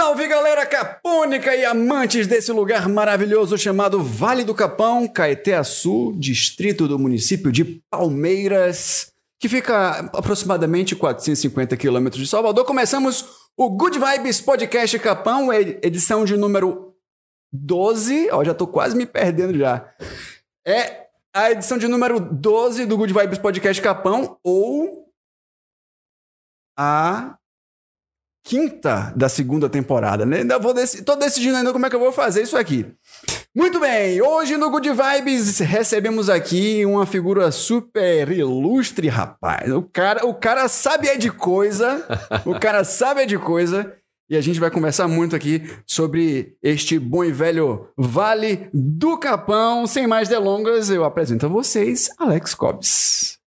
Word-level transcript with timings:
Salve 0.00 0.26
galera 0.28 0.64
capônica 0.64 1.54
e 1.54 1.62
amantes 1.62 2.26
desse 2.26 2.50
lugar 2.50 2.88
maravilhoso 2.88 3.58
chamado 3.58 4.02
Vale 4.02 4.44
do 4.44 4.54
Capão, 4.54 5.06
Caeté-Açu, 5.06 6.14
distrito 6.16 6.88
do 6.88 6.98
município 6.98 7.52
de 7.52 7.82
Palmeiras, 7.90 9.12
que 9.38 9.46
fica 9.46 10.10
aproximadamente 10.14 10.96
450 10.96 11.76
quilômetros 11.76 12.22
de 12.22 12.26
Salvador. 12.30 12.64
Começamos 12.64 13.50
o 13.54 13.68
Good 13.68 13.98
Vibes 13.98 14.40
Podcast 14.40 14.98
Capão, 15.00 15.52
edição 15.52 16.24
de 16.24 16.34
número 16.34 16.94
12. 17.52 18.30
Ó, 18.32 18.42
já 18.42 18.54
tô 18.54 18.66
quase 18.66 18.96
me 18.96 19.04
perdendo 19.04 19.58
já. 19.58 19.86
É 20.66 21.08
a 21.30 21.50
edição 21.50 21.76
de 21.76 21.86
número 21.86 22.18
12 22.18 22.86
do 22.86 22.96
Good 22.96 23.12
Vibes 23.12 23.38
Podcast 23.38 23.82
Capão 23.82 24.38
ou 24.42 25.12
a 26.74 27.36
quinta 28.44 29.12
da 29.16 29.28
segunda 29.28 29.68
temporada, 29.68 30.24
né? 30.24 30.38
Ainda 30.38 30.58
vou 30.58 30.74
dec 30.74 31.02
tô 31.02 31.16
decidindo 31.16 31.56
ainda 31.56 31.72
como 31.72 31.86
é 31.86 31.90
que 31.90 31.96
eu 31.96 32.00
vou 32.00 32.12
fazer 32.12 32.42
isso 32.42 32.56
aqui. 32.56 32.86
Muito 33.54 33.80
bem, 33.80 34.22
hoje 34.22 34.56
no 34.56 34.70
Good 34.70 34.90
Vibes 34.90 35.58
recebemos 35.58 36.30
aqui 36.30 36.86
uma 36.86 37.04
figura 37.04 37.50
super 37.50 38.30
ilustre, 38.30 39.08
rapaz. 39.08 39.72
O 39.72 39.82
cara, 39.82 40.24
o 40.24 40.34
cara 40.34 40.68
sabe 40.68 41.08
é 41.08 41.16
de 41.16 41.30
coisa, 41.30 42.06
o 42.46 42.58
cara 42.58 42.84
sabe 42.84 43.22
é 43.22 43.26
de 43.26 43.38
coisa. 43.38 43.92
E 44.30 44.36
a 44.36 44.40
gente 44.40 44.60
vai 44.60 44.70
conversar 44.70 45.08
muito 45.08 45.34
aqui 45.34 45.68
sobre 45.84 46.56
este 46.62 47.00
bom 47.00 47.24
e 47.24 47.32
velho 47.32 47.88
Vale 47.98 48.70
do 48.72 49.18
Capão. 49.18 49.88
Sem 49.88 50.06
mais 50.06 50.28
delongas, 50.28 50.88
eu 50.88 51.04
apresento 51.04 51.46
a 51.46 51.48
vocês 51.48 52.08
Alex 52.16 52.54
Cobbs. 52.54 53.39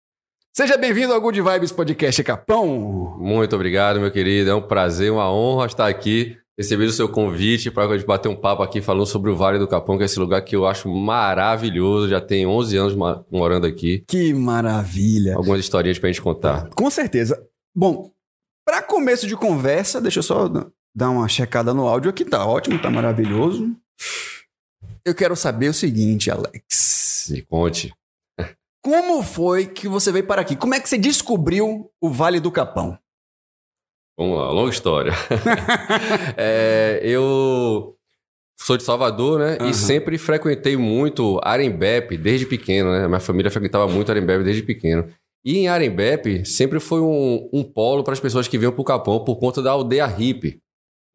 Seja 0.56 0.78
bem-vindo 0.78 1.12
ao 1.12 1.20
Good 1.20 1.42
Vibes 1.42 1.72
Podcast 1.72 2.24
Capão. 2.24 3.18
Muito 3.18 3.56
obrigado, 3.56 4.00
meu 4.00 4.12
querido. 4.12 4.52
É 4.52 4.54
um 4.54 4.62
prazer, 4.62 5.12
uma 5.12 5.28
honra 5.34 5.66
estar 5.66 5.88
aqui, 5.88 6.38
receber 6.56 6.86
o 6.86 6.92
seu 6.92 7.10
convite 7.10 7.72
para 7.72 7.88
a 7.88 7.98
gente 7.98 8.06
bater 8.06 8.30
um 8.30 8.36
papo 8.36 8.62
aqui 8.62 8.80
falando 8.80 9.08
sobre 9.08 9.32
o 9.32 9.36
Vale 9.36 9.58
do 9.58 9.68
Capão, 9.68 9.98
que 9.98 10.04
é 10.04 10.06
esse 10.06 10.20
lugar 10.20 10.44
que 10.44 10.56
eu 10.56 10.68
acho 10.68 10.88
maravilhoso. 10.88 12.08
Já 12.08 12.22
tenho 12.22 12.52
11 12.52 12.78
anos 12.78 13.24
morando 13.32 13.66
aqui. 13.66 14.04
Que 14.08 14.32
maravilha. 14.32 15.36
Algumas 15.36 15.60
historinhas 15.60 15.98
para 15.98 16.10
a 16.10 16.12
gente 16.12 16.22
contar. 16.22 16.70
Com 16.76 16.88
certeza. 16.92 17.44
Bom, 17.76 18.12
para 18.64 18.84
começo 18.84 19.26
de 19.26 19.36
conversa, 19.36 20.00
deixa 20.00 20.20
eu 20.20 20.24
só 20.24 20.48
dar 20.96 21.10
uma 21.10 21.28
checada 21.28 21.74
no 21.74 21.88
áudio 21.88 22.12
aqui. 22.12 22.24
Tá 22.24 22.46
ótimo, 22.46 22.80
tá 22.80 22.92
maravilhoso. 22.92 23.76
Eu 25.04 25.16
quero 25.16 25.36
saber 25.36 25.70
o 25.70 25.74
seguinte, 25.74 26.30
Alex. 26.30 27.30
Me 27.32 27.42
conte. 27.42 27.92
Como 28.84 29.24
foi 29.24 29.68
que 29.68 29.88
você 29.88 30.12
veio 30.12 30.28
para 30.28 30.42
aqui? 30.42 30.58
Como 30.58 30.76
é 30.76 30.80
que 30.80 30.90
você 30.90 30.98
descobriu 30.98 31.90
o 32.02 32.10
Vale 32.10 32.42
do 32.42 32.52
Capão? 32.52 33.00
Vamos 34.20 34.38
lá, 34.38 34.52
longa 34.52 34.72
história. 34.72 35.14
é, 36.36 37.00
eu 37.02 37.96
sou 38.60 38.76
de 38.76 38.84
Salvador, 38.84 39.40
né? 39.40 39.58
Uhum. 39.62 39.70
E 39.70 39.74
sempre 39.74 40.18
frequentei 40.18 40.76
muito 40.76 41.40
Arembepe 41.42 42.18
desde 42.18 42.46
pequeno, 42.46 42.92
né? 42.92 43.08
Minha 43.08 43.22
família 43.22 43.50
frequentava 43.50 43.88
muito 43.88 44.12
Arembepe 44.12 44.44
desde 44.44 44.62
pequeno. 44.62 45.08
E 45.46 45.60
em 45.60 45.70
Arembepe 45.70 46.46
sempre 46.46 46.80
foi 46.82 47.00
um, 47.00 47.50
um 47.54 47.64
polo 47.64 48.04
para 48.04 48.14
as 48.14 48.20
pessoas 48.20 48.50
que 48.50 48.58
vinham 48.58 48.74
para 48.74 48.82
o 48.82 48.86
Capão 48.86 49.24
por 49.24 49.38
conta 49.40 49.62
da 49.62 49.72
aldeia 49.72 50.06
hippie, 50.06 50.60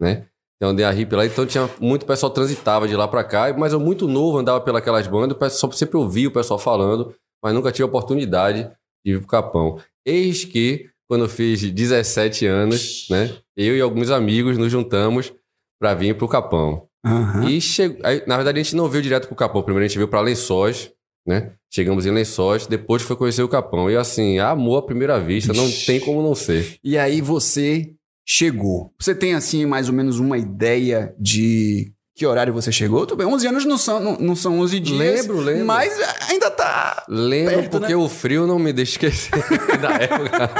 né? 0.01 0.27
Tem 0.59 0.67
uma 0.67 0.71
aldeia 0.71 0.91
hippie 0.91 1.15
lá, 1.15 1.27
então 1.27 1.47
tinha 1.47 1.69
muito 1.79 2.07
pessoal 2.07 2.33
transitava 2.33 2.89
de 2.89 2.97
lá 2.97 3.07
para 3.07 3.23
cá, 3.23 3.55
mas 3.57 3.75
eu 3.75 3.79
muito 3.79 4.09
novo 4.09 4.39
andava 4.39 4.61
pelas 4.61 5.07
bandas, 5.07 5.37
o 5.37 5.39
pessoal 5.39 5.73
sempre 5.73 5.97
ouvia 5.97 6.29
o 6.29 6.33
pessoal 6.33 6.59
falando, 6.59 7.15
mas 7.43 7.55
nunca 7.55 7.73
tive 7.73 7.85
a 7.85 7.87
oportunidade 7.87 8.71
de 9.05 9.13
ir 9.13 9.19
para 9.19 9.25
o 9.25 9.29
Capão. 9.29 9.81
Eis 10.05 10.45
que, 10.45 10.89
quando 11.09 11.25
eu 11.25 11.29
fiz 11.29 11.61
17 11.61 12.47
anos, 12.47 13.07
né, 13.11 13.37
eu 13.57 13.77
e 13.77 13.81
alguns 13.81 14.11
amigos 14.11 14.57
nos 14.59 14.71
juntamos 14.71 15.33
para 15.81 15.95
vir 15.95 16.17
para 16.17 16.25
o 16.25 16.29
Capão. 16.29 16.89
Uhum. 17.07 17.49
E 17.49 17.61
che... 17.61 17.97
Aí, 18.03 18.23
na 18.27 18.37
verdade 18.37 18.59
a 18.59 18.63
gente 18.63 18.77
não 18.77 18.89
veio 18.89 19.03
direto 19.03 19.27
para 19.27 19.35
o 19.35 19.37
Capão, 19.37 19.63
primeiro 19.63 19.85
a 19.85 19.89
gente 19.89 19.97
veio 19.97 20.09
para 20.09 20.21
Lençóis, 20.21 20.91
né? 21.27 21.53
Chegamos 21.71 22.07
em 22.07 22.11
Lençóis, 22.11 22.67
depois 22.67 23.03
foi 23.03 23.15
conhecer 23.15 23.43
o 23.43 23.49
Capão. 23.49 23.91
E 23.91 23.97
assim, 23.97 24.39
amor 24.39 24.79
à 24.79 24.83
primeira 24.83 25.21
vista, 25.21 25.53
não 25.53 25.71
tem 25.87 26.01
como 26.01 26.23
não 26.23 26.35
ser. 26.35 26.79
E 26.83 26.97
aí 26.97 27.21
você 27.21 27.93
chegou. 28.27 28.93
Você 28.99 29.15
tem, 29.15 29.35
assim, 29.35 29.67
mais 29.67 29.89
ou 29.89 29.95
menos 29.95 30.19
uma 30.19 30.39
ideia 30.39 31.15
de 31.19 31.93
que 32.19 32.27
horário 32.27 32.53
você 32.53 32.73
chegou? 32.73 33.07
Tudo 33.07 33.19
bem, 33.19 33.27
11 33.29 33.47
anos 33.47 33.65
não 33.65 33.79
são, 33.79 34.01
não, 34.01 34.17
não 34.19 34.35
são 34.35 34.59
11 34.59 34.81
dias. 34.81 34.99
Lembro, 34.99 35.41
lembro. 35.41 35.65
Mas 35.65 35.97
ainda 36.29 36.51
tá. 36.51 37.05
Lembro 37.09 37.55
perto, 37.55 37.71
porque 37.71 37.93
né? 37.93 37.97
o 37.97 38.09
frio 38.09 38.45
não 38.45 38.59
me 38.59 38.73
deixa 38.73 38.93
esquecer 38.95 39.31
da 39.79 39.91
época. 39.91 40.51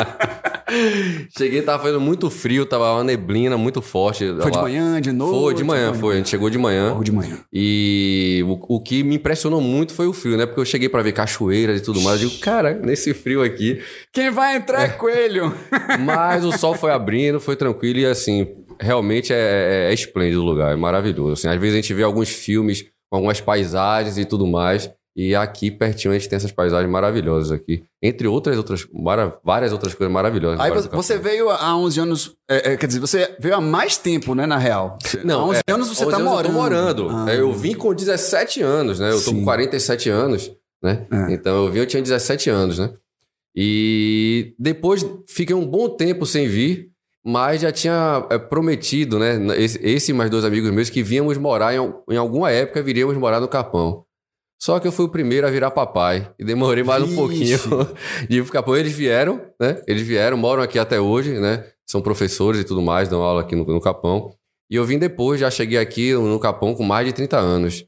Cheguei, 1.37 1.61
tava 1.63 1.83
fazendo 1.83 2.01
muito 2.01 2.31
frio, 2.31 2.65
tava 2.65 2.93
uma 2.93 3.03
neblina 3.03 3.57
muito 3.57 3.83
forte. 3.83 4.25
Foi 4.41 4.53
de 4.53 4.59
manhã, 4.59 5.01
de 5.01 5.11
noite? 5.11 5.41
Foi 5.41 5.55
de 5.55 5.65
manhã, 5.65 5.95
foi. 5.95 6.15
A 6.15 6.17
gente 6.19 6.29
chegou 6.29 6.49
de 6.49 6.59
manhã. 6.59 6.91
Logo 6.91 7.03
de 7.03 7.11
manhã. 7.11 7.39
E 7.53 8.45
o, 8.47 8.77
o 8.77 8.81
que 8.81 9.03
me 9.03 9.17
impressionou 9.17 9.61
muito 9.61 9.93
foi 9.95 10.07
o 10.07 10.13
frio, 10.13 10.37
né? 10.37 10.47
Porque 10.47 10.61
eu 10.61 10.65
cheguei 10.65 10.89
para 10.89 11.03
ver 11.03 11.11
cachoeiras 11.11 11.81
e 11.81 11.83
tudo 11.83 12.01
mais. 12.03 12.23
Eu 12.23 12.29
digo, 12.29 12.41
cara, 12.41 12.75
nesse 12.75 13.13
frio 13.13 13.43
aqui. 13.43 13.81
Quem 14.13 14.31
vai 14.31 14.57
entrar 14.57 14.85
é 14.85 14.89
coelho. 14.91 15.53
Mas 15.99 16.45
o 16.45 16.53
sol 16.57 16.75
foi 16.75 16.93
abrindo, 16.93 17.41
foi 17.41 17.57
tranquilo 17.57 17.99
e 17.99 18.07
assim, 18.07 18.47
realmente 18.81 19.33
é, 19.33 19.37
é, 19.37 19.91
é 19.91 19.95
esplêndido 19.95 20.43
o 20.43 20.45
lugar, 20.45 20.73
é 20.73 20.77
maravilhoso. 20.77 21.33
Assim, 21.33 21.49
às 21.49 21.61
vezes 21.61 21.75
a 21.75 21.81
gente 21.81 21.95
vê 21.95 22.03
alguns 22.03 22.29
filmes 22.29 22.83
com 23.11 23.17
algumas 23.17 23.41
paisagens 23.41 24.19
e 24.19 24.25
tudo 24.25 24.47
mais. 24.47 24.91
E 25.17 25.35
aqui 25.35 25.69
pertinho 25.69 26.15
a 26.15 26.17
gente 26.17 26.29
tem 26.29 26.37
essas 26.37 26.53
paisagens 26.53 26.89
maravilhosas 26.89 27.51
aqui. 27.51 27.83
Entre 28.01 28.29
outras, 28.29 28.57
outras 28.57 28.87
várias 29.43 29.73
outras 29.73 29.93
coisas 29.93 30.13
maravilhosas. 30.13 30.61
Aí 30.61 30.71
você, 30.71 30.89
você 30.89 31.19
veio 31.19 31.51
há 31.51 31.77
11 31.77 32.01
anos, 32.01 32.37
é, 32.49 32.73
é, 32.73 32.77
quer 32.77 32.87
dizer, 32.87 33.01
você 33.01 33.35
veio 33.41 33.57
há 33.57 33.61
mais 33.61 33.97
tempo, 33.97 34.33
né, 34.33 34.47
na 34.47 34.59
real. 34.59 34.97
Não, 35.25 35.41
há 35.41 35.45
11 35.47 35.61
é, 35.67 35.73
anos 35.73 35.89
você 35.89 36.05
está 36.05 36.21
morando. 36.21 36.47
Eu 36.47 36.53
morando. 36.53 37.09
Ah. 37.11 37.35
eu 37.35 37.53
vim 37.53 37.75
com 37.75 37.93
17 37.93 38.63
anos, 38.63 39.01
né? 39.01 39.09
Eu 39.09 39.15
tô 39.15 39.31
Sim. 39.31 39.39
com 39.41 39.45
47 39.45 40.09
anos, 40.09 40.53
né? 40.81 41.05
É. 41.11 41.33
Então 41.33 41.65
eu 41.65 41.73
vim, 41.73 41.81
eu 41.81 41.87
tinha 41.87 42.01
17 42.01 42.49
anos, 42.49 42.79
né? 42.79 42.93
E 43.57 44.55
depois 44.57 45.05
fiquei 45.27 45.57
um 45.57 45.67
bom 45.67 45.89
tempo 45.89 46.25
sem 46.25 46.47
vir, 46.47 46.88
mas 47.29 47.61
já 47.61 47.71
tinha 47.71 48.27
é, 48.31 48.39
prometido, 48.39 49.19
né? 49.19 49.37
Esse, 49.59 49.79
esse 49.87 50.13
e 50.13 50.15
mais 50.15 50.31
dois 50.31 50.47
amigos 50.47 50.71
meus 50.71 50.89
que 50.89 51.03
víamos 51.03 51.37
morar 51.37 51.75
em, 51.75 51.95
em 52.11 52.17
alguma 52.17 52.51
época, 52.51 52.83
viríamos 52.83 53.15
morar 53.19 53.39
no 53.39 53.47
Capão. 53.47 54.07
Só 54.59 54.81
que 54.81 54.89
eu 54.89 54.93
fui 54.93 55.05
o 55.05 55.11
primeiro 55.11 55.47
a 55.47 55.51
virar 55.51 55.71
papai 55.71 56.33
e 56.39 56.45
demorei 56.45 56.83
mais 56.83 57.03
Vixe. 57.03 57.13
um 57.13 57.17
pouquinho 57.17 57.59
de 58.31 58.43
ficar. 58.43 58.63
Pô, 58.63 58.75
eles 58.75 58.95
vieram, 58.95 59.43
né? 59.61 59.83
Eles 59.87 60.07
vieram, 60.07 60.39
moram 60.39 60.63
aqui 60.63 60.79
até 60.79 60.99
hoje, 60.99 61.39
né? 61.39 61.67
São 61.87 62.01
professores 62.01 62.63
e 62.63 62.65
tudo 62.65 62.81
mais, 62.81 63.11
dão 63.11 63.21
aula 63.21 63.43
aqui 63.43 63.55
no, 63.55 63.65
no 63.67 63.81
Capão. 63.81 64.33
E 64.71 64.77
eu 64.77 64.85
vim 64.87 64.99
depois, 64.99 65.39
já 65.39 65.51
cheguei 65.51 65.77
aqui 65.77 66.15
no 66.15 66.41
Capão 66.41 66.75
com 66.75 66.83
mais 66.83 67.07
de 67.07 67.13
30 67.13 67.37
anos. 67.37 67.85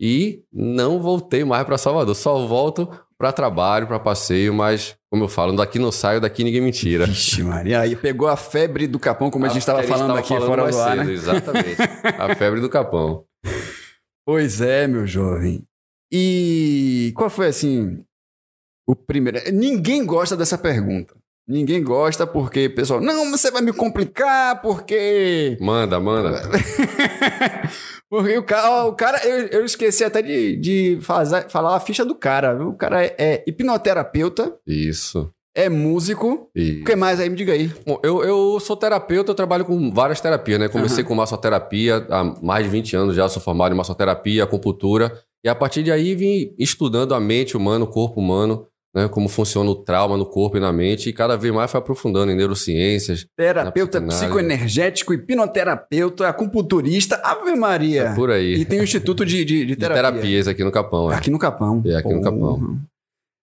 E 0.00 0.42
não 0.52 1.00
voltei 1.00 1.44
mais 1.44 1.64
para 1.64 1.78
Salvador. 1.78 2.16
Só 2.16 2.48
volto 2.48 2.88
para 3.22 3.32
trabalho, 3.32 3.86
para 3.86 4.00
passeio, 4.00 4.52
mas, 4.52 4.96
como 5.08 5.22
eu 5.22 5.28
falo, 5.28 5.54
daqui 5.54 5.78
não 5.78 5.92
saio, 5.92 6.20
daqui 6.20 6.42
ninguém 6.42 6.60
me 6.60 6.72
tira. 6.72 7.06
Vixe, 7.06 7.40
Maria. 7.44 7.78
Aí 7.78 7.94
pegou 7.94 8.26
a 8.26 8.36
febre 8.36 8.88
do 8.88 8.98
Capão, 8.98 9.30
como 9.30 9.44
a, 9.44 9.48
a 9.48 9.52
gente 9.52 9.62
estava 9.62 9.80
falando 9.84 10.16
aqui 10.16 10.30
falando 10.30 10.48
fora 10.48 10.68
do 10.68 10.80
ar, 10.80 10.96
cedo, 10.96 11.04
né? 11.04 11.12
Exatamente. 11.12 11.76
a 12.18 12.34
febre 12.34 12.60
do 12.60 12.68
Capão. 12.68 13.24
Pois 14.26 14.60
é, 14.60 14.88
meu 14.88 15.06
jovem. 15.06 15.62
E 16.12 17.12
qual 17.14 17.30
foi 17.30 17.46
assim 17.46 18.04
o 18.88 18.96
primeiro? 18.96 19.38
Ninguém 19.52 20.04
gosta 20.04 20.36
dessa 20.36 20.58
pergunta. 20.58 21.14
Ninguém 21.46 21.80
gosta 21.80 22.26
porque, 22.26 22.68
pessoal, 22.68 23.00
não, 23.00 23.30
você 23.30 23.52
vai 23.52 23.62
me 23.62 23.72
complicar 23.72 24.60
porque. 24.60 25.56
Manda, 25.60 26.00
manda. 26.00 26.42
porque 28.12 28.36
o 28.36 28.42
cara, 28.42 28.84
o 28.84 28.92
cara 28.92 29.26
eu, 29.26 29.46
eu 29.46 29.64
esqueci 29.64 30.04
até 30.04 30.20
de, 30.20 30.54
de 30.56 30.98
fazer, 31.00 31.48
falar 31.48 31.74
a 31.74 31.80
ficha 31.80 32.04
do 32.04 32.14
cara. 32.14 32.62
O 32.62 32.74
cara 32.74 33.02
é, 33.02 33.14
é 33.18 33.44
hipnoterapeuta. 33.46 34.54
Isso. 34.66 35.32
É 35.56 35.70
músico. 35.70 36.50
Isso. 36.54 36.82
O 36.82 36.84
que 36.84 36.94
mais 36.94 37.18
aí? 37.18 37.30
Me 37.30 37.36
diga 37.36 37.54
aí. 37.54 37.72
Bom, 37.86 37.98
eu, 38.02 38.22
eu 38.22 38.60
sou 38.60 38.76
terapeuta, 38.76 39.30
eu 39.30 39.34
trabalho 39.34 39.64
com 39.64 39.90
várias 39.90 40.20
terapias, 40.20 40.60
né? 40.60 40.68
Comecei 40.68 41.02
uhum. 41.02 41.08
com 41.08 41.14
massoterapia 41.14 42.06
há 42.10 42.22
mais 42.42 42.66
de 42.66 42.70
20 42.70 42.96
anos 42.96 43.16
já, 43.16 43.26
sou 43.30 43.40
formado 43.40 43.72
em 43.74 43.78
massoterapia, 43.78 44.44
acupuntura. 44.44 45.10
E 45.42 45.48
a 45.48 45.54
partir 45.54 45.82
de 45.82 45.90
aí 45.90 46.14
vim 46.14 46.54
estudando 46.58 47.14
a 47.14 47.20
mente 47.20 47.56
humana, 47.56 47.86
o 47.86 47.88
corpo 47.88 48.20
humano, 48.20 48.66
né, 48.94 49.08
como 49.08 49.28
funciona 49.28 49.70
o 49.70 49.74
trauma 49.74 50.16
no 50.16 50.26
corpo 50.26 50.56
e 50.56 50.60
na 50.60 50.72
mente, 50.72 51.08
e 51.08 51.12
cada 51.12 51.36
vez 51.36 51.52
mais 51.52 51.70
foi 51.70 51.78
aprofundando 51.78 52.30
em 52.30 52.36
neurociências. 52.36 53.26
Terapeuta 53.36 54.00
psicoenergético, 54.00 55.14
hipnoterapeuta, 55.14 56.28
acupunturista, 56.28 57.20
Ave 57.24 57.54
Maria. 57.56 58.02
É 58.02 58.14
por 58.14 58.30
aí. 58.30 58.54
E 58.54 58.64
tem 58.64 58.80
o 58.80 58.84
Instituto 58.84 59.24
de, 59.24 59.44
de, 59.44 59.64
de 59.64 59.76
terapia. 59.76 60.02
De 60.02 60.10
terapias 60.10 60.48
aqui 60.48 60.62
no 60.62 60.70
Capão. 60.70 61.12
É. 61.12 61.16
Aqui 61.16 61.30
no 61.30 61.38
Capão. 61.38 61.82
É, 61.86 61.96
aqui 61.96 62.12
no 62.12 62.22
Capão. 62.22 62.78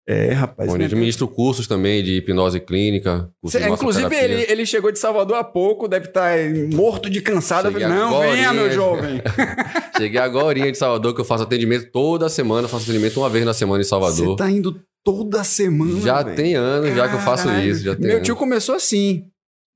É, 0.09 0.31
rapaz. 0.31 0.71
Onde 0.71 0.83
eu 0.83 0.85
administro 0.85 1.27
cursos 1.27 1.67
também 1.67 2.01
de 2.01 2.13
hipnose 2.13 2.61
clínica. 2.61 3.29
Cê, 3.47 3.59
de 3.59 3.69
inclusive, 3.69 4.15
ele, 4.15 4.45
ele 4.47 4.65
chegou 4.65 4.89
de 4.89 4.97
Salvador 4.97 5.35
há 5.35 5.43
pouco, 5.43 5.85
deve 5.85 6.07
estar 6.07 6.31
tá 6.31 6.75
morto 6.75 7.09
de 7.09 7.19
cansado. 7.19 7.69
Não, 7.71 8.21
venha, 8.21 8.53
meu 8.53 8.71
jovem. 8.71 9.21
Cheguei 9.97 10.19
agora 10.19 10.57
de 10.57 10.77
Salvador, 10.77 11.13
que 11.13 11.19
eu 11.19 11.25
faço 11.25 11.43
atendimento 11.43 11.91
toda 11.91 12.29
semana. 12.29 12.69
Faço 12.69 12.83
atendimento 12.83 13.19
uma 13.19 13.29
vez 13.29 13.43
na 13.43 13.53
semana 13.53 13.81
em 13.81 13.85
Salvador. 13.85 14.27
Você 14.27 14.35
tá 14.37 14.49
indo 14.49 14.79
toda 15.03 15.43
semana, 15.43 15.99
Já 15.99 16.23
véio. 16.23 16.35
tem 16.37 16.55
anos 16.55 16.89
Caralho. 16.89 16.95
já 16.95 17.07
que 17.09 17.15
eu 17.15 17.19
faço 17.19 17.49
isso. 17.59 17.99
Meu 17.99 18.21
tio 18.21 18.35
começou 18.35 18.75
assim. 18.75 19.25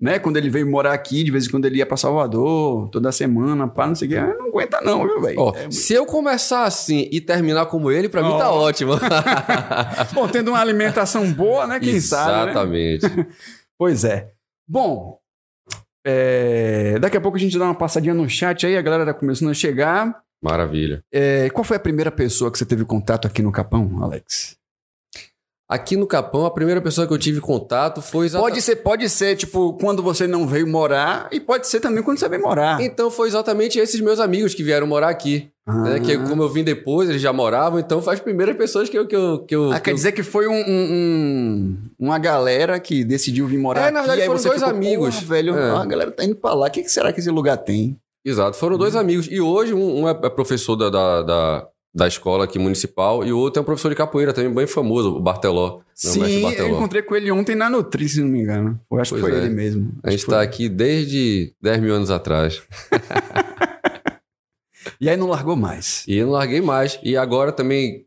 Né? 0.02 0.18
Quando 0.18 0.38
ele 0.38 0.50
veio 0.50 0.68
morar 0.68 0.94
aqui, 0.94 1.24
de 1.24 1.30
vez 1.30 1.46
em 1.46 1.52
quando 1.52 1.66
ele 1.66 1.78
ia 1.78 1.86
pra 1.86 1.96
Salvador, 1.96 2.90
toda 2.90 3.12
semana, 3.12 3.68
pá, 3.68 3.86
não 3.86 3.94
sei 3.94 4.08
o 4.08 4.12
que. 4.12 4.20
Não 4.20 4.48
aguenta 4.48 4.82
não, 4.82 5.06
viu, 5.08 5.22
velho? 5.22 5.40
Ó, 5.40 5.54
É 5.56 5.70
Se 5.70 5.94
eu 5.94 6.06
começar 6.08 6.64
assim 6.64 7.08
e 7.12 7.22
terminar 7.22 7.68
como 7.68 7.92
ele, 7.92 8.10
pra 8.10 8.24
mim 8.24 8.36
tá 8.38 8.52
ótimo. 8.52 8.94
Bom, 10.14 10.28
tendo 10.28 10.50
uma 10.50 10.60
alimentação 10.60 11.32
boa, 11.32 11.68
né? 11.68 11.80
Quem 11.80 12.00
sabe, 12.00 12.46
né? 12.46 12.52
Exatamente. 12.52 13.06
Pois 13.78 14.04
é. 14.04 14.30
Bom, 14.70 15.18
é, 16.06 17.00
daqui 17.00 17.18
a 17.18 17.22
pouco 17.22 17.36
a 17.36 17.40
gente 17.40 17.58
dá 17.58 17.66
uma 17.66 17.74
passadinha 17.74 18.14
no 18.14 18.30
chat 18.30 18.64
aí, 18.66 18.78
a 18.78 18.82
galera 18.82 19.06
tá 19.06 19.14
começando 19.14 19.50
a 19.50 19.56
chegar. 19.56 20.22
Maravilha. 20.44 21.04
É, 21.12 21.50
qual 21.50 21.64
foi 21.64 21.78
a 21.78 21.80
primeira 21.80 22.12
pessoa 22.12 22.52
que 22.52 22.60
você 22.60 22.66
teve 22.66 22.86
contato 22.86 23.28
aqui 23.28 23.42
no 23.42 23.52
Capão, 23.52 24.04
Alex? 24.04 24.56
Aqui 25.72 25.96
no 25.96 26.06
Capão, 26.06 26.46
a 26.46 26.52
primeira 26.52 26.82
pessoa 26.82 27.08
que 27.08 27.14
eu 27.14 27.18
tive 27.18 27.40
contato 27.40 28.02
foi 28.02 28.26
exatamente. 28.26 28.52
Pode 28.52 28.62
ser, 28.62 28.76
pode 28.76 29.08
ser, 29.10 29.38
tipo, 29.38 29.72
quando 29.80 30.04
você 30.04 30.28
não 30.28 30.46
veio 30.46 30.68
morar, 30.68 31.30
e 31.32 31.40
pode 31.40 31.66
ser 31.66 31.80
também 31.80 32.04
quando 32.04 32.18
você 32.20 32.28
veio 32.28 32.42
morar. 32.42 32.82
Então 32.82 33.10
foi 33.10 33.30
exatamente 33.30 33.80
esses 33.80 34.02
meus 34.02 34.20
amigos 34.20 34.54
que 34.54 34.64
vieram 34.64 34.86
morar 34.86 35.08
aqui. 35.08 35.48
né? 35.66 36.00
Que 36.02 36.14
Ah. 36.14 36.24
como 36.28 36.42
eu 36.44 36.50
vim 36.50 36.64
depois, 36.64 37.08
eles 37.10 37.22
já 37.22 37.32
moravam, 37.32 37.80
então 37.80 38.02
foi 38.02 38.16
as 38.16 38.20
primeiras 38.20 38.58
pessoas 38.58 38.90
que 38.90 38.98
eu. 38.98 39.08
Que 39.08 39.16
eu, 39.16 39.40
que 39.48 39.56
eu 39.56 39.72
Ah, 39.72 39.76
que 39.76 39.82
quer 39.86 39.92
eu- 39.92 39.96
dizer 39.96 40.12
que 40.12 40.24
foi 40.24 40.46
um, 40.48 40.54
um- 40.54 40.88
um- 40.92 41.78
uma 42.00 42.18
galera 42.20 42.80
que 42.80 43.04
decidiu 43.06 43.48
vir 43.48 43.58
morar 43.60 43.82
É, 43.82 43.84
aqui. 43.86 43.94
na 43.94 44.00
verdade, 44.02 44.22
aí 44.22 44.28
foram 44.28 44.42
dois 44.42 44.56
ficou, 44.56 44.70
amigos. 44.70 45.16
"Porra, 45.16 45.28
velho, 45.28 45.56
É. 45.58 45.72
a 45.78 45.86
galera 45.86 46.12
tá 46.12 46.26
indo 46.26 46.36
pra 46.36 46.54
lá. 46.54 46.68
O 46.68 46.72
que, 46.72 46.82
que 46.82 46.90
será 46.92 47.14
que 47.14 47.20
esse 47.20 47.30
lugar 47.30 47.58
tem? 47.58 47.96
Exato, 48.26 48.58
foram 48.58 48.78
dois 48.78 48.96
amigos. 48.96 49.28
E 49.32 49.40
hoje 49.40 49.74
um, 49.74 50.02
um 50.02 50.10
é 50.10 50.12
é 50.12 50.30
professor 50.30 50.76
da, 50.76 50.90
da, 50.90 51.22
da, 51.22 51.68
da 51.94 52.08
escola 52.08 52.46
aqui 52.46 52.58
municipal 52.58 53.26
e 53.26 53.34
o 53.34 53.38
outro 53.38 53.60
é 53.60 53.62
um 53.62 53.66
professor 53.66 53.90
de 53.90 53.96
capoeira 53.96 54.32
também, 54.32 54.54
bem 54.54 54.66
famoso, 54.66 55.10
o 55.16 55.20
Barteló. 55.20 55.80
né, 55.80 55.84
Sim, 55.94 56.24
eu 56.38 56.42
Barteló. 56.44 56.70
encontrei 56.78 57.02
com 57.02 57.16
ele 57.16 57.30
ontem 57.32 57.54
na 57.56 57.70
Nutri, 57.70 58.08
se 58.08 58.22
não 58.22 58.30
me 58.30 58.40
engano. 58.42 58.80
Eu 58.90 59.00
acho 59.00 59.14
que 59.14 59.20
Pois 59.20 59.34
foi 59.34 59.42
é. 59.42 59.46
ele 59.46 59.54
mesmo. 59.54 59.92
A 60.04 60.10
gente 60.10 60.20
que 60.20 60.26
está 60.32 60.42
aqui 60.42 60.70
desde 60.70 61.54
10 61.62 61.82
mil 61.82 61.94
anos 61.94 62.10
atrás. 62.10 62.62
E 65.00 65.10
aí 65.10 65.18
não 65.18 65.28
largou 65.28 65.56
mais. 65.56 66.04
E 66.08 66.18
eu 66.18 66.26
não 66.28 66.34
larguei 66.34 66.62
mais. 66.62 67.00
E 67.04 67.16
agora 67.18 67.52
também, 67.52 68.06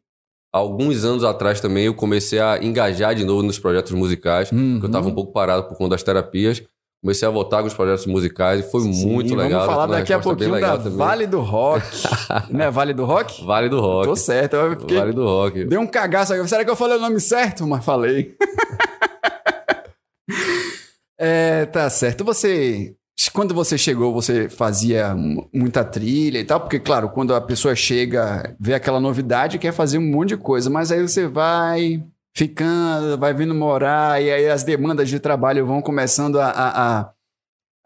alguns 0.52 1.04
anos 1.04 1.24
atrás 1.24 1.60
também, 1.60 1.86
eu 1.86 1.94
comecei 1.94 2.38
a 2.40 2.58
engajar 2.62 3.14
de 3.14 3.24
novo 3.24 3.42
nos 3.42 3.58
projetos 3.58 3.92
musicais, 3.92 4.50
Uhum. 4.50 4.72
porque 4.74 4.86
eu 4.86 4.88
estava 4.88 5.08
um 5.08 5.14
pouco 5.14 5.32
parado 5.32 5.64
por 5.68 5.76
conta 5.76 5.90
das 5.90 6.02
terapias. 6.02 6.62
Comecei 7.04 7.28
a 7.28 7.30
voltar 7.30 7.60
com 7.60 7.66
os 7.66 7.74
projetos 7.74 8.06
musicais 8.06 8.64
e 8.64 8.70
foi 8.70 8.80
Sim, 8.80 9.06
muito 9.06 9.34
legal. 9.34 9.60
Vamos 9.60 9.74
falar 9.74 9.86
daqui 9.88 10.10
a 10.10 10.18
pouquinho 10.18 10.58
da 10.58 10.78
também. 10.78 10.96
Vale 10.96 11.26
do 11.26 11.42
Rock. 11.42 11.84
Não 12.48 12.64
é 12.64 12.70
Vale 12.70 12.94
do 12.94 13.04
Rock? 13.04 13.44
Vale 13.44 13.68
do 13.68 13.78
Rock. 13.78 14.06
Tô 14.06 14.16
certo. 14.16 14.56
Vale 14.88 15.12
do 15.12 15.22
Rock. 15.22 15.66
Dei 15.66 15.76
um 15.76 15.86
cagaço 15.86 16.32
aqui. 16.32 16.48
Será 16.48 16.64
que 16.64 16.70
eu 16.70 16.76
falei 16.76 16.96
o 16.96 17.00
nome 17.02 17.20
certo? 17.20 17.66
Mas 17.66 17.84
falei. 17.84 18.34
é, 21.20 21.66
tá 21.66 21.90
certo. 21.90 22.24
Você. 22.24 22.94
Quando 23.34 23.54
você 23.54 23.76
chegou, 23.76 24.10
você 24.12 24.48
fazia 24.48 25.14
mu- 25.14 25.46
muita 25.52 25.84
trilha 25.84 26.38
e 26.38 26.44
tal? 26.44 26.58
Porque, 26.60 26.78
claro, 26.80 27.10
quando 27.10 27.34
a 27.34 27.40
pessoa 27.40 27.74
chega, 27.74 28.56
vê 28.58 28.72
aquela 28.72 28.98
novidade, 28.98 29.58
quer 29.58 29.72
fazer 29.72 29.98
um 29.98 30.10
monte 30.10 30.30
de 30.30 30.36
coisa, 30.38 30.70
mas 30.70 30.90
aí 30.90 31.02
você 31.02 31.26
vai 31.28 32.02
ficando, 32.36 33.16
vai 33.18 33.32
vindo 33.32 33.54
morar, 33.54 34.20
e 34.22 34.30
aí 34.30 34.48
as 34.48 34.64
demandas 34.64 35.08
de 35.08 35.18
trabalho 35.20 35.64
vão 35.66 35.80
começando 35.80 36.40
a, 36.40 36.46
a, 36.46 37.00
a, 37.00 37.10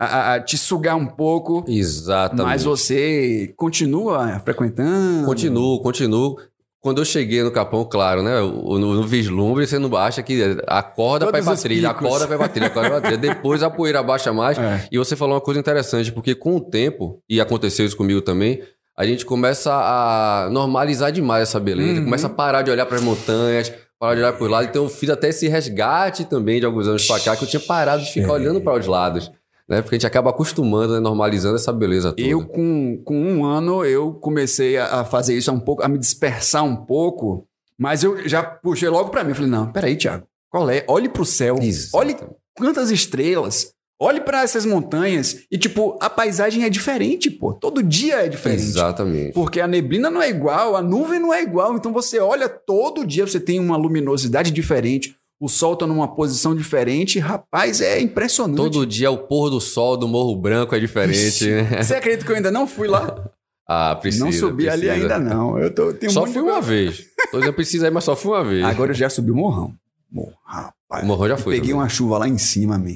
a- 0.00 0.34
a 0.34 0.40
te 0.40 0.56
sugar 0.56 0.96
um 0.96 1.06
pouco. 1.06 1.64
Exatamente. 1.68 2.46
Mas 2.46 2.64
você 2.64 3.52
continua 3.56 4.40
frequentando? 4.40 5.26
Continuo, 5.26 5.80
continuo. 5.82 6.36
Quando 6.80 6.98
eu 7.00 7.04
cheguei 7.04 7.42
no 7.42 7.50
Capão, 7.50 7.84
claro, 7.84 8.22
né? 8.22 8.38
No, 8.40 8.78
no 8.78 9.02
vislumbre, 9.02 9.66
você 9.66 9.80
não 9.80 9.94
acha 9.96 10.22
que 10.22 10.56
acorda 10.66 11.26
pra 11.26 11.40
ir 11.40 11.44
pra 11.44 11.56
trilha, 11.56 11.90
acorda 11.90 12.26
pra 12.28 12.46
ir 12.46 12.48
trilha, 12.50 12.66
acorda 12.68 12.88
pra 12.90 13.00
trilha. 13.00 13.16
Depois 13.34 13.62
a 13.64 13.68
poeira 13.68 14.00
baixa 14.02 14.32
mais. 14.32 14.56
É. 14.56 14.86
E 14.90 14.96
você 14.96 15.16
falou 15.16 15.34
uma 15.34 15.40
coisa 15.40 15.58
interessante, 15.58 16.12
porque 16.12 16.36
com 16.36 16.56
o 16.56 16.60
tempo, 16.60 17.20
e 17.28 17.40
aconteceu 17.40 17.84
isso 17.84 17.96
comigo 17.96 18.22
também, 18.22 18.62
a 18.96 19.04
gente 19.04 19.26
começa 19.26 19.72
a 19.74 20.48
normalizar 20.52 21.10
demais 21.10 21.42
essa 21.42 21.58
beleza. 21.58 21.98
Uhum. 21.98 22.04
Começa 22.04 22.28
a 22.28 22.30
parar 22.30 22.62
de 22.62 22.70
olhar 22.70 22.86
pras 22.86 23.02
montanhas, 23.02 23.72
parar 23.98 24.14
de 24.14 24.20
olhar 24.20 24.32
pros 24.32 24.50
lados. 24.50 24.68
Então 24.70 24.84
eu 24.84 24.88
fiz 24.88 25.10
até 25.10 25.28
esse 25.28 25.48
resgate 25.48 26.24
também 26.24 26.60
de 26.60 26.66
alguns 26.66 26.86
anos 26.86 27.06
pra 27.06 27.20
cá, 27.20 27.36
que 27.36 27.44
eu 27.44 27.48
tinha 27.48 27.60
parado 27.60 28.02
de 28.02 28.12
ficar 28.12 28.32
olhando 28.32 28.60
para 28.60 28.78
os 28.78 28.86
lados. 28.86 29.30
Né? 29.68 29.82
Porque 29.82 29.96
a 29.96 29.98
gente 29.98 30.06
acaba 30.06 30.30
acostumando, 30.30 30.94
né? 30.94 31.00
normalizando 31.00 31.56
essa 31.56 31.72
beleza 31.72 32.12
toda. 32.12 32.26
Eu, 32.26 32.46
com, 32.46 33.02
com 33.04 33.20
um 33.20 33.44
ano, 33.44 33.84
eu 33.84 34.14
comecei 34.14 34.78
a, 34.78 35.00
a 35.00 35.04
fazer 35.04 35.36
isso 35.36 35.52
um 35.52 35.60
pouco, 35.60 35.82
a 35.82 35.88
me 35.88 35.98
dispersar 35.98 36.64
um 36.64 36.74
pouco, 36.74 37.46
mas 37.76 38.02
eu 38.02 38.26
já 38.26 38.42
puxei 38.42 38.88
logo 38.88 39.10
pra 39.10 39.22
mim. 39.22 39.34
Falei, 39.34 39.50
não, 39.50 39.70
peraí, 39.70 39.94
Thiago, 39.94 40.26
qual 40.50 40.70
é? 40.70 40.84
Olhe 40.88 41.08
pro 41.08 41.24
céu, 41.24 41.58
Exato. 41.60 41.96
olhe 41.98 42.16
quantas 42.56 42.90
estrelas, 42.90 43.74
olhe 44.00 44.20
pra 44.20 44.42
essas 44.42 44.64
montanhas 44.64 45.40
e, 45.50 45.58
tipo, 45.58 45.98
a 46.00 46.08
paisagem 46.08 46.64
é 46.64 46.70
diferente, 46.70 47.30
pô. 47.30 47.52
Todo 47.52 47.82
dia 47.82 48.24
é 48.24 48.28
diferente. 48.28 48.62
Exatamente. 48.62 49.32
Porque 49.32 49.60
a 49.60 49.66
neblina 49.66 50.10
não 50.10 50.22
é 50.22 50.30
igual, 50.30 50.76
a 50.76 50.82
nuvem 50.82 51.18
não 51.18 51.32
é 51.34 51.42
igual. 51.42 51.74
Então 51.76 51.92
você 51.92 52.18
olha 52.18 52.48
todo 52.48 53.06
dia, 53.06 53.26
você 53.26 53.40
tem 53.40 53.58
uma 53.58 53.76
luminosidade 53.76 54.50
diferente, 54.50 55.14
o 55.40 55.48
sol 55.48 55.76
tá 55.76 55.86
numa 55.86 56.08
posição 56.08 56.54
diferente. 56.54 57.18
Rapaz, 57.18 57.80
é 57.80 58.00
impressionante. 58.00 58.56
Todo 58.56 58.86
dia 58.86 59.10
o 59.10 59.18
pôr 59.18 59.50
do 59.50 59.60
sol 59.60 59.96
do 59.96 60.08
Morro 60.08 60.34
Branco 60.36 60.74
é 60.74 60.80
diferente. 60.80 61.46
né? 61.46 61.78
Você 61.82 61.94
acredita 61.94 62.24
que 62.24 62.32
eu 62.32 62.36
ainda 62.36 62.50
não 62.50 62.66
fui 62.66 62.88
lá? 62.88 63.14
Ah, 63.70 63.94
precisa. 63.96 64.24
não 64.24 64.32
subi 64.32 64.66
ali 64.66 64.86
precisa. 64.86 65.02
ainda 65.14 65.18
não. 65.18 65.58
Eu 65.58 65.70
tô, 65.74 65.92
tenho 65.92 66.10
Só 66.10 66.26
fui 66.26 66.40
uma 66.40 66.58
vez. 66.58 67.04
Tô 67.30 67.36
dizendo 67.38 67.52
precisa 67.52 67.86
aí, 67.86 67.90
mas 67.92 68.02
só 68.02 68.16
fui 68.16 68.30
uma 68.32 68.42
vez. 68.42 68.64
Agora 68.64 68.92
eu 68.92 68.94
já 68.94 69.10
subi 69.10 69.30
o 69.30 69.34
morrão. 69.36 69.74
Morro, 70.10 70.32
rapaz. 70.42 71.04
o 71.04 71.06
Morro 71.06 71.28
já 71.28 71.36
foi. 71.36 71.52
Peguei 71.56 71.72
também. 71.72 71.82
uma 71.82 71.88
chuva 71.90 72.16
lá 72.16 72.26
em 72.26 72.38
cima, 72.38 72.78
man. 72.78 72.94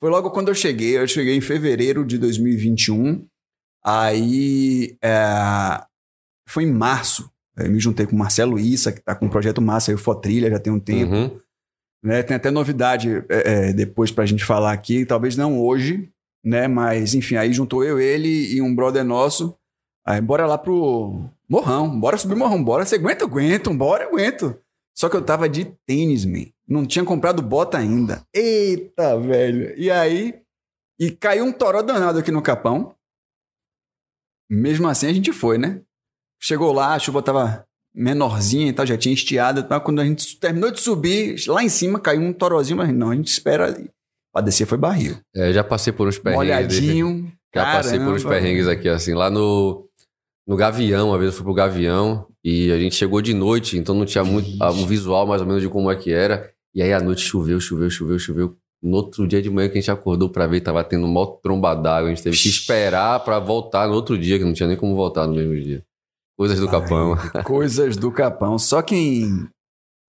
Foi 0.00 0.10
logo 0.10 0.30
quando 0.30 0.48
eu 0.48 0.54
cheguei. 0.54 0.96
Eu 0.96 1.06
cheguei 1.08 1.36
em 1.36 1.40
fevereiro 1.40 2.04
de 2.04 2.18
2021. 2.18 3.26
Aí. 3.84 4.96
é, 5.02 5.82
Foi 6.48 6.64
em 6.64 6.72
março. 6.72 7.30
Eu 7.56 7.70
me 7.70 7.80
juntei 7.80 8.06
com 8.06 8.14
o 8.14 8.18
Marcelo 8.18 8.58
Issa, 8.58 8.92
que 8.92 9.00
tá 9.00 9.14
com 9.14 9.26
o 9.26 9.30
projeto 9.30 9.60
Massa 9.60 9.90
e 9.90 9.94
o 9.94 9.98
Fotrilha 9.98 10.48
já 10.50 10.60
tem 10.60 10.72
um 10.72 10.78
tempo. 10.78 11.12
Uhum. 11.12 11.40
né? 12.04 12.22
Tem 12.22 12.36
até 12.36 12.50
novidade 12.50 13.24
é, 13.28 13.68
é, 13.68 13.72
depois 13.72 14.12
pra 14.12 14.26
gente 14.26 14.44
falar 14.44 14.72
aqui, 14.72 15.04
talvez 15.04 15.36
não 15.36 15.60
hoje, 15.60 16.08
né? 16.44 16.68
Mas 16.68 17.14
enfim, 17.14 17.34
aí 17.34 17.52
juntou 17.52 17.82
eu, 17.82 17.98
ele 17.98 18.54
e 18.54 18.62
um 18.62 18.72
brother 18.74 19.04
nosso. 19.04 19.56
Aí 20.06 20.20
bora 20.20 20.46
lá 20.46 20.56
pro 20.56 21.28
Morrão, 21.48 21.98
bora 21.98 22.16
subir 22.16 22.34
o 22.34 22.38
Morrão, 22.38 22.62
bora. 22.62 22.86
Você 22.86 22.94
aguenta? 22.94 23.24
Aguento, 23.24 23.74
bora, 23.74 24.04
aguento. 24.04 24.56
Só 24.98 25.08
que 25.08 25.14
eu 25.14 25.22
tava 25.22 25.48
de 25.48 25.64
tênis, 25.86 26.24
man. 26.24 26.46
Não 26.66 26.84
tinha 26.84 27.04
comprado 27.04 27.40
bota 27.40 27.78
ainda. 27.78 28.24
Eita, 28.34 29.16
velho. 29.20 29.72
E 29.78 29.92
aí, 29.92 30.34
e 30.98 31.12
caiu 31.12 31.44
um 31.44 31.52
toró 31.52 31.82
danado 31.82 32.18
aqui 32.18 32.32
no 32.32 32.42
Capão. 32.42 32.92
Mesmo 34.50 34.88
assim, 34.88 35.06
a 35.06 35.12
gente 35.12 35.32
foi, 35.32 35.56
né? 35.56 35.82
Chegou 36.42 36.72
lá, 36.72 36.94
a 36.94 36.98
chuva 36.98 37.22
tava 37.22 37.64
menorzinha 37.94 38.66
e 38.66 38.72
tal, 38.72 38.84
já 38.84 38.98
tinha 38.98 39.14
estiado 39.14 39.62
tal. 39.62 39.80
Quando 39.80 40.00
a 40.00 40.04
gente 40.04 40.36
terminou 40.40 40.72
de 40.72 40.80
subir, 40.80 41.36
lá 41.46 41.62
em 41.62 41.68
cima 41.68 42.00
caiu 42.00 42.20
um 42.20 42.32
torozinho, 42.32 42.78
mas 42.78 42.92
não, 42.92 43.10
a 43.10 43.14
gente 43.14 43.28
espera. 43.28 43.72
Pra 44.32 44.42
descer 44.42 44.66
foi 44.66 44.78
barril. 44.78 45.16
É, 45.34 45.52
já 45.52 45.62
passei 45.62 45.92
por 45.92 46.08
uns 46.08 46.18
perrengues. 46.18 46.48
Molhadinho. 46.48 47.32
Já 47.54 47.64
passei 47.64 48.00
por 48.00 48.14
uns 48.14 48.24
perrengues 48.24 48.66
aqui, 48.66 48.88
assim. 48.88 49.14
Lá 49.14 49.30
no, 49.30 49.88
no 50.44 50.56
Gavião, 50.56 51.10
uma 51.10 51.18
vez 51.18 51.30
eu 51.30 51.36
fui 51.36 51.44
pro 51.44 51.54
Gavião 51.54 52.27
e 52.44 52.70
a 52.72 52.78
gente 52.78 52.94
chegou 52.94 53.20
de 53.20 53.34
noite, 53.34 53.76
então 53.76 53.94
não 53.94 54.04
tinha 54.04 54.24
muito 54.24 54.50
ah, 54.60 54.70
um 54.70 54.86
visual 54.86 55.26
mais 55.26 55.40
ou 55.40 55.46
menos 55.46 55.62
de 55.62 55.68
como 55.68 55.90
é 55.90 55.96
que 55.96 56.12
era. 56.12 56.50
E 56.74 56.82
aí 56.82 56.92
à 56.92 57.00
noite 57.00 57.22
choveu, 57.22 57.60
choveu, 57.60 57.90
choveu, 57.90 58.18
choveu. 58.18 58.56
No 58.80 58.96
outro 58.96 59.26
dia 59.26 59.42
de 59.42 59.50
manhã 59.50 59.68
que 59.68 59.76
a 59.76 59.80
gente 59.80 59.90
acordou 59.90 60.30
pra 60.30 60.46
ver, 60.46 60.60
tava 60.60 60.84
tendo 60.84 61.04
uma 61.04 61.26
tromba 61.42 61.74
d'água. 61.74 62.10
A 62.10 62.14
gente 62.14 62.22
teve 62.22 62.36
que 62.36 62.48
esperar 62.48 63.18
pra 63.24 63.40
voltar 63.40 63.88
no 63.88 63.94
outro 63.94 64.16
dia, 64.16 64.38
que 64.38 64.44
não 64.44 64.52
tinha 64.52 64.68
nem 64.68 64.76
como 64.76 64.94
voltar 64.94 65.26
no 65.26 65.34
mesmo 65.34 65.54
dia. 65.54 65.82
Coisas 66.38 66.60
do 66.60 66.66
Ai. 66.66 66.72
Capão. 66.72 67.16
Coisas 67.44 67.96
do 67.96 68.12
Capão. 68.12 68.56
Só 68.56 68.80
quem 68.80 69.48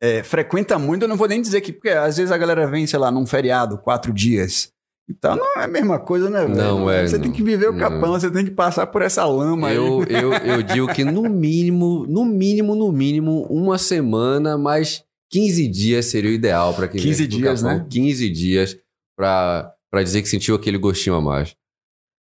é, 0.02 0.22
frequenta 0.22 0.78
muito, 0.78 1.04
eu 1.04 1.10
não 1.10 1.18
vou 1.18 1.28
nem 1.28 1.42
dizer 1.42 1.62
que, 1.62 1.74
porque 1.74 1.90
às 1.90 2.18
vezes 2.18 2.32
a 2.32 2.38
galera 2.38 2.68
vem, 2.68 2.86
sei 2.86 3.00
lá, 3.00 3.10
num 3.10 3.26
feriado, 3.26 3.80
quatro 3.80 4.14
dias. 4.14 4.72
E 5.10 5.14
tal. 5.14 5.36
não 5.36 5.60
é 5.60 5.64
a 5.64 5.68
mesma 5.68 6.00
coisa, 6.00 6.30
né, 6.30 6.42
velho? 6.46 6.56
Não 6.56 6.90
é, 6.90 7.08
Você 7.08 7.16
não. 7.18 7.24
tem 7.24 7.32
que 7.32 7.42
viver 7.44 7.68
o 7.70 7.72
Não. 7.74 7.80
Capão, 7.80 8.12
você 8.12 8.30
tem 8.30 8.46
que 8.46 8.52
passar 8.52 8.86
por 8.88 9.02
essa 9.02 9.26
lama 9.26 9.74
Eu, 9.74 10.02
aí. 10.02 10.08
eu, 10.14 10.32
eu 10.34 10.62
digo 10.64 10.88
que 10.94 11.04
no 11.04 11.24
mínimo, 11.24 12.06
no 12.08 12.24
mínimo, 12.24 12.76
no 12.76 12.92
mínimo, 12.92 13.44
uma 13.50 13.78
semana, 13.78 14.58
mas 14.58 15.04
15 15.32 15.68
dias 15.68 16.06
seria 16.06 16.30
o 16.30 16.34
ideal 16.34 16.74
para 16.74 16.88
quem 16.88 17.02
15 17.02 17.18
vem 17.24 17.28
do 17.30 17.38
dias, 17.38 17.62
Capão. 17.64 17.78
né? 17.80 17.88
15 17.90 18.30
dias 18.30 18.78
para 19.18 19.74
para 19.92 20.04
dizer 20.04 20.22
que 20.22 20.30
sentiu 20.30 20.54
aquele 20.56 20.78
gostinho 20.78 21.16
a 21.16 21.22
mais. 21.22 21.56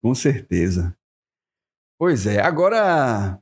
Com 0.02 0.14
certeza. 0.14 0.96
Pois 1.98 2.26
é, 2.26 2.40
agora 2.40 3.38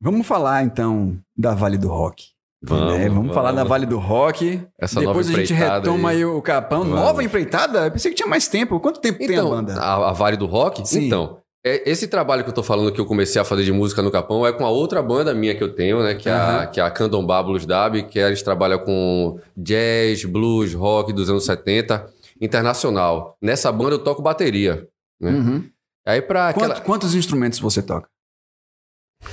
vamos 0.00 0.24
falar 0.24 0.62
então 0.62 1.18
da 1.36 1.52
Vale 1.54 1.76
do 1.76 1.88
Rock. 1.88 2.28
Vamos, 2.68 2.94
né? 2.98 3.08
vamos, 3.08 3.34
falar 3.34 3.50
da 3.50 3.56
vamos. 3.58 3.68
Vale 3.68 3.86
do 3.86 3.98
Rock. 3.98 4.62
Essa 4.78 5.00
Depois 5.00 5.26
a 5.28 5.30
nova 5.30 5.40
gente 5.40 5.52
empreitada 5.52 5.76
retoma 5.88 6.10
aí. 6.10 6.16
aí 6.18 6.24
o 6.24 6.42
Capão. 6.42 6.80
Vamos. 6.80 6.94
Nova 7.00 7.22
empreitada? 7.24 7.86
Eu 7.86 7.90
pensei 7.92 8.10
que 8.10 8.16
tinha 8.16 8.28
mais 8.28 8.48
tempo. 8.48 8.78
Quanto 8.80 9.00
tempo 9.00 9.18
tem 9.18 9.28
a 9.28 9.32
Então, 9.32 9.50
banda? 9.50 9.74
a, 9.80 10.10
a 10.10 10.12
Vale 10.12 10.36
do 10.36 10.46
Rock? 10.46 10.86
Sim. 10.88 11.06
Então, 11.06 11.38
é- 11.64 11.88
esse 11.90 12.06
trabalho 12.08 12.42
que 12.44 12.50
eu 12.50 12.54
tô 12.54 12.62
falando 12.62 12.92
que 12.92 13.00
eu 13.00 13.06
comecei 13.06 13.40
a 13.40 13.44
fazer 13.44 13.64
de 13.64 13.72
música 13.72 14.02
no 14.02 14.10
Capão 14.10 14.46
é 14.46 14.52
com 14.52 14.64
a 14.64 14.70
outra 14.70 15.02
banda 15.02 15.32
minha 15.34 15.54
que 15.54 15.62
eu 15.62 15.74
tenho, 15.74 16.02
né? 16.02 16.14
Que 16.14 16.28
é, 16.28 16.32
a, 16.32 16.66
que 16.66 16.80
é 16.80 16.82
a 16.82 17.42
Blues 17.42 17.64
Dab, 17.66 18.02
que 18.04 18.18
a 18.20 18.28
gente 18.30 18.42
trabalha 18.44 18.78
com 18.78 19.38
jazz, 19.56 20.24
blues, 20.24 20.74
rock 20.74 21.12
dos 21.12 21.28
anos 21.30 21.44
70. 21.44 22.08
internacional. 22.40 23.36
Nessa 23.40 23.72
banda 23.72 23.94
eu 23.94 23.98
toco 24.04 24.20
bateria. 24.22 24.86
Né? 25.20 25.30
Uhum. 25.30 25.64
Aí 26.06 26.20
pra 26.20 26.52
Quanto- 26.52 26.64
aquela... 26.72 26.80
Quantos 26.84 27.14
instrumentos 27.14 27.58
você 27.58 27.80
toca? 27.82 28.06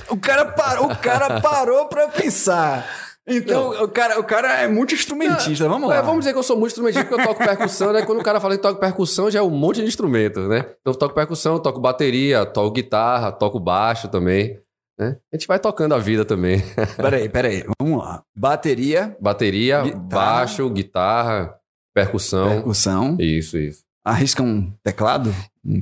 O 0.08 0.16
cara 0.16 0.46
parou, 0.46 0.86
o 0.90 0.96
cara 0.96 1.40
parou 1.42 1.86
pra 1.86 2.08
pensar. 2.08 2.86
Então, 3.26 3.82
o 3.82 3.88
cara, 3.88 4.20
o 4.20 4.24
cara 4.24 4.60
é 4.60 4.68
muito 4.68 4.94
instrumentista. 4.94 5.66
Vamos 5.66 5.88
lá. 5.88 5.96
É, 5.96 6.02
vamos 6.02 6.20
dizer 6.20 6.32
que 6.32 6.38
eu 6.38 6.42
sou 6.42 6.56
muito 6.56 6.72
instrumentista 6.72 7.06
porque 7.06 7.20
eu 7.22 7.26
toco 7.26 7.42
percussão, 7.42 7.92
né? 7.92 8.02
Quando 8.02 8.20
o 8.20 8.24
cara 8.24 8.38
fala 8.38 8.54
que 8.56 8.62
toca 8.62 8.78
percussão, 8.78 9.30
já 9.30 9.38
é 9.38 9.42
um 9.42 9.50
monte 9.50 9.80
de 9.80 9.86
instrumento, 9.86 10.40
né? 10.40 10.58
Então 10.80 10.92
eu 10.92 10.94
toco 10.94 11.14
percussão, 11.14 11.58
toco 11.58 11.80
bateria, 11.80 12.44
toco 12.44 12.70
guitarra, 12.72 13.32
toco 13.32 13.58
baixo 13.58 14.08
também. 14.08 14.60
Né? 14.98 15.16
A 15.32 15.36
gente 15.36 15.46
vai 15.46 15.58
tocando 15.58 15.94
a 15.94 15.98
vida 15.98 16.24
também. 16.24 16.62
Peraí, 16.96 17.28
peraí. 17.28 17.64
Vamos 17.80 17.98
lá. 17.98 18.22
Bateria, 18.36 19.16
Bateria, 19.20 19.82
Guitarra. 19.82 20.02
baixo, 20.06 20.70
guitarra, 20.70 21.54
percussão. 21.94 22.48
percussão. 22.48 23.16
Isso, 23.18 23.58
isso. 23.58 23.82
Arrisca 24.06 24.42
um 24.42 24.70
teclado? 24.84 25.34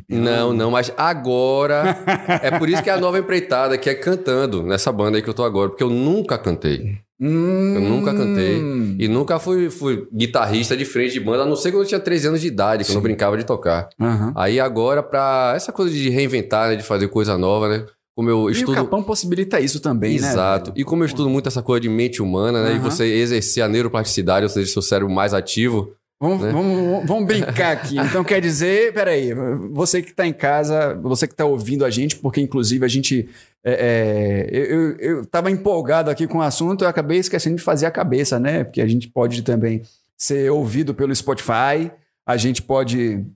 Não, 0.09 0.53
não, 0.55 0.71
mas 0.71 0.93
agora. 0.97 1.97
é 2.41 2.57
por 2.57 2.69
isso 2.69 2.83
que 2.83 2.89
é 2.89 2.93
a 2.93 3.01
nova 3.01 3.19
empreitada, 3.19 3.77
que 3.77 3.91
é 3.91 3.95
cantando 3.95 4.63
nessa 4.63 4.93
banda 4.93 5.19
aí 5.19 5.23
que 5.23 5.29
eu 5.29 5.35
tô 5.35 5.43
agora, 5.43 5.71
porque 5.71 5.83
eu 5.83 5.91
nunca 5.91 6.39
cantei. 6.39 7.01
Hum. 7.23 7.75
Eu 7.76 7.81
nunca 7.81 8.12
cantei. 8.12 8.59
E 8.99 9.07
nunca 9.07 9.38
fui, 9.38 9.71
fui 9.71 10.09
guitarrista 10.12 10.76
de 10.76 10.85
frente 10.85 11.12
de 11.12 11.21
banda, 11.21 11.45
a 11.45 11.47
não 11.47 11.55
ser 11.55 11.71
quando 11.71 11.83
eu 11.85 11.88
tinha 11.88 12.00
13 12.00 12.26
anos 12.26 12.41
de 12.41 12.49
idade, 12.49 12.85
que 12.85 12.93
eu 12.93 13.00
brincava 13.00 13.37
de 13.38 13.45
tocar. 13.45 13.88
Aham. 14.00 14.33
Aí 14.37 14.59
agora, 14.59 15.02
pra 15.02 15.52
essa 15.55 15.73
coisa 15.73 15.93
de 15.93 16.11
reinventar, 16.11 16.71
né, 16.71 16.76
de 16.76 16.83
fazer 16.83 17.07
coisa 17.09 17.38
nova, 17.38 17.69
né? 17.69 17.87
Como 18.14 18.29
eu 18.29 18.41
E 18.41 18.43
o 18.43 18.50
estudo. 18.50 18.75
Capão 18.75 19.02
possibilita 19.02 19.61
isso 19.61 19.81
também, 19.81 20.21
né? 20.21 20.29
Exato. 20.29 20.73
E 20.76 20.85
como 20.85 21.02
eu 21.02 21.07
estudo 21.07 21.31
muito 21.31 21.49
essa 21.49 21.62
coisa 21.62 21.81
de 21.81 21.88
mente 21.88 22.21
humana, 22.21 22.62
né? 22.64 22.73
E 22.73 22.75
Aham. 22.75 22.91
você 22.91 23.07
exercer 23.07 23.62
a 23.62 23.69
neuroplasticidade, 23.69 24.45
ou 24.45 24.50
seja, 24.50 24.71
seu 24.71 24.83
cérebro 24.83 25.12
mais 25.12 25.33
ativo. 25.33 25.95
Vamos, 26.23 26.41
né? 26.41 26.52
vamos, 26.52 27.05
vamos 27.05 27.26
brincar 27.26 27.73
aqui. 27.73 27.99
Então 27.99 28.23
quer 28.23 28.41
dizer, 28.41 28.95
peraí, 28.95 29.35
você 29.73 30.00
que 30.00 30.11
está 30.11 30.25
em 30.25 30.33
casa, 30.33 30.95
você 31.02 31.26
que 31.26 31.35
está 31.35 31.45
ouvindo 31.45 31.85
a 31.85 31.91
gente, 31.91 32.14
porque 32.14 32.41
inclusive 32.41 32.85
a 32.85 32.88
gente. 32.88 33.29
é, 33.64 34.47
é, 34.47 34.49
eu, 34.49 34.64
eu, 34.64 34.97
eu 34.99 35.26
tava 35.26 35.50
empolgado 35.50 36.11
aqui 36.11 36.29
com 36.29 36.38
o 36.38 36.43
assunto, 36.43 36.85
eu 36.85 36.88
acabei 36.88 37.19
esquecendo 37.19 37.57
de 37.57 37.62
fazer 37.62 37.87
a 37.87 37.91
cabeça, 37.91 38.38
né? 38.38 38.62
Porque 38.62 38.81
a 38.81 38.87
gente 38.87 39.09
pode 39.09 39.43
também 39.43 39.83
ser 40.17 40.49
ouvido 40.52 40.95
pelo 40.95 41.12
Spotify, 41.12 41.91
a 42.25 42.37
gente 42.37 42.62
pode. 42.62 43.26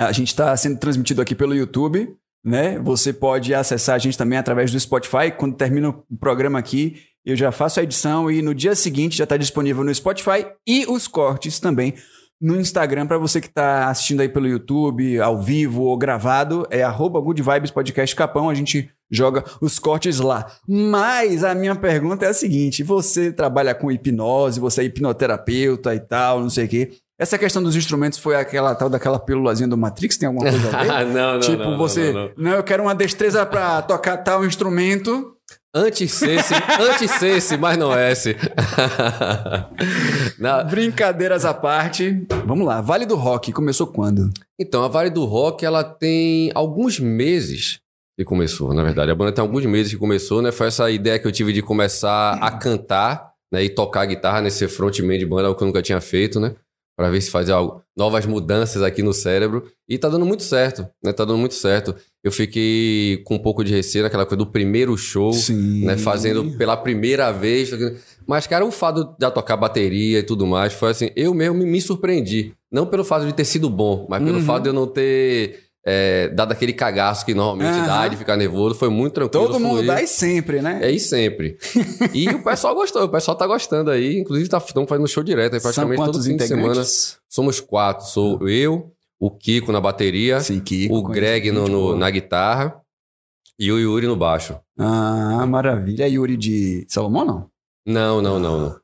A 0.00 0.10
gente 0.10 0.28
está 0.28 0.56
sendo 0.56 0.78
transmitido 0.78 1.20
aqui 1.20 1.34
pelo 1.34 1.54
YouTube, 1.54 2.16
né? 2.42 2.78
Você 2.78 3.12
pode 3.12 3.54
acessar 3.54 3.96
a 3.96 3.98
gente 3.98 4.16
também 4.16 4.38
através 4.38 4.72
do 4.72 4.80
Spotify. 4.80 5.30
Quando 5.36 5.56
termina 5.56 5.90
o 5.90 6.16
programa 6.18 6.58
aqui, 6.58 7.02
eu 7.24 7.36
já 7.36 7.50
faço 7.50 7.80
a 7.80 7.82
edição 7.82 8.30
e 8.30 8.42
no 8.42 8.54
dia 8.54 8.74
seguinte 8.74 9.16
já 9.16 9.24
está 9.24 9.36
disponível 9.36 9.82
no 9.82 9.94
Spotify 9.94 10.46
e 10.66 10.86
os 10.86 11.08
cortes 11.08 11.58
também 11.58 11.94
no 12.40 12.60
Instagram 12.60 13.06
para 13.06 13.16
você 13.16 13.40
que 13.40 13.46
está 13.46 13.88
assistindo 13.88 14.20
aí 14.20 14.28
pelo 14.28 14.46
YouTube, 14.46 15.18
ao 15.18 15.40
vivo 15.40 15.84
ou 15.84 15.96
gravado, 15.96 16.66
é 16.70 16.82
arroba 16.82 17.20
Good 17.20 17.42
Vibes 17.42 17.70
Podcast 17.70 18.14
Capão, 18.14 18.50
a 18.50 18.54
gente 18.54 18.90
joga 19.10 19.44
os 19.60 19.78
cortes 19.78 20.18
lá. 20.18 20.46
Mas 20.68 21.42
a 21.42 21.54
minha 21.54 21.74
pergunta 21.74 22.26
é 22.26 22.28
a 22.28 22.34
seguinte, 22.34 22.82
você 22.82 23.32
trabalha 23.32 23.74
com 23.74 23.90
hipnose, 23.90 24.60
você 24.60 24.82
é 24.82 24.84
hipnoterapeuta 24.84 25.94
e 25.94 26.00
tal, 26.00 26.40
não 26.40 26.50
sei 26.50 26.66
o 26.66 26.68
quê. 26.68 26.90
Essa 27.18 27.38
questão 27.38 27.62
dos 27.62 27.76
instrumentos 27.76 28.18
foi 28.18 28.34
aquela 28.34 28.74
tal 28.74 28.90
daquela 28.90 29.20
pílulazinha 29.20 29.68
do 29.68 29.78
Matrix, 29.78 30.18
tem 30.18 30.26
alguma 30.26 30.50
coisa 30.50 30.76
a 30.76 30.82
ver? 30.82 30.90
Ah, 30.90 31.04
não, 31.06 31.32
não. 31.34 31.40
tipo, 31.40 31.62
não, 31.62 31.78
você, 31.78 32.12
não, 32.12 32.22
não, 32.22 32.32
não. 32.36 32.50
eu 32.52 32.62
quero 32.62 32.82
uma 32.82 32.94
destreza 32.94 33.46
para 33.46 33.80
tocar 33.82 34.16
tal 34.18 34.44
instrumento. 34.44 35.33
Anti-sense, 35.76 36.54
anti-sense, 36.80 37.56
mas 37.56 37.76
não 37.76 37.92
é 37.92 38.12
esse. 38.12 38.36
Na- 40.38 40.62
Brincadeiras 40.62 41.44
à 41.44 41.52
parte. 41.52 42.24
Vamos 42.46 42.66
lá, 42.66 42.80
Vale 42.80 43.06
do 43.06 43.16
Rock 43.16 43.52
começou 43.52 43.86
quando? 43.88 44.30
Então, 44.58 44.84
a 44.84 44.88
Vale 44.88 45.10
do 45.10 45.24
Rock, 45.24 45.64
ela 45.64 45.82
tem 45.82 46.50
alguns 46.54 47.00
meses 47.00 47.80
que 48.16 48.24
começou, 48.24 48.72
na 48.72 48.84
verdade. 48.84 49.10
A 49.10 49.14
banda 49.14 49.32
tem 49.32 49.42
alguns 49.42 49.66
meses 49.66 49.92
que 49.92 49.98
começou, 49.98 50.40
né? 50.40 50.52
Foi 50.52 50.68
essa 50.68 50.88
ideia 50.90 51.18
que 51.18 51.26
eu 51.26 51.32
tive 51.32 51.52
de 51.52 51.62
começar 51.62 52.34
a 52.34 52.50
cantar, 52.52 53.32
né? 53.52 53.64
E 53.64 53.68
tocar 53.68 54.04
guitarra 54.06 54.40
nesse 54.40 54.68
frontman 54.68 55.18
de 55.18 55.26
banda, 55.26 55.48
algo 55.48 55.58
que 55.58 55.64
eu 55.64 55.66
nunca 55.66 55.82
tinha 55.82 56.00
feito, 56.00 56.38
né? 56.38 56.54
Pra 56.96 57.10
ver 57.10 57.20
se 57.20 57.30
fazia 57.30 57.54
algo, 57.54 57.82
novas 57.96 58.24
mudanças 58.24 58.80
aqui 58.82 59.02
no 59.02 59.12
cérebro. 59.12 59.64
E 59.88 59.98
tá 59.98 60.08
dando 60.08 60.24
muito 60.24 60.44
certo, 60.44 60.86
né? 61.02 61.12
Tá 61.12 61.24
dando 61.24 61.38
muito 61.38 61.54
certo. 61.54 61.94
Eu 62.22 62.30
fiquei 62.30 63.20
com 63.24 63.34
um 63.34 63.38
pouco 63.38 63.64
de 63.64 63.72
receio 63.74 64.04
naquela 64.04 64.24
coisa 64.24 64.36
do 64.38 64.46
primeiro 64.46 64.96
show, 64.96 65.32
Sim. 65.32 65.84
né? 65.84 65.96
Fazendo 65.96 66.56
pela 66.56 66.76
primeira 66.76 67.32
vez. 67.32 67.70
Mas, 68.26 68.46
cara, 68.46 68.64
o 68.64 68.70
fato 68.70 69.14
de 69.18 69.30
tocar 69.32 69.56
bateria 69.56 70.20
e 70.20 70.22
tudo 70.22 70.46
mais 70.46 70.72
foi 70.72 70.90
assim, 70.90 71.10
eu 71.16 71.34
mesmo 71.34 71.56
me, 71.58 71.66
me 71.66 71.80
surpreendi. 71.80 72.52
Não 72.70 72.86
pelo 72.86 73.04
fato 73.04 73.26
de 73.26 73.32
ter 73.34 73.44
sido 73.44 73.68
bom, 73.68 74.06
mas 74.08 74.22
pelo 74.22 74.38
Uhum. 74.38 74.44
fato 74.44 74.62
de 74.62 74.68
eu 74.68 74.72
não 74.72 74.86
ter 74.86 75.63
é, 75.86 76.28
dado 76.28 76.52
aquele 76.52 76.72
cagaço 76.72 77.24
que 77.26 77.34
normalmente 77.34 77.78
Aham. 77.78 77.86
dá 77.86 78.08
de 78.08 78.16
ficar 78.16 78.36
nervoso. 78.36 78.74
Foi 78.74 78.88
muito 78.88 79.12
tranquilo. 79.14 79.46
Todo 79.46 79.60
mundo 79.60 79.74
fluiu. 79.76 79.86
dá 79.86 80.02
e 80.02 80.06
sempre, 80.06 80.62
né? 80.62 80.80
É, 80.82 80.90
e 80.90 80.98
sempre. 80.98 81.58
e 82.14 82.28
o 82.28 82.42
pessoal 82.42 82.74
gostou, 82.74 83.04
o 83.04 83.08
pessoal 83.08 83.36
tá 83.36 83.46
gostando 83.46 83.90
aí. 83.90 84.18
Inclusive, 84.18 84.48
tá, 84.48 84.58
estamos 84.58 84.88
fazendo 84.88 85.06
show 85.08 85.22
direto 85.22 85.54
aí, 85.54 85.60
praticamente 85.60 85.96
todo 85.98 86.12
quantos 86.14 86.26
fim 86.26 86.36
de 86.36 86.46
semana. 86.46 86.82
Somos 87.28 87.60
quatro. 87.60 88.06
Sou 88.06 88.48
eu, 88.48 88.92
o 89.20 89.30
Kiko 89.30 89.70
na 89.72 89.80
bateria, 89.80 90.40
Sim, 90.40 90.60
Kiko. 90.60 90.94
o 90.94 91.02
Greg 91.02 91.50
no, 91.52 91.68
no- 91.68 91.96
na 91.96 92.08
guitarra 92.10 92.80
e 93.58 93.70
o 93.70 93.78
Yuri 93.78 94.06
no 94.06 94.16
baixo. 94.16 94.56
Ah, 94.78 95.44
maravilha. 95.46 96.04
É 96.04 96.08
Yuri 96.10 96.36
de 96.36 96.86
Salomão, 96.88 97.24
não? 97.24 97.46
Não, 97.86 98.22
não, 98.22 98.38
não, 98.40 98.58
não. 98.60 98.76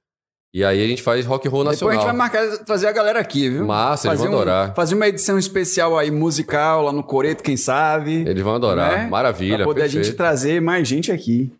E 0.52 0.64
aí 0.64 0.82
a 0.84 0.86
gente 0.88 1.00
faz 1.02 1.24
rock 1.24 1.46
and 1.46 1.50
roll 1.52 1.62
Depois 1.62 1.80
a 1.80 1.84
nacional. 1.86 1.94
gente 1.94 2.06
vai 2.06 2.16
marcar, 2.16 2.64
trazer 2.64 2.88
a 2.88 2.92
galera 2.92 3.20
aqui, 3.20 3.48
viu? 3.48 3.64
Massa, 3.66 4.08
eles 4.08 4.18
vão 4.20 4.30
um- 4.30 4.34
adorar. 4.34 4.74
fazer 4.74 4.94
uma 4.96 5.06
edição 5.06 5.38
especial 5.38 5.96
aí, 5.96 6.10
musical, 6.10 6.82
lá 6.82 6.92
no 6.92 7.04
Coreto, 7.04 7.42
quem 7.42 7.56
sabe. 7.56 8.24
Eles 8.28 8.42
vão 8.42 8.54
adorar. 8.56 8.98
Né? 9.04 9.06
Maravilha. 9.08 9.58
pra 9.58 9.66
poder 9.66 9.82
a 9.82 9.84
perfeito. 9.84 10.04
gente 10.06 10.16
trazer 10.16 10.60
mais 10.60 10.88
gente 10.88 11.12
aqui. 11.12 11.52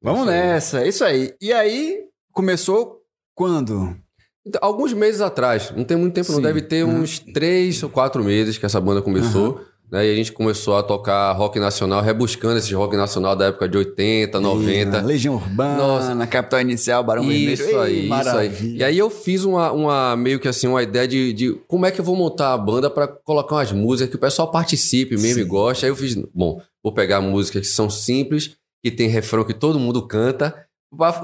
Vamos 0.00 0.20
Isso 0.20 0.30
nessa, 0.30 0.80
é 0.82 0.88
isso 0.88 1.04
aí. 1.04 1.34
E 1.40 1.52
aí, 1.52 2.02
começou 2.32 3.00
quando? 3.34 3.96
Então, 4.46 4.60
alguns 4.62 4.92
meses 4.92 5.20
atrás, 5.20 5.72
não 5.76 5.82
tem 5.82 5.96
muito 5.96 6.14
tempo, 6.14 6.28
não 6.30 6.36
Sim. 6.36 6.42
deve 6.44 6.62
ter 6.62 6.84
Uhum. 6.84 7.00
uns 7.00 7.18
três 7.18 7.82
ou 7.82 7.88
quatro 7.90 8.22
meses 8.22 8.56
que 8.56 8.64
essa 8.64 8.80
banda 8.80 9.02
começou. 9.02 9.60
Né, 9.90 10.04
e 10.04 10.12
a 10.12 10.16
gente 10.16 10.32
começou 10.32 10.76
a 10.76 10.82
tocar 10.82 11.30
rock 11.32 11.60
nacional, 11.60 12.02
rebuscando 12.02 12.58
esse 12.58 12.74
rock 12.74 12.96
nacional 12.96 13.36
da 13.36 13.46
época 13.46 13.68
de 13.68 13.78
80, 13.78 14.40
90. 14.40 14.98
Ih, 14.98 15.02
Legião 15.02 15.34
Urbana, 15.34 15.76
Nossa. 15.76 16.26
Capital 16.26 16.60
Inicial, 16.60 17.04
Barão 17.04 17.30
Isso 17.30 17.62
Vermelho. 17.62 17.80
aí, 17.80 17.94
Ei, 17.94 18.00
isso 18.00 18.08
maravilha. 18.08 18.72
aí. 18.72 18.76
E 18.78 18.84
aí 18.84 18.98
eu 18.98 19.08
fiz 19.08 19.44
uma, 19.44 19.70
uma 19.70 20.16
meio 20.16 20.40
que 20.40 20.48
assim, 20.48 20.66
uma 20.66 20.82
ideia 20.82 21.06
de, 21.06 21.32
de 21.32 21.52
como 21.68 21.86
é 21.86 21.92
que 21.92 22.00
eu 22.00 22.04
vou 22.04 22.16
montar 22.16 22.52
a 22.52 22.58
banda 22.58 22.90
pra 22.90 23.06
colocar 23.06 23.54
umas 23.54 23.70
músicas 23.70 24.10
que 24.10 24.16
o 24.16 24.20
pessoal 24.20 24.50
participe 24.50 25.14
mesmo 25.16 25.40
e 25.40 25.44
Sim. 25.44 25.48
goste. 25.48 25.84
Aí 25.84 25.90
eu 25.92 25.96
fiz, 25.96 26.16
bom, 26.34 26.60
vou 26.82 26.92
pegar 26.92 27.20
músicas 27.20 27.62
que 27.62 27.72
são 27.72 27.88
simples, 27.88 28.56
que 28.84 28.90
tem 28.90 29.08
refrão 29.08 29.44
que 29.44 29.54
todo 29.54 29.78
mundo 29.78 30.02
canta. 30.02 30.66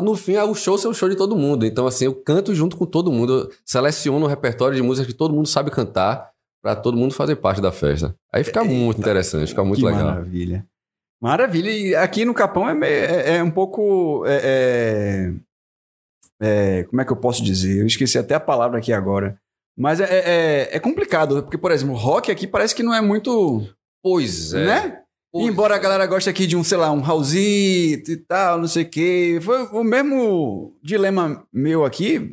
No 0.01 0.15
fim, 0.15 0.37
o 0.37 0.55
show 0.55 0.77
ser 0.79 0.89
o 0.89 0.95
show 0.95 1.09
de 1.09 1.17
todo 1.17 1.35
mundo. 1.37 1.65
Então, 1.65 1.87
assim, 1.87 2.05
eu 2.05 2.15
canto 2.15 2.55
junto 2.55 2.77
com 2.77 2.85
todo 2.85 3.11
mundo. 3.11 3.33
Eu 3.33 3.51
seleciono 3.65 4.25
um 4.27 4.29
repertório 4.29 4.77
de 4.77 4.83
músicas 4.83 5.07
que 5.11 5.17
todo 5.17 5.35
mundo 5.35 5.49
sabe 5.49 5.71
cantar 5.71 6.32
pra 6.63 6.77
todo 6.77 6.97
mundo 6.97 7.13
fazer 7.13 7.37
parte 7.37 7.61
da 7.61 7.73
festa. 7.73 8.15
Aí 8.33 8.45
fica 8.45 8.63
muito 8.65 9.01
interessante, 9.01 9.49
fica 9.49 9.65
muito 9.65 9.81
que 9.81 9.87
legal. 9.87 10.05
maravilha. 10.05 10.65
Maravilha. 11.21 11.71
E 11.71 11.95
aqui 11.95 12.25
no 12.25 12.33
Capão 12.35 12.69
é, 12.69 12.75
meio- 12.75 12.93
é- 12.95 13.37
é 13.37 13.43
um 13.43 13.51
pouco. 13.51 14.25
é- 14.27 15.33
é- 16.41 16.81
é- 16.81 16.85
como 16.85 17.01
é 17.01 17.05
que 17.05 17.13
eu 17.13 17.17
posso 17.17 17.43
dizer? 17.45 17.81
Eu 17.81 17.87
esqueci 17.87 18.19
até 18.19 18.35
a 18.35 18.41
palavra 18.41 18.79
aqui 18.79 18.93
agora. 18.93 19.39
Mas 19.77 20.01
é, 20.01 20.05
é- 20.05 20.77
é 20.77 20.81
complicado, 20.81 21.43
porque, 21.43 21.57
por 21.59 21.71
exemplo, 21.71 21.95
rock 21.95 22.31
aqui 22.31 22.47
parece 22.47 22.75
que 22.75 22.83
não 22.83 22.95
é 22.95 23.01
muito. 23.01 23.67
Pois 24.03 24.53
é. 24.53 24.65
Né? 24.67 25.02
Pois 25.33 25.47
Embora 25.47 25.75
a 25.75 25.79
galera 25.79 26.07
goste 26.07 26.29
aqui 26.29 26.47
de 26.47 26.55
um, 26.55 26.63
sei 26.63 26.77
lá, 26.77 26.93
um 26.93 27.01
Raulzito 27.01 28.13
e 28.13 28.17
tal, 28.19 28.59
não 28.61 28.69
sei 28.69 28.83
o 28.83 28.89
quê. 28.91 29.39
Foi 29.41 29.63
o 29.73 29.83
mesmo 29.83 30.75
dilema 30.83 31.43
meu 31.51 31.87
aqui, 31.87 32.31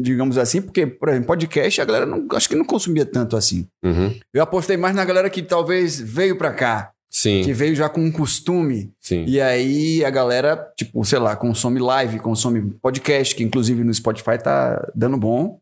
digamos 0.00 0.36
assim, 0.36 0.60
porque, 0.60 0.86
por 0.86 1.08
exemplo, 1.08 1.28
podcast 1.28 1.80
a 1.80 1.84
galera 1.84 2.04
não, 2.04 2.26
acho 2.32 2.48
que 2.48 2.56
não 2.56 2.64
consumia 2.64 3.06
tanto 3.06 3.36
assim. 3.36 3.68
Uhum. 3.84 4.12
Eu 4.34 4.42
apostei 4.42 4.76
mais 4.76 4.96
na 4.96 5.04
galera 5.04 5.30
que 5.30 5.40
talvez 5.40 6.00
veio 6.00 6.36
pra 6.36 6.52
cá, 6.52 6.90
Sim, 7.08 7.42
que 7.44 7.52
veio 7.52 7.76
já 7.76 7.88
com 7.88 8.00
um 8.00 8.10
costume. 8.10 8.92
sim. 9.00 9.24
E 9.26 9.40
aí 9.40 10.04
a 10.04 10.10
galera, 10.10 10.56
tipo, 10.76 11.04
sei 11.04 11.20
lá, 11.20 11.36
consome 11.36 11.78
live, 11.78 12.18
consome 12.18 12.72
podcast, 12.82 13.36
que 13.36 13.44
inclusive 13.44 13.84
no 13.84 13.94
Spotify 13.94 14.36
tá 14.42 14.84
dando 14.94 15.16
bom. 15.16 15.60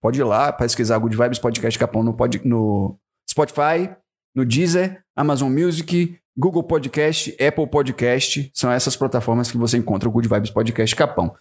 Pode, 0.00 0.20
ir 0.20 0.24
lá, 0.24 0.52
pesquisar 0.52 0.96
Good 0.98 1.16
Vibes 1.16 1.40
Podcast 1.40 1.76
Capão 1.76 2.04
no, 2.04 2.14
pod, 2.14 2.40
no 2.44 2.96
Spotify, 3.28 3.90
no 4.32 4.44
Deezer, 4.44 5.02
Amazon 5.18 5.52
Music, 5.52 6.16
Google 6.36 6.62
Podcast, 6.62 7.36
Apple 7.44 7.66
Podcast. 7.66 8.48
São 8.54 8.70
essas 8.70 8.94
plataformas 8.94 9.50
que 9.50 9.58
você 9.58 9.76
encontra 9.76 10.08
o 10.08 10.12
Good 10.12 10.28
Vibes 10.28 10.50
Podcast 10.52 10.94
Capão. 10.94 11.34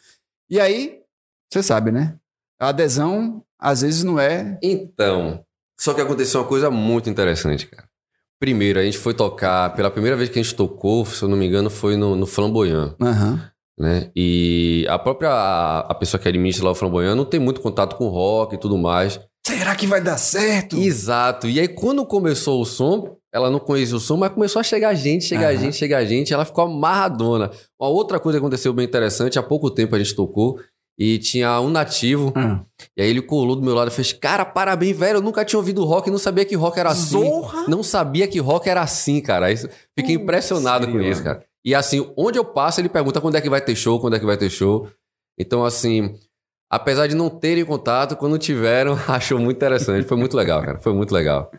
E 0.50 0.60
aí, 0.60 1.00
você 1.48 1.62
sabe, 1.62 1.92
né? 1.92 2.16
A 2.60 2.70
adesão, 2.70 3.44
às 3.60 3.82
vezes, 3.82 4.04
não 4.04 4.20
é. 4.20 4.58
Então, 4.64 5.44
só 5.80 5.94
que 5.94 6.02
aconteceu 6.02 6.42
uma 6.42 6.48
coisa 6.48 6.72
muito 6.72 7.08
interessante, 7.08 7.68
cara. 7.68 7.88
Primeiro, 8.40 8.80
a 8.80 8.84
gente 8.84 8.98
foi 8.98 9.14
tocar, 9.14 9.76
pela 9.76 9.92
primeira 9.92 10.18
vez 10.18 10.30
que 10.30 10.40
a 10.40 10.42
gente 10.42 10.56
tocou, 10.56 11.06
se 11.06 11.22
eu 11.22 11.30
não 11.30 11.38
me 11.38 11.46
engano, 11.46 11.70
foi 11.70 11.96
no, 11.96 12.16
no 12.16 12.26
Flamboyant, 12.26 12.96
Aham. 13.00 13.52
né? 13.80 14.10
E 14.16 14.88
a 14.90 14.98
própria 14.98 15.30
a 15.88 15.94
pessoa 15.94 16.20
que 16.20 16.28
administra 16.28 16.66
lá 16.66 16.72
o 16.72 16.76
Flamboyant 16.76 17.16
não 17.16 17.26
tem 17.26 17.40
muito 17.40 17.62
contato 17.62 17.96
com 17.96 18.08
rock 18.08 18.56
e 18.56 18.60
tudo 18.60 18.76
mais. 18.76 19.20
Será 19.46 19.76
que 19.76 19.86
vai 19.86 20.02
dar 20.02 20.18
certo? 20.18 20.78
Exato. 20.78 21.48
E 21.48 21.60
aí, 21.60 21.68
quando 21.68 22.06
começou 22.06 22.60
o 22.60 22.66
som, 22.66 23.17
ela 23.34 23.50
não 23.52 23.60
conhecia 23.60 23.96
o 23.96 24.00
som, 24.00 24.18
mas 24.18 24.32
começou 24.32 24.60
a 24.60 24.64
chegar 24.64 24.94
gente, 24.96 25.26
chegar 25.26 25.52
Aham. 25.54 25.58
gente, 25.62 25.76
chegar 25.76 26.04
gente. 26.06 26.34
Ela 26.34 26.46
ficou 26.46 26.64
amarradona. 26.64 27.52
Uma 27.80 27.90
outra 27.90 28.20
coisa 28.20 28.38
que 28.40 28.44
aconteceu 28.44 28.74
bem 28.74 28.86
interessante, 28.86 29.38
há 29.38 29.44
pouco 29.44 29.70
tempo 29.70 29.96
a 29.96 30.00
gente 30.00 30.16
tocou 30.16 30.60
e 31.00 31.20
tinha 31.20 31.60
um 31.62 31.70
nativo. 31.70 32.34
Ah. 32.36 32.62
E 32.98 33.02
aí 33.02 33.10
ele 33.10 33.22
colou 33.22 33.56
do 33.56 33.62
meu 33.62 33.76
lado 33.76 33.90
e 33.90 33.94
fez: 33.94 34.12
Cara, 34.14 34.44
parabéns, 34.46 34.98
velho. 34.98 35.18
Eu 35.18 35.22
nunca 35.22 35.44
tinha 35.46 35.60
ouvido 35.60 35.84
rock, 35.86 36.10
não 36.10 36.18
sabia 36.18 36.46
que 36.46 36.56
rock 36.56 36.80
era 36.80 36.90
assim. 36.90 37.20
Zorra! 37.22 37.66
Não 37.68 37.84
sabia 37.84 38.28
que 38.28 38.40
rock 38.40 38.68
era 38.70 38.82
assim, 38.82 39.22
cara. 39.22 39.52
Isso- 39.52 39.70
Fiquei 39.98 40.16
impressionado 40.16 40.88
com 40.88 40.94
grila. 40.94 41.10
isso, 41.10 41.24
cara. 41.24 41.44
E 41.66 41.76
assim, 41.76 42.10
onde 42.18 42.40
eu 42.40 42.46
passo, 42.46 42.80
ele 42.82 42.90
pergunta 42.90 43.20
quando 43.22 43.36
é 43.36 43.42
que 43.42 43.50
vai 43.50 43.60
ter 43.62 43.76
show, 43.76 44.00
quando 44.00 44.16
é 44.16 44.20
que 44.20 44.26
vai 44.26 44.38
ter 44.38 44.50
show. 44.50 44.88
Então, 45.38 45.64
assim, 45.66 46.16
apesar 46.72 47.06
de 47.08 47.16
não 47.16 47.30
terem 47.30 47.66
contato, 47.66 48.16
quando 48.16 48.38
tiveram, 48.40 48.98
achou 49.08 49.38
muito 49.38 49.58
interessante. 49.58 50.08
Foi 50.08 50.18
muito 50.18 50.36
legal, 50.36 50.62
cara. 50.62 50.80
Foi 50.80 50.94
muito 50.94 51.14
legal. 51.14 51.52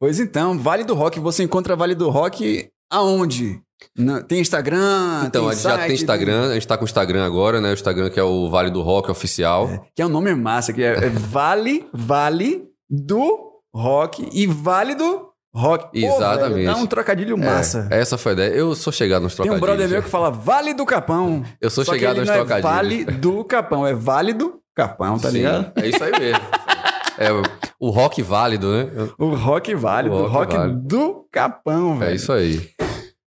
Pois 0.00 0.18
então, 0.20 0.58
Vale 0.58 0.84
do 0.84 0.94
Rock, 0.94 1.18
você 1.20 1.42
encontra 1.42 1.76
Vale 1.76 1.94
do 1.94 2.10
Rock 2.10 2.68
aonde? 2.90 3.60
Na- 3.96 4.22
tem 4.22 4.40
Instagram? 4.40 5.24
Então, 5.26 5.42
tem 5.42 5.50
a 5.50 5.52
gente 5.54 5.62
já 5.62 5.70
site, 5.70 5.86
tem 5.86 5.94
Instagram, 5.96 6.50
a 6.50 6.54
gente 6.54 6.66
tá 6.68 6.76
com 6.76 6.84
o 6.84 6.86
Instagram 6.86 7.24
agora, 7.24 7.60
né? 7.60 7.70
O 7.70 7.74
Instagram 7.74 8.10
que 8.10 8.18
é 8.18 8.22
o 8.22 8.48
Vale 8.50 8.70
do 8.70 8.82
Rock 8.82 9.10
Oficial. 9.10 9.86
Que 9.94 10.02
é 10.02 10.06
um 10.06 10.08
nome 10.10 10.34
massa, 10.34 10.72
que 10.72 10.82
é, 10.82 10.92
é 11.06 11.08
Vale, 11.10 11.86
Vale 11.92 12.64
do 12.88 13.52
Rock 13.74 14.28
e 14.32 14.46
Vale 14.46 14.94
do 14.94 15.28
Rock. 15.54 15.84
Pô, 16.00 16.06
Exatamente. 16.16 16.54
velho, 16.54 16.66
dá 16.66 16.76
um 16.76 16.86
trocadilho 16.86 17.36
massa. 17.38 17.86
É, 17.90 18.00
essa 18.00 18.16
foi 18.18 18.32
a 18.32 18.34
ideia. 18.34 18.50
Eu 18.54 18.74
sou 18.74 18.92
chegado 18.92 19.22
nos 19.22 19.34
Tem 19.34 19.42
um 19.44 19.58
trocadilhos. 19.58 19.76
brother 19.76 19.88
meu 19.90 20.02
que 20.02 20.08
fala 20.10 20.30
Vale 20.30 20.74
do 20.74 20.84
Capão. 20.86 21.44
Eu 21.60 21.70
sou 21.70 21.84
chegado 21.84 22.18
nos 22.18 22.26
não 22.26 22.34
é 22.34 22.38
trocadilhos. 22.38 22.72
Vale 22.74 23.04
do 23.04 23.44
Capão, 23.44 23.86
é 23.86 23.94
Vale 23.94 24.32
do 24.32 24.60
Capão, 24.74 25.18
tá 25.18 25.30
Sim, 25.30 25.36
ligado? 25.38 25.72
É 25.76 25.88
isso 25.88 26.02
aí 26.02 26.12
mesmo. 26.18 26.40
É 27.16 27.28
o 27.80 27.90
rock 27.90 28.22
válido, 28.22 28.70
né? 28.72 28.90
O 29.18 29.34
rock 29.34 29.74
vale, 29.74 30.08
O 30.08 30.22
rock 30.22 30.32
rock 30.32 30.56
válido. 30.56 30.80
do 30.80 31.28
Capão, 31.30 31.98
velho. 31.98 32.12
É 32.12 32.14
isso 32.14 32.32
aí. 32.32 32.70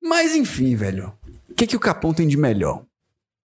Mas 0.03 0.35
enfim, 0.35 0.75
velho. 0.75 1.13
O 1.49 1.55
que, 1.55 1.67
que 1.67 1.77
o 1.77 1.81
Capão 1.81 2.13
tem 2.13 2.27
de 2.27 2.37
melhor? 2.37 2.83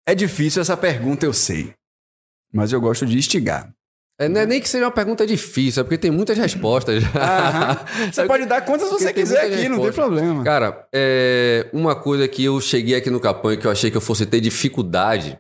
É 0.07 0.15
difícil 0.15 0.61
essa 0.63 0.77
pergunta, 0.77 1.25
eu 1.27 1.33
sei. 1.33 1.75
Mas 2.53 2.73
eu 2.73 2.81
gosto 2.81 3.07
de 3.07 3.17
instigar. 3.17 3.73
É, 4.17 4.29
não 4.29 4.41
é 4.43 4.47
nem 4.47 4.61
que 4.61 4.69
seja 4.69 4.85
uma 4.85 4.93
pergunta 4.93 5.27
difícil, 5.27 5.81
é 5.81 5.85
porque 5.85 5.99
tem 5.99 6.11
muitas 6.11 6.39
respostas. 6.39 7.03
Você 8.13 8.25
pode 8.27 8.47
dar 8.47 8.61
quantas 8.61 8.89
você 8.89 9.07
Porque 9.07 9.23
quiser 9.23 9.53
aqui, 9.53 9.69
não 9.69 9.81
tem 9.81 9.91
problema. 9.93 10.45
Cara, 10.45 10.87
é, 10.95 11.69
uma 11.73 11.97
coisa 11.97 12.29
que 12.29 12.45
eu 12.45 12.61
cheguei 12.61 12.95
aqui 12.95 13.11
no 13.11 13.19
Capão 13.19 13.53
e 13.53 13.57
que 13.57 13.67
eu 13.67 13.71
achei 13.73 13.91
que 13.91 13.97
eu 13.97 14.01
fosse 14.01 14.25
ter 14.25 14.41
dificuldade, 14.41 15.37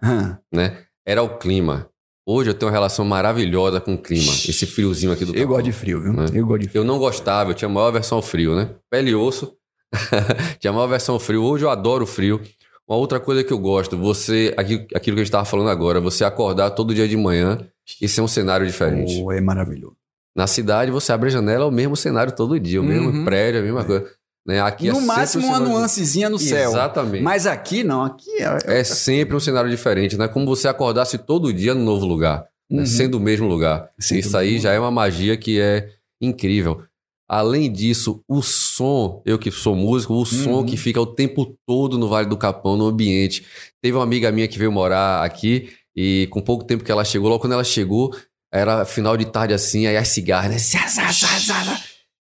né? 0.52 0.78
Era 1.06 1.22
o 1.22 1.38
clima. 1.38 1.88
Hoje 2.26 2.50
eu 2.50 2.54
tenho 2.54 2.68
uma 2.70 2.74
relação 2.76 3.04
maravilhosa 3.04 3.80
com 3.80 3.94
o 3.94 3.98
clima. 3.98 4.32
Esse 4.32 4.66
friozinho 4.66 5.12
aqui 5.12 5.24
do 5.24 5.32
Eu 5.32 5.40
Capão. 5.42 5.48
gosto 5.48 5.64
de 5.64 5.72
frio, 5.72 6.00
viu? 6.00 6.12
Né? 6.12 6.24
Eu 6.32 6.46
gosto 6.46 6.62
de 6.62 6.68
frio. 6.68 6.80
Eu 6.80 6.84
não 6.84 6.98
gostava, 6.98 7.50
eu 7.50 7.54
tinha 7.54 7.68
a 7.68 7.72
maior 7.72 7.90
versão 7.90 8.16
ao 8.16 8.22
frio, 8.22 8.56
né? 8.56 8.70
Pele 8.90 9.10
e 9.10 9.14
osso. 9.14 9.54
tinha 10.58 10.70
a 10.70 10.74
maior 10.74 10.86
versão 10.86 11.14
ao 11.14 11.20
frio. 11.20 11.42
Hoje 11.42 11.64
eu 11.64 11.70
adoro 11.70 12.06
frio. 12.06 12.40
Uma 12.88 12.96
outra 12.98 13.20
coisa 13.20 13.44
que 13.44 13.52
eu 13.52 13.58
gosto, 13.58 13.96
você, 13.96 14.54
aqui- 14.56 14.86
aquilo 14.94 15.16
que 15.16 15.20
a 15.22 15.24
gente 15.24 15.30
tava 15.32 15.44
falando 15.44 15.68
agora, 15.70 16.00
você 16.00 16.24
acordar 16.24 16.70
todo 16.70 16.94
dia 16.94 17.06
de 17.08 17.16
manhã 17.16 17.58
e 18.00 18.08
ser 18.08 18.20
um 18.22 18.28
cenário 18.28 18.66
diferente. 18.66 19.22
Oh, 19.22 19.30
é 19.32 19.40
maravilhoso. 19.40 19.96
Na 20.36 20.46
cidade, 20.46 20.90
você 20.90 21.12
abre 21.12 21.28
a 21.28 21.32
janela, 21.32 21.64
é 21.64 21.68
o 21.68 21.70
mesmo 21.70 21.94
cenário 21.96 22.34
todo 22.34 22.58
dia, 22.58 22.80
o 22.80 22.84
mesmo 22.84 23.08
Uhum. 23.10 23.24
prédio, 23.24 23.60
a 23.60 23.62
mesma 23.62 23.84
coisa. 23.84 24.10
Né? 24.46 24.60
Aqui 24.60 24.88
é 24.88 24.92
no 24.92 24.96
sempre 24.96 25.06
máximo 25.16 25.46
um 25.46 25.48
uma 25.48 25.58
nuancezinha 25.60 26.28
no 26.28 26.38
céu. 26.38 26.70
Exatamente. 26.70 27.22
Mas 27.22 27.46
aqui 27.46 27.82
não, 27.82 28.02
aqui 28.04 28.30
é. 28.42 28.80
É 28.80 28.84
sempre 28.84 29.34
um 29.34 29.40
cenário 29.40 29.70
diferente, 29.70 30.18
né? 30.18 30.28
Como 30.28 30.44
você 30.44 30.68
acordasse 30.68 31.16
todo 31.16 31.52
dia 31.52 31.74
no 31.74 31.82
novo 31.82 32.04
lugar, 32.04 32.46
né? 32.70 32.80
Uhum. 32.80 32.86
sendo 32.86 33.14
o 33.16 33.20
mesmo 33.20 33.46
lugar. 33.48 33.88
Isso 33.98 34.36
aí 34.36 34.52
mesmo 34.52 34.62
já 34.62 34.72
é 34.72 34.78
uma 34.78 34.90
magia 34.90 35.36
que 35.36 35.58
é 35.58 35.88
incrível. 36.20 36.82
Além 37.26 37.72
disso, 37.72 38.22
o 38.28 38.42
som, 38.42 39.22
eu 39.24 39.38
que 39.38 39.50
sou 39.50 39.74
músico, 39.74 40.12
o 40.12 40.26
som 40.26 40.58
Uhum. 40.58 40.66
que 40.66 40.76
fica 40.76 41.00
o 41.00 41.06
tempo 41.06 41.56
todo 41.66 41.96
no 41.96 42.06
Vale 42.06 42.28
do 42.28 42.36
Capão, 42.36 42.76
no 42.76 42.86
ambiente. 42.86 43.46
Teve 43.82 43.96
uma 43.96 44.04
amiga 44.04 44.30
minha 44.30 44.46
que 44.46 44.58
veio 44.58 44.70
morar 44.70 45.24
aqui 45.24 45.70
e 45.96 46.28
com 46.30 46.42
pouco 46.42 46.64
tempo 46.64 46.84
que 46.84 46.92
ela 46.92 47.04
chegou, 47.04 47.30
logo 47.30 47.40
quando 47.40 47.54
ela 47.54 47.64
chegou, 47.64 48.14
era 48.52 48.84
final 48.84 49.16
de 49.16 49.24
tarde 49.24 49.54
assim, 49.54 49.86
aí 49.86 49.96
as 49.96 50.08
cigarras, 50.08 50.50
né? 50.50 50.58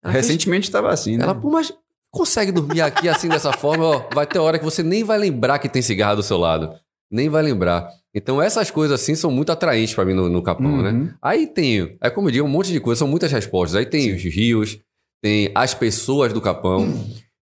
Recentemente 0.04 0.68
estava 0.68 0.90
assim, 0.92 1.16
né? 1.16 1.24
ela, 1.24 1.34
pô, 1.34 1.50
mas 1.50 1.72
consegue 2.12 2.52
dormir 2.52 2.80
aqui 2.82 3.08
assim 3.08 3.28
dessa 3.28 3.52
forma? 3.52 3.84
Ó, 3.84 4.02
vai 4.14 4.26
ter 4.26 4.38
hora 4.38 4.58
que 4.58 4.64
você 4.64 4.82
nem 4.82 5.02
vai 5.02 5.18
lembrar 5.18 5.58
que 5.58 5.68
tem 5.68 5.80
cigarro 5.82 6.16
do 6.16 6.22
seu 6.22 6.36
lado. 6.36 6.72
Nem 7.10 7.28
vai 7.28 7.42
lembrar. 7.42 7.88
Então 8.14 8.40
essas 8.40 8.70
coisas 8.70 9.00
assim 9.00 9.14
são 9.14 9.30
muito 9.30 9.50
atraentes 9.50 9.94
pra 9.94 10.04
mim 10.04 10.14
no, 10.14 10.28
no 10.28 10.42
Capão, 10.42 10.66
Uhum. 10.66 10.82
né? 10.82 11.14
Aí 11.22 11.46
tem, 11.46 11.96
é 12.00 12.10
como 12.10 12.28
eu 12.28 12.32
digo, 12.32 12.46
um 12.46 12.50
monte 12.50 12.70
de 12.70 12.80
coisas, 12.80 12.98
são 12.98 13.08
muitas 13.08 13.32
respostas. 13.32 13.76
Aí 13.76 13.86
tem 13.86 14.14
os 14.14 14.22
rios, 14.22 14.78
tem 15.22 15.50
as 15.54 15.72
pessoas 15.74 16.32
do 16.32 16.40
Capão, 16.40 16.86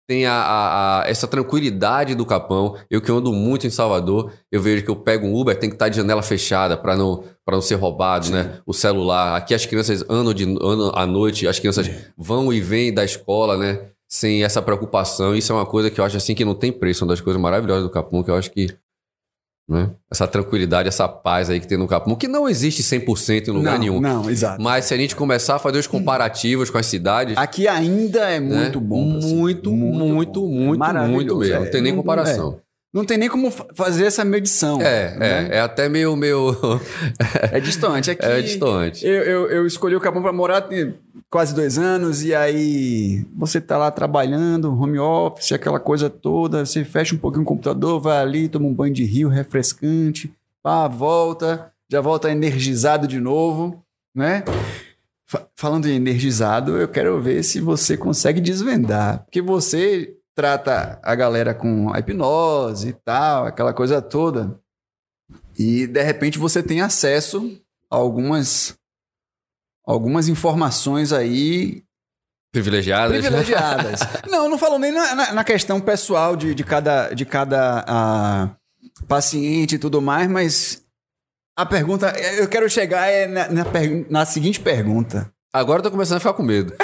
tem 0.07 0.25
a, 0.25 0.33
a- 0.33 1.01
a- 1.03 1.07
essa 1.07 1.27
tranquilidade 1.27 2.15
do 2.15 2.25
Capão. 2.25 2.75
Eu 2.89 2.99
que 3.01 3.11
ando 3.11 3.31
muito 3.31 3.67
em 3.67 3.69
Salvador, 3.69 4.31
eu 4.51 4.59
vejo 4.61 4.83
que 4.83 4.89
eu 4.89 4.95
pego 4.95 5.27
um 5.27 5.35
Uber, 5.39 5.55
tem 5.57 5.69
que 5.69 5.75
estar 5.75 5.87
de 5.89 5.97
janela 5.97 6.21
fechada 6.23 6.75
pra 6.75 6.95
não, 6.95 7.23
pra 7.45 7.55
não 7.55 7.61
ser 7.61 7.75
roubado, 7.75 8.29
né? 8.31 8.59
O 8.65 8.73
celular. 8.73 9.35
Aqui 9.37 9.53
as 9.53 9.65
crianças 9.67 10.03
andam, 10.09 10.33
de, 10.33 10.45
andam 10.45 10.91
à 10.95 11.05
noite, 11.05 11.47
as 11.47 11.59
crianças 11.59 11.89
vão 12.17 12.51
e 12.51 12.59
vêm 12.59 12.91
da 12.93 13.03
escola, 13.05 13.55
né? 13.57 13.89
Sem 14.11 14.43
essa 14.43 14.61
preocupação. 14.61 15.35
Isso 15.35 15.51
é 15.51 15.55
uma 15.55 15.65
coisa 15.65 15.89
que 15.91 15.99
eu 16.01 16.05
acho 16.05 16.17
assim 16.17 16.33
que 16.33 16.43
não 16.43 16.55
tem 16.55 16.71
preço. 16.71 17.03
Uma 17.05 17.09
das 17.11 17.21
coisas 17.21 17.39
maravilhosas 17.41 17.83
do 17.83 17.89
Capão, 17.89 18.23
que 18.23 18.31
eu 18.31 18.35
acho 18.35 18.51
que. 18.51 18.67
Né? 19.69 19.91
Essa 20.09 20.27
tranquilidade, 20.27 20.87
essa 20.87 21.07
paz 21.07 21.47
aí 21.47 21.59
que 21.59 21.67
tem 21.67 21.77
no 21.77 21.87
Capão, 21.87 22.15
que 22.15 22.27
não 22.27 22.49
existe 22.49 22.81
100% 22.81 23.49
em 23.49 23.51
lugar 23.51 23.73
não, 23.73 23.79
nenhum. 23.79 24.01
Não, 24.01 24.27
exato. 24.27 24.59
Mas 24.59 24.85
se 24.85 24.95
a 24.95 24.97
gente 24.97 25.15
começar 25.15 25.57
a 25.57 25.59
fazer 25.59 25.77
os 25.77 25.85
comparativos 25.85 26.71
com 26.71 26.79
as 26.79 26.87
cidades. 26.87 27.37
Aqui 27.37 27.67
ainda 27.67 28.21
é 28.31 28.39
né? 28.39 28.61
muito 28.63 28.81
bom. 28.81 29.11
pra 29.11 29.21
se- 29.21 29.27
Muito, 29.35 29.71
muito, 29.71 30.41
bom. 30.41 30.47
É 30.55 30.57
muito, 31.07 31.09
muito 31.11 31.37
mesmo. 31.37 31.55
é. 31.55 31.59
Não 31.59 31.69
tem 31.69 31.81
nem 31.81 31.91
Não- 31.93 31.99
comparação. 32.01 32.59
Não 32.93 33.05
tem 33.05 33.17
nem 33.17 33.29
como 33.29 33.51
fa- 33.51 33.67
fazer 33.75 34.05
essa 34.05 34.25
medição. 34.25 34.81
É, 34.81 35.15
né? 35.15 35.47
é, 35.51 35.57
é 35.57 35.61
até 35.61 35.87
meio, 35.87 36.15
meio 36.15 36.55
É 37.51 37.59
distante. 37.59 38.09
Aqui, 38.09 38.25
é 38.25 38.41
distante. 38.41 39.05
Eu, 39.05 39.23
eu, 39.23 39.49
eu 39.49 39.67
escolhi 39.67 39.95
o 39.95 39.99
Capão 39.99 40.21
para 40.23 40.33
morar 40.33 40.61
tem 40.61 40.95
quase 41.29 41.53
dois 41.53 41.77
anos, 41.77 42.23
e 42.23 42.33
aí 42.33 43.23
você 43.37 43.61
tá 43.61 43.77
lá 43.77 43.91
trabalhando, 43.91 44.73
home 44.73 44.97
office, 44.97 45.51
aquela 45.51 45.79
coisa 45.79 46.09
toda, 46.09 46.65
você 46.65 46.83
fecha 46.83 47.13
um 47.13 47.19
pouquinho 47.19 47.43
o 47.43 47.45
computador, 47.47 48.01
vai 48.01 48.17
ali, 48.17 48.49
toma 48.49 48.65
um 48.67 48.73
banho 48.73 48.93
de 48.93 49.03
rio 49.03 49.29
refrescante, 49.29 50.33
pá, 50.63 50.87
volta, 50.87 51.71
já 51.91 52.01
volta 52.01 52.31
energizado 52.31 53.07
de 53.07 53.19
novo, 53.19 53.83
né? 54.15 54.43
Fa- 55.27 55.45
Falando 55.55 55.85
em 55.87 55.93
energizado, 55.95 56.75
eu 56.77 56.87
quero 56.87 57.21
ver 57.21 57.43
se 57.43 57.59
você 57.61 57.95
consegue 57.95 58.41
desvendar, 58.41 59.19
porque 59.25 59.39
você 59.43 60.15
trata 60.39 60.97
a 61.03 61.15
galera 61.15 61.53
com 61.53 61.93
a 61.93 61.99
hipnose 61.99 62.87
e 62.89 62.93
tal, 62.93 63.45
aquela 63.45 63.73
coisa 63.73 64.01
toda, 64.01 64.57
e 65.57 65.85
de 65.85 66.01
repente 66.01 66.39
você 66.39 66.63
tem 66.63 66.79
acesso 66.79 67.61
a 67.91 67.97
algumas 67.97 68.73
algumas 69.85 70.29
informações 70.29 71.11
aí 71.11 71.83
Privilegiadas. 72.53 73.17
privilegiadas. 73.19 73.99
não, 74.31 74.47
não 74.49 74.57
falo 74.57 74.79
nem 74.79 74.93
na, 74.93 75.13
na- 75.13 75.33
na 75.33 75.43
questão 75.43 75.81
pessoal 75.81 76.37
de, 76.37 76.55
de 76.55 76.63
cada, 76.63 77.09
de 77.13 77.25
cada 77.25 77.83
ah, 77.85 78.55
paciente 79.07 79.75
e 79.75 79.79
tudo 79.79 80.01
mais, 80.01 80.29
mas 80.29 80.83
a 81.57 81.65
pergunta, 81.65 82.13
eu 82.37 82.47
quero 82.47 82.69
chegar 82.69 83.07
é 83.07 83.27
na, 83.27 83.49
na 83.49 83.65
na 84.09 84.25
seguinte 84.25 84.59
pergunta. 84.61 85.29
Agora 85.51 85.79
eu 85.79 85.83
tô 85.83 85.91
começando 85.91 86.17
a 86.17 86.19
ficar 86.19 86.33
com 86.33 86.43
medo. 86.43 86.73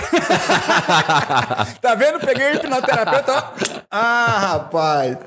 Tá 1.82 1.94
vendo? 1.96 2.20
Peguei 2.20 2.52
o 2.52 2.56
hipnoterapeuta. 2.56 3.32
ó. 3.34 3.82
Ah, 3.92 4.40
rapaz. 4.40 5.18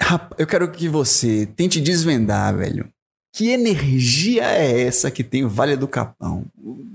Rap- 0.00 0.34
Eu 0.38 0.46
quero 0.46 0.70
que 0.70 0.88
você 0.88 1.46
tente 1.46 1.80
desvendar, 1.80 2.56
velho. 2.56 2.88
Que 3.34 3.50
energia 3.50 4.44
é 4.44 4.82
essa 4.82 5.10
que 5.10 5.22
tem 5.24 5.44
o 5.44 5.48
Vale 5.48 5.76
do 5.76 5.88
Capão? 5.88 6.44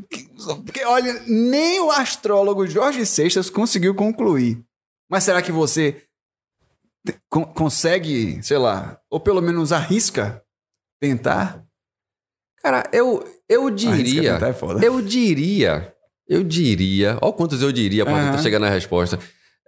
Que- 0.09 0.27
Porque, 0.65 0.83
olha, 0.85 1.21
nem 1.27 1.79
o 1.81 1.91
astrólogo 1.91 2.65
Jorge 2.67 3.05
Seixas 3.05 3.49
conseguiu 3.49 3.93
concluir. 3.95 4.61
Mas 5.09 5.23
será 5.23 5.41
que 5.41 5.51
você 5.51 6.01
consegue, 7.29 8.41
sei 8.43 8.57
lá, 8.57 8.99
ou 9.09 9.19
pelo 9.19 9.41
menos 9.41 9.71
arrisca 9.71 10.41
tentar? 11.01 11.63
Cara, 12.61 12.83
eu, 12.91 13.23
eu 13.49 13.69
diria. 13.69 14.39
é. 14.39 14.85
Eu 14.87 15.01
diria. 15.01 15.93
Eu 16.27 16.43
diria. 16.43 17.17
Olha 17.21 17.33
quantos 17.33 17.61
eu 17.61 17.71
diria 17.71 18.03
Aham. 18.03 18.25
tentar 18.31 18.41
chegar 18.43 18.59
na 18.59 18.69
resposta. 18.69 19.19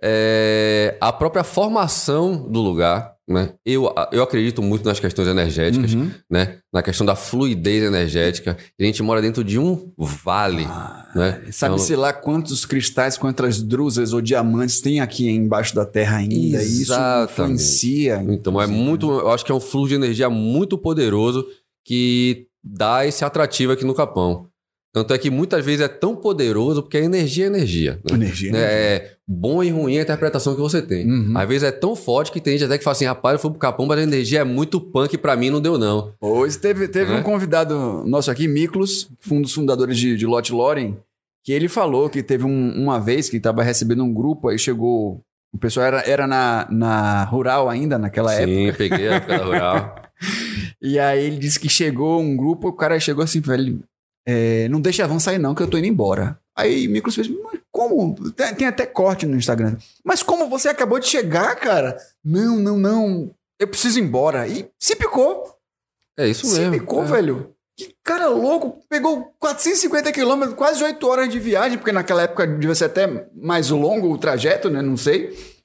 É, 0.03 0.95
a 1.01 1.11
própria 1.11 1.43
formação 1.43 2.47
do 2.49 2.59
lugar, 2.61 3.13
né? 3.27 3.53
Eu, 3.65 3.93
eu 4.11 4.21
acredito 4.23 4.61
muito 4.61 4.85
nas 4.85 4.99
questões 4.99 5.27
energéticas, 5.27 5.93
Uhum. 5.93 6.11
né? 6.29 6.59
Na 6.71 6.83
questão 6.83 7.05
da 7.05 7.15
fluidez 7.15 7.83
energética. 7.83 8.55
A 8.79 8.83
gente 8.83 9.01
mora 9.01 9.21
dentro 9.21 9.43
de 9.43 9.57
um 9.57 9.91
vale, 9.97 10.65
Ah, 10.67 11.07
né? 11.15 11.41
Sabe-se 11.51 11.95
lá 11.95 12.13
quantos 12.13 12.63
cristais, 12.65 13.17
quantas 13.17 13.61
drusas 13.61 14.13
ou 14.13 14.21
diamantes 14.21 14.79
tem 14.81 14.99
aqui 14.99 15.27
embaixo 15.29 15.75
da 15.75 15.85
terra 15.85 16.17
ainda? 16.17 16.61
Isso 16.61 16.93
Exatamente. 16.93 17.31
influencia. 17.33 18.25
Então 18.29 18.61
é 18.61 18.67
muito, 18.67 19.09
eu 19.11 19.31
acho 19.31 19.43
que 19.43 19.51
é 19.51 19.55
um 19.55 19.59
fluxo 19.59 19.89
de 19.89 19.95
energia 19.95 20.29
muito 20.29 20.77
poderoso 20.77 21.45
que 21.83 22.46
dá 22.75 23.05
esse 23.05 23.23
atrativo 23.25 23.71
aqui 23.73 23.85
no 23.85 23.93
Capão. 23.93 24.47
Tanto 24.93 25.13
é 25.13 25.17
que 25.17 25.29
muitas 25.29 25.63
vezes 25.63 25.81
é 25.81 25.87
tão 25.87 26.15
poderoso 26.15 26.81
porque 26.81 26.97
a 26.97 27.01
energia 27.01 27.43
é 27.43 27.47
energia. 27.47 27.99
Né? 28.09 28.15
Energia, 28.15 28.51
Né? 28.51 28.57
energia. 28.59 28.77
É 28.77 29.11
bom 29.27 29.63
e 29.63 29.69
ruim 29.69 29.99
a 29.99 30.01
interpretação 30.01 30.55
que 30.55 30.61
você 30.61 30.81
tem. 30.81 31.05
Uhum. 31.07 31.37
Às 31.37 31.47
vezes 31.47 31.63
é 31.63 31.71
tão 31.71 31.95
forte 31.95 32.31
que 32.31 32.39
tem 32.41 32.53
gente 32.53 32.65
até 32.65 32.77
que 32.79 32.83
fala 32.83 32.93
assim, 32.93 33.05
rapaz, 33.05 33.33
eu 33.35 33.39
fui 33.39 33.51
pro 33.51 33.59
Capão, 33.59 33.85
mas 33.85 33.99
a 33.99 34.03
energia 34.03 34.39
é 34.39 34.43
muito 34.43 34.79
punk 34.81 35.15
pra 35.17 35.35
mim, 35.35 35.51
não 35.51 35.61
deu 35.61 35.77
não. 35.77 36.13
Pois 36.19 36.55
teve, 36.57 36.87
teve 36.87 37.11
Né? 37.11 37.19
um 37.19 37.23
convidado 37.23 38.03
nosso 38.07 38.31
aqui, 38.31 38.47
Miklos, 38.47 39.09
um 39.29 39.41
dos 39.41 39.53
fundadores 39.53 39.97
de, 39.97 40.17
de 40.17 40.25
Lot 40.25 40.51
Loren, 40.51 40.97
que 41.43 41.51
ele 41.51 41.67
falou 41.67 42.09
que 42.09 42.23
teve 42.23 42.45
um- 42.45 42.71
uma 42.81 42.99
vez 42.99 43.29
que 43.29 43.37
estava 43.37 43.61
recebendo 43.61 44.03
um 44.03 44.13
grupo, 44.13 44.47
aí 44.49 44.57
chegou. 44.57 45.21
O 45.53 45.57
pessoal 45.59 45.85
era, 45.85 46.01
era 46.09 46.25
na, 46.25 46.67
na 46.71 47.23
rural 47.25 47.69
ainda, 47.69 47.97
naquela 47.99 48.33
época. 48.33 48.47
Sim, 48.51 48.73
peguei 48.77 49.07
a 49.09 49.13
época 49.15 49.37
da 49.37 49.45
rural. 49.45 49.95
E 50.81 50.99
aí 50.99 51.25
ele 51.25 51.37
disse 51.37 51.59
que 51.59 51.69
chegou 51.69 52.21
um 52.21 52.35
grupo, 52.35 52.67
o 52.67 52.73
cara 52.73 52.99
chegou 52.99 53.23
assim, 53.23 53.39
velho, 53.39 53.83
é, 54.27 54.67
não 54.69 54.81
deixa 54.81 55.03
a 55.03 55.07
van 55.07 55.19
sair 55.19 55.37
não, 55.37 55.55
que 55.55 55.63
eu 55.63 55.67
tô 55.67 55.77
indo 55.77 55.87
embora. 55.87 56.39
Aí 56.55 56.87
Miklos 56.87 57.15
fez, 57.15 57.29
mas 57.29 57.61
como? 57.71 58.15
Tem, 58.31 58.53
tem 58.55 58.67
até 58.67 58.85
corte 58.85 59.25
no 59.25 59.37
Instagram. 59.37 59.77
Mas 60.03 60.23
como 60.23 60.49
você 60.49 60.69
acabou 60.69 60.99
de 60.99 61.07
chegar, 61.07 61.55
cara? 61.55 61.95
Não, 62.23 62.57
não, 62.57 62.77
não. 62.77 63.31
Eu 63.59 63.67
preciso 63.67 63.99
ir 63.99 64.03
embora. 64.03 64.47
E 64.47 64.67
se 64.79 64.95
picou. 64.95 65.55
É 66.17 66.27
isso 66.27 66.47
se 66.47 66.59
mesmo. 66.59 66.73
picou, 66.73 67.03
é. 67.03 67.07
velho. 67.07 67.53
Que 67.77 67.95
cara 68.03 68.27
louco. 68.27 68.81
Pegou 68.89 69.31
450 69.39 70.11
quilômetros, 70.11 70.57
quase 70.57 70.83
8 70.83 71.07
horas 71.07 71.29
de 71.29 71.39
viagem, 71.39 71.77
porque 71.77 71.91
naquela 71.91 72.23
época 72.23 72.47
devia 72.47 72.73
ser 72.73 72.85
até 72.85 73.29
mais 73.35 73.69
longo 73.69 74.11
o 74.11 74.17
trajeto, 74.17 74.69
né? 74.69 74.81
Não 74.81 74.97
sei. 74.97 75.56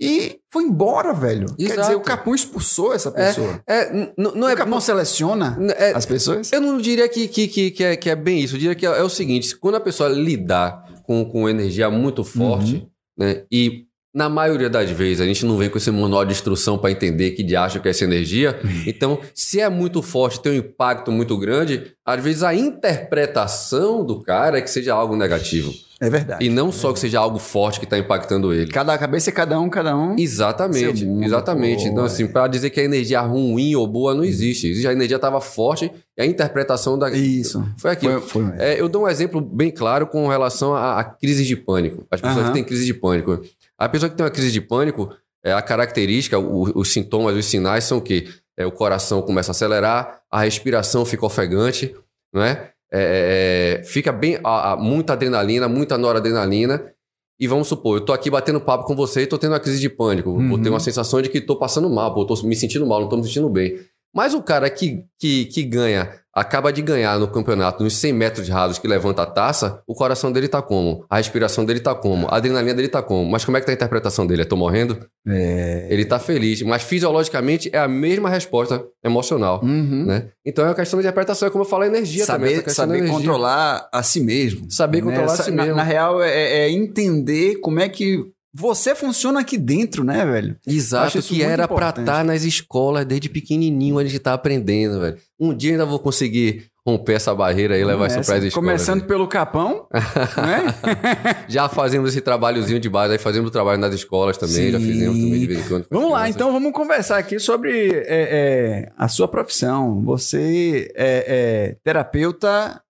E 0.00 0.38
foi 0.52 0.62
embora, 0.64 1.12
velho. 1.12 1.46
Quer 1.56 1.64
Exato. 1.64 1.80
dizer, 1.80 1.94
o 1.96 2.00
Capão 2.00 2.34
expulsou 2.34 2.92
essa 2.94 3.10
pessoa. 3.10 3.60
É, 3.66 3.92
n- 3.92 4.12
não 4.16 4.46
o 4.46 4.48
é... 4.48 4.54
Capão 4.54 4.80
seleciona 4.80 5.56
n- 5.58 5.72
é- 5.76 5.92
as 5.92 6.06
pessoas? 6.06 6.52
Eu 6.52 6.60
não 6.60 6.78
diria 6.78 7.08
que, 7.08 7.26
que, 7.26 7.48
que, 7.48 7.70
que, 7.72 7.82
é, 7.84 7.96
que 7.96 8.08
é 8.08 8.14
bem 8.14 8.40
isso. 8.40 8.54
Eu 8.54 8.60
diria 8.60 8.74
que 8.76 8.86
é, 8.86 8.90
é 8.90 9.02
o 9.02 9.08
seguinte: 9.08 9.56
quando 9.56 9.74
a 9.74 9.80
pessoa 9.80 10.08
lidar 10.08 10.84
com, 11.02 11.24
com 11.24 11.48
energia 11.48 11.90
muito 11.90 12.22
forte, 12.22 12.74
Uhum. 12.74 12.88
né? 13.18 13.42
E 13.50 13.86
na 14.18 14.28
maioria 14.28 14.68
das 14.68 14.90
vezes 14.90 15.20
a 15.20 15.24
gente 15.24 15.46
não 15.46 15.56
vem 15.56 15.70
com 15.70 15.78
esse 15.78 15.92
manual 15.92 16.24
de 16.24 16.32
instrução 16.32 16.76
para 16.76 16.90
entender 16.90 17.30
que 17.30 17.44
de 17.44 17.54
acha 17.54 17.78
que 17.78 17.86
é 17.86 17.92
essa 17.92 18.02
energia. 18.02 18.58
Então, 18.86 19.18
se 19.34 19.60
é 19.60 19.68
muito 19.68 20.02
forte, 20.02 20.40
tem 20.40 20.52
um 20.52 20.56
impacto 20.56 21.12
muito 21.12 21.36
grande, 21.36 21.92
às 22.04 22.22
vezes 22.22 22.42
a 22.42 22.54
interpretação 22.54 24.04
do 24.04 24.20
cara 24.20 24.58
é 24.58 24.60
que 24.60 24.70
seja 24.70 24.94
algo 24.94 25.14
negativo. 25.14 25.72
É 26.00 26.08
verdade. 26.08 26.44
E 26.44 26.48
não 26.48 26.70
só 26.70 26.92
que 26.92 27.00
seja 27.00 27.18
algo 27.18 27.38
forte 27.38 27.80
que 27.80 27.84
está 27.84 27.98
impactando 27.98 28.52
ele. 28.52 28.70
Cada 28.70 28.96
cabeça 28.96 29.30
é 29.30 29.32
cada 29.32 29.58
um, 29.58 29.68
cada 29.68 29.96
um. 29.96 30.16
Exatamente, 30.16 31.04
mundo, 31.04 31.24
exatamente. 31.24 31.84
pô, 31.84 31.90
então, 31.90 32.04
assim, 32.04 32.26
para 32.28 32.46
dizer 32.46 32.70
que 32.70 32.78
a 32.78 32.84
energia 32.84 33.20
ruim 33.20 33.74
ou 33.74 33.84
boa 33.86 34.14
não 34.14 34.24
existe. 34.24 34.68
Existe 34.68 34.86
a 34.86 34.92
energia 34.92 35.16
estava 35.16 35.40
forte 35.40 35.90
e 36.16 36.22
a 36.22 36.24
interpretação 36.24 36.96
da. 36.96 37.10
Isso. 37.10 37.66
Foi 37.76 37.90
aquilo. 37.90 38.20
Foi, 38.20 38.44
foi. 38.44 38.54
É, 38.58 38.80
eu 38.80 38.88
dou 38.88 39.04
um 39.04 39.08
exemplo 39.08 39.40
bem 39.40 39.72
claro 39.72 40.06
com 40.06 40.28
relação 40.28 40.72
à, 40.72 41.00
à 41.00 41.04
crise 41.04 41.44
de 41.44 41.56
pânico. 41.56 42.06
As 42.12 42.20
pessoas 42.20 42.46
que 42.46 42.52
têm 42.52 42.64
crise 42.64 42.86
de 42.86 42.94
pânico. 42.94 43.40
A 43.78 43.88
pessoa 43.88 44.10
que 44.10 44.16
tem 44.16 44.24
uma 44.24 44.30
crise 44.30 44.50
de 44.50 44.60
pânico, 44.60 45.10
é, 45.44 45.52
a 45.52 45.62
característica, 45.62 46.38
o- 46.38 46.72
os 46.78 46.92
sintomas, 46.92 47.36
os 47.36 47.46
sinais 47.46 47.84
são 47.84 48.00
que 48.00 48.28
é, 48.56 48.66
o 48.66 48.72
coração 48.72 49.22
começa 49.22 49.50
a 49.50 49.52
acelerar, 49.52 50.20
a 50.30 50.40
respiração 50.40 51.04
fica 51.04 51.24
ofegante, 51.24 51.94
não 52.32 52.42
é? 52.42 52.72
É, 52.92 53.78
é, 53.80 53.84
fica 53.84 54.10
bem, 54.10 54.38
a- 54.42 54.72
a- 54.72 54.76
muita 54.76 55.12
adrenalina, 55.12 55.68
muita 55.68 55.96
noradrenalina. 55.96 56.92
E 57.40 57.46
vamos 57.46 57.68
supor, 57.68 57.98
eu 57.98 58.04
tô 58.04 58.12
aqui 58.12 58.28
batendo 58.30 58.60
papo 58.60 58.84
com 58.84 58.96
você 58.96 59.22
e 59.22 59.26
tô 59.26 59.38
tendo 59.38 59.52
uma 59.52 59.60
crise 59.60 59.78
de 59.78 59.88
pânico. 59.88 60.32
Vou 60.32 60.40
Uhum. 60.42 60.62
ter 60.62 60.70
uma 60.70 60.80
sensação 60.80 61.22
de 61.22 61.28
que 61.28 61.40
tô 61.40 61.54
passando 61.56 61.88
mal, 61.88 62.12
pô, 62.12 62.24
tô 62.26 62.34
me 62.42 62.56
sentindo 62.56 62.84
mal, 62.84 63.00
não 63.02 63.08
tô 63.08 63.16
me 63.16 63.22
sentindo 63.22 63.48
bem. 63.48 63.78
Mas 64.14 64.34
o 64.34 64.42
cara 64.42 64.68
que, 64.70 65.04
que, 65.18 65.44
que 65.46 65.62
ganha, 65.62 66.10
acaba 66.34 66.72
de 66.72 66.80
ganhar 66.80 67.18
no 67.18 67.28
campeonato 67.28 67.82
nos 67.82 67.96
100 67.96 68.12
metros 68.12 68.48
rasos 68.48 68.78
que 68.78 68.88
levanta 68.88 69.22
a 69.22 69.26
taça, 69.26 69.82
o 69.86 69.94
coração 69.94 70.32
dele 70.32 70.48
tá 70.48 70.62
como? 70.62 71.04
A 71.10 71.16
respiração 71.18 71.64
dele 71.64 71.80
tá 71.80 71.94
como? 71.94 72.26
A 72.28 72.36
adrenalina 72.36 72.74
dele 72.74 72.88
tá 72.88 73.02
como? 73.02 73.28
Mas 73.30 73.44
como 73.44 73.56
é 73.56 73.60
que 73.60 73.66
tá 73.66 73.72
a 73.72 73.74
interpretação 73.74 74.26
dele? 74.26 74.42
É 74.42 74.44
tô 74.44 74.56
morrendo? 74.56 74.98
É. 75.26 75.86
Ele 75.90 76.04
tá 76.04 76.18
feliz. 76.18 76.62
Mas 76.62 76.82
fisiologicamente 76.82 77.68
é 77.72 77.78
a 77.78 77.88
mesma 77.88 78.30
resposta 78.30 78.84
emocional. 79.04 79.60
Uhum. 79.62 80.06
Né? 80.06 80.28
Então 80.44 80.64
é 80.64 80.68
uma 80.68 80.74
questão 80.74 80.98
de 80.98 81.06
interpretação, 81.06 81.48
é 81.48 81.50
como 81.50 81.64
eu 81.64 81.68
falo, 81.68 81.82
a 81.82 81.86
energia 81.86 82.24
também. 82.26 82.54
essa 82.54 82.60
Saber, 82.60 82.66
da 82.66 82.74
saber 82.74 82.98
energia. 82.98 83.16
controlar 83.16 83.88
a 83.92 84.02
si 84.02 84.20
mesmo. 84.20 84.70
Saber 84.70 85.02
controlar 85.02 85.32
a 85.32 85.36
si 85.36 85.50
na, 85.50 85.62
mesmo. 85.64 85.76
na 85.76 85.82
real, 85.82 86.22
é, 86.22 86.66
é 86.66 86.70
entender 86.70 87.56
como 87.56 87.80
é 87.80 87.88
que 87.88 88.24
você 88.58 88.92
funciona 88.92 89.38
aqui 89.38 89.56
dentro, 89.56 90.02
né, 90.02 90.26
velho? 90.26 90.56
Exato, 90.66 91.22
que 91.22 91.42
era 91.44 91.68
pra 91.68 91.76
importante. 91.76 92.00
estar 92.00 92.24
nas 92.24 92.42
escolas 92.42 93.06
desde 93.06 93.28
pequenininho, 93.28 93.98
a 93.98 94.04
gente 94.04 94.18
tá 94.18 94.32
aprendendo, 94.32 94.98
velho. 94.98 95.16
Um 95.38 95.54
dia 95.54 95.70
eu 95.70 95.74
ainda 95.74 95.86
vou 95.86 96.00
conseguir 96.00 96.64
romper 96.84 97.12
essa 97.12 97.32
barreira 97.32 97.78
e 97.78 97.84
levar 97.84 98.08
isso 98.08 98.14
para 98.16 98.36
as 98.36 98.44
escolas. 98.44 98.54
Começando 98.54 99.02
né? 99.02 99.06
pelo 99.06 99.28
Capão, 99.28 99.86
né? 99.94 100.74
Já 101.46 101.68
fazemos 101.68 102.10
esse 102.10 102.20
trabalhozinho 102.20 102.80
de 102.80 102.88
base, 102.88 103.12
aí 103.12 103.18
fazemos 103.18 103.48
o 103.48 103.52
trabalho 103.52 103.78
nas 103.78 103.94
escolas 103.94 104.36
também, 104.36 104.72
já 104.72 104.80
Sim. 104.80 104.86
fizemos 104.86 105.18
também 105.18 105.38
de 105.38 105.46
vez 105.46 105.64
em 105.64 105.68
quando. 105.68 105.86
Vamos 105.88 106.10
lá, 106.10 106.28
então 106.28 106.52
vamos 106.52 106.72
conversar 106.72 107.18
aqui 107.18 107.38
sobre 107.38 107.90
é, 107.92 108.06
é, 108.08 108.92
a 108.98 109.06
sua 109.06 109.28
profissão. 109.28 110.02
Você 110.02 110.90
é, 110.96 111.24
é 111.28 111.76
terapeuta. 111.84 112.82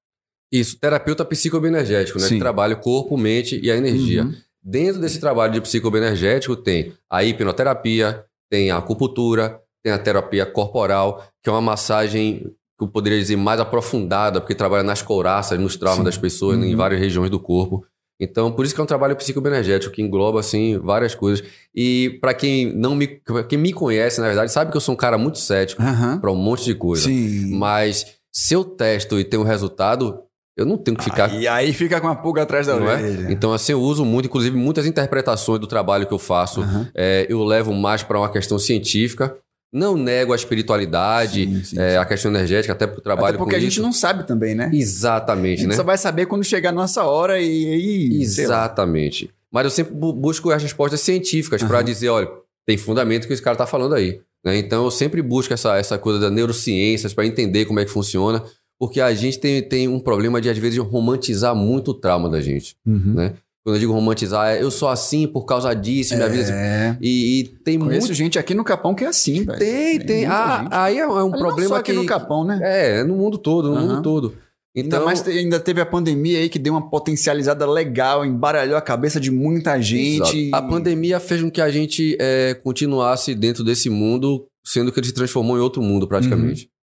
Isso, 0.50 0.78
terapeuta 0.81 1.26
psicobioenergético, 1.26 2.18
né? 2.18 2.26
Sim. 2.26 2.37
Que 2.37 2.40
trabalha 2.40 2.74
o 2.74 2.81
corpo, 2.81 3.18
mente 3.18 3.61
e 3.62 3.70
a 3.70 3.76
energia. 3.76 4.24
Uhum. 4.24 4.35
Dentro 4.62 5.01
desse 5.01 5.18
trabalho 5.21 5.53
de 5.53 5.61
psicobioenergético 5.61 6.57
tem 6.57 6.92
a 7.11 7.25
hipnoterapia, 7.25 8.25
tem 8.51 8.71
a 8.71 8.79
acupuntura, 8.79 9.61
tem 9.83 9.92
a 9.92 9.99
terapia 9.99 10.44
corporal, 10.44 11.25
que 11.42 11.49
é 11.49 11.53
uma 11.53 11.61
massagem 11.61 12.51
que 12.79 12.85
eu 12.85 12.88
poderia 12.88 13.18
dizer 13.18 13.37
mais 13.37 13.61
aprofundada, 13.61 14.40
porque 14.40 14.55
trabalha 14.55 14.83
nas 14.83 15.03
couraças, 15.03 15.59
nos 15.59 15.77
traumas 15.77 15.99
Sim. 15.99 16.05
das 16.05 16.18
pessoas, 16.18 16.57
Uhum. 16.59 16.64
em 16.64 16.77
várias 16.77 17.01
regiões 17.01 17.31
do 17.31 17.40
corpo. 17.40 17.85
Então, 18.21 18.51
por 18.51 18.64
isso 18.64 18.75
que 18.75 18.81
é 18.81 18.85
um 18.85 18.87
trabalho 18.87 19.14
psicobioenergético 19.16 19.94
que 19.94 20.03
engloba 20.03 20.40
assim 20.40 20.77
várias 20.79 21.14
coisas. 21.14 21.44
E 21.75 22.18
para 22.21 22.35
quem 22.35 22.73
não 22.77 22.94
me 22.97 23.21
quem 23.49 23.59
me 23.59 23.73
conhece, 23.73 24.21
na 24.21 24.27
verdade, 24.27 24.51
sabe 24.51 24.71
que 24.73 24.77
eu 24.77 24.81
sou 24.81 24.92
um 24.94 24.97
cara 24.97 25.16
muito 25.16 25.38
cético 25.38 25.81
Aham. 25.83 26.18
para 26.18 26.31
um 26.33 26.37
monte 26.37 26.64
de 26.64 26.75
coisa. 26.75 27.05
Sim. 27.05 27.55
Mas 27.57 28.07
se 28.33 28.55
eu 28.55 28.64
testo 28.64 29.18
e 29.21 29.25
tenho 29.25 29.42
um 29.42 29.47
resultado, 29.47 30.21
eu 30.59 30.66
não 30.66 30.77
tenho 30.77 30.97
que 30.97 31.05
ficar 31.05 31.33
E 31.33 31.47
aí 31.49 31.73
fica 31.73 32.01
com 32.01 32.09
a 32.09 32.14
pulga 32.16 32.42
atrás 32.42 32.66
da 32.66 32.77
não 32.77 32.90
é? 32.90 32.94
orelha. 32.97 33.27
Então, 33.33 33.53
assim, 33.53 33.73
eu 33.73 33.81
uso 33.81 34.05
muito, 34.05 34.27
inclusive, 34.27 34.57
muitas 34.57 34.85
interpretações 34.87 35.61
do 35.61 35.66
trabalho 35.66 36.07
que 36.07 36.12
eu 36.12 36.18
faço. 36.18 36.61
Aham. 36.62 36.88
É, 36.94 37.27
eu 37.29 37.42
levo 37.44 37.73
mais 37.73 38.03
para 38.03 38.18
uma 38.18 38.29
questão 38.31 38.59
científica. 38.59 39.37
Não 39.73 39.97
nego 39.97 40.33
a 40.33 40.37
espiritualidade, 40.37 41.44
Sim, 41.44 41.62
sim, 41.62 41.79
é, 41.79 41.90
sim. 41.92 41.97
a 41.99 42.05
questão 42.07 42.31
energética, 42.31 42.73
até 42.73 42.87
porque 42.87 43.01
eu 43.01 43.05
trabalho 43.05 43.29
Até 43.29 43.37
porque 43.38 43.55
a 43.55 43.61
gente 43.61 43.75
isso. 43.75 43.83
não 43.83 43.92
sabe 43.92 44.27
também, 44.27 44.55
né? 44.55 44.71
A 44.73 44.75
Exatamente, 44.75 45.59
gente 45.61 45.68
né? 45.68 45.77
só 45.77 45.83
vai 45.83 45.99
saber 45.99 46.25
quando 46.27 46.42
chegar 46.42 46.71
a 46.71 46.73
nossa 46.73 47.05
hora 47.05 47.38
e 47.40 48.16
lá. 48.16 48.23
Exatamente. 48.23 49.31
Mas 49.53 49.64
eu 49.64 49.71
sempre 49.71 49.94
bu- 49.94 50.12
busco 50.12 50.51
as 50.51 50.62
respostas 50.62 51.01
científicas 51.01 51.62
para 51.62 51.77
Aham. 51.79 51.85
dizer, 51.85 52.09
olha, 52.09 52.29
tem 52.66 52.77
fundamento 52.77 53.27
que 53.27 53.33
esse 53.33 53.42
cara 53.42 53.57
tá 53.57 53.66
falando 53.66 53.94
aí. 53.94 54.21
né? 54.44 54.57
Então 54.57 54.85
eu 54.85 54.90
sempre 54.90 55.21
busco 55.23 55.53
essa, 55.53 55.77
essa 55.77 55.99
coisa 55.99 56.18
das 56.18 56.33
neurociências 56.33 57.12
para 57.14 57.27
entender 57.27 57.64
como 57.66 57.81
é 57.81 57.85
que 57.85 57.90
funciona, 57.90 58.42
porque 58.79 59.01
a 59.01 59.12
gente 59.12 59.38
tem, 59.38 59.62
tem 59.62 59.88
um 59.88 59.99
problema 59.99 60.41
de, 60.41 60.49
às 60.49 60.57
vezes, 60.59 60.79
romantizar 60.79 61.55
muito 61.55 61.91
o 61.91 61.95
trauma 61.95 62.29
da 62.29 62.41
gente. 62.41 62.77
Uhum. 62.87 63.14
né? 63.14 63.35
Quando 63.64 63.77
eu 63.77 63.81
digo 63.81 63.93
romantizar, 63.93 64.49
é 64.49 64.62
eu 64.62 64.71
sou 64.71 64.88
assim 64.88 65.27
por 65.27 65.45
causa 65.45 65.75
disso, 65.75 66.14
minha 66.17 66.29
vida. 66.29 66.51
É. 66.53 66.97
E, 67.01 67.41
e 67.41 67.45
tem 67.45 67.79
Conheço 67.79 68.07
muito. 68.07 68.14
gente 68.14 68.38
aqui 68.38 68.55
no 68.55 68.64
Capão 68.64 68.95
que 68.95 69.05
é 69.05 69.09
assim, 69.09 69.45
velho. 69.45 69.59
Tem, 69.59 69.99
tem. 69.99 70.19
muita 70.21 70.35
Ah, 70.35 70.85
aí 70.85 70.99
é 70.99 71.07
um 71.07 71.11
Olha, 71.11 71.31
não 71.31 71.38
problema 71.38 71.69
só 71.69 71.77
aqui 71.77 71.93
que. 71.93 71.99
no 71.99 72.07
Capão, 72.07 72.45
né? 72.45 72.59
É, 72.62 73.05
no 73.05 73.14
mundo 73.17 73.37
todo, 73.37 73.69
no 73.71 73.77
Aham. 73.77 73.87
mundo 73.87 74.03
todo. 74.03 74.35
Então, 74.75 75.01
Ainda 75.01 75.05
mais 75.05 75.27
ainda 75.27 75.59
teve 75.59 75.81
a 75.81 75.87
pandemia 75.87 76.38
aí 76.38 76.49
que 76.49 76.59
deu 76.59 76.73
uma 76.73 76.88
potencializada 76.88 77.69
legal, 77.69 78.25
embaralhou 78.25 78.77
a 78.77 78.81
cabeça 78.81 79.19
de 79.19 79.31
muita 79.31 79.81
gente. 79.83 80.47
exato. 80.47 80.64
a 80.64 80.69
pandemia 80.69 81.19
fez 81.19 81.43
com 81.43 81.51
que 81.51 81.61
a 81.61 81.69
gente 81.69 82.17
é, 82.21 82.55
continuasse 82.55 83.35
dentro 83.35 83.64
desse 83.64 83.91
mundo, 83.91 84.47
sendo 84.64 84.93
que 84.93 85.01
ele 85.01 85.09
se 85.09 85.14
transformou 85.14 85.59
em 85.59 85.61
outro 85.61 85.83
mundo 85.83 86.07
praticamente. 86.07 86.64
Uhum. 86.64 86.78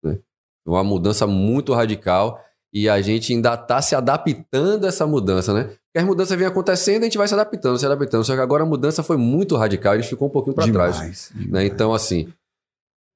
Uma 0.67 0.85
mudança 0.85 1.27
muito 1.27 1.73
radical 1.73 2.41
e 2.73 2.89
a 2.89 3.01
gente 3.03 3.33
ainda 3.33 3.55
está 3.55 3.83
se 3.83 3.95
adaptando 3.95 4.85
a 4.85 4.89
essa 4.89 5.07
mudança, 5.07 5.53
né? 5.53 5.65
Porque 5.65 5.99
as 5.99 6.05
mudanças 6.05 6.39
vêm 6.39 6.47
acontecendo, 6.47 7.03
a 7.03 7.05
gente 7.05 7.19
vai 7.19 7.29
se 7.29 7.35
adaptando, 7.35 7.79
se 7.79 7.85
adaptando. 7.85 8.25
Só 8.25 8.35
que 8.35 8.41
agora 8.41 8.63
a 8.63 8.67
mudança 8.67 9.03
foi 9.03 9.19
muito 9.19 9.57
radical, 9.57 9.93
a 9.93 9.97
gente 9.99 10.09
ficou 10.09 10.29
um 10.29 10.31
pouquinho 10.31 10.55
para 10.55 10.73
trás. 10.73 10.97
Demais, 10.97 11.33
né? 11.51 11.67
Então, 11.67 11.93
assim, 11.93 12.29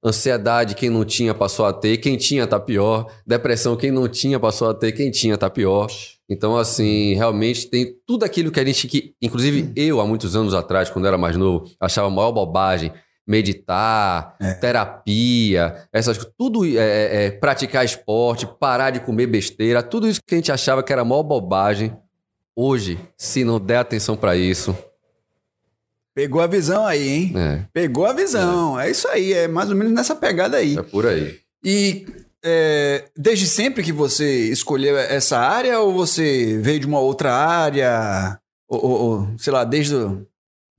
ansiedade, 0.04 0.74
quem 0.74 0.90
não 0.90 1.04
tinha 1.04 1.34
passou 1.34 1.64
a 1.64 1.72
ter, 1.72 1.96
quem 1.96 2.18
tinha 2.18 2.46
tá 2.46 2.60
pior. 2.60 3.10
Depressão, 3.26 3.76
quem 3.76 3.90
não 3.90 4.06
tinha 4.06 4.38
passou 4.38 4.68
a 4.68 4.74
ter, 4.74 4.92
quem 4.92 5.10
tinha 5.10 5.38
tá 5.38 5.48
pior. 5.48 5.88
Então, 6.28 6.56
assim, 6.56 7.14
realmente 7.14 7.66
tem 7.68 7.96
tudo 8.06 8.24
aquilo 8.24 8.50
que 8.50 8.60
a 8.60 8.64
gente, 8.64 8.86
que, 8.88 9.14
inclusive 9.22 9.72
eu, 9.74 10.00
há 10.00 10.06
muitos 10.06 10.36
anos 10.36 10.52
atrás, 10.52 10.90
quando 10.90 11.06
era 11.06 11.16
mais 11.16 11.36
novo, 11.36 11.70
achava 11.80 12.08
a 12.08 12.10
maior 12.10 12.32
bobagem. 12.32 12.92
Meditar, 13.26 14.36
É. 14.40 14.54
terapia, 14.54 15.84
essas 15.92 16.16
tudo 16.38 16.64
é, 16.64 16.76
é, 16.78 17.24
é, 17.26 17.30
praticar 17.32 17.84
esporte, 17.84 18.46
parar 18.60 18.90
de 18.90 19.00
comer 19.00 19.26
besteira, 19.26 19.82
tudo 19.82 20.06
isso 20.08 20.20
que 20.24 20.34
a 20.34 20.38
gente 20.38 20.52
achava 20.52 20.82
que 20.82 20.92
era 20.92 21.04
maior 21.04 21.22
bobagem. 21.24 21.96
Hoje, 22.54 22.98
se 23.16 23.42
não 23.44 23.58
der 23.60 23.78
atenção 23.78 24.16
para 24.16 24.36
isso, 24.36 24.76
Pegou 26.14 26.40
a 26.40 26.46
visão 26.46 26.86
aí, 26.86 27.08
hein? 27.08 27.32
é, 27.36 27.62
Pegou 27.74 28.06
a 28.06 28.12
visão. 28.14 28.80
É. 28.80 28.90
isso 28.90 29.06
aí, 29.08 29.34
é 29.34 29.46
mais 29.46 29.68
ou 29.68 29.76
menos 29.76 29.92
nessa 29.92 30.14
pegada 30.16 30.56
aí. 30.56 30.78
é 30.78 30.82
por 30.82 31.04
aí. 31.04 31.38
E 31.62 32.06
é, 32.42 33.04
desde 33.14 33.46
sempre 33.46 33.82
que 33.82 33.92
você 33.92 34.44
escolheu 34.50 34.96
essa 34.96 35.38
área 35.38 35.78
ou 35.80 35.92
você 35.92 36.58
veio 36.62 36.80
de 36.80 36.86
uma 36.86 37.00
outra 37.00 37.34
área? 37.34 38.38
Ou, 38.66 38.82
ou- 38.84 39.00
ou, 39.20 39.28
sei 39.38 39.52
lá, 39.52 39.62
desde 39.64 39.94
o 39.94 40.26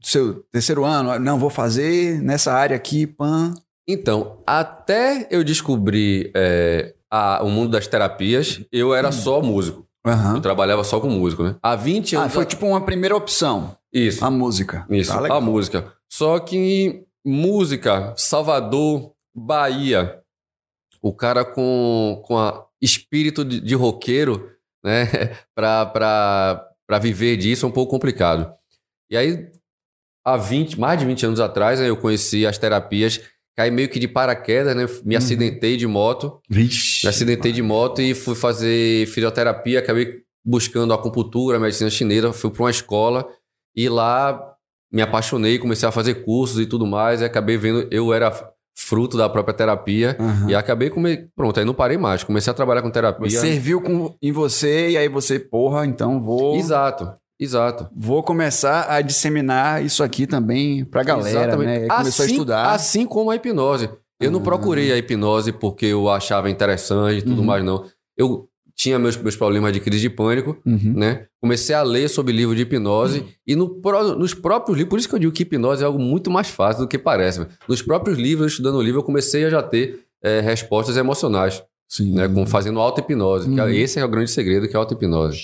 seu 0.01 0.43
terceiro 0.51 0.85
ano? 0.85 1.17
Não, 1.19 1.37
vou 1.39 1.49
fazer 1.49 2.21
nessa 2.21 2.53
área 2.53 2.75
aqui, 2.75 3.05
pan. 3.07 3.53
Então, 3.87 4.41
até 4.45 5.27
eu 5.31 5.43
descobrir 5.43 6.31
é, 6.35 6.93
a- 7.09 7.41
o 7.43 7.49
mundo 7.49 7.71
das 7.71 7.87
terapias, 7.87 8.61
eu 8.71 8.93
era 8.93 9.11
só 9.11 9.41
músico. 9.41 9.87
Eu 10.05 10.11
Aham. 10.13 10.41
trabalhava 10.41 10.83
só 10.83 10.99
com 10.99 11.09
músico, 11.09 11.43
né? 11.43 11.55
Há 11.61 11.75
20 11.75 12.15
Ah, 12.15 12.21
anos. 12.21 12.33
foi 12.33 12.45
tipo 12.45 12.65
uma 12.65 12.81
primeira 12.81 13.15
opção, 13.15 13.75
Isso. 13.91 14.23
a 14.23 14.31
música. 14.31 14.85
Isso, 14.89 15.11
Tá 15.11 15.35
a 15.35 15.41
música. 15.41 15.91
Só 16.09 16.39
que 16.39 17.03
música, 17.25 18.13
Salvador, 18.17 19.11
Bahia, 19.35 20.21
o 21.01 21.13
cara 21.13 21.43
com, 21.45 22.21
com 22.25 22.37
a 22.37 22.65
espírito 22.81 23.43
de, 23.43 23.59
de 23.59 23.75
roqueiro, 23.75 24.49
né, 24.83 25.05
pra, 25.55 25.85
pra, 25.85 26.67
pra 26.87 26.99
viver 26.99 27.35
disso 27.37 27.65
é 27.65 27.69
um 27.69 27.71
pouco 27.71 27.91
complicado. 27.91 28.53
E 29.11 29.17
aí, 29.17 29.49
há 30.27 30.35
20, 30.37 30.79
mais 30.79 30.99
de 30.99 31.05
20 31.05 31.25
anos 31.25 31.39
atrás, 31.39 31.79
né, 31.79 31.87
eu 31.89 31.95
conheci 31.95 32.45
as 32.45 32.57
terapias, 32.57 33.21
caí 33.55 33.71
meio 33.71 33.87
que 33.87 33.97
de 33.99 34.07
paraquedas, 34.07 34.75
né, 34.75 34.85
me 35.05 35.13
Uhum. 35.15 35.17
acidentei 35.17 35.77
de 35.77 35.87
moto, 35.87 36.39
Vixe. 36.49 37.05
me 37.05 37.09
acidentei 37.09 37.51
de 37.53 37.61
moto 37.61 38.01
e 38.01 38.13
fui 38.13 38.35
fazer 38.35 39.07
fisioterapia, 39.07 39.79
acabei 39.79 40.21
buscando 40.45 40.93
acupuntura, 40.93 41.59
medicina 41.59 41.89
chinesa, 41.89 42.33
fui 42.33 42.49
para 42.51 42.63
uma 42.63 42.69
escola 42.71 43.25
e 43.75 43.87
lá 43.89 44.39
me 44.91 45.01
apaixonei, 45.01 45.59
comecei 45.59 45.87
a 45.87 45.91
fazer 45.91 46.15
cursos 46.23 46.59
e 46.59 46.65
tudo 46.65 46.85
mais, 46.85 47.21
e 47.21 47.25
acabei 47.25 47.57
vendo, 47.57 47.87
eu 47.91 48.13
era 48.13 48.31
fruto 48.77 49.17
da 49.17 49.27
própria 49.27 49.53
terapia 49.55 50.15
Aham. 50.19 50.49
e 50.49 50.55
acabei, 50.55 50.89
come... 50.89 51.27
pronto, 51.35 51.59
aí 51.59 51.65
não 51.65 51.73
parei 51.73 51.97
mais, 51.97 52.23
comecei 52.23 52.51
a 52.51 52.53
trabalhar 52.53 52.81
com 52.81 52.89
terapia. 52.91 53.29
Serviu 53.29 53.81
com, 53.81 54.15
em 54.21 54.31
você 54.31 54.91
e 54.91 54.97
aí 54.97 55.09
você, 55.09 55.39
porra, 55.39 55.85
então 55.85 56.21
vou. 56.21 56.55
Exato, 56.57 57.11
exato. 57.39 57.87
Vou 57.95 58.21
começar 58.23 58.87
a 58.89 59.01
disseminar 59.01 59.83
isso 59.83 60.03
aqui 60.03 60.25
também 60.27 60.83
pra 60.85 61.03
galera, 61.03 61.29
Exatamente. 61.47 61.67
né? 61.81 61.87
Começou 61.87 62.23
assim, 62.25 62.31
a 62.33 62.35
estudar. 62.35 62.71
Assim 62.71 63.05
como 63.05 63.31
a 63.31 63.35
hipnose. 63.35 63.89
Eu 64.19 64.31
não 64.31 64.39
Ah. 64.39 64.43
procurei 64.43 64.91
a 64.91 64.97
hipnose 64.97 65.51
porque 65.51 65.85
eu 65.87 66.09
achava 66.09 66.49
interessante 66.49 67.19
e 67.19 67.21
tudo 67.21 67.39
Uhum. 67.41 67.45
mais, 67.45 67.63
não. 67.63 67.85
Eu 68.17 68.47
tinha 68.75 68.97
meus, 68.99 69.15
meus 69.17 69.35
problemas 69.35 69.71
de 69.73 69.79
crise 69.79 70.01
de 70.01 70.09
pânico, 70.09 70.57
Uhum. 70.65 70.93
né? 70.95 71.25
Comecei 71.41 71.75
a 71.75 71.81
ler 71.83 72.07
sobre 72.09 72.33
livro 72.33 72.55
de 72.55 72.61
hipnose 72.63 73.25
e 73.45 73.55
no 73.55 73.79
nos 74.17 74.33
próprios 74.33 74.77
livros, 74.77 74.89
por 74.89 74.99
isso 74.99 75.09
que 75.09 75.15
eu 75.15 75.19
digo 75.19 75.31
que 75.31 75.43
hipnose 75.43 75.83
é 75.83 75.85
algo 75.85 75.99
muito 75.99 76.29
mais 76.31 76.47
fácil 76.49 76.83
do 76.83 76.87
que 76.87 76.97
parece. 76.97 77.45
Nos 77.67 77.81
próprios 77.81 78.17
livros, 78.17 78.51
estudando 78.53 78.75
o 78.77 78.81
livro, 78.81 78.99
eu 78.99 79.03
comecei 79.03 79.45
a 79.45 79.49
já 79.49 79.61
ter 79.63 79.99
eh, 80.23 80.41
respostas 80.41 80.97
emocionais, 80.97 81.63
Sim. 81.87 82.13
né? 82.13 82.27
Com, 82.27 82.45
fazendo 82.45 82.79
auto-hipnose. 82.79 83.49
Uhum. 83.49 83.69
Esse 83.69 83.99
é 83.99 84.05
o 84.05 84.09
grande 84.09 84.31
segredo, 84.31 84.67
que 84.67 84.75
é 84.75 84.79
auto-hipnose. 84.79 85.39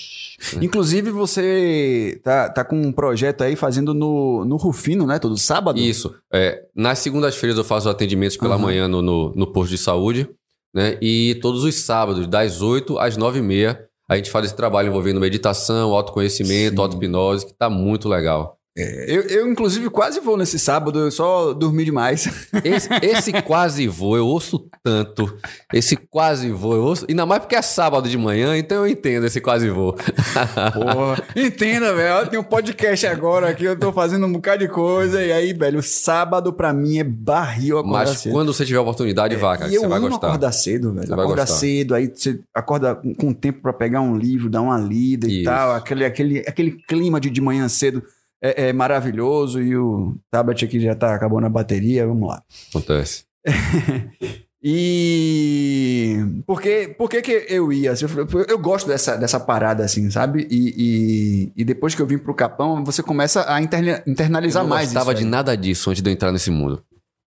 Inclusive, 0.60 1.10
você 1.10 2.20
tá, 2.22 2.48
tá 2.50 2.64
com 2.64 2.76
um 2.76 2.92
projeto 2.92 3.42
aí 3.42 3.56
fazendo 3.56 3.94
no, 3.94 4.44
no 4.44 4.56
Rufino, 4.56 5.06
né? 5.06 5.18
Todo 5.18 5.36
sábado? 5.38 5.78
Isso. 5.78 6.14
É, 6.32 6.64
nas 6.74 6.98
segundas-feiras 6.98 7.56
eu 7.56 7.64
faço 7.64 7.88
atendimentos 7.88 8.36
pela 8.36 8.54
Aham. 8.54 8.62
manhã 8.62 8.88
no, 8.88 9.00
no, 9.00 9.32
no 9.34 9.46
posto 9.46 9.70
de 9.70 9.78
saúde, 9.78 10.28
né? 10.74 10.98
E 11.00 11.36
todos 11.40 11.64
os 11.64 11.74
sábados, 11.76 12.26
das 12.26 12.60
8 12.60 12.98
às 12.98 13.16
9 13.16 13.38
e 13.38 13.42
meia, 13.42 13.86
a 14.08 14.16
gente 14.16 14.30
faz 14.30 14.46
esse 14.46 14.56
trabalho 14.56 14.88
envolvendo 14.88 15.20
meditação, 15.20 15.92
autoconhecimento, 15.94 16.82
auto-hipnose, 16.82 17.46
que 17.46 17.54
tá 17.54 17.70
muito 17.70 18.08
legal. 18.08 18.58
Eu, 18.76 19.22
eu, 19.22 19.48
inclusive, 19.48 19.88
quase 19.88 20.18
vou 20.18 20.36
nesse 20.36 20.58
sábado, 20.58 20.98
eu 20.98 21.10
só 21.12 21.52
dormi 21.52 21.84
demais. 21.84 22.48
Esse, 22.64 22.88
esse 23.02 23.32
quase 23.42 23.86
voo, 23.86 24.16
eu 24.16 24.26
ouço 24.26 24.68
tanto. 24.82 25.32
Esse 25.72 25.96
quase 25.96 26.50
voo, 26.50 26.74
eu 26.74 26.82
ouço. 26.82 27.06
Ainda 27.08 27.24
mais 27.24 27.40
porque 27.42 27.54
é 27.54 27.62
sábado 27.62 28.08
de 28.08 28.18
manhã, 28.18 28.56
então 28.58 28.78
eu 28.78 28.88
entendo 28.88 29.26
esse 29.26 29.40
quase 29.40 29.70
voo. 29.70 29.92
Porra. 30.74 31.22
Entenda, 31.36 31.94
velho. 31.94 32.28
Tem 32.28 32.38
um 32.38 32.42
podcast 32.42 33.06
agora 33.06 33.48
aqui, 33.50 33.64
eu 33.64 33.78
tô 33.78 33.92
fazendo 33.92 34.26
um 34.26 34.32
bocado 34.32 34.58
de 34.66 34.68
coisa. 34.68 35.22
E 35.22 35.30
aí, 35.30 35.52
velho, 35.52 35.80
sábado 35.80 36.52
pra 36.52 36.72
mim 36.72 36.98
é 36.98 37.04
barril 37.04 37.78
acordar 37.78 38.06
Mas 38.06 38.18
cedo. 38.20 38.32
quando 38.32 38.52
você 38.52 38.64
tiver 38.66 38.80
oportunidade, 38.80 39.36
vá, 39.36 39.56
cara, 39.56 39.70
e 39.70 39.78
você 39.78 39.86
vai 39.86 40.00
gostar. 40.00 40.26
acordar 40.26 40.52
cedo, 40.52 40.92
velho. 40.94 41.06
Você 41.06 41.14
vai 41.14 41.24
Acordar 41.24 41.42
gostar. 41.44 41.58
cedo, 41.60 41.94
aí 41.94 42.12
você 42.12 42.40
acorda 42.52 42.96
com 43.18 43.32
tempo 43.32 43.62
pra 43.62 43.72
pegar 43.72 44.00
um 44.00 44.16
livro, 44.16 44.50
dar 44.50 44.62
uma 44.62 44.78
lida 44.78 45.28
e 45.28 45.36
Isso. 45.36 45.44
tal. 45.44 45.74
Aquele, 45.76 46.04
aquele, 46.04 46.38
aquele 46.40 46.72
clima 46.72 47.20
de, 47.20 47.30
de 47.30 47.40
manhã 47.40 47.68
cedo 47.68 48.02
é, 48.44 48.68
é 48.68 48.72
maravilhoso. 48.72 49.60
E 49.62 49.76
o 49.76 50.14
tablet 50.30 50.64
aqui 50.64 50.78
já 50.80 50.94
tá 50.94 51.14
acabando 51.14 51.46
a 51.46 51.50
bateria. 51.50 52.06
Vamos 52.06 52.28
lá. 52.28 52.42
Acontece. 52.70 53.24
E 54.66 56.16
por 56.46 56.58
que, 56.60 56.88
por 56.88 57.10
que, 57.10 57.20
que 57.20 57.46
eu 57.50 57.70
ia? 57.70 57.92
Assim, 57.92 58.06
Eu, 58.06 58.26
eu 58.48 58.58
gosto 58.58 58.86
dessa, 58.88 59.14
dessa 59.14 59.38
parada, 59.38 59.84
assim, 59.84 60.10
sabe? 60.10 60.48
E, 60.50 60.74
e, 60.74 61.52
e 61.54 61.64
depois 61.66 61.94
que 61.94 62.00
eu 62.00 62.06
vim 62.06 62.16
pro 62.16 62.34
Capão, 62.34 62.82
você 62.82 63.02
começa 63.02 63.44
a 63.52 63.60
interna- 63.60 64.02
internalizar 64.06 64.62
eu 64.62 64.68
não 64.68 64.74
mais 64.74 64.86
gostava 64.88 65.12
isso. 65.12 65.18
de 65.20 65.24
aí. 65.26 65.30
nada 65.30 65.54
disso 65.54 65.90
antes 65.90 66.02
de 66.02 66.08
eu 66.08 66.14
entrar 66.14 66.32
nesse 66.32 66.50
mundo. 66.50 66.82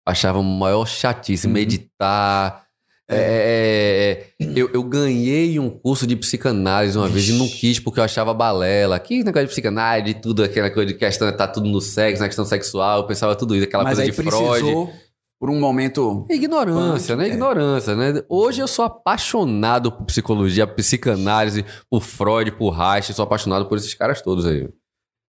Achava 0.06 0.38
o 0.40 0.44
maior 0.44 0.86
chatice, 0.86 1.46
Uhum. 1.46 1.54
meditar. 1.54 2.64
É, 3.10 3.16
é, 3.16 4.44
é, 4.44 4.52
eu, 4.54 4.70
eu 4.72 4.82
ganhei 4.82 5.58
um 5.58 5.68
curso 5.68 6.06
de 6.06 6.16
psicanálise 6.16 6.96
uma 6.96 7.08
vez 7.08 7.28
e 7.28 7.32
não 7.32 7.48
quis 7.48 7.78
porque 7.78 8.00
eu 8.00 8.04
achava 8.04 8.32
balela. 8.32 8.98
Que 8.98 9.22
negócio 9.24 9.46
de 9.46 9.52
psicanálise, 9.52 10.14
de 10.14 10.20
tudo, 10.20 10.44
aquela 10.44 10.70
coisa 10.70 10.92
de 10.92 10.98
questão, 10.98 11.30
tá 11.36 11.48
tudo 11.48 11.68
no 11.68 11.80
sexo, 11.80 12.22
na 12.22 12.28
questão 12.28 12.44
sexual, 12.44 13.00
eu 13.00 13.06
pensava 13.06 13.34
tudo 13.34 13.54
isso, 13.54 13.64
aquela 13.64 13.84
Mas 13.84 13.98
coisa 13.98 14.10
de 14.10 14.16
Freud. 14.16 14.92
por 15.38 15.50
um 15.50 15.58
momento... 15.58 16.24
É 16.30 16.34
ignorância, 16.34 17.16
né? 17.16 17.28
É. 17.28 17.32
Ignorância, 17.32 17.94
né? 17.96 18.22
Hoje 18.28 18.60
eu 18.60 18.68
sou 18.68 18.84
apaixonado 18.84 19.90
por 19.90 20.04
psicologia, 20.04 20.66
psicanálise, 20.66 21.64
por 21.90 22.02
Freud, 22.02 22.52
por 22.52 22.70
Reich, 22.70 23.12
sou 23.12 23.24
apaixonado 23.24 23.66
por 23.66 23.76
esses 23.76 23.94
caras 23.94 24.22
todos 24.22 24.46
aí. 24.46 24.68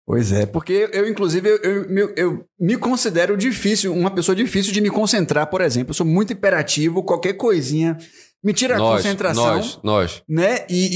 Pois 0.05 0.31
é, 0.33 0.45
porque 0.45 0.89
eu, 0.91 1.07
inclusive, 1.07 1.47
eu, 1.49 1.57
eu, 1.85 2.13
eu- 2.17 2.45
me 2.59 2.75
considero 2.77 3.37
difícil, 3.37 3.93
uma 3.93 4.11
pessoa 4.11 4.35
difícil 4.35 4.73
de 4.73 4.81
me 4.81 4.89
concentrar, 4.89 5.47
por 5.49 5.61
exemplo. 5.61 5.91
Eu 5.91 5.95
sou 5.95 6.05
muito 6.05 6.33
hiperativo, 6.33 7.03
qualquer 7.03 7.33
coisinha 7.33 7.97
me 8.43 8.51
tira 8.53 8.75
a 8.75 8.77
nós, 8.77 8.97
concentração. 9.01 9.55
nós, 9.55 9.79
nós. 9.81 10.23
né? 10.27 10.65
E, 10.69 10.87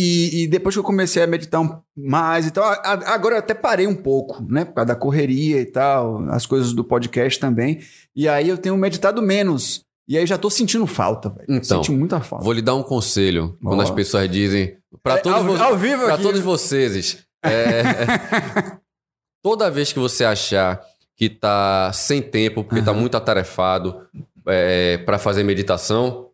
e- 0.42 0.44
e 0.44 0.48
depois 0.48 0.76
que 0.76 0.80
eu 0.80 0.84
comecei 0.84 1.24
a 1.24 1.28
meditar 1.28 1.62
mais 1.96 2.46
e 2.48 2.52
tal, 2.52 2.66
a- 2.66 2.74
a- 2.84 3.14
agora 3.14 3.36
eu 3.36 3.40
até 3.40 3.54
parei 3.54 3.88
um 3.88 3.96
pouco, 3.96 4.46
né? 4.50 4.66
Por 4.66 4.74
causa 4.74 4.88
da 4.90 4.96
correria 4.96 5.62
e 5.62 5.66
tal, 5.66 6.30
as 6.30 6.46
coisas 6.46 6.74
do 6.74 6.84
podcast 6.84 7.40
também. 7.40 7.80
E 8.14 8.28
aí 8.28 8.50
eu 8.50 8.58
tenho 8.58 8.76
meditado 8.76 9.22
menos. 9.22 9.82
E 10.10 10.18
aí 10.18 10.26
já 10.26 10.38
tô 10.38 10.50
sentindo 10.50 10.86
falta, 10.86 11.30
velho. 11.30 11.46
Então, 11.50 11.78
Senti 11.82 11.92
muita 11.94 12.20
falta. 12.20 12.44
Vou 12.44 12.52
lhe 12.54 12.62
dar 12.62 12.76
um 12.76 12.84
conselho 12.84 13.58
quando 13.64 13.82
as 13.82 13.90
pessoas 13.92 14.30
dizem. 14.30 14.76
Para 15.02 15.16
É, 15.16 15.18
todos, 15.20 15.38
ao, 15.40 15.46
vo- 15.46 15.64
ao 15.64 15.78
vivo 15.78 16.04
pra 16.04 16.16
aqui. 16.16 16.24
todos 16.24 16.42
vocês. 16.42 17.20
é, 17.46 17.84
toda 19.48 19.72
vez 19.72 19.94
que 19.94 20.00
você 20.00 20.26
achar 20.26 20.82
que 21.16 21.30
tá 21.30 21.90
sem 21.94 22.22
tempo, 22.22 22.66
porque 22.66 22.82
tá 22.82 22.92
Aham. 22.92 23.00
muito 23.00 23.16
atarefado 23.16 24.06
é, 24.46 24.98
para 24.98 25.18
fazer 25.18 25.42
meditação, 25.42 26.32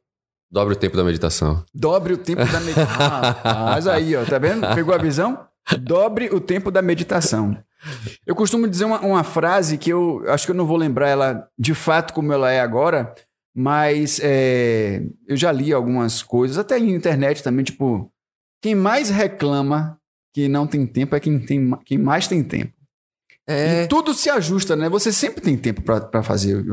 dobre 0.49 0.73
o 0.73 0.75
tempo 0.75 0.97
da 0.97 1.03
meditação. 1.03 1.63
Dobre 1.71 2.13
o 2.13 2.17
tempo 2.17 2.43
da 2.43 2.59
meditação. 2.59 3.21
Mas 3.65 3.85
aí, 3.85 4.15
ó, 4.15 4.25
tá 4.25 4.39
vendo? 4.39 4.65
Pegou 4.73 4.95
a 4.95 4.97
visão? 4.97 5.45
Dobre 5.79 6.29
o 6.33 6.39
tempo 6.39 6.71
da 6.71 6.81
meditação. 6.81 7.55
Eu 8.25 8.33
costumo 8.33 8.67
dizer 8.67 8.85
uma, 8.85 8.99
uma 9.01 9.23
frase 9.23 9.77
que 9.77 9.91
eu 9.91 10.23
acho 10.29 10.47
que 10.47 10.51
eu 10.51 10.55
não 10.55 10.65
vou 10.65 10.75
lembrar 10.75 11.07
ela 11.07 11.47
de 11.55 11.75
fato 11.75 12.15
como 12.15 12.33
ela 12.33 12.51
é 12.51 12.61
agora, 12.61 13.13
mas 13.55 14.19
é, 14.23 15.03
eu 15.27 15.37
já 15.37 15.51
li 15.51 15.71
algumas 15.71 16.23
coisas, 16.23 16.57
até 16.57 16.79
em 16.79 16.89
internet 16.89 17.43
também, 17.43 17.63
tipo, 17.63 18.11
quem 18.59 18.73
mais 18.73 19.11
reclama 19.11 19.99
que 20.33 20.47
não 20.47 20.65
tem 20.65 20.87
tempo 20.87 21.15
é 21.15 21.19
quem, 21.19 21.39
tem, 21.39 21.77
quem 21.85 21.99
mais 21.99 22.27
tem 22.27 22.43
tempo. 22.43 22.72
É. 23.47 23.83
E 23.83 23.87
tudo 23.87 24.13
se 24.13 24.29
ajusta, 24.29 24.75
né? 24.75 24.87
Você 24.87 25.11
sempre 25.11 25.41
tem 25.41 25.57
tempo 25.57 25.81
pra 25.81 25.99
pra 25.99 26.23
fazer. 26.23 26.63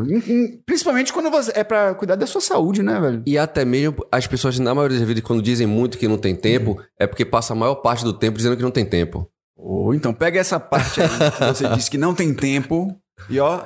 Principalmente 0.64 1.12
quando 1.12 1.30
você 1.30 1.50
é 1.54 1.64
pra 1.64 1.94
cuidar 1.94 2.14
da 2.14 2.26
sua 2.26 2.40
saúde, 2.40 2.82
né, 2.82 3.00
velho? 3.00 3.22
E 3.26 3.36
até 3.36 3.64
mesmo 3.64 4.06
as 4.10 4.26
pessoas, 4.26 4.58
na 4.58 4.74
maioria 4.74 4.98
das 4.98 5.06
vezes, 5.06 5.22
quando 5.22 5.42
dizem 5.42 5.66
muito 5.66 5.98
que 5.98 6.06
não 6.06 6.16
tem 6.18 6.34
tempo, 6.34 6.80
é 6.98 7.06
porque 7.06 7.24
passa 7.24 7.52
a 7.52 7.56
maior 7.56 7.74
parte 7.76 8.04
do 8.04 8.12
tempo 8.12 8.36
dizendo 8.36 8.56
que 8.56 8.62
não 8.62 8.70
tem 8.70 8.84
tempo. 8.84 9.28
Ou 9.56 9.92
então 9.94 10.14
pega 10.14 10.38
essa 10.38 10.60
parte 10.60 11.02
aí 11.02 11.08
que 11.36 11.44
você 11.44 11.68
disse 11.70 11.90
que 11.90 11.98
não 11.98 12.14
tem 12.14 12.32
tempo 12.32 12.96
e 13.28 13.38
ó, 13.40 13.62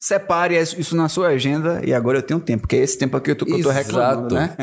separe 0.00 0.60
isso 0.60 0.94
na 0.96 1.08
sua 1.08 1.28
agenda 1.28 1.80
e 1.84 1.94
agora 1.94 2.18
eu 2.18 2.22
tenho 2.22 2.40
tempo, 2.40 2.62
porque 2.62 2.76
é 2.76 2.80
esse 2.80 2.98
tempo 2.98 3.16
aqui 3.16 3.26
que 3.26 3.30
eu 3.30 3.36
tô, 3.36 3.44
que 3.46 3.52
eu 3.52 3.62
tô 3.62 3.70
reclamando, 3.70 4.34
né? 4.34 4.54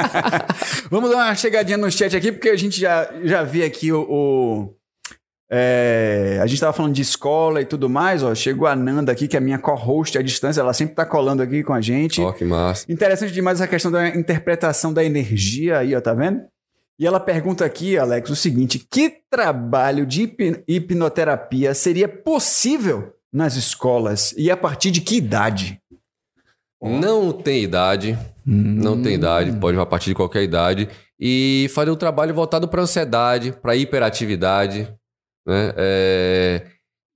Vamos 0.90 1.10
dar 1.10 1.16
uma 1.16 1.34
chegadinha 1.34 1.76
no 1.78 1.90
chat 1.90 2.16
aqui, 2.16 2.32
porque 2.32 2.48
a 2.48 2.56
gente 2.56 2.80
já, 2.80 3.08
já 3.22 3.42
viu 3.42 3.64
aqui 3.66 3.92
o... 3.92 4.00
o- 4.02 4.74
é, 5.56 6.40
a 6.42 6.46
gente 6.48 6.58
tava 6.58 6.72
falando 6.72 6.92
de 6.94 7.02
escola 7.02 7.60
e 7.60 7.64
tudo 7.64 7.88
mais, 7.88 8.24
ó. 8.24 8.34
Chegou 8.34 8.66
a 8.66 8.74
Nanda 8.74 9.12
aqui, 9.12 9.28
que 9.28 9.36
é 9.36 9.38
a 9.38 9.42
minha 9.42 9.58
co-host 9.58 10.18
à 10.18 10.22
distância, 10.22 10.60
ela 10.60 10.72
sempre 10.72 10.96
tá 10.96 11.06
colando 11.06 11.42
aqui 11.42 11.62
com 11.62 11.72
a 11.72 11.80
gente. 11.80 12.20
Ó, 12.20 12.32
que 12.32 12.44
massa. 12.44 12.90
Interessante 12.90 13.32
demais 13.32 13.60
essa 13.60 13.68
questão 13.68 13.92
da 13.92 14.08
interpretação 14.08 14.92
da 14.92 15.04
energia 15.04 15.78
aí, 15.78 15.94
ó, 15.94 16.00
tá 16.00 16.12
vendo? 16.12 16.42
E 16.98 17.06
ela 17.06 17.20
pergunta 17.20 17.64
aqui, 17.64 17.96
Alex, 17.96 18.30
o 18.30 18.36
seguinte: 18.36 18.84
que 18.90 19.12
trabalho 19.30 20.04
de 20.04 20.22
hip- 20.22 20.64
hipnoterapia 20.66 21.72
seria 21.72 22.08
possível 22.08 23.12
nas 23.32 23.54
escolas 23.56 24.34
e 24.36 24.50
a 24.50 24.56
partir 24.56 24.90
de 24.90 25.00
que 25.00 25.16
idade? 25.16 25.80
Não 26.82 27.32
tem 27.32 27.62
idade, 27.62 28.18
não 28.44 29.00
tem 29.00 29.14
idade, 29.14 29.52
pode 29.58 29.78
a 29.78 29.86
partir 29.86 30.10
de 30.10 30.14
qualquer 30.14 30.42
idade. 30.42 30.88
E 31.18 31.68
fazer 31.74 31.90
um 31.90 31.96
trabalho 31.96 32.34
voltado 32.34 32.68
para 32.68 32.82
ansiedade, 32.82 33.52
para 33.62 33.74
hiperatividade. 33.74 34.92
Né? 35.46 35.72
É, 35.76 36.66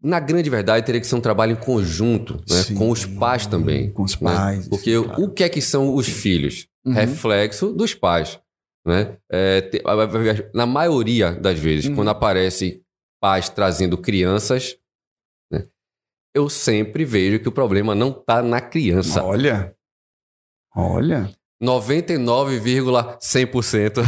Na 0.02 0.20
grande 0.20 0.48
verdade, 0.50 0.84
teria 0.86 1.00
que 1.00 1.06
ser 1.06 1.14
um 1.16 1.20
trabalho 1.20 1.52
em 1.52 1.56
conjunto, 1.56 2.34
né? 2.48 2.62
Sim. 2.62 2.74
com 2.74 2.90
os 2.90 3.04
pais 3.04 3.46
também. 3.46 3.90
Com 3.92 4.02
os 4.04 4.18
né? 4.20 4.30
pais. 4.32 4.68
Porque 4.68 4.94
claro. 5.02 5.22
o 5.24 5.30
que 5.32 5.42
é 5.44 5.48
que 5.48 5.60
são 5.60 5.94
os 5.94 6.06
filhos? 6.08 6.68
Uhum. 6.86 6.92
Reflexo 6.92 7.72
dos 7.72 7.94
pais. 7.94 8.38
Né? 8.86 9.18
É, 9.30 9.60
te- 9.62 9.82
na 10.54 10.64
maioria 10.66 11.32
das 11.32 11.58
vezes, 11.58 11.86
Uhum. 11.86 11.96
quando 11.96 12.08
aparece 12.08 12.82
pais 13.20 13.48
trazendo 13.48 13.98
crianças, 13.98 14.76
né? 15.52 15.66
eu 16.34 16.48
sempre 16.48 17.04
vejo 17.04 17.40
que 17.40 17.48
o 17.48 17.52
problema 17.52 17.94
não 17.94 18.10
está 18.10 18.40
na 18.42 18.60
criança. 18.60 19.22
Olha. 19.24 19.74
Olha. 20.74 21.28
99,100%. 21.62 23.98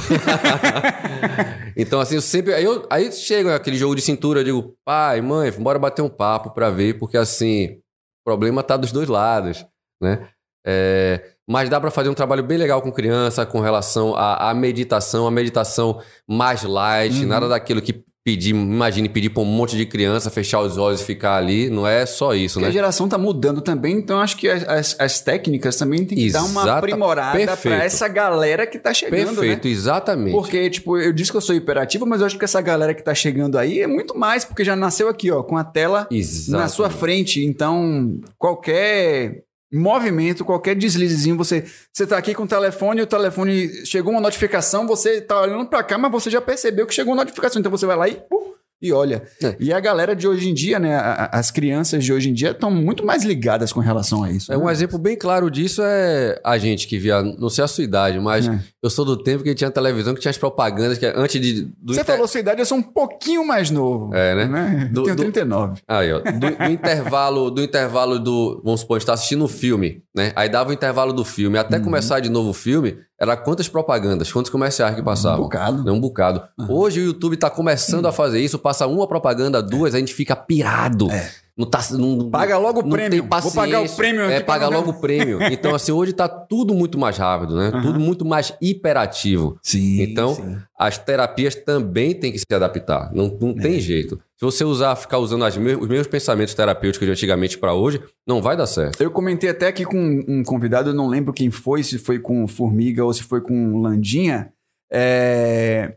então, 1.77 2.01
assim, 2.01 2.15
eu 2.17 2.21
sempre. 2.21 2.55
Aí, 2.55 2.65
eu, 2.65 2.87
aí 2.91 3.11
chega 3.13 3.55
aquele 3.57 3.77
jogo 3.77 3.95
de 3.95 4.03
cintura, 4.03 4.41
eu 4.41 4.45
digo, 4.45 4.75
pai, 4.85 5.21
mãe, 5.21 5.51
bora 5.53 5.79
bater 5.79 6.03
um 6.03 6.09
papo 6.09 6.51
pra 6.51 6.71
ver, 6.71 6.99
porque 6.99 7.17
assim, 7.17 7.67
o 7.67 7.81
problema 8.25 8.63
tá 8.63 8.77
dos 8.77 8.93
dois 8.93 9.09
lados, 9.09 9.65
né? 10.01 10.29
É, 10.67 11.23
mas 11.49 11.69
dá 11.71 11.81
pra 11.81 11.91
fazer 11.91 12.09
um 12.11 12.15
trabalho 12.15 12.45
bem 12.45 12.59
legal 12.59 12.83
com 12.83 12.93
criança, 12.93 13.47
com 13.47 13.61
relação 13.61 14.15
à, 14.15 14.51
à 14.51 14.55
meditação, 14.55 15.27
a 15.27 15.31
meditação 15.31 16.01
mais 16.29 16.63
light, 16.63 17.21
Uhum. 17.23 17.27
nada 17.27 17.49
daquilo 17.49 17.81
que 17.83 18.05
pedir, 18.23 18.51
imagine 18.51 19.09
pedir 19.09 19.31
pra 19.31 19.43
um 19.43 19.47
monte 19.47 19.77
de 19.77 19.87
criança 19.87 20.29
fechar 20.31 20.61
os 20.61 20.77
olhos 20.77 21.01
e 21.01 21.05
ficar 21.05 21.37
ali, 21.37 21.71
não 21.71 21.87
é 21.87 22.05
só 22.05 22.35
isso, 22.35 22.55
Porque 22.55 22.65
né? 22.65 22.69
a 22.69 22.73
geração 22.73 23.09
tá 23.09 23.17
mudando 23.17 23.63
também, 23.63 23.97
então 23.97 24.21
acho 24.21 24.37
que 24.37 24.47
as, 24.49 24.63
as- 24.69 24.97
as 25.01 25.21
técnicas 25.21 25.77
também 25.77 26.05
tem 26.05 26.19
que 26.19 26.31
dar 26.31 26.43
uma 26.45 26.61
Exata- 26.63 26.79
aprimorada 26.79 27.57
pra 27.57 27.77
essa 27.83 28.07
galera 28.09 28.67
que 28.67 28.79
tá 28.79 28.93
chegando, 28.93 29.37
Perfeito, 29.37 29.67
né? 29.67 29.73
exatamente. 29.73 30.33
Porque, 30.33 30.69
tipo, 30.69 30.99
eu 30.99 31.13
disse 31.13 31.31
que 31.31 31.37
eu 31.39 31.41
sou 31.41 31.55
hiperativo, 31.55 32.05
mas 32.07 32.21
eu 32.21 32.27
acho 32.27 32.39
que 32.39 32.45
essa 32.45 32.61
galera 32.61 32.93
que 32.95 33.03
tá 33.03 33.15
chegando 33.15 33.57
aí 33.57 33.81
é 33.81 33.87
muito 33.87 34.17
mais, 34.17 34.45
porque 34.45 34.65
já 34.65 34.77
nasceu 34.77 35.09
aqui, 35.09 35.31
ó, 35.31 35.43
com 35.43 35.57
a 35.57 35.65
tela 35.65 36.01
na 36.11 36.69
sua 36.69 36.87
Exatamente. 36.87 36.99
frente. 36.99 37.45
Então, 37.45 38.21
qualquer 38.39 39.45
movimento, 39.73 40.45
qualquer 40.45 40.75
deslizezinho, 40.75 41.37
você, 41.37 41.65
você 41.93 42.07
tá 42.07 42.19
aqui 42.19 42.35
com 42.35 42.43
o 42.43 42.49
telefone, 42.49 43.03
o 43.03 43.07
telefone 43.07 43.87
chegou 43.87 44.13
uma 44.13 44.21
notificação, 44.21 44.87
você 44.87 45.21
tá 45.21 45.41
olhando 45.41 45.67
pra 45.67 45.83
cá, 45.83 45.97
mas 45.97 46.11
você 46.11 46.29
já 46.29 46.41
percebeu 46.41 46.87
que 46.87 46.95
chegou 46.95 47.13
uma 47.13 47.23
notificação. 47.23 47.61
Então 47.61 47.71
você 47.71 47.87
vai 47.87 47.97
lá 47.97 48.09
e, 48.09 48.21
uh, 48.33 48.55
e 48.83 48.93
olha. 48.93 49.23
É. 49.43 49.55
E 49.61 49.73
a 49.73 49.81
galera 49.81 50.15
de 50.17 50.27
hoje 50.27 50.49
em 50.49 50.55
dia, 50.55 50.79
né, 50.79 50.97
as 51.33 51.51
crianças 51.51 52.05
de 52.05 52.13
hoje 52.13 52.31
em 52.31 52.33
dia 52.35 52.51
estão 52.53 52.71
muito 52.71 53.05
mais 53.05 53.25
ligadas 53.25 53.73
com 53.73 53.81
relação 53.81 54.23
a 54.25 54.31
isso. 54.31 54.53
É, 54.53 54.57
um 54.57 54.67
né? 54.67 54.73
exemplo 54.73 54.99
bem 54.99 55.17
claro 55.17 55.51
disso 55.51 55.83
é 55.85 56.41
a 56.45 56.57
gente 56.59 56.87
que 56.87 56.99
via, 56.99 57.23
não 57.23 57.49
sei 57.51 57.65
a 57.65 57.69
sua 57.69 57.85
idade, 57.85 58.19
mas 58.19 58.47
É. 58.49 58.59
eu 58.83 58.89
sou 58.91 59.05
do 59.05 59.17
tempo 59.23 59.43
que 59.45 59.55
tinha 59.55 59.71
televisão 59.71 60.15
que 60.15 60.21
tinha 60.21 60.31
as 60.31 60.39
propagandas 60.39 60.99
que 60.99 61.07
antes 61.07 61.41
de 61.41 61.69
Você 61.85 62.01
inter- 62.01 62.05
falou 62.05 62.27
sua 62.29 62.41
idade, 62.41 62.61
eu 62.61 62.67
sou 62.67 62.79
um 62.79 62.83
pouquinho 62.83 63.47
mais 63.47 63.71
novo. 63.71 64.15
É, 64.15 64.47
né? 64.47 64.89
Eu 64.89 64.95
Do- 64.95 65.03
tenho 65.05 65.17
do- 65.17 65.23
39. 65.23 65.81
Aí, 65.87 66.13
ó, 66.13 66.21
do, 66.21 66.31
do 66.31 66.71
intervalo, 66.73 67.51
do 67.51 67.63
intervalo 67.63 68.19
do, 68.19 68.61
vamos 68.65 68.81
supor, 68.81 68.97
a 68.97 68.99
gente 68.99 69.07
tá 69.07 69.13
assistindo 69.15 69.45
um 69.45 69.49
filme, 69.49 70.03
né? 70.15 70.33
Aí 70.35 70.49
dava 70.49 70.71
o 70.71 70.73
intervalo 70.73 71.13
do 71.13 71.25
filme, 71.25 71.57
até 71.59 71.77
Uhum. 71.79 71.85
começar 71.85 72.21
de 72.21 72.29
novo 72.29 72.51
o 72.51 72.55
filme, 72.55 72.99
era 73.21 73.37
quantas 73.37 73.69
propagandas, 73.69 74.33
quantos 74.33 74.51
comerciais 74.51 74.95
que 74.95 75.01
Um 75.01 75.05
passavam? 75.05 75.43
bocado. 75.43 75.89
É 75.89 75.93
um 75.93 76.01
bocado. 76.01 76.43
Hoje 76.69 77.01
o 77.01 77.05
YouTube 77.05 77.37
tá 77.37 77.49
começando 77.51 78.07
a 78.07 78.13
fazer 78.13 78.41
isso, 78.41 78.59
passa 78.59 78.87
uma 78.87 79.07
propaganda, 79.07 79.63
duas, 79.63 79.95
a 79.95 79.99
gente 79.99 80.15
fica 80.15 80.35
pirado. 80.35 81.11
É. 81.11 81.31
Não 81.61 81.67
tá, 81.69 81.81
não, 81.93 82.31
Paga 82.31 82.57
logo 82.57 82.81
o 82.81 82.89
prêmio. 82.89 83.23
Vou 83.23 83.53
pagar 83.53 83.83
o 83.83 83.89
prêmio 83.95 84.25
aqui 84.25 84.33
É, 84.33 84.41
paga 84.41 84.67
logo 84.69 84.93
o 84.93 84.95
prêmio. 84.95 85.39
Então, 85.53 85.75
assim, 85.75 85.93
hoje 85.93 86.15
tá 86.15 86.27
tudo 86.27 86.73
muito 86.73 86.97
mais 86.99 87.19
rápido, 87.19 87.55
né? 87.55 87.69
Aham. 87.69 87.83
Tudo 87.83 88.01
muito 88.01 88.25
mais 88.25 88.55
hiperativo. 88.63 89.59
Sim. 89.63 90.01
Então, 90.01 90.35
sim. 90.35 90.57
as 90.79 90.97
terapias 90.97 91.55
também 91.55 92.15
têm 92.15 92.33
que 92.33 92.39
se 92.39 92.47
adaptar. 92.51 93.13
Não, 93.13 93.37
não 93.39 93.51
É. 93.51 93.61
tem 93.61 93.79
jeito. 93.79 94.17
Se 94.39 94.45
você 94.47 94.65
usar, 94.65 94.97
ficar 94.97 95.19
usando 95.19 95.45
as 95.45 95.55
os 95.55 95.89
mesmos 95.89 96.07
pensamentos 96.07 96.55
terapêuticos 96.55 97.07
de 97.07 97.13
antigamente 97.13 97.59
para 97.59 97.75
hoje, 97.75 98.01
não 98.27 98.41
vai 98.41 98.57
dar 98.57 98.67
certo. 98.67 99.03
Eu 99.03 99.11
comentei 99.11 99.51
até 99.51 99.69
aqui 99.69 99.85
com 99.85 100.25
um 100.27 100.43
convidado, 100.43 100.89
eu 100.91 100.95
não 100.95 101.09
lembro 101.09 101.31
quem 101.31 101.51
foi, 101.51 101.83
se 101.83 101.99
foi 101.99 102.19
com 102.19 102.49
Formiga 102.49 103.05
ou 103.05 103.13
se 103.13 103.23
foi 103.23 103.43
com 103.43 103.83
Landinha, 103.83 104.51
é, 104.91 105.95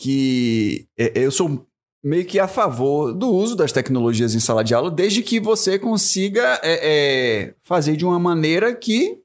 que 0.00 0.86
é, 0.98 1.12
eu 1.14 1.30
sou 1.30 1.64
meio 2.06 2.24
que 2.24 2.38
a 2.38 2.46
favor 2.46 3.12
do 3.12 3.28
uso 3.28 3.56
das 3.56 3.72
tecnologias 3.72 4.34
em 4.34 4.38
sala 4.40 4.62
de 4.62 4.72
aula, 4.74 4.90
desde 4.90 5.22
que 5.22 5.40
você 5.40 5.76
consiga 5.78 6.60
é, 6.62 6.80
é, 7.48 7.54
fazer 7.62 7.96
de 7.96 8.04
uma 8.04 8.18
maneira 8.18 8.72
que 8.74 9.18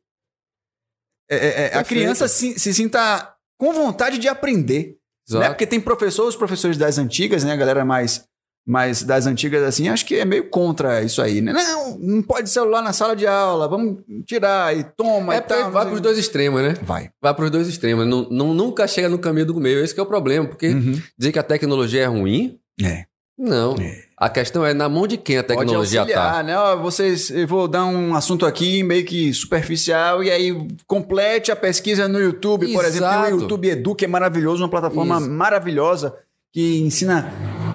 é, 1.30 1.36
é, 1.38 1.62
é, 1.74 1.78
a 1.78 1.84
criança 1.84 2.28
se, 2.28 2.60
se 2.60 2.74
sinta 2.74 3.34
com 3.58 3.72
vontade 3.72 4.18
de 4.18 4.28
aprender. 4.28 4.98
Né? 5.30 5.48
Porque 5.50 5.68
tem 5.68 5.80
professores, 5.80 6.36
professores 6.36 6.76
das 6.78 6.98
antigas, 6.98 7.44
né? 7.44 7.54
A 7.54 7.56
galera 7.56 7.86
mais, 7.86 8.26
mais 8.68 9.02
das 9.04 9.28
antigas, 9.28 9.64
assim, 9.64 9.88
acho 9.88 10.06
que 10.06 10.16
é 10.16 10.26
meio 10.26 10.50
contra 10.50 11.02
isso 11.04 11.22
aí, 11.22 11.40
né? 11.40 11.54
Não, 11.54 11.98
não 12.00 12.22
pode 12.22 12.50
celular 12.50 12.82
na 12.82 12.92
sala 12.92 13.16
de 13.16 13.26
aula, 13.26 13.66
vamos 13.68 14.00
tirar 14.26 14.76
e 14.76 14.84
toma 14.84 15.36
É, 15.36 15.38
e 15.38 15.42
tal. 15.42 15.72
vai 15.72 15.86
para 15.86 15.94
os 15.94 16.02
dois 16.02 16.18
extremos, 16.18 16.62
né? 16.62 16.74
Vai. 16.82 17.12
Vai 17.22 17.34
para 17.34 17.46
os 17.46 17.52
dois 17.52 17.68
extremos. 17.70 18.06
Não, 18.06 18.28
não- 18.30 18.54
nunca 18.54 18.86
chega 18.88 19.08
no 19.08 19.20
caminho 19.20 19.46
do 19.46 19.56
meio. 19.56 19.82
Esse 19.82 19.94
que 19.94 20.00
é 20.00 20.04
o 20.04 20.08
problema. 20.08 20.48
Porque 20.48 20.68
Uhum. 20.68 21.00
dizer 21.18 21.32
que 21.32 21.40
a 21.40 21.44
tecnologia 21.44 22.02
é 22.02 22.08
ruim, 22.08 22.60
É. 22.86 23.06
não. 23.38 23.76
É. 23.76 24.04
A 24.18 24.30
questão 24.30 24.64
é 24.64 24.72
na 24.72 24.88
mão 24.88 25.08
de 25.08 25.18
quem 25.18 25.38
a 25.38 25.44
Pode 25.44 25.58
tecnologia 25.58 26.02
auxiliar, 26.02 26.34
tá. 26.36 26.44
né? 26.44 26.56
Ó, 26.56 26.78
vocês, 26.78 27.32
eu 27.32 27.48
vou 27.48 27.68
dar 27.68 27.86
um 27.86 28.14
assunto 28.14 28.46
aqui 28.46 28.84
meio 28.84 29.04
que 29.04 29.34
superficial 29.34 30.24
e 30.24 30.30
aí 30.30 30.56
complete 30.86 31.52
a 31.52 31.56
pesquisa 31.56 32.08
no 32.08 32.20
YouTube, 32.20 32.72
por 32.72 32.86
exemplo. 32.86 33.10
Tem 33.10 33.18
Exato. 33.18 33.36
o 33.36 33.42
YouTube 33.42 33.70
Edu, 33.70 33.96
que 33.96 34.06
é 34.06 34.08
maravilhoso, 34.08 34.62
uma 34.62 34.70
plataforma 34.70 35.18
Isso. 35.18 35.30
maravilhosa 35.30 36.14
que 36.54 36.82
ensina 36.82 37.34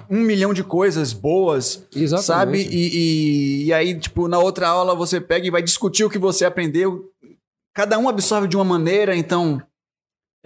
um 0.09 0.21
milhão 0.21 0.53
de 0.53 0.63
coisas 0.63 1.11
boas, 1.11 1.83
Exatamente. 1.93 2.25
sabe? 2.25 2.75
E, 2.75 2.97
e, 2.97 3.65
e 3.65 3.73
aí, 3.73 3.99
tipo, 3.99 4.27
na 4.27 4.39
outra 4.39 4.69
aula 4.69 4.95
você 4.95 5.19
pega 5.19 5.47
e 5.47 5.51
vai 5.51 5.61
discutir 5.61 6.05
o 6.05 6.09
que 6.09 6.19
você 6.19 6.45
aprendeu. 6.45 7.11
Cada 7.73 7.97
um 7.97 8.07
absorve 8.07 8.47
de 8.47 8.55
uma 8.55 8.63
maneira, 8.63 9.15
então 9.15 9.61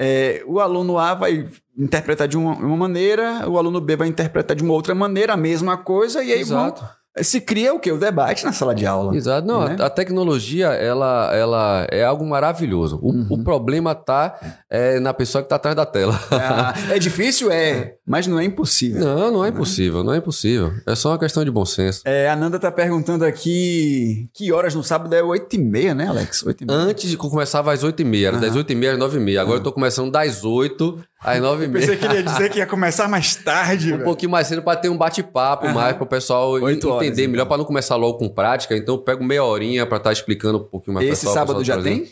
é, 0.04 0.44
o 0.48 0.60
aluno 0.60 0.98
A 0.98 1.14
vai 1.14 1.48
interpretar 1.78 2.28
de 2.28 2.36
uma, 2.36 2.54
uma 2.56 2.76
maneira, 2.76 3.48
o 3.48 3.58
aluno 3.60 3.80
B 3.80 3.96
vai 3.96 4.08
interpretar 4.08 4.56
de 4.56 4.64
uma 4.64 4.74
outra 4.74 4.96
maneira, 4.96 5.34
a 5.34 5.38
mesma 5.38 5.78
coisa, 5.78 6.24
e 6.24 6.34
aí 6.34 6.44
vão- 6.44 6.66
Exato. 6.66 6.84
Se 7.19 7.41
cria 7.41 7.74
o 7.74 7.80
quê? 7.80 7.91
O 7.91 7.97
debate 7.97 8.45
na 8.45 8.54
sala 8.54 8.74
de 8.74 8.86
aula. 8.86 9.15
Exato. 9.15 9.45
Não, 9.47 9.67
Né? 9.67 9.76
a, 9.80 9.86
a 9.88 9.89
tecnologia, 9.89 10.67
ela, 10.67 11.30
ela 11.36 11.88
é 11.91 12.04
algo 12.04 12.26
maravilhoso. 12.26 13.00
O, 13.02 13.12
Uhum. 13.12 13.28
o 13.30 13.43
problema 13.43 13.93
tá 13.93 14.39
é, 14.69 15.00
na 15.00 15.13
pessoa 15.13 15.41
que 15.43 15.50
tá 15.50 15.56
atrás 15.58 15.76
da 15.76 15.86
tela. 15.86 16.17
Ah, 16.32 16.74
é 16.89 16.97
difícil? 17.00 17.52
É, 17.52 17.95
mas 18.08 18.28
não 18.28 18.39
é 18.39 18.43
impossível. 18.45 19.02
Não, 19.06 19.32
não 19.32 19.45
é 19.45 19.50
impossível, 19.50 20.04
não 20.04 20.13
é 20.13 20.17
impossível. 20.17 20.71
É 20.88 20.95
só 20.95 21.10
uma 21.10 21.19
questão 21.19 21.43
de 21.43 21.52
bom 21.52 21.65
senso. 21.65 22.02
É, 22.06 22.30
a 22.30 22.36
Nanda 22.36 22.58
tá 22.60 22.71
perguntando 22.71 23.26
aqui 23.26 24.30
que 24.34 24.52
horas 24.52 24.74
no 24.76 24.84
sábado 24.84 25.13
é 25.13 25.21
8 25.21 25.56
e 25.56 25.60
meia, 25.60 25.93
né, 25.93 26.08
Alex? 26.08 26.43
8 26.45 26.63
e 26.63 26.67
meia. 26.67 26.80
Antes 26.80 27.10
de 27.10 27.17
começava 27.17 27.71
às 27.74 27.84
8h30, 27.84 28.26
era 28.28 28.38
das 28.38 28.56
8h30 28.56 28.93
às 28.93 28.97
9h30. 29.00 29.38
Agora 29.39 29.60
eu 29.60 29.63
tô 29.63 29.71
começando 29.71 30.12
das 30.12 30.43
8 30.43 30.97
às 31.24 31.40
9h30. 31.40 31.72
Pensei 31.72 31.98
que 31.98 32.06
ele 32.06 32.14
ia 32.16 32.24
dizer 32.24 32.50
que 32.50 32.58
ia 32.60 32.66
começar 32.68 33.08
mais 33.08 33.36
tarde. 33.36 33.90
Um 33.90 33.98
velho. 33.98 34.04
pouquinho 34.04 34.32
mais 34.32 34.48
cedo 34.48 34.62
pra 34.64 34.76
ter 34.76 34.90
um 34.90 34.98
bate-papo 34.98 35.66
Aham. 35.68 35.74
mais 35.76 35.96
pro 35.96 36.06
pessoal 36.06 36.52
Oito 36.52 36.68
entender 36.88 36.88
horas, 36.92 37.08
então. 37.20 37.32
melhor, 37.32 37.46
pra 37.46 37.58
não 37.58 37.66
começar 37.66 37.96
logo 37.96 38.18
com 38.18 38.28
prática. 38.30 38.76
Então 38.76 38.96
eu 38.96 39.02
pego 39.04 39.24
meia 39.24 39.44
horinha 39.44 39.86
pra 39.86 39.98
estar 39.98 40.12
explicando 40.12 40.58
um 40.58 40.64
pouquinho 40.64 40.96
mais 40.96 41.08
Esse 41.08 41.22
pessoal, 41.26 41.34
sábado 41.36 41.60
pessoal 41.60 41.78
já 41.78 41.84
tá 41.84 41.84
tem? 41.84 42.08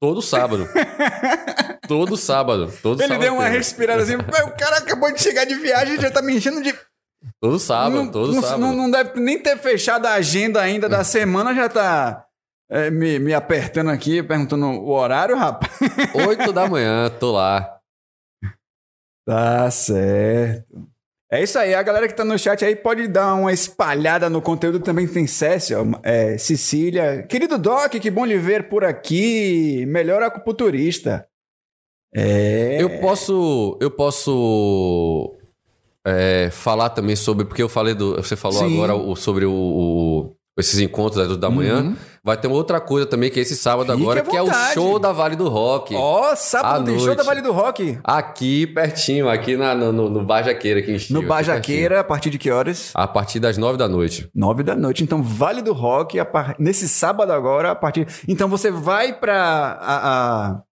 Todo 0.00 0.20
sábado. 0.22 0.68
todo 1.88 2.16
sábado. 2.16 2.72
Todo 2.82 3.00
Ele 3.00 3.08
sábado 3.08 3.22
deu 3.22 3.34
uma 3.34 3.48
respirada 3.48 4.02
assim, 4.02 4.16
"Pô, 4.18 4.24
o 4.46 4.56
cara 4.56 4.78
acabou 4.78 5.12
de 5.12 5.20
chegar 5.20 5.44
de 5.44 5.54
viagem 5.54 5.94
e 5.94 6.00
já 6.00 6.10
tá 6.10 6.20
me 6.22 6.34
enchendo 6.36 6.62
de... 6.62 6.74
Todo 7.40 7.58
sábado, 7.58 7.96
não, 7.96 8.08
todo 8.10 8.34
não, 8.34 8.42
sábado. 8.42 8.60
não- 8.60 8.74
não 8.76 8.90
deve 8.90 9.18
nem 9.18 9.38
ter 9.38 9.56
fechado 9.56 10.04
a 10.06 10.12
agenda 10.14 10.60
ainda 10.60 10.88
da 10.90 11.02
semana, 11.02 11.54
já 11.54 11.68
tá 11.70 12.22
é, 12.70 12.90
me, 12.90 13.18
me 13.18 13.32
apertando 13.32 13.90
aqui, 13.90 14.22
perguntando 14.22 14.66
o 14.66 14.90
horário, 14.90 15.36
rapaz. 15.36 15.70
8 16.14 16.52
da 16.52 16.66
manhã, 16.68 17.10
tô 17.18 17.32
lá. 17.32 17.73
Tá 19.26 19.70
certo. 19.70 20.66
É 21.32 21.42
isso 21.42 21.58
aí, 21.58 21.74
a 21.74 21.82
galera 21.82 22.06
que 22.06 22.14
tá 22.14 22.24
no 22.24 22.38
chat 22.38 22.64
aí 22.64 22.76
pode 22.76 23.08
dar 23.08 23.34
uma 23.34 23.52
espalhada 23.52 24.30
no 24.30 24.40
conteúdo 24.40 24.78
também 24.78 25.08
tem 25.08 25.26
Cécia, 25.26 25.78
é, 26.02 26.38
Cecília. 26.38 27.24
Querido 27.24 27.58
Doc, 27.58 27.92
que 27.94 28.10
bom 28.10 28.24
lhe 28.24 28.38
ver 28.38 28.68
por 28.68 28.84
aqui. 28.84 29.84
Melhor 29.86 30.22
acupunturista. 30.22 31.26
É. 32.14 32.80
Eu 32.80 33.00
posso. 33.00 33.76
Eu 33.80 33.90
posso. 33.90 35.34
é, 36.06 36.50
falar 36.52 36.90
também 36.90 37.16
sobre. 37.16 37.44
Porque 37.44 37.62
eu 37.62 37.68
falei 37.68 37.94
do. 37.94 38.14
Você 38.16 38.36
falou 38.36 38.60
Sim. 38.60 38.74
agora 38.74 38.94
o- 38.94 39.16
sobre 39.16 39.44
o, 39.44 39.52
o, 39.52 40.36
esses 40.56 40.78
encontros 40.80 41.20
às 41.20 41.26
duas 41.28 41.38
da 41.40 41.50
manhã. 41.50 41.82
Uhum. 41.82 41.96
Vai 42.22 42.36
ter 42.38 42.46
uma 42.46 42.56
outra 42.56 42.80
coisa 42.80 43.04
também, 43.06 43.28
que 43.30 43.38
é 43.38 43.42
esse 43.42 43.56
sábado 43.56 43.90
Fique 43.92 44.02
agora, 44.02 44.22
que 44.22 44.36
é 44.36 44.42
o 44.42 44.50
show 44.72 44.98
da 44.98 45.12
Vale 45.12 45.36
do 45.36 45.48
Rock. 45.48 45.94
Ó, 45.94 46.30
À 46.30 46.36
sábado 46.36 46.84
tem 46.86 46.96
show 46.96 47.06
noite. 47.06 47.18
da 47.18 47.24
Vale 47.24 47.42
do 47.42 47.52
Rock. 47.52 47.98
Aqui 48.02 48.66
pertinho, 48.68 49.28
aqui 49.28 49.56
na, 49.56 49.74
no, 49.74 49.92
no, 49.92 50.08
no 50.08 50.24
Bar 50.24 50.42
Jaqueira, 50.44 50.80
aqui 50.80 50.92
em 50.92 50.94
Estiva, 50.94 51.20
No 51.20 51.26
Bajaqueira, 51.26 52.00
a 52.00 52.04
partir 52.04 52.30
de 52.30 52.38
que 52.38 52.50
horas? 52.50 52.92
A 52.94 53.06
partir 53.06 53.40
das 53.40 53.58
nove 53.58 53.76
da 53.76 53.88
noite. 53.88 54.28
Nove 54.34 54.62
da 54.62 54.74
noite. 54.74 55.02
Então, 55.04 55.22
Vale 55.22 55.60
do 55.60 55.72
Rock, 55.74 56.24
par- 56.26 56.54
nesse 56.58 56.88
sábado 56.88 57.30
agora, 57.32 57.72
a 57.72 57.74
partir. 57.74 58.06
Então, 58.26 58.48
você 58.48 58.70
vai 58.70 59.12
pra 59.12 59.36
a- 59.80 60.08
a- 60.50 60.62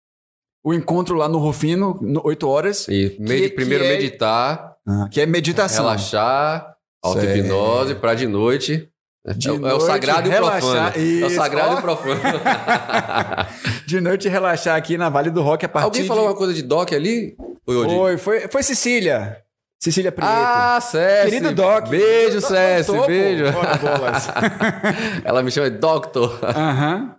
o 0.64 0.72
encontro 0.72 1.16
lá 1.16 1.28
no 1.28 1.39
Rufino, 1.39 1.99
no, 2.01 2.22
8 2.24 2.49
horas, 2.49 2.87
E 2.89 3.11
que 3.11 3.49
primeiro 3.51 3.85
é- 3.85 3.89
meditar, 3.89 4.74
ah, 4.89 5.09
que 5.11 5.20
é 5.20 5.26
meditação. 5.26 5.85
relaxar, 5.85 6.66
auto-hipnose, 7.05 7.97
pra 7.97 8.14
de 8.14 8.26
noite. 8.26 8.89
De 9.37 9.49
é, 9.49 9.53
o- 9.53 9.55
é 9.55 9.59
o 9.59 9.61
noite, 9.61 9.85
sagrado 9.87 10.27
e 10.27 10.31
o 10.31 10.33
relaxar. 10.33 10.61
profano. 10.61 10.97
É 10.97 10.99
o 10.99 11.27
Isso, 11.27 11.37
sagrado 11.37 11.75
e 11.75 11.79
o 11.79 11.81
profano. 11.81 12.20
De 13.87 14.01
noite 14.01 14.29
relaxar 14.29 14.77
aqui 14.77 14.97
na 14.99 15.09
Vale 15.09 15.31
do 15.31 15.43
Rock 15.43 15.64
a 15.64 15.68
partir 15.68 15.85
Alguém 15.85 16.07
falou 16.07 16.25
de... 16.25 16.31
uma 16.31 16.37
coisa 16.37 16.53
de 16.55 16.62
Doc 16.62 16.93
ali? 16.93 17.37
Foi? 17.64 18.18
Foi, 18.18 18.49
foi, 18.49 18.62
Cecília. 18.62 19.39
Cecília 19.81 20.11
Prieto. 20.12 20.33
Ah, 20.33 20.81
César. 20.81 21.25
Querido 21.25 21.53
Doc. 21.55 21.89
Beijo, 21.89 22.41
César. 22.41 23.07
Beijo. 23.07 23.45
Ela 25.25 25.43
me 25.43 25.51
chama 25.51 25.70
de 25.70 25.79
Doctor. 25.79 26.39
Aham. 26.43 27.16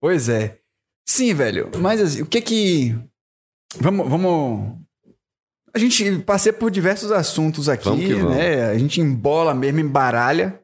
Pois 0.00 0.28
é. 0.28 0.56
Sim, 1.08 1.34
velho. 1.34 1.70
Mas 1.78 2.00
assim, 2.00 2.22
o 2.22 2.26
que 2.26 2.40
que. 2.40 2.96
Vamos. 3.80 4.08
vamos... 4.08 4.76
A 5.74 5.78
gente 5.78 6.18
passei 6.20 6.52
por 6.52 6.70
diversos 6.70 7.12
assuntos 7.12 7.68
aqui, 7.68 7.84
Vamos 7.84 8.04
que 8.04 8.14
vamos. 8.14 8.36
né? 8.36 8.70
A 8.70 8.78
gente 8.78 9.00
embola 9.00 9.54
mesmo, 9.54 9.80
embaralha. 9.80 10.58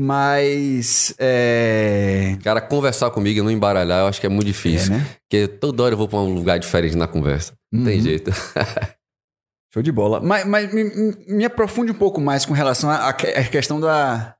Mas. 0.00 1.12
É. 1.18 2.36
Cara, 2.44 2.60
conversar 2.60 3.10
comigo 3.10 3.40
e 3.40 3.42
não 3.42 3.50
embaralhar, 3.50 4.00
eu 4.02 4.06
acho 4.06 4.20
que 4.20 4.26
é 4.26 4.30
muito 4.30 4.46
É, 4.46 4.52
difícil. 4.52 4.92
né? 4.92 5.04
Porque 5.28 5.48
toda 5.48 5.82
hora 5.82 5.92
eu 5.94 5.98
vou 5.98 6.06
pra 6.06 6.18
um 6.20 6.32
lugar 6.34 6.58
diferente 6.58 6.96
na 6.96 7.08
conversa. 7.08 7.52
Não 7.72 7.84
tem 7.84 7.96
Uhum. 7.96 8.02
jeito. 8.04 8.30
Show 9.74 9.82
de 9.82 9.90
bola. 9.90 10.20
Mas, 10.20 10.46
mas 10.46 10.72
me, 10.72 10.84
me- 11.26 11.44
aprofunde 11.44 11.90
um 11.90 11.94
pouco 11.96 12.20
mais 12.20 12.46
com 12.46 12.54
relação 12.54 12.88
à 12.90 13.12
questão 13.12 13.80
da 13.80 14.36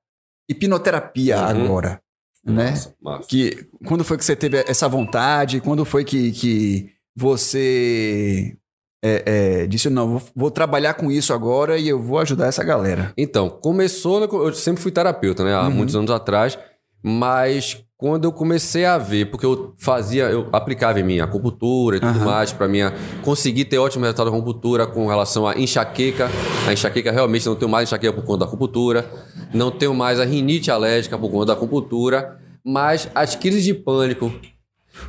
hipnoterapia 0.48 1.36
Uhum. 1.38 1.44
agora. 1.64 2.00
Né? 2.44 2.70
Massa, 2.70 2.94
massa. 3.02 3.28
Que, 3.28 3.66
quando 3.84 4.04
foi 4.04 4.16
que 4.16 4.24
você 4.24 4.36
teve 4.36 4.58
essa 4.66 4.88
vontade? 4.88 5.60
Quando 5.60 5.84
foi 5.84 6.04
que, 6.04 6.30
que 6.32 6.90
você 7.16 8.56
é, 9.02 9.62
é, 9.62 9.66
disse, 9.66 9.88
não, 9.88 10.18
vou, 10.18 10.22
vou 10.34 10.50
trabalhar 10.50 10.94
com 10.94 11.10
isso 11.10 11.32
agora 11.32 11.78
e 11.78 11.88
eu 11.88 12.00
vou 12.02 12.18
ajudar 12.18 12.46
essa 12.46 12.64
galera? 12.64 13.12
Então, 13.16 13.48
começou. 13.48 14.22
Eu 14.24 14.52
sempre 14.54 14.82
fui 14.82 14.90
terapeuta, 14.90 15.44
né? 15.44 15.54
Há 15.54 15.62
Uhum. 15.64 15.70
muitos 15.70 15.94
anos 15.94 16.10
atrás. 16.10 16.58
Mas 17.02 17.78
quando 17.96 18.24
eu 18.24 18.32
comecei 18.32 18.84
a 18.84 18.98
ver, 18.98 19.30
porque 19.30 19.46
eu 19.46 19.72
fazia, 19.78 20.24
eu 20.24 20.48
aplicava 20.52 20.98
em 20.98 21.04
mim 21.04 21.20
acupuntura 21.20 21.96
e 21.96 22.00
tudo 22.00 22.10
Aham. 22.18 22.24
mais, 22.24 22.52
pra 22.52 22.66
minha 22.66 22.92
conseguir 23.22 23.66
ter 23.66 23.78
ótimo 23.78 24.04
resultado 24.04 24.30
com 24.30 24.36
a 24.36 24.38
acupuntura 24.40 24.86
com 24.86 25.06
relação 25.06 25.46
à 25.46 25.56
enxaqueca. 25.56 26.28
A 26.66 26.72
enxaqueca 26.72 27.12
realmente 27.12 27.46
não 27.46 27.54
tenho 27.54 27.70
mais 27.70 27.88
enxaqueca 27.88 28.12
por 28.12 28.24
conta 28.24 28.40
da 28.40 28.44
acupuntura. 28.46 29.08
Não 29.54 29.70
tenho 29.70 29.94
mais 29.94 30.18
a 30.20 30.24
rinite 30.24 30.70
alérgica 30.70 31.16
por 31.16 31.30
conta 31.30 31.46
da 31.46 31.52
acupuntura. 31.54 32.36
Mas 32.64 33.08
as 33.14 33.34
crises 33.36 33.62
de 33.64 33.72
pânico 33.74 34.30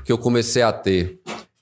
que 0.05 0.11
eu 0.11 0.17
comecei 0.17 0.61
a 0.61 0.71
ter 0.71 1.19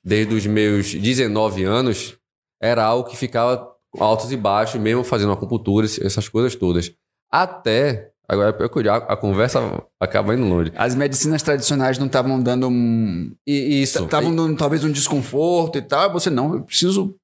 desde 0.08 0.34
os 0.34 0.46
meus 0.46 0.94
19 0.94 1.66
anos 1.66 2.18
era 2.62 2.82
algo 2.82 3.10
que 3.10 3.18
ficava 3.18 3.70
altos 4.00 4.32
e 4.32 4.38
baixos, 4.38 4.80
mesmo 4.80 5.04
fazendo 5.04 5.34
acupuntura, 5.34 5.86
essas 5.86 6.30
coisas 6.30 6.56
todas. 6.56 6.94
Até. 7.30 8.12
Agora, 8.30 8.56
é 8.58 8.70
que 8.70 8.90
a, 8.90 8.96
a 8.96 9.18
conversa 9.18 9.60
acaba 10.00 10.34
indo 10.34 10.48
longe. 10.48 10.72
As 10.76 10.96
medicinas 10.96 11.42
tradicionais 11.42 11.98
não 11.98 12.08
estavam 12.08 12.42
dando 12.42 12.70
um. 12.70 13.34
E 13.46 13.82
isso. 13.82 14.06
Estavam 14.06 14.34
dando 14.34 14.56
talvez 14.58 14.84
um 14.84 14.92
desconforto 14.92 15.78
e 15.78 15.82
tal. 15.82 16.12
Você 16.14 16.30
não, 16.30 16.56
eu 16.56 16.64
preciso. 16.64 17.16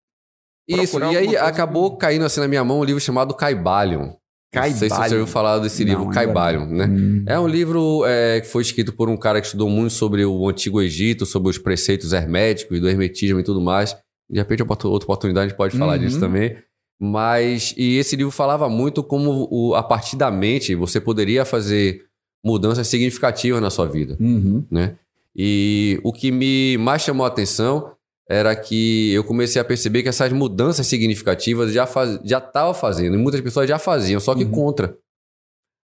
Isso, 0.67 0.97
e 0.99 1.17
aí 1.17 1.37
acabou 1.37 1.97
caindo 1.97 2.23
assim 2.23 2.39
na 2.39 2.47
minha 2.47 2.63
mão 2.63 2.79
um 2.79 2.83
livro 2.83 3.01
chamado 3.01 3.33
Caibalion. 3.33 4.13
Não 4.55 4.63
sei 4.77 4.89
se 4.89 4.95
você 4.95 5.15
ouviu 5.15 5.27
falar 5.27 5.59
desse 5.59 5.83
livro, 5.83 6.05
Não, 6.05 6.11
Caibalion, 6.11 6.65
né? 6.67 6.85
Hum. 6.85 7.23
É 7.25 7.39
um 7.39 7.47
livro 7.47 8.03
é, 8.05 8.41
que 8.41 8.47
foi 8.47 8.61
escrito 8.61 8.93
por 8.93 9.09
um 9.09 9.17
cara 9.17 9.39
que 9.41 9.47
estudou 9.47 9.69
muito 9.69 9.93
sobre 9.93 10.23
o 10.25 10.47
Antigo 10.49 10.81
Egito, 10.81 11.25
sobre 11.25 11.49
os 11.49 11.57
preceitos 11.57 12.13
herméticos, 12.13 12.79
do 12.79 12.87
hermetismo 12.89 13.39
e 13.39 13.43
tudo 13.43 13.59
mais. 13.61 13.95
De 14.29 14.37
repente, 14.39 14.63
outra 14.63 14.87
oportunidade, 14.87 15.53
pode 15.55 15.77
falar 15.77 15.93
Uhum. 15.93 16.05
disso 16.05 16.19
também. 16.19 16.55
Mas, 16.99 17.73
e 17.77 17.97
esse 17.97 18.15
livro 18.15 18.31
falava 18.31 18.69
muito 18.69 19.03
como 19.03 19.47
o- 19.51 19.75
a 19.75 19.83
partir 19.83 20.15
da 20.15 20.31
mente 20.31 20.73
você 20.75 21.01
poderia 21.01 21.43
fazer 21.43 22.03
mudanças 22.45 22.87
significativas 22.87 23.61
na 23.61 23.69
sua 23.69 23.85
vida 23.87 24.15
Uhum. 24.19 24.63
né? 24.69 24.95
E 25.35 25.99
o 26.03 26.13
que 26.13 26.31
me 26.31 26.77
mais 26.77 27.01
chamou 27.01 27.25
a 27.25 27.29
atenção 27.29 27.91
era 28.33 28.55
que 28.55 29.11
eu 29.13 29.23
comecei 29.23 29.61
a 29.61 29.65
perceber 29.65 30.03
que 30.03 30.09
essas 30.09 30.31
mudanças 30.31 30.87
significativas 30.87 31.71
já 31.73 31.85
faz, 31.85 32.19
já 32.23 32.37
estava 32.39 32.73
fazendo, 32.73 33.15
e 33.15 33.17
muitas 33.17 33.41
pessoas 33.41 33.67
já 33.67 33.77
faziam, 33.79 34.19
só 34.19 34.33
que 34.35 34.43
Uhum. 34.43 34.51
contra, 34.51 34.97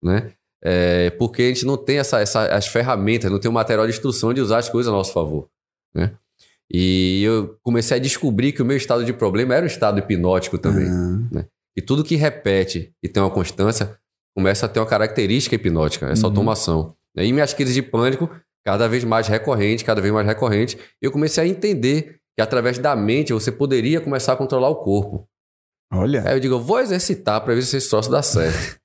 né? 0.03 0.33
É, 0.65 1.11
porque 1.11 1.43
a 1.43 1.49
gente 1.49 1.67
não 1.67 1.77
tem 1.77 1.99
essa, 1.99 2.21
essa- 2.21 2.47
as 2.47 2.67
ferramentas, 2.69 3.31
não 3.31 3.39
tem 3.41 3.51
o 3.51 3.55
material 3.55 3.87
de 3.87 3.93
instrução 3.93 4.33
de 4.33 4.41
usar 4.41 4.59
as 4.59 4.69
coisas 4.69 4.93
a 4.93 4.97
nosso 4.97 5.13
favor, 5.13 5.49
né? 5.95 6.13
E 6.73 7.23
eu 7.25 7.59
comecei 7.63 7.97
a 7.97 8.01
descobrir 8.01 8.53
que 8.53 8.63
o 8.63 8.65
meu 8.65 8.77
estado 8.77 9.05
de 9.05 9.13
problema 9.13 9.55
era 9.55 9.65
um 9.65 9.67
estado 9.67 9.99
hipnótico 9.99 10.57
também. 10.57 10.87
Ah. 10.89 11.45
E 11.77 11.83
tudo 11.83 12.05
que 12.05 12.17
repete 12.17 12.93
e 13.03 13.09
tem 13.09 13.23
uma 13.23 13.31
constância 13.31 13.99
começa 14.35 14.65
a 14.67 14.69
ter 14.69 14.81
uma 14.81 14.87
característica 14.87 15.55
hipnótica, 15.55 16.07
essa 16.09 16.23
Uhum. 16.27 16.31
automação. 16.33 16.95
E 17.17 17.31
minhas 17.33 17.53
crises 17.53 17.75
de 17.75 17.83
pânico, 17.83 18.31
cada 18.65 18.89
vez 18.89 19.05
mais 19.05 19.27
recorrente, 19.29 19.85
cada 19.85 20.01
vez 20.01 20.15
mais 20.15 20.27
recorrente, 20.27 20.79
eu 21.03 21.11
comecei 21.13 21.45
a 21.45 21.47
entender 21.47 22.21
que 22.37 22.43
através 22.43 22.79
da 22.79 22.95
mente 22.97 23.33
você 23.33 23.51
poderia 23.53 24.01
começar 24.01 24.33
a 24.33 24.37
controlar 24.37 24.69
o 24.69 24.77
corpo. 24.77 25.27
Olha. 25.93 26.23
Aí 26.27 26.35
eu 26.37 26.41
digo, 26.41 26.55
eu 26.55 26.61
vou 26.61 26.81
exercitar 26.81 27.41
para 27.43 27.55
ver 27.55 27.63
se 27.63 27.77
esse 27.77 27.89
troço 27.91 28.11
dá 28.11 28.23
certo. 28.23 28.81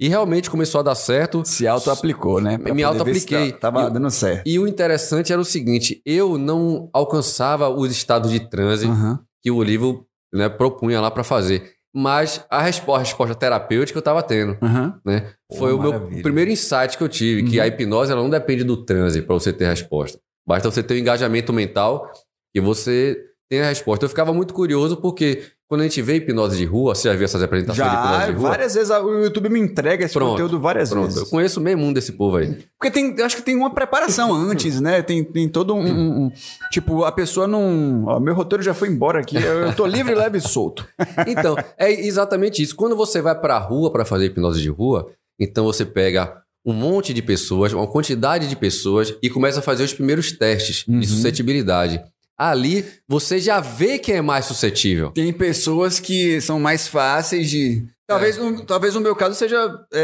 e 0.00 0.08
realmente 0.08 0.50
começou 0.50 0.80
a 0.80 0.82
dar 0.82 0.94
certo. 0.94 1.42
Se 1.44 1.66
auto-aplicou, 1.66 2.40
né? 2.40 2.58
Pra 2.58 2.74
Me 2.74 2.82
auto-apliquei. 2.82 3.52
tá- 3.52 3.70
Tava 3.70 3.88
E- 3.88 3.90
dando 3.92 4.10
certo. 4.10 4.46
E 4.46 4.58
o 4.58 4.66
interessante 4.66 5.32
era 5.32 5.40
o 5.40 5.44
seguinte, 5.44 6.00
eu 6.04 6.36
não 6.38 6.88
alcançava 6.92 7.68
os 7.68 7.92
estados 7.92 8.30
de 8.30 8.40
transe 8.48 8.86
Aham. 8.86 9.20
que 9.42 9.50
o 9.50 9.62
livro 9.62 10.06
né, 10.32 10.48
propunha 10.48 11.00
lá 11.00 11.10
para 11.10 11.22
fazer. 11.24 11.72
Mas 11.94 12.44
a 12.48 12.62
resposta, 12.62 13.00
a 13.00 13.04
resposta 13.04 13.34
terapêutica 13.34 13.98
eu 13.98 14.00
estava 14.00 14.22
tendo. 14.22 14.56
Aham. 14.62 15.00
Né? 15.04 15.32
Foi 15.58 15.72
o 15.72 15.78
meu 15.80 15.92
maravilha. 15.92 16.22
primeiro 16.22 16.50
insight 16.50 16.96
que 16.96 17.02
eu 17.02 17.08
tive, 17.08 17.42
que 17.50 17.58
Uhum. 17.58 17.64
a 17.64 17.66
hipnose 17.66 18.12
ela 18.12 18.22
não 18.22 18.30
depende 18.30 18.62
do 18.64 18.76
transe 18.84 19.20
para 19.22 19.34
você 19.34 19.52
ter 19.52 19.66
a 19.66 19.70
resposta. 19.70 20.18
Basta 20.46 20.70
você 20.70 20.82
ter 20.82 20.94
um 20.94 20.98
engajamento 20.98 21.52
mental 21.52 22.10
e 22.54 22.60
você 22.60 23.16
tem 23.48 23.60
a 23.60 23.66
resposta. 23.68 24.04
Eu 24.04 24.08
ficava 24.08 24.32
muito 24.32 24.54
curioso 24.54 24.96
porque 24.96 25.42
quando 25.68 25.82
a 25.82 25.84
gente 25.84 26.02
vê 26.02 26.16
hipnose 26.16 26.56
de 26.56 26.64
rua, 26.64 26.94
você 26.96 27.08
já 27.08 27.14
viu 27.14 27.24
essas 27.24 27.42
apresentações 27.42 27.88
de 27.88 27.96
hipnose 27.96 28.18
Já, 28.18 28.26
de 28.26 28.32
rua? 28.32 28.48
várias 28.50 28.74
vezes 28.74 28.90
o 28.90 29.24
YouTube 29.24 29.48
me 29.48 29.60
entrega 29.60 30.04
esse 30.04 30.14
Pronto, 30.14 30.30
conteúdo 30.32 30.58
várias 30.58 30.90
Pronto, 30.90 31.10
eu 31.10 31.14
vezes. 31.14 31.28
conheço 31.30 31.60
meio 31.60 31.78
mundo 31.78 31.94
desse 31.94 32.12
povo 32.12 32.36
aí. 32.38 32.58
Porque 32.78 32.90
tem, 32.92 33.14
eu 33.16 33.24
acho 33.24 33.36
que 33.36 33.42
tem 33.42 33.54
uma 33.56 33.72
preparação 33.72 34.32
antes, 34.34 34.80
né? 34.80 35.00
Tem, 35.02 35.22
tem 35.22 35.48
todo 35.48 35.74
um, 35.74 35.80
um- 35.84 36.24
um- 36.26 36.32
Tipo, 36.72 37.04
a 37.04 37.12
pessoa 37.12 37.46
não. 37.46 38.04
Ó, 38.06 38.18
meu 38.20 38.34
roteiro 38.34 38.62
já 38.64 38.74
foi 38.74 38.88
embora 38.88 39.20
aqui. 39.20 39.36
Eu, 39.36 39.42
eu 39.66 39.72
tô 39.74 39.86
livre, 39.86 40.12
leve 40.16 40.38
e 40.38 40.40
solto. 40.40 40.86
Então, 41.26 41.56
é 41.78 41.90
exatamente 41.92 42.60
isso. 42.62 42.74
Quando 42.74 42.96
você 42.96 43.20
vai 43.22 43.34
para 43.38 43.54
a 43.56 43.58
rua 43.60 43.92
para 43.92 44.04
fazer 44.04 44.26
hipnose 44.26 44.60
de 44.60 44.68
rua, 44.68 45.08
então 45.38 45.64
você 45.64 45.84
pega 45.84 46.36
um 46.66 46.72
monte 46.72 47.14
de 47.14 47.22
pessoas, 47.22 47.72
uma 47.72 47.86
quantidade 47.86 48.48
de 48.48 48.56
pessoas 48.56 49.14
e 49.22 49.30
começa 49.30 49.60
a 49.60 49.62
fazer 49.62 49.82
os 49.84 49.94
primeiros 49.94 50.30
testes 50.32 50.84
Uhum. 50.88 50.98
de 51.00 51.06
suscetibilidade. 51.06 52.02
Ali 52.48 52.86
você 53.06 53.38
já 53.38 53.60
vê 53.60 53.98
quem 53.98 54.16
é 54.16 54.22
mais 54.22 54.46
suscetível. 54.46 55.10
Tem 55.10 55.30
pessoas 55.32 56.00
que 56.00 56.40
são 56.40 56.58
mais 56.58 56.88
fáceis 56.88 57.50
de. 57.50 57.84
Talvez, 58.08 58.38
É. 58.38 58.40
um- 58.40 58.64
talvez 58.64 58.96
o 58.96 59.00
meu 59.00 59.14
caso 59.14 59.36
seja 59.36 59.56
é, 59.92 60.00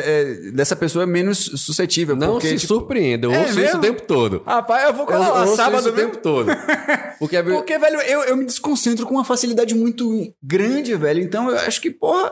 é, 0.49 0.51
dessa 0.53 0.77
pessoa 0.77 1.05
menos 1.07 1.39
suscetível. 1.57 2.15
Não 2.15 2.33
porque, 2.35 2.49
se 2.51 2.59
tipo, 2.59 2.75
surpreenda, 2.75 3.27
eu 3.27 3.33
É 3.33 3.39
ouço 3.39 3.51
isso 3.51 3.59
mesmo? 3.61 3.79
o 3.79 3.81
tempo 3.81 4.03
todo. 4.03 4.43
Rapaz, 4.47 4.85
eu 4.87 4.93
vou 4.93 5.03
Eu 5.03 5.07
colar 5.07 5.29
lá 5.31 5.41
ouço 5.41 5.57
sábado 5.57 5.81
isso 5.81 5.89
o 5.89 5.93
tempo 5.93 6.19
todo. 6.19 6.47
Porque, 7.19 7.37
é 7.39 7.43
Porque, 7.43 7.79
velho, 7.79 8.01
eu, 8.03 8.21
eu 8.25 8.37
me 8.37 8.45
desconcentro 8.45 9.07
com 9.07 9.15
uma 9.15 9.25
facilidade 9.25 9.75
muito 9.75 10.33
grande, 10.43 10.95
velho. 10.95 11.23
Então 11.23 11.51
eu 11.51 11.57
acho 11.59 11.81
que, 11.81 11.91
porra. 11.91 12.31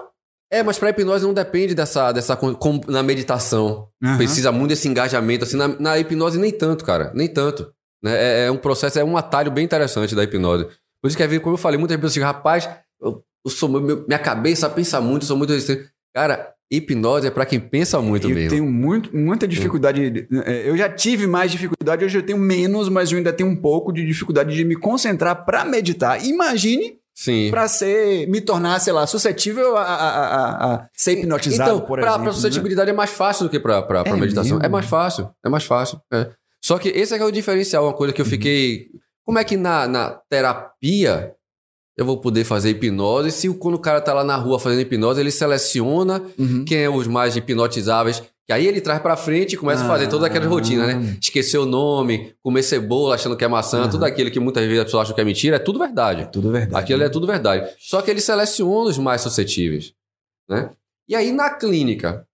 é, 0.52 0.62
mas 0.62 0.78
para 0.78 0.90
hipnose 0.90 1.24
não 1.24 1.32
depende 1.34 1.74
dessa, 1.74 2.12
dessa 2.12 2.36
como 2.36 2.82
na 2.86 3.02
meditação. 3.02 3.88
Aham. 4.04 4.16
Precisa 4.18 4.52
muito 4.52 4.68
desse 4.68 4.86
engajamento. 4.86 5.44
Assim, 5.44 5.56
na, 5.56 5.66
na 5.68 5.98
hipnose, 5.98 6.38
nem 6.38 6.52
tanto, 6.52 6.84
cara. 6.84 7.10
Nem 7.14 7.26
tanto. 7.26 7.72
Né? 8.04 8.12
É, 8.16 8.46
é 8.46 8.50
um 8.50 8.56
processo, 8.58 8.98
é 8.98 9.04
um 9.04 9.16
atalho 9.16 9.50
bem 9.50 9.64
interessante 9.64 10.14
da 10.14 10.22
hipnose. 10.22 10.66
Por 11.00 11.08
isso 11.08 11.16
que, 11.16 11.40
como 11.40 11.54
eu 11.54 11.58
falei, 11.58 11.78
muitas 11.78 11.96
pessoas 11.96 12.12
dizem, 12.14 12.22
rapaz, 12.26 12.68
eu, 13.00 13.22
eu 13.44 13.50
sou, 13.50 13.68
meu- 13.68 14.04
minha 14.06 14.18
cabeça 14.18 14.68
pensa 14.68 15.00
muito, 15.00 15.22
eu 15.22 15.26
sou 15.28 15.36
muito 15.36 15.50
resistente. 15.52 15.88
Cara, 16.14 16.50
hipnose 16.70 17.26
é 17.26 17.30
para 17.30 17.44
quem 17.46 17.58
pensa 17.60 18.00
muito 18.00 18.28
eu 18.28 18.34
mesmo. 18.34 18.50
tenho 18.50 18.64
muito, 18.66 19.14
muita 19.16 19.46
dificuldade. 19.48 20.26
é, 20.44 20.68
Eu 20.68 20.76
já 20.76 20.88
tive 20.88 21.26
mais 21.26 21.50
dificuldade, 21.50 22.04
hoje 22.04 22.18
eu 22.18 22.22
tenho 22.22 22.38
menos, 22.38 22.88
mas 22.88 23.10
eu 23.10 23.18
ainda 23.18 23.32
tenho 23.32 23.48
um 23.48 23.56
pouco 23.56 23.92
de 23.92 24.04
dificuldade 24.04 24.54
de 24.54 24.64
me 24.64 24.76
concentrar 24.76 25.44
pra 25.44 25.64
meditar. 25.64 26.24
Imagine 26.24 26.98
Sim. 27.16 27.48
Pra 27.48 27.68
ser, 27.68 28.26
me 28.28 28.40
tornar, 28.40 28.80
sei 28.80 28.92
lá, 28.92 29.06
suscetível 29.06 29.76
a, 29.76 29.82
a, 29.82 30.08
a, 30.08 30.74
a 30.74 30.88
ser 30.92 31.12
hipnotizado, 31.18 31.70
então, 31.70 31.80
por 31.86 32.00
pra, 32.00 32.08
exemplo. 32.08 32.22
pra 32.24 32.26
né? 32.26 32.32
suscetibilidade 32.32 32.90
é 32.90 32.92
mais 32.92 33.10
fácil 33.10 33.44
do 33.44 33.50
que 33.50 33.60
pra, 33.60 33.80
pra, 33.82 34.02
pra 34.02 34.16
É 34.16 34.20
meditação. 34.20 34.54
mesmo? 34.56 34.66
É 34.66 34.68
mais 34.68 34.84
fácil, 34.86 35.30
é 35.44 35.48
mais 35.48 35.62
fácil. 35.64 36.00
é. 36.12 36.30
Só 36.64 36.78
que 36.78 36.88
esse 36.88 37.12
é, 37.12 37.18
que 37.18 37.22
é 37.22 37.26
o 37.26 37.30
diferencial, 37.30 37.84
uma 37.84 37.92
coisa 37.92 38.12
que 38.14 38.20
eu 38.22 38.24
fiquei. 38.26 38.88
Como 39.24 39.38
é 39.38 39.44
que 39.44 39.56
na, 39.56 39.86
na 39.86 40.10
terapia 40.30 41.34
eu 41.96 42.04
vou 42.06 42.18
poder 42.18 42.44
fazer 42.44 42.70
hipnose 42.70 43.30
se 43.30 43.48
quando 43.54 43.74
o 43.74 43.78
cara 43.78 44.00
tá 44.00 44.12
lá 44.14 44.24
na 44.24 44.36
rua 44.36 44.58
fazendo 44.58 44.80
hipnose, 44.80 45.20
ele 45.20 45.30
seleciona 45.30 46.22
Uhum. 46.38 46.64
quem 46.64 46.78
é 46.78 46.88
os 46.90 47.06
mais 47.06 47.36
hipnotizáveis, 47.36 48.22
que 48.46 48.52
aí 48.52 48.66
ele 48.66 48.80
traz 48.80 49.00
pra 49.00 49.16
frente 49.16 49.52
e 49.54 49.56
começa 49.56 49.84
a 49.84 49.86
fazer 49.88 50.08
todas 50.08 50.24
aquelas 50.26 50.46
Ah. 50.48 50.50
rotinas, 50.50 50.86
né? 50.88 51.16
Esquecer 51.20 51.58
o 51.58 51.64
nome, 51.66 52.34
comer 52.42 52.62
cebola 52.62 53.14
achando 53.14 53.36
que 53.36 53.44
é 53.44 53.48
maçã, 53.48 53.84
Ah. 53.84 53.88
tudo 53.88 54.04
aquilo 54.04 54.30
que 54.30 54.40
muitas 54.40 54.64
vezes 54.64 54.80
a 54.80 54.84
pessoa 54.84 55.02
acha 55.02 55.14
que 55.14 55.20
é 55.20 55.24
mentira, 55.24 55.56
é 55.56 55.58
tudo 55.58 55.78
verdade. 55.78 56.28
Tudo 56.32 56.50
verdade. 56.50 56.82
Aquilo 56.82 57.02
é 57.02 57.08
tudo 57.08 57.26
verdade. 57.26 57.70
Só 57.78 58.02
que 58.02 58.10
ele 58.10 58.20
seleciona 58.20 58.90
os 58.90 58.98
mais 58.98 59.20
suscetíveis, 59.20 59.92
né? 60.48 60.70
E 61.08 61.14
aí 61.14 61.30
na 61.32 61.50
clínica, 61.50 62.26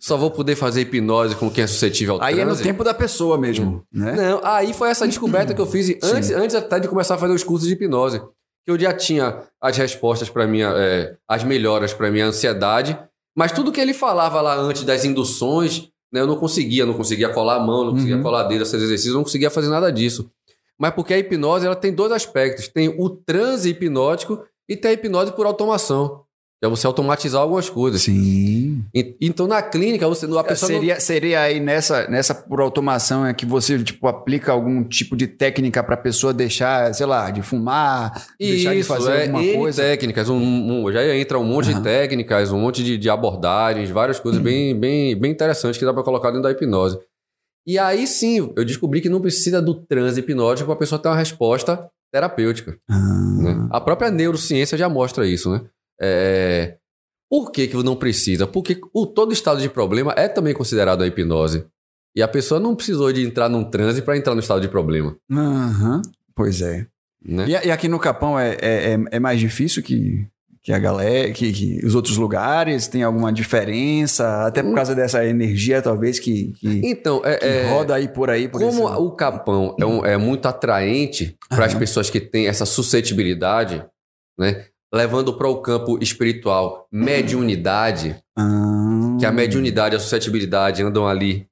Só 0.00 0.16
vou 0.16 0.30
poder 0.30 0.56
fazer 0.56 0.80
hipnose 0.82 1.36
com 1.36 1.50
quem 1.50 1.64
é 1.64 1.66
suscetível 1.66 2.14
ao 2.14 2.22
aí 2.22 2.34
é 2.34 2.44
no 2.44 2.50
transe? 2.52 2.62
tempo 2.62 2.82
da 2.82 2.94
pessoa 2.94 3.36
mesmo, 3.36 3.84
né? 3.92 4.12
Não, 4.12 4.40
aí 4.42 4.72
foi 4.72 4.88
essa 4.88 5.06
descoberta 5.06 5.52
que 5.54 5.60
eu 5.60 5.66
fiz 5.66 5.90
antes, 6.02 6.30
antes 6.30 6.56
até 6.56 6.80
de 6.80 6.88
começar 6.88 7.16
a 7.16 7.18
fazer 7.18 7.34
os 7.34 7.44
cursos 7.44 7.68
de 7.68 7.74
hipnose. 7.74 8.20
Que 8.64 8.70
eu 8.70 8.78
já 8.78 8.92
tinha 8.94 9.42
as 9.60 9.76
respostas 9.76 10.30
para 10.30 10.46
minha, 10.46 10.68
é, 10.76 11.16
as 11.28 11.42
melhoras 11.44 11.92
para 11.92 12.10
minha 12.10 12.26
ansiedade, 12.26 12.96
mas 13.36 13.52
tudo 13.52 13.72
que 13.72 13.80
ele 13.80 13.92
falava 13.92 14.40
lá 14.40 14.54
antes 14.56 14.84
das 14.84 15.04
induções, 15.04 15.88
né, 16.12 16.20
eu 16.20 16.26
não 16.26 16.36
conseguia, 16.36 16.86
não 16.86 16.94
conseguia 16.94 17.28
colar 17.28 17.56
a 17.56 17.60
mão, 17.60 17.84
não 17.86 17.92
conseguia 17.94 18.16
Uhum. 18.16 18.22
colar 18.22 18.40
a 18.42 18.44
dedo, 18.44 18.62
esses 18.62 18.74
exercícios, 18.80 19.14
não 19.14 19.24
conseguia 19.24 19.50
fazer 19.50 19.68
nada 19.68 19.90
disso. 19.90 20.30
Mas 20.78 20.94
porque 20.94 21.12
a 21.12 21.18
hipnose 21.18 21.66
ela 21.66 21.76
tem 21.76 21.92
dois 21.92 22.12
aspectos, 22.12 22.68
tem 22.68 22.88
o 22.98 23.08
transe 23.10 23.68
hipnótico 23.70 24.42
e 24.68 24.76
tem 24.76 24.92
a 24.92 24.94
hipnose 24.94 25.32
por 25.32 25.44
automação, 25.44 26.22
é 26.62 26.68
você 26.68 26.86
automatizar 26.86 27.42
algumas 27.42 27.68
coisas. 27.68 28.02
Sim. 28.02 28.84
E- 28.94 29.16
Então 29.20 29.46
na 29.48 29.60
clínica 29.60 30.06
você, 30.08 30.26
a 30.26 30.44
pessoa 30.44 30.70
não- 30.70 30.78
Seria, 30.78 31.00
seria 31.00 31.40
aí 31.40 31.58
nessa, 31.58 32.08
nessa 32.08 32.34
por 32.34 32.60
automação 32.60 33.26
é 33.26 33.34
que 33.34 33.44
você 33.44 33.82
tipo 33.82 34.06
aplica 34.06 34.52
algum 34.52 34.84
tipo 34.84 35.16
de 35.16 35.26
técnica 35.26 35.82
pra 35.82 35.96
pessoa 35.96 36.32
deixar, 36.32 36.94
sei 36.94 37.04
lá, 37.06 37.30
de 37.30 37.42
fumar, 37.42 38.12
deixar 38.38 38.72
de 38.74 38.80
Isso, 38.80 38.88
fazer 38.88 39.10
é 39.12 39.22
alguma 39.22 39.42
N 39.42 39.56
coisa. 39.58 39.82
técnicas, 39.82 40.28
um, 40.28 40.36
um- 40.86 40.92
já 40.92 41.04
entra 41.16 41.38
um 41.38 41.44
monte 41.44 41.68
Aham. 41.70 41.78
de 41.78 41.82
técnicas, 41.84 42.52
um 42.52 42.60
monte 42.60 42.84
de, 42.84 42.96
de 42.96 43.10
abordagens, 43.10 43.90
várias 43.90 44.20
coisas 44.20 44.40
bem, 44.40 44.78
bem, 44.78 45.18
bem 45.18 45.32
interessantes 45.32 45.78
que 45.78 45.84
dá 45.84 45.92
para 45.92 46.02
colocar 46.04 46.28
dentro 46.30 46.44
da 46.44 46.50
hipnose. 46.52 46.98
E 47.66 47.78
aí 47.78 48.06
sim, 48.06 48.52
eu 48.56 48.64
descobri 48.64 49.00
que 49.00 49.08
não 49.08 49.20
precisa 49.20 49.60
do 49.60 49.74
transe 49.74 50.20
hipnótico 50.20 50.66
para 50.66 50.74
a 50.74 50.78
pessoa 50.78 50.98
ter 51.00 51.08
uma 51.08 51.16
resposta 51.16 51.88
terapêutica. 52.12 52.76
Ah, 52.90 53.36
né? 53.40 53.68
A 53.70 53.80
própria 53.80 54.10
neurociência 54.10 54.76
já 54.78 54.88
mostra 54.88 55.26
isso, 55.26 55.50
né? 55.50 55.60
É, 56.02 56.76
Por 57.30 57.50
que, 57.50 57.68
que 57.68 57.76
não 57.82 57.96
precisa? 57.96 58.46
Porque 58.46 58.78
o, 58.92 59.06
todo 59.06 59.32
estado 59.32 59.60
de 59.60 59.68
problema 59.68 60.12
é 60.16 60.28
também 60.28 60.52
considerado 60.52 61.02
a 61.02 61.06
hipnose. 61.06 61.64
E 62.14 62.22
a 62.22 62.28
pessoa 62.28 62.60
não 62.60 62.74
precisou 62.76 63.10
de 63.12 63.24
entrar 63.24 63.48
num 63.48 63.64
transe 63.64 64.02
para 64.02 64.16
entrar 64.18 64.34
no 64.34 64.40
estado 64.40 64.60
de 64.60 64.68
problema. 64.68 65.16
aham. 65.30 66.02
Pois 66.34 66.60
é. 66.60 66.86
Né? 67.24 67.46
E, 67.48 67.68
e 67.68 67.70
aqui 67.70 67.88
no 67.88 67.98
Capão 67.98 68.38
é, 68.38 68.56
é, 68.60 68.92
é- 68.94 69.04
é 69.12 69.18
mais 69.20 69.38
difícil 69.40 69.82
que, 69.82 70.26
que 70.62 70.72
a 70.72 70.78
galera, 70.78 71.32
que, 71.32 71.52
que 71.52 71.80
os 71.86 71.94
outros 71.94 72.16
lugares? 72.18 72.86
Tem 72.88 73.02
alguma 73.02 73.32
diferença? 73.32 74.44
Até 74.46 74.62
por 74.62 74.74
causa 74.74 74.94
dessa 74.94 75.24
energia, 75.24 75.80
talvez, 75.80 76.18
que, 76.18 76.52
que, 76.52 76.80
Então, 76.84 77.22
é, 77.24 77.36
que 77.36 77.46
é- 77.46 77.70
roda 77.70 77.94
aí 77.94 78.08
por 78.08 78.28
aí. 78.28 78.48
Por 78.48 78.60
Como 78.60 78.88
esse- 78.88 78.98
o 79.00 79.10
capão 79.12 79.74
é, 79.80 79.86
um- 79.86 80.04
é 80.04 80.16
muito 80.18 80.46
atraente 80.46 81.36
para 81.48 81.64
as 81.64 81.74
pessoas 81.74 82.10
que 82.10 82.20
têm 82.20 82.46
essa 82.48 82.66
suscetibilidade, 82.66 83.84
né? 84.38 84.66
Levando 84.94 85.32
para 85.34 85.48
o 85.48 85.62
campo 85.62 85.98
espiritual 86.02 86.86
mediunidade, 86.92 88.16
Ah, 88.36 89.16
que 89.18 89.24
a 89.26 89.32
mediunidade 89.32 89.94
e 89.94 89.96
a 89.96 90.00
suscetibilidade 90.00 90.82
andam 90.82 91.06
ali 91.08 91.48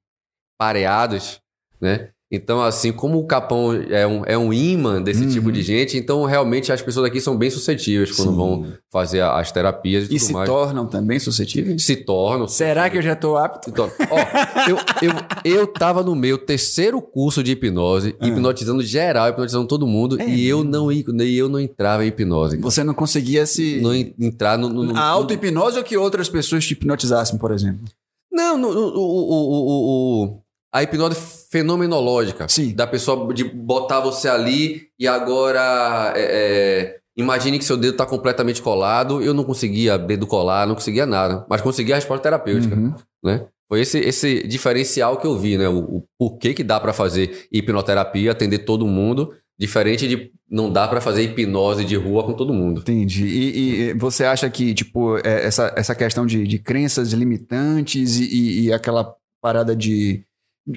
pareados, 0.59 1.41
né? 1.79 2.11
Então, 2.33 2.61
assim, 2.61 2.93
como 2.93 3.19
o 3.19 3.25
capão 3.27 3.73
é 3.73 4.07
um, 4.07 4.23
é 4.25 4.37
um 4.37 4.53
imã 4.53 5.01
desse 5.01 5.21
Uhum. 5.25 5.29
tipo 5.29 5.51
de 5.51 5.61
gente, 5.61 5.97
então 5.97 6.23
realmente 6.23 6.71
as 6.71 6.81
pessoas 6.81 7.05
aqui 7.07 7.19
são 7.19 7.35
bem 7.37 7.49
suscetíveis 7.49 8.09
quando 8.15 8.29
Sim. 8.29 8.35
vão 8.37 8.67
fazer 8.89 9.21
as 9.21 9.51
terapias 9.51 10.03
e, 10.03 10.05
E 10.05 10.09
tudo 10.17 10.19
se 10.19 10.31
mais. 10.33 10.47
tornam 10.49 10.87
também 10.87 11.19
suscetíveis? 11.19 11.83
Se 11.83 11.97
tornam. 11.97 12.47
Será 12.47 12.89
que 12.89 12.97
eu 12.97 13.01
já 13.01 13.17
tô 13.17 13.35
apto? 13.35 13.69
Então, 13.69 13.91
ó, 14.09 14.69
eu, 14.69 14.77
eu, 15.01 15.57
eu 15.59 15.67
tava 15.67 16.01
no 16.03 16.15
meu 16.15 16.37
terceiro 16.37 17.01
curso 17.01 17.43
de 17.43 17.51
hipnose, 17.51 18.15
Ah. 18.17 18.27
hipnotizando 18.29 18.81
geral, 18.81 19.27
hipnotizando 19.27 19.67
todo 19.67 19.85
mundo, 19.85 20.17
É 20.21 20.25
e 20.29 20.47
eu 20.47 20.63
não, 20.63 20.89
e 20.89 21.03
eu 21.37 21.49
não 21.49 21.59
entrava 21.59 22.05
em 22.05 22.07
hipnose. 22.07 22.55
cara. 22.55 22.63
Você 22.71 22.81
não 22.81 22.93
conseguia 22.93 23.45
se. 23.45 23.81
Não 23.81 23.93
en- 23.93 24.13
entrar 24.17 24.57
no. 24.57 24.69
no- 24.69 24.83
no- 24.85 24.95
a 24.97 25.01
auto-hipnose 25.03 25.77
ou 25.77 25.83
que 25.83 25.97
outras 25.97 26.29
pessoas 26.29 26.65
te 26.65 26.71
hipnotizassem, 26.71 27.37
por 27.37 27.51
exemplo? 27.51 27.81
Não, 28.31 28.57
no, 28.57 28.73
no- 28.73 28.79
o, 28.97 29.01
o, 29.01 30.23
o, 30.23 30.23
o- 30.25 30.39
a 30.73 30.81
hipnose 30.81 31.17
fenomenológica. 31.51 32.47
Sim. 32.47 32.73
Da 32.73 32.87
pessoa 32.87 33.33
de 33.33 33.43
botar 33.43 33.99
você 33.99 34.27
ali 34.27 34.83
e 34.99 35.07
agora. 35.07 36.13
é, 36.15 36.21
é, 36.21 36.97
imagine 37.17 37.59
que 37.59 37.65
seu 37.65 37.77
dedo 37.77 37.91
está 37.93 38.05
completamente 38.05 38.61
colado. 38.61 39.21
Eu 39.21 39.33
não 39.33 39.43
conseguia 39.43 39.97
dedo 39.97 40.25
colar, 40.25 40.65
não 40.67 40.75
conseguia 40.75 41.05
nada. 41.05 41.45
Mas 41.49 41.61
conseguia 41.61 41.95
a 41.95 41.97
resposta 41.97 42.23
terapêutica. 42.23 42.75
Uhum. 42.75 42.93
né? 43.23 43.45
Foi 43.69 43.79
esse, 43.81 43.99
esse 43.99 44.45
diferencial 44.47 45.15
que 45.17 45.25
eu 45.25 45.37
vi, 45.37 45.57
né? 45.57 45.69
O, 45.69 45.79
o 45.79 46.03
porquê 46.19 46.53
que 46.53 46.63
dá 46.63 46.77
para 46.79 46.91
fazer 46.91 47.47
hipnoterapia, 47.51 48.31
atender 48.31 48.59
todo 48.59 48.85
mundo, 48.85 49.33
diferente 49.57 50.07
de 50.09 50.29
não 50.49 50.69
dá 50.69 50.85
para 50.89 50.99
fazer 50.99 51.23
hipnose 51.23 51.85
de 51.85 51.95
rua 51.95 52.25
com 52.25 52.33
todo 52.33 52.53
mundo. 52.53 52.81
Entendi. 52.81 53.25
E, 53.25 53.81
e 53.91 53.93
você 53.93 54.25
acha 54.25 54.49
que, 54.49 54.73
tipo, 54.73 55.17
é, 55.19 55.45
essa, 55.45 55.73
essa 55.77 55.95
questão 55.95 56.25
de, 56.25 56.45
de 56.45 56.59
crenças 56.59 57.13
limitantes 57.13 58.19
e, 58.19 58.23
e- 58.25 58.61
e 58.65 58.73
aquela 58.73 59.15
parada 59.41 59.73
de. 59.73 60.25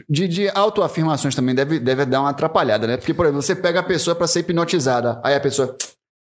De, 0.08 0.28
de 0.28 0.48
autoafirmações 0.50 1.34
também 1.34 1.54
deve, 1.54 1.78
deve 1.78 2.04
dar 2.06 2.20
uma 2.20 2.30
atrapalhada, 2.30 2.86
né? 2.86 2.96
Porque, 2.96 3.12
por 3.14 3.26
exemplo, 3.26 3.42
você 3.42 3.54
pega 3.54 3.80
a 3.80 3.82
pessoa 3.82 4.14
para 4.14 4.26
ser 4.26 4.40
hipnotizada, 4.40 5.20
aí 5.24 5.34
a 5.34 5.40
pessoa. 5.40 5.76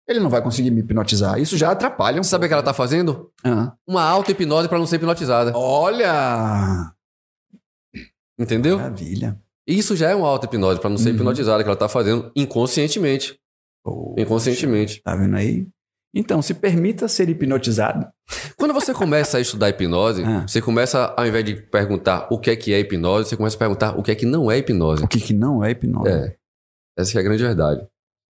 Ele 0.09 0.19
não 0.19 0.29
vai 0.31 0.43
conseguir 0.43 0.71
me 0.73 0.81
hipnotizar. 0.81 1.39
Isso 1.39 1.57
já 1.57 1.71
atrapalha 1.71 2.21
um 2.21 2.25
Sabe 2.25 2.45
o 2.45 2.49
que 2.49 2.53
ela 2.55 2.63
tá 2.65 2.75
fazendo? 2.75 3.31
Ah. 3.45 3.73
Uma 3.87 4.03
auto-hipnose 4.03 4.69
para 4.69 4.79
não 4.79 4.87
ser 4.87 4.97
hipnotizada. 4.97 5.53
Olha! 5.57 6.91
Entendeu? 8.39 8.79
Maravilha. 8.79 9.39
Isso 9.67 9.95
já 9.95 10.11
é 10.11 10.15
uma 10.15 10.27
auto-hipnose 10.27 10.81
para 10.81 10.91
não 10.91 10.97
ser 10.99 11.11
Uhum. 11.11 11.17
hipnotizada, 11.17 11.63
que 11.63 11.69
ela 11.69 11.77
tá 11.77 11.89
fazendo 11.89 12.33
inconscientemente. 12.35 13.39
Poxa, 13.85 14.21
Inconscientemente. 14.23 15.01
Tá 15.03 15.15
vendo 15.15 15.37
aí? 15.37 15.69
Então, 16.15 16.43
se 16.43 16.55
permita 16.55 17.07
ser 17.07 17.29
hipnotizado. 17.29 18.07
Quando 18.57 18.75
você 18.75 18.93
começa 18.93 19.39
a 19.39 19.41
estudar 19.41 19.69
hipnose, 19.69 20.23
Ah. 20.27 20.45
você 20.47 20.61
começa, 20.61 21.15
ao 21.17 21.27
invés 21.27 21.45
de 21.45 21.55
perguntar 21.55 22.27
o 22.31 22.39
que 22.39 22.51
é 22.51 22.57
que 22.57 22.73
é 22.75 22.81
hipnose, 22.81 23.29
você 23.29 23.37
começa 23.37 23.57
a 23.57 23.59
perguntar 23.59 23.99
o 23.99 24.03
que 24.03 24.11
é 24.11 24.15
que 24.15 24.27
não 24.27 24.51
é 24.51 24.59
hipnose. 24.59 25.05
O 25.05 25.09
que, 25.09 25.21
que 25.21 25.33
não 25.33 25.65
é 25.65 25.71
hipnose? 25.71 26.09
É. 26.09 26.35
Essa 26.99 27.13
que 27.13 27.19
é 27.19 27.21
a 27.21 27.25
grande 27.25 27.43
verdade. 27.43 27.81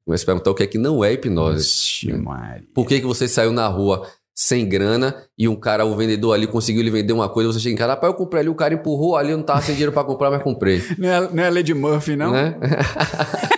Começa 0.05 0.25
a 0.25 0.27
perguntar 0.27 0.51
o 0.51 0.55
que 0.55 0.63
é 0.63 0.67
que 0.67 0.79
não 0.79 1.03
é 1.05 1.13
hipnose. 1.13 1.59
Vixe, 1.65 2.13
Maria. 2.13 2.65
Por 2.75 2.87
que, 2.87 3.01
que 3.01 3.07
você 3.07 3.27
saiu 3.27 3.53
na 3.53 3.67
rua 3.69 4.07
sem 4.35 4.67
grana 4.67 5.15
e 5.37 5.47
um 5.49 5.57
cara, 5.57 5.85
o 5.85 5.95
vendedor 5.95 6.33
ali, 6.35 6.47
conseguiu 6.47 6.83
lhe 6.83 6.91
vender 6.91 7.13
uma 7.13 7.29
coisa, 7.29 7.53
você 7.53 7.61
chega 7.61 7.75
em 7.75 7.77
casa, 7.77 7.91
rapaz, 7.93 8.11
eu 8.13 8.17
comprei 8.17 8.41
ali, 8.41 8.49
o 8.49 8.55
cara 8.55 8.73
empurrou 8.73 9.15
ali, 9.17 9.33
eu 9.33 9.37
não 9.37 9.45
tava 9.45 9.61
sem 9.61 9.75
dinheiro 9.75 9.93
pra 9.93 10.03
comprar, 10.03 10.31
mas 10.31 10.43
comprei. 10.43 10.83
Não 10.97 11.09
é, 11.09 11.29
não 11.33 11.43
é 11.43 11.51
Lady 11.51 11.75
Murphy, 11.75 12.17
não? 12.17 12.33
Né? 12.33 12.55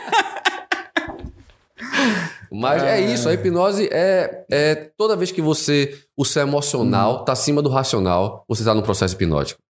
mas 2.53 2.83
é 2.83 3.01
isso, 3.01 3.29
a 3.29 3.33
hipnose 3.35 3.89
é, 3.93 4.45
é 4.51 4.75
toda 4.97 5.17
vez 5.17 5.31
que 5.33 5.41
você, 5.43 5.99
o 6.17 6.25
seu 6.25 6.43
emocional 6.43 7.25
tá 7.25 7.33
acima 7.33 7.63
do 7.63 7.69
racional, 7.69 8.45
você 8.49 8.63
tá 8.65 8.75
num 8.75 8.83
processo 8.83 9.15
hipnótico. 9.15 9.61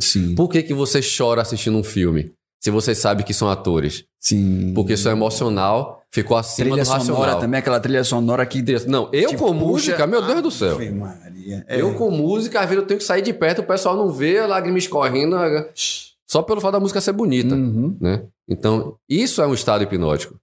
Sim. 0.00 0.34
Por 0.34 0.48
que, 0.48 0.62
que 0.62 0.74
você 0.74 1.00
chora 1.00 1.40
assistindo 1.42 1.76
um 1.78 1.82
filme? 1.84 2.32
Se 2.60 2.70
você 2.70 2.94
sabe 2.94 3.22
que 3.22 3.32
são 3.32 3.48
atores. 3.48 4.04
Sim. 4.20 4.72
Porque 4.74 4.96
seu 4.96 5.12
emocional 5.12 6.02
ficou 6.10 6.36
acima 6.36 6.70
trilha 6.70 6.82
do 6.84 6.90
racional. 6.90 7.16
sonora 7.22 7.36
também, 7.40 7.58
aquela 7.60 7.78
trilha 7.80 8.02
sonora 8.04 8.44
que. 8.44 8.62
Não, 8.86 9.08
eu 9.12 9.30
com 9.30 9.36
puxa- 9.46 9.54
música, 9.54 10.06
meu 10.08 10.20
Deus 10.20 10.42
do 10.42 10.50
céu. 10.50 10.76
Maria. 10.92 11.64
É. 11.68 11.80
Eu 11.80 11.94
com 11.94 12.10
música, 12.10 12.58
às 12.60 12.66
vezes 12.68 12.82
eu 12.82 12.86
tenho 12.86 12.98
que 12.98 13.06
sair 13.06 13.22
de 13.22 13.32
perto, 13.32 13.60
o 13.60 13.64
pessoal 13.64 13.96
não 13.96 14.10
vê, 14.10 14.38
a 14.40 14.46
lágrima 14.46 14.76
escorrendo, 14.76 15.36
só 16.26 16.42
pelo 16.42 16.60
fato 16.60 16.72
da 16.72 16.80
música 16.80 17.00
ser 17.00 17.12
bonita, 17.12 17.54
Uhum. 17.54 17.96
né? 18.00 18.24
Então, 18.48 18.96
isso 19.08 19.40
é 19.40 19.46
um 19.46 19.54
estado 19.54 19.84
hipnótico. 19.84 20.34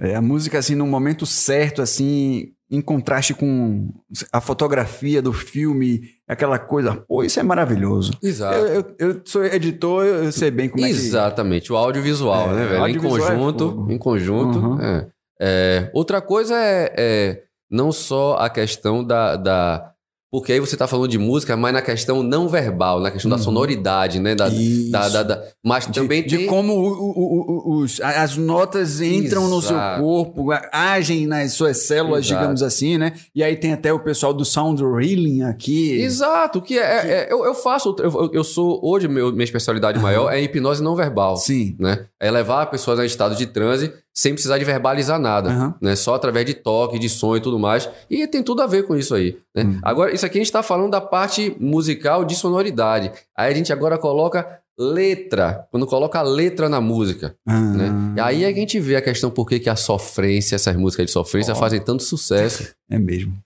É, 0.00 0.14
a 0.14 0.22
música, 0.22 0.58
assim, 0.58 0.74
no 0.74 0.86
momento 0.86 1.26
certo, 1.26 1.82
assim, 1.82 2.52
em 2.70 2.80
contraste 2.80 3.34
com 3.34 3.88
a 4.32 4.40
fotografia 4.40 5.20
do 5.20 5.32
filme, 5.32 6.02
aquela 6.28 6.58
coisa. 6.58 6.94
Pô, 7.08 7.24
isso 7.24 7.40
é 7.40 7.42
maravilhoso. 7.42 8.12
Exato. 8.22 8.54
Eu, 8.56 8.66
eu- 8.66 8.94
eu 9.14 9.20
sou 9.24 9.44
editor, 9.44 10.04
eu 10.04 10.30
sei 10.32 10.50
bem 10.50 10.68
como 10.68 10.84
é 10.84 10.88
que. 10.88 10.94
Exatamente, 10.94 11.72
o 11.72 11.76
audiovisual, 11.76 12.52
É, 12.52 12.54
né, 12.54 12.66
velho? 12.66 12.86
Em 12.88 12.96
é 12.96 13.00
conjunto, 13.00 13.70
fogo. 13.70 13.92
em 13.92 13.98
conjunto. 13.98 14.58
Uhum. 14.58 14.80
é. 14.80 15.08
É, 15.44 15.90
outra 15.92 16.20
coisa 16.20 16.54
é, 16.56 16.92
é 16.96 17.42
não 17.68 17.90
só 17.90 18.36
a 18.36 18.48
questão 18.48 19.02
da, 19.02 19.34
da 19.34 19.91
Porque 20.32 20.50
aí 20.50 20.60
você 20.60 20.78
tá 20.78 20.86
falando 20.86 21.10
de 21.10 21.18
música, 21.18 21.54
mas 21.58 21.74
na 21.74 21.82
questão 21.82 22.22
não 22.22 22.48
verbal, 22.48 22.98
na 23.00 23.10
questão 23.10 23.28
da 23.30 23.36
Uhum. 23.36 23.42
sonoridade, 23.42 24.18
né? 24.18 24.34
Da, 24.34 24.48
da, 24.48 25.08
da- 25.10 25.22
da- 25.24 25.42
mas 25.62 25.86
De, 25.86 25.92
também 25.92 26.22
de 26.26 26.38
tem... 26.38 26.46
como 26.46 26.72
o- 26.72 27.10
o- 27.10 27.70
o- 27.74 27.78
os- 27.82 28.00
as 28.00 28.38
notas 28.38 29.02
entram 29.02 29.46
no 29.48 29.60
seu 29.60 29.76
Exato. 29.76 30.00
corpo, 30.00 30.46
agem 30.72 31.26
nas 31.26 31.52
suas 31.52 31.76
células, 31.86 32.24
Exato. 32.24 32.40
digamos 32.40 32.62
assim, 32.62 32.96
né? 32.96 33.12
E 33.34 33.44
aí 33.44 33.56
tem 33.56 33.74
até 33.74 33.92
o 33.92 33.98
pessoal 34.00 34.32
do 34.32 34.42
Sound 34.42 34.82
Healing 34.82 35.42
aqui. 35.42 36.00
Exato, 36.00 36.62
que 36.62 36.78
é, 36.78 37.26
é- 37.26 37.28
eu, 37.30 37.44
eu 37.44 37.54
faço, 37.54 37.94
eu, 37.98 38.10
eu- 38.10 38.30
eu 38.32 38.44
sou, 38.44 38.80
hoje 38.82 39.08
meu- 39.08 39.32
minha 39.32 39.44
especialidade 39.44 39.98
maior 39.98 40.32
é 40.32 40.40
hipnose 40.40 40.82
não 40.82 40.96
verbal, 40.96 41.36
Sim. 41.36 41.76
né? 41.78 42.06
É 42.18 42.30
levar 42.30 42.64
pessoas 42.70 42.98
a 42.98 43.04
estado 43.04 43.36
de 43.36 43.44
transe 43.44 43.92
sem 44.14 44.32
precisar 44.34 44.58
de 44.58 44.64
verbalizar 44.64 45.18
nada, 45.18 45.50
Aham. 45.50 45.74
né? 45.80 45.96
Só 45.96 46.14
através 46.14 46.44
de 46.46 46.54
toque, 46.54 46.98
de 46.98 47.08
som 47.08 47.36
e 47.36 47.40
tudo 47.40 47.58
mais. 47.58 47.88
E 48.10 48.26
tem 48.26 48.42
tudo 48.42 48.60
a 48.62 48.66
ver 48.66 48.86
com 48.86 48.94
isso 48.96 49.14
aí, 49.14 49.38
né? 49.54 49.62
Uhum. 49.64 49.78
Agora, 49.82 50.14
isso 50.14 50.26
aqui 50.26 50.38
a 50.38 50.40
gente 50.40 50.46
está 50.48 50.62
falando 50.62 50.90
da 50.90 51.00
parte 51.00 51.56
musical 51.58 52.24
de 52.24 52.34
sonoridade. 52.36 53.10
Aí 53.36 53.50
a 53.52 53.54
gente 53.56 53.72
agora 53.72 53.96
coloca 53.96 54.58
letra, 54.78 55.66
quando 55.70 55.86
coloca 55.86 56.18
a 56.18 56.22
letra 56.22 56.68
na 56.68 56.80
música, 56.80 57.34
Ah. 57.46 57.60
né? 57.60 58.14
E 58.16 58.20
aí 58.20 58.44
a 58.44 58.52
gente 58.52 58.78
vê 58.80 58.96
a 58.96 59.02
questão 59.02 59.30
por 59.30 59.46
que 59.46 59.58
que 59.60 59.70
a 59.70 59.76
sofrência, 59.76 60.56
essas 60.56 60.74
músicas 60.76 61.06
de 61.06 61.12
sofrência 61.12 61.52
Ó. 61.52 61.56
fazem 61.56 61.80
tanto 61.80 62.02
sucesso. 62.02 62.74
É 62.90 62.98
mesmo. 62.98 63.38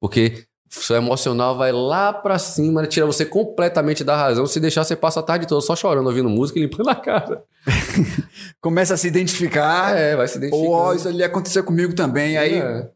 Porque 0.00 0.44
seu 0.68 0.96
emocional 0.96 1.56
vai 1.56 1.72
lá 1.72 2.12
pra 2.12 2.38
cima, 2.38 2.82
né? 2.82 2.88
tira 2.88 3.06
você 3.06 3.24
completamente 3.24 4.02
da 4.02 4.16
razão. 4.16 4.46
Se 4.46 4.58
deixar, 4.58 4.84
você 4.84 4.96
passa 4.96 5.20
a 5.20 5.22
tarde 5.22 5.46
toda 5.46 5.60
só 5.60 5.76
chorando, 5.76 6.06
ouvindo 6.06 6.28
música 6.28 6.58
e 6.58 6.62
limpando 6.62 6.88
a 6.88 6.94
cara. 6.94 7.42
Começa 8.60 8.94
a 8.94 8.96
se 8.96 9.06
identificar. 9.06 9.96
É, 9.96 10.16
vai 10.16 10.26
se 10.26 10.38
identificando. 10.38 10.70
Ou, 10.70 10.76
ó, 10.76 10.92
isso 10.94 11.08
ali 11.08 11.22
aconteceu 11.22 11.62
comigo 11.64 11.94
também. 11.94 12.36
Aí, 12.36 12.54
É. 12.54 12.88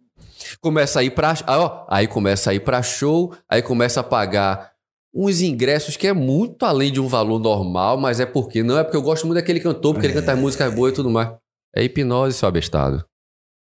Começa 0.61 1.01
a 1.01 1.03
ir 1.05 1.11
pra... 1.11 1.35
ah, 1.47 1.59
ó, 1.59 1.87
aí 1.89 2.07
começa 2.07 2.51
a 2.51 2.55
ir 2.55 2.61
pra 2.61 2.83
show, 2.83 3.35
aí 3.49 3.61
começa 3.61 4.01
a 4.01 4.03
pagar 4.03 4.73
uns 5.15 5.41
ingressos 5.41 5.97
que 5.97 6.07
é 6.07 6.13
muito 6.13 6.65
além 6.65 6.91
de 6.91 7.01
um 7.01 7.07
valor 7.07 7.39
normal, 7.39 7.99
mas 7.99 8.19
é 8.19 8.27
porque... 8.27 8.63
Não 8.63 8.79
é 8.79 8.83
porque 8.83 8.97
eu 8.97 9.03
gosto 9.03 9.27
muito 9.27 9.37
daquele 9.37 9.61
cantor, 9.61 9.93
porque 9.93 10.07
ele 10.07 10.15
canta 10.15 10.35
músicas 10.35 10.75
boas 10.75 10.93
e 10.93 10.97
tudo 10.97 11.11
mais. 11.11 11.31
É 11.75 11.83
hipnose, 11.83 12.37
seu 12.37 12.49
abestado. 12.49 13.05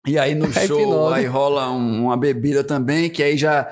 E 0.08 0.18
aí 0.18 0.34
no 0.36 0.52
show, 0.54 0.80
hipnose. 0.80 1.14
aí 1.16 1.26
rola 1.26 1.70
um- 1.72 2.06
uma 2.06 2.18
bebida 2.18 2.64
também, 2.64 3.10
que 3.10 3.22
aí 3.22 3.38
já. 3.38 3.68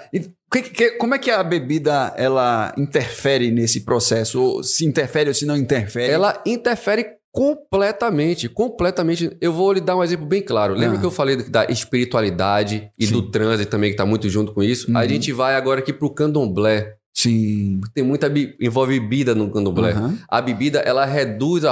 que- 0.52 0.62
que- 0.62 0.92
como 0.92 1.16
é 1.16 1.20
que 1.20 1.32
a 1.32 1.44
bebida 1.44 2.14
ela 2.18 2.74
interfere 2.78 3.52
nesse 3.52 3.82
processo? 3.86 4.42
Ou 4.42 4.64
se 4.64 4.86
interfere 4.86 5.30
ou 5.30 5.34
se 5.34 5.46
não 5.46 5.58
interfere? 5.58 6.12
Ela 6.14 6.42
interfere 6.46 7.06
completamente, 7.32 8.48
completamente. 8.48 9.36
Eu 9.42 9.52
vou 9.52 9.74
lhe 9.74 9.82
dar 9.82 9.96
um 9.98 10.04
exemplo 10.04 10.26
bem 10.26 10.42
claro. 10.42 10.74
Lembra 10.74 10.98
Ah. 10.98 11.00
que 11.02 11.06
eu 11.06 11.12
falei 11.12 11.36
da 11.50 11.66
espiritualidade 11.66 12.90
e 12.98 13.08
Sim. 13.08 13.14
do 13.14 13.30
transe 13.30 13.66
também, 13.66 13.92
que 13.92 13.98
tá 13.98 14.06
muito 14.06 14.30
junto 14.30 14.54
com 14.54 14.64
isso? 14.64 14.90
Uhum. 14.90 14.98
A 14.98 15.06
gente 15.08 15.32
vai 15.34 15.56
agora 15.56 15.80
aqui 15.80 15.92
pro 15.92 16.10
candomblé. 16.10 16.94
Sim. 17.14 17.82
Tem 17.94 18.04
muita... 18.04 18.32
envolve 18.60 19.00
bebida 19.00 19.34
no 19.36 19.50
candomblé. 19.50 19.92
Aham. 19.92 20.18
A 20.30 20.42
bebida, 20.42 20.80
ela 20.80 21.06
reduz 21.06 21.64
a, 21.66 21.72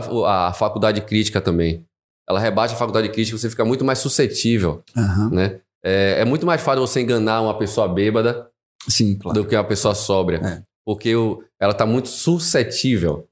a 0.50 0.54
faculdade 0.54 1.02
crítica 1.02 1.40
também. 1.42 1.86
Ela 2.30 2.40
rebaixa 2.40 2.74
a 2.74 2.78
faculdade 2.78 3.10
crítica, 3.10 3.38
você 3.38 3.50
fica 3.50 3.66
muito 3.66 3.84
mais 3.84 4.00
suscetível, 4.00 4.84
Aham. 4.96 5.30
né? 5.32 5.60
É, 5.84 6.22
é 6.22 6.26
muito 6.26 6.46
mais 6.46 6.62
fácil 6.62 6.82
você 6.88 7.02
enganar 7.02 7.42
uma 7.42 7.58
pessoa 7.58 7.88
bêbada 7.88 8.50
Sim, 8.88 9.18
claro. 9.18 9.42
do 9.42 9.48
que 9.48 9.56
uma 9.56 9.64
pessoa 9.64 9.94
sóbria. 9.94 10.38
É. 10.38 10.64
Porque 10.86 11.14
o- 11.16 11.44
ela 11.60 11.74
tá 11.74 11.86
muito 11.86 12.08
suscetível. 12.10 13.28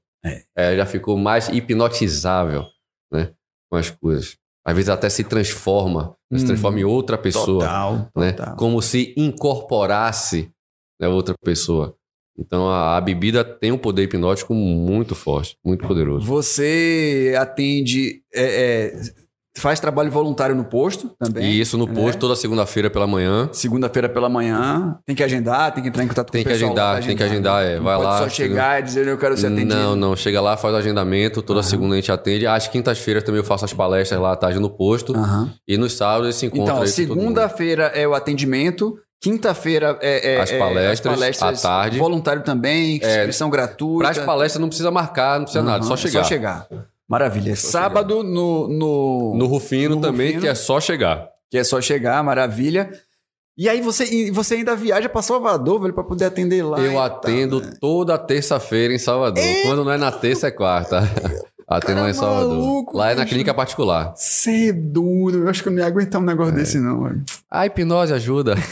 É. 0.56 0.76
já 0.76 0.86
ficou 0.86 1.16
mais 1.18 1.48
hipnotizável, 1.48 2.64
né? 3.12 3.32
Com 3.68 3.76
as 3.76 3.90
coisas. 3.90 4.36
Às 4.64 4.74
vezes 4.76 4.88
até 4.88 5.08
se 5.08 5.24
transforma, 5.24 6.14
se 6.32 6.44
Hum. 6.44 6.46
transforma 6.46 6.78
em 6.78 6.84
outra 6.84 7.18
pessoa, 7.18 7.64
Total, 7.64 8.10
né? 8.16 8.32
total. 8.32 8.56
Como 8.56 8.80
se 8.80 9.12
incorporasse 9.16 10.48
né, 11.00 11.08
outra 11.08 11.34
pessoa. 11.44 11.96
Então 12.38 12.68
a, 12.68 12.96
a 12.96 13.00
bebida 13.00 13.44
tem 13.44 13.72
um 13.72 13.78
poder 13.78 14.04
hipnótico 14.04 14.54
muito 14.54 15.14
forte, 15.14 15.56
muito 15.64 15.86
poderoso. 15.86 16.26
Você 16.26 17.34
atende, 17.38 18.22
é, 18.34 18.92
é, 18.94 19.02
faz 19.58 19.78
trabalho 19.78 20.10
voluntário 20.10 20.54
no 20.54 20.64
posto 20.64 21.10
também. 21.18 21.44
E 21.44 21.60
isso 21.60 21.76
no 21.76 21.86
né? 21.86 21.92
posto 21.94 22.18
toda 22.18 22.34
segunda-feira 22.34 22.88
pela 22.88 23.06
manhã. 23.06 23.50
Segunda-feira 23.52 24.08
pela 24.08 24.28
manhã, 24.28 24.98
tem 25.04 25.14
que 25.14 25.22
agendar, 25.22 25.74
tem 25.74 25.82
que 25.82 25.90
entrar 25.90 26.02
em 26.04 26.08
contato 26.08 26.30
Tem 26.30 26.42
com 26.42 26.48
o 26.48 26.52
pessoal. 26.52 26.70
agendar, 26.70 26.96
pra 26.96 27.06
tem 27.06 27.16
que 27.16 27.22
agendar, 27.22 27.64
é. 27.64 27.76
Não 27.76 27.84
Vai 27.84 27.98
lá, 27.98 28.18
só 28.18 28.28
chegar 28.30 28.80
e 28.80 28.82
dizer 28.82 29.06
eu 29.06 29.18
quero 29.18 29.36
ser 29.36 29.48
atendido. 29.48 29.74
Não, 29.74 29.94
não. 29.94 30.16
Chega 30.16 30.40
lá, 30.40 30.56
faz 30.56 30.72
o 30.72 30.78
agendamento. 30.78 31.42
Toda 31.42 31.60
Aham. 31.60 31.68
segunda 31.68 31.94
a 31.94 31.96
gente 31.96 32.10
atende. 32.10 32.46
Às 32.46 32.66
quintas-feiras 32.66 33.22
também 33.22 33.40
eu 33.40 33.44
faço 33.44 33.64
as 33.66 33.74
palestras 33.74 34.18
lá 34.18 34.32
à 34.32 34.36
tarde 34.36 34.58
no 34.58 34.70
posto. 34.70 35.14
Aham. 35.14 35.52
E 35.68 35.76
nos 35.76 35.92
sábados 35.92 36.34
se 36.34 36.46
encontra 36.46 36.74
Então, 36.74 36.86
segunda-feira 36.86 37.92
é 37.94 38.08
o 38.08 38.14
atendimento, 38.14 38.96
quinta-feira 39.22 39.96
é, 40.02 40.34
é- 40.34 40.40
As 40.40 40.50
é 40.50 40.58
palestras, 40.58 41.42
à 41.42 41.52
tarde. 41.52 41.98
voluntário 41.98 42.42
também, 42.42 42.98
É, 43.02 43.16
inscrição 43.18 43.48
gratuita. 43.48 44.00
Para 44.00 44.10
as 44.10 44.18
palestras 44.26 44.60
não 44.60 44.68
precisa 44.68 44.90
marcar, 44.90 45.38
não 45.38 45.44
precisa 45.44 45.62
nada, 45.64 45.78
Aham, 45.78 45.86
só 45.88 45.94
é 45.94 45.96
chegar. 45.96 46.22
Só 46.22 46.28
chegar. 46.28 46.66
Maravilha. 47.08 47.54
Sábado 47.56 48.22
no, 48.24 48.68
no, 48.68 49.34
No 49.36 49.46
Rufino 49.46 49.96
No 49.96 50.00
também, 50.02 50.26
Rufino. 50.28 50.42
que 50.42 50.48
é 50.48 50.54
só 50.54 50.80
chegar. 50.80 51.28
que 51.50 51.56
é 51.58 51.64
só 51.64 51.80
chegar, 51.80 52.22
maravilha. 52.24 52.90
E 53.58 53.68
aí 53.68 53.82
você, 53.82 54.04
e 54.04 54.30
você 54.30 54.54
ainda 54.54 54.74
viaja 54.74 55.10
para 55.10 55.20
Salvador, 55.20 55.78
velho, 55.82 55.92
para 55.92 56.02
poder 56.02 56.24
atender 56.24 56.62
lá. 56.64 56.80
eu 56.80 56.92
tal, 56.94 57.02
atendo 57.02 57.60
né? 57.60 57.74
toda 57.78 58.16
terça-feira 58.16 58.94
em 58.94 58.98
Salvador. 58.98 59.44
Quando 59.62 59.84
não 59.84 59.92
é 59.92 59.98
na 59.98 60.10
terça, 60.10 60.48
é 60.48 60.50
quarta. 60.50 61.02
Atendo 61.68 62.00
lá 62.00 62.10
em 62.10 62.14
Salvador. 62.14 62.50
maluco, 62.58 62.96
lá 62.96 63.10
é 63.12 63.14
na 63.14 63.24
clínica 63.26 63.52
particular. 63.54 64.12
Cê 64.16 64.68
é 64.68 64.72
duro. 64.72 65.44
Eu 65.44 65.48
acho 65.48 65.62
que 65.62 65.68
eu 65.68 65.72
não 65.72 65.80
ia 65.80 65.86
aguentar 65.86 66.20
um 66.20 66.24
É. 66.24 66.26
negócio 66.28 66.54
desse, 66.54 66.78
não, 66.78 67.04
velho. 67.04 67.22
A 67.50 67.66
hipnose 67.66 68.12
ajuda. 68.12 68.54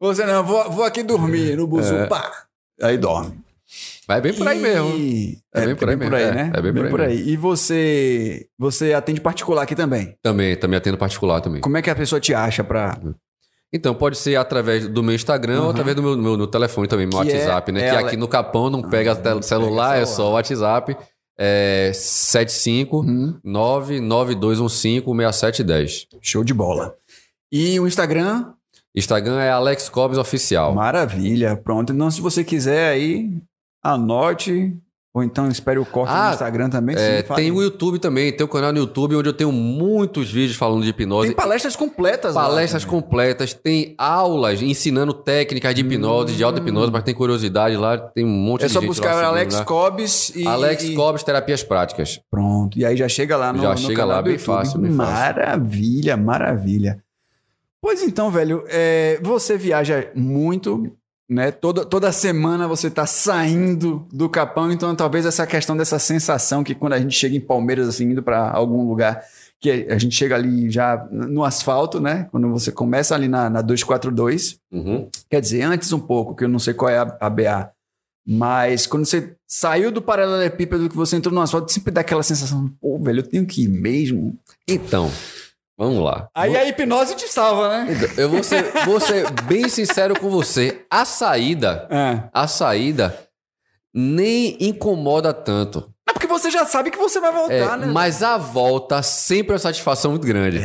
Você 0.00 0.24
não, 0.26 0.44
vou, 0.44 0.70
vou 0.70 0.84
aqui 0.84 1.02
dormir 1.02 1.56
no 1.56 1.66
buzu, 1.66 1.94
É. 1.94 2.06
pá. 2.06 2.30
Aí 2.82 2.98
dorme. 2.98 3.40
Vai 4.06 4.20
bem 4.20 4.34
por 4.34 4.46
aí 4.48 4.60
mesmo. 4.60 4.90
E- 4.96 5.38
É 5.54 5.64
bem 5.64 5.76
por 5.76 5.88
aí 5.88 5.96
mesmo, 5.96 6.16
é, 6.16 6.32
né? 6.32 6.52
é 6.54 6.60
bem 6.60 6.88
por 6.90 7.00
aí 7.00 7.28
E 7.30 7.36
você, 7.36 8.46
você 8.58 8.92
atende 8.92 9.20
particular 9.20 9.62
aqui 9.62 9.74
também. 9.76 10.16
Também, 10.22 10.56
também 10.56 10.76
atendo 10.76 10.98
particular 10.98 11.40
também. 11.40 11.60
Como 11.60 11.76
é 11.76 11.82
que 11.82 11.88
a 11.88 11.94
pessoa 11.94 12.20
te 12.20 12.34
acha 12.34 12.64
pra... 12.64 12.98
Então, 13.72 13.94
pode 13.94 14.18
ser 14.18 14.36
através 14.36 14.86
do 14.86 15.02
meu 15.02 15.14
Instagram 15.14 15.60
ou 15.60 15.64
Uhum. 15.64 15.70
através 15.70 15.96
do 15.96 16.02
meu, 16.02 16.16
meu, 16.16 16.36
no 16.36 16.46
telefone 16.46 16.86
também, 16.86 17.06
meu 17.06 17.22
Que 17.22 17.30
é 17.30 17.34
WhatsApp, 17.38 17.72
né? 17.72 17.80
Que 17.80 17.86
ela- 17.86 18.00
aqui 18.06 18.16
no 18.16 18.28
Capão 18.28 18.68
não 18.68 18.82
pega 18.82 19.16
tel- 19.16 19.42
celular, 19.42 19.92
pega 19.94 20.02
é 20.02 20.06
só 20.06 20.28
o 20.28 20.32
WhatsApp. 20.32 20.96
É 21.38 21.90
75 21.94 23.00
Hum, 23.00 23.38
992156710. 23.42 26.06
show 26.20 26.44
de 26.44 26.52
bola. 26.54 26.94
E 27.50 27.78
o 27.80 27.86
Instagram? 27.86 28.52
Instagram 28.94 29.40
é 29.40 29.50
Alex 29.50 29.88
Cobbs 29.88 30.18
Oficial. 30.18 30.74
Maravilha. 30.74 31.56
Pronto. 31.56 31.92
Então, 31.92 32.10
se 32.10 32.20
você 32.20 32.44
quiser 32.44 32.90
aí, 32.92 33.30
anote. 33.82 34.76
Ou 35.14 35.22
então 35.22 35.46
espere 35.48 35.78
o 35.78 35.84
corte 35.84 36.10
Ah, 36.10 36.28
no 36.28 36.32
Instagram 36.32 36.70
também. 36.70 36.96
É, 36.98 37.22
tem 37.22 37.50
o 37.50 37.60
YouTube 37.60 37.98
também, 37.98 38.32
tem 38.32 38.46
o 38.46 38.48
canal 38.48 38.72
no 38.72 38.78
YouTube 38.78 39.14
onde 39.14 39.28
eu 39.28 39.34
tenho 39.34 39.52
muitos 39.52 40.30
vídeos 40.30 40.56
falando 40.56 40.82
de 40.82 40.88
hipnose. 40.88 41.28
Tem 41.28 41.36
palestras 41.36 41.76
completas 41.76 42.32
Palestras 42.32 42.82
completas, 42.86 43.52
tem 43.52 43.94
aulas 43.98 44.62
ensinando 44.62 45.12
técnicas 45.12 45.74
de 45.74 45.82
hipnose, 45.82 46.34
de 46.34 46.42
auto-hipnose, 46.42 46.90
para 46.90 47.00
quem 47.00 47.06
tem 47.12 47.14
curiosidade 47.14 47.76
lá, 47.76 47.98
tem 47.98 48.24
um 48.24 48.28
monte 48.28 48.64
É 48.64 48.68
de 48.68 48.72
só 48.72 48.80
gente 48.80 48.88
buscar 48.88 49.22
Alex 49.22 49.54
lá. 49.54 49.64
Cobbs 49.66 50.32
e... 50.34 50.46
Alex 50.46 50.84
e- 50.84 50.94
Cobbs 50.94 51.22
Terapias 51.22 51.62
Práticas. 51.62 52.18
Pronto. 52.30 52.78
E 52.78 52.84
aí 52.86 52.96
já 52.96 53.06
chega 53.06 53.36
lá 53.36 53.52
no, 53.52 53.60
Já 53.60 53.70
no 53.72 53.76
chega 53.76 54.06
lá 54.06 54.22
bem 54.22 54.38
fácil, 54.38 54.78
bem 54.80 54.92
fácil. 54.92 55.12
Maravilha, 55.14 56.16
maravilha. 56.16 57.04
Pois 57.82 58.02
então, 58.02 58.30
velho, 58.30 58.64
é, 58.68 59.18
você 59.22 59.58
viaja 59.58 60.08
muito, 60.14 60.90
né? 61.32 61.50
Toda, 61.50 61.84
toda 61.84 62.12
semana 62.12 62.68
você 62.68 62.90
tá 62.90 63.06
saindo 63.06 64.06
do 64.12 64.28
Capão, 64.28 64.70
então 64.70 64.94
talvez 64.94 65.24
essa 65.24 65.46
questão 65.46 65.76
dessa 65.76 65.98
sensação 65.98 66.62
que 66.62 66.74
quando 66.74 66.92
a 66.92 67.00
gente 67.00 67.16
chega 67.16 67.34
em 67.34 67.40
Palmeiras, 67.40 67.88
assim, 67.88 68.04
indo 68.10 68.22
para 68.22 68.50
algum 68.50 68.86
lugar, 68.86 69.22
que 69.58 69.86
a 69.88 69.96
gente 69.96 70.14
chega 70.14 70.34
ali 70.34 70.70
já 70.70 71.06
no 71.10 71.44
asfalto, 71.44 72.00
né? 72.00 72.26
Quando 72.30 72.50
você 72.50 72.72
começa 72.72 73.14
ali 73.14 73.28
na, 73.28 73.48
na 73.48 73.62
242, 73.62 74.60
Uhum. 74.72 75.06
Quer 75.28 75.40
dizer, 75.40 75.62
antes 75.62 75.92
um 75.92 76.00
pouco, 76.00 76.34
que 76.34 76.44
eu 76.44 76.48
não 76.48 76.58
sei 76.58 76.72
qual 76.72 76.90
é 76.90 76.96
a, 76.96 77.16
a 77.20 77.28
BA. 77.28 77.70
Mas 78.26 78.86
quando 78.86 79.04
você 79.04 79.34
saiu 79.46 79.92
do 79.92 80.00
paralelepípedo 80.00 80.88
que 80.88 80.96
você 80.96 81.16
entrou 81.16 81.34
no 81.34 81.42
asfalto, 81.42 81.70
sempre 81.70 81.90
dá 81.92 82.00
aquela 82.00 82.22
sensação, 82.22 82.72
pô, 82.80 82.98
velho, 82.98 83.18
eu 83.18 83.26
tenho 83.26 83.44
que 83.44 83.64
ir 83.64 83.68
mesmo. 83.68 84.34
Então, 84.66 85.10
vamos 85.76 85.98
lá. 86.02 86.28
Aí 86.34 86.56
a 86.56 86.64
hipnose 86.66 87.14
te 87.16 87.28
salva, 87.28 87.68
né? 87.68 87.86
Então, 87.92 88.08
Eu 88.24 88.28
vou 88.28 88.42
ser, 88.42 88.64
vou 88.84 89.00
ser 89.00 89.30
bem 89.42 89.68
sincero 89.68 90.18
com 90.18 90.28
você. 90.30 90.84
A 90.90 91.04
saída, 91.04 91.86
É. 91.90 92.28
a 92.32 92.46
saída 92.46 93.18
nem 93.94 94.56
incomoda 94.60 95.32
tanto. 95.34 95.90
É 96.08 96.12
porque 96.12 96.26
você 96.26 96.50
já 96.50 96.64
sabe 96.66 96.90
que 96.90 96.98
você 96.98 97.20
vai 97.20 97.30
É, 97.30 97.34
voltar, 97.34 97.78
né? 97.78 97.86
mas 97.86 98.22
a 98.22 98.36
volta 98.36 99.02
sempre 99.02 99.52
é 99.52 99.54
uma 99.54 99.58
satisfação 99.58 100.10
muito 100.12 100.26
grande. 100.26 100.60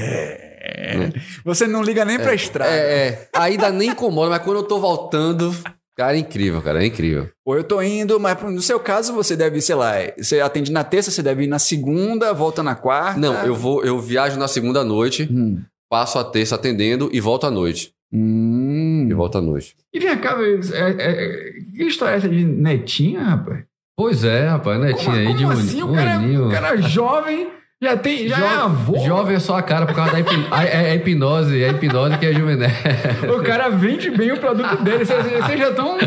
Você 1.45 1.67
não 1.67 1.81
liga 1.81 2.03
nem 2.03 2.17
pra 2.19 2.33
estrada. 2.33 2.71
É, 2.71 3.07
é. 3.07 3.29
A 3.33 3.49
ida 3.49 3.69
nem 3.71 3.89
incomoda, 3.89 4.29
mas 4.29 4.41
quando 4.43 4.57
eu 4.57 4.63
tô 4.63 4.79
voltando. 4.79 5.53
Cara, 5.97 6.15
é 6.15 6.19
incrível, 6.19 6.61
cara, 6.61 6.83
é 6.83 6.85
incrível. 6.87 7.27
Ou 7.43 7.55
eu 7.57 7.63
tô 7.63 7.81
indo, 7.81 8.19
mas 8.19 8.39
no 8.43 8.61
seu 8.61 8.79
caso 8.79 9.13
você 9.13 9.35
deve, 9.35 9.59
sei 9.61 9.73
lá, 9.75 9.93
você 10.15 10.39
atende 10.39 10.71
na 10.71 10.83
terça, 10.83 11.09
você 11.09 11.23
deve 11.23 11.45
ir 11.45 11.47
na 11.47 11.57
segunda, 11.57 12.31
volta 12.33 12.61
na 12.61 12.75
quarta. 12.75 13.19
Não, 13.19 13.33
eu 13.43 13.55
vou, 13.55 13.83
eu 13.83 13.99
viajo 13.99 14.37
na 14.37 14.47
segunda 14.47 14.83
noite, 14.83 15.27
Hum. 15.31 15.59
passo 15.89 16.19
a 16.19 16.23
terça 16.23 16.53
atendendo 16.55 17.09
e 17.11 17.19
volto 17.19 17.47
à 17.47 17.51
noite. 17.51 17.91
Hum, 18.13 19.07
Eu 19.09 19.17
volta 19.17 19.39
à 19.39 19.41
noite. 19.41 19.75
E 19.93 19.99
vem 19.99 20.17
cá, 20.19 20.37
é, 20.39 20.89
é, 20.99 21.51
que 21.75 21.83
história 21.83 22.13
é 22.13 22.17
essa 22.17 22.29
de 22.29 22.43
netinha, 22.45 23.21
rapaz? 23.23 23.63
Pois 23.97 24.23
é, 24.23 24.47
rapaz, 24.49 24.79
netinha 24.79 25.03
Como, 25.05 25.17
aí 25.17 25.33
de 25.33 25.43
como 25.43 25.47
um, 25.47 25.51
assim? 25.59 25.81
O 25.81 25.87
um 25.87 25.93
cara, 25.95 26.13
aninho. 26.13 26.47
o 26.47 26.51
cara 26.51 26.75
é 26.75 26.81
jovem, 26.83 27.49
já 27.81 27.95
tem, 27.95 28.27
já 28.27 28.37
é 28.37 28.55
avô. 28.57 28.97
Jovem 28.99 29.35
é 29.35 29.39
só 29.39 29.57
a 29.57 29.61
cara 29.61 29.85
por 29.85 29.95
causa 29.95 30.11
da 30.13 30.19
hipno- 30.19 30.47
a, 30.49 30.65
é, 30.65 30.89
é 30.89 30.95
hipnose, 30.95 31.63
é 31.63 31.69
hipnose 31.69 32.17
que 32.17 32.25
é 32.25 32.33
juvenil. 32.33 32.67
O 33.37 33.43
cara 33.43 33.69
vende 33.69 34.09
bem 34.09 34.31
o 34.31 34.37
produto 34.39 34.83
dele. 34.83 35.05
Vocês, 35.05 35.23
vocês 35.23 35.59
já 35.59 35.69
estão 35.69 35.97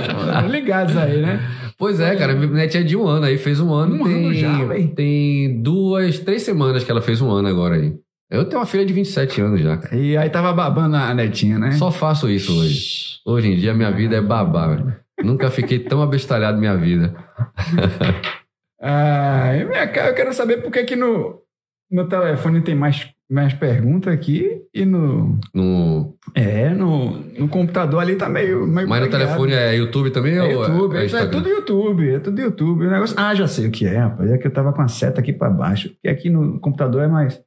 ligados 0.48 0.96
aí, 0.96 1.22
né? 1.22 1.40
Pois 1.78 2.00
é, 2.00 2.14
cara, 2.16 2.34
minha 2.34 2.50
netinha 2.52 2.82
é 2.82 2.86
de 2.86 2.96
um 2.96 3.06
ano 3.06 3.24
aí, 3.24 3.38
fez 3.38 3.60
um 3.60 3.72
ano. 3.72 3.94
Um 3.94 4.04
tem, 4.04 4.26
ano 4.26 4.34
já, 4.34 4.64
véi. 4.64 4.88
Tem 4.88 5.62
duas, 5.62 6.18
três 6.18 6.42
semanas 6.42 6.84
que 6.84 6.90
ela 6.90 7.00
fez 7.00 7.22
um 7.22 7.30
ano 7.30 7.48
agora 7.48 7.76
aí. 7.76 7.94
Eu 8.30 8.44
tenho 8.44 8.60
uma 8.60 8.66
filha 8.66 8.84
de 8.84 8.92
27 8.92 9.40
anos 9.40 9.60
já, 9.60 9.76
cara. 9.76 9.96
E 9.96 10.16
aí 10.16 10.28
tava 10.28 10.52
babando 10.52 10.96
a 10.96 11.14
netinha, 11.14 11.58
né? 11.58 11.72
Só 11.72 11.90
faço 11.90 12.28
isso 12.28 12.52
hoje. 12.58 13.18
Hoje 13.26 13.48
em 13.48 13.56
dia 13.56 13.74
minha 13.74 13.90
vida 13.90 14.16
é 14.16 14.20
babá, 14.20 14.68
velho. 14.68 14.94
Nunca 15.22 15.50
fiquei 15.50 15.78
tão 15.78 16.02
abestalhado 16.02 16.54
na 16.54 16.60
minha 16.60 16.76
vida. 16.76 17.14
Ah, 18.82 19.52
eu 19.54 20.14
quero 20.14 20.32
saber 20.32 20.62
por 20.62 20.72
que 20.72 20.82
que 20.84 20.96
no, 20.96 21.42
no 21.90 22.06
telefone 22.08 22.60
tem 22.60 22.74
mais, 22.74 23.08
mais 23.28 23.52
perguntas 23.52 24.12
aqui 24.12 24.62
e 24.72 24.84
no... 24.84 25.38
No... 25.52 26.16
É, 26.34 26.70
no, 26.70 27.18
no 27.38 27.48
computador 27.48 28.00
ali 28.00 28.16
tá 28.16 28.28
meio... 28.28 28.66
meio 28.66 28.88
Mas 28.88 29.02
no 29.02 29.10
telefone 29.10 29.52
é 29.52 29.76
YouTube 29.76 30.10
também 30.10 30.36
É 30.36 30.42
ou 30.42 30.50
YouTube, 30.50 30.96
é, 30.96 31.00
é 31.00 31.06
Instagram? 31.06 31.30
tudo 31.30 31.48
YouTube, 31.48 32.14
é 32.14 32.18
tudo 32.20 32.40
YouTube. 32.40 32.86
O 32.86 32.90
negócio... 32.90 33.16
Ah, 33.18 33.34
já 33.34 33.48
sei 33.48 33.66
o 33.66 33.70
que 33.70 33.86
é, 33.86 33.98
rapaz. 33.98 34.30
É 34.30 34.38
que 34.38 34.46
eu 34.46 34.52
tava 34.52 34.72
com 34.72 34.82
a 34.82 34.88
seta 34.88 35.20
aqui 35.20 35.32
pra 35.32 35.50
baixo. 35.50 35.90
Porque 35.90 36.08
aqui 36.08 36.30
no 36.30 36.60
computador 36.60 37.02
é 37.02 37.08
mais... 37.08 37.40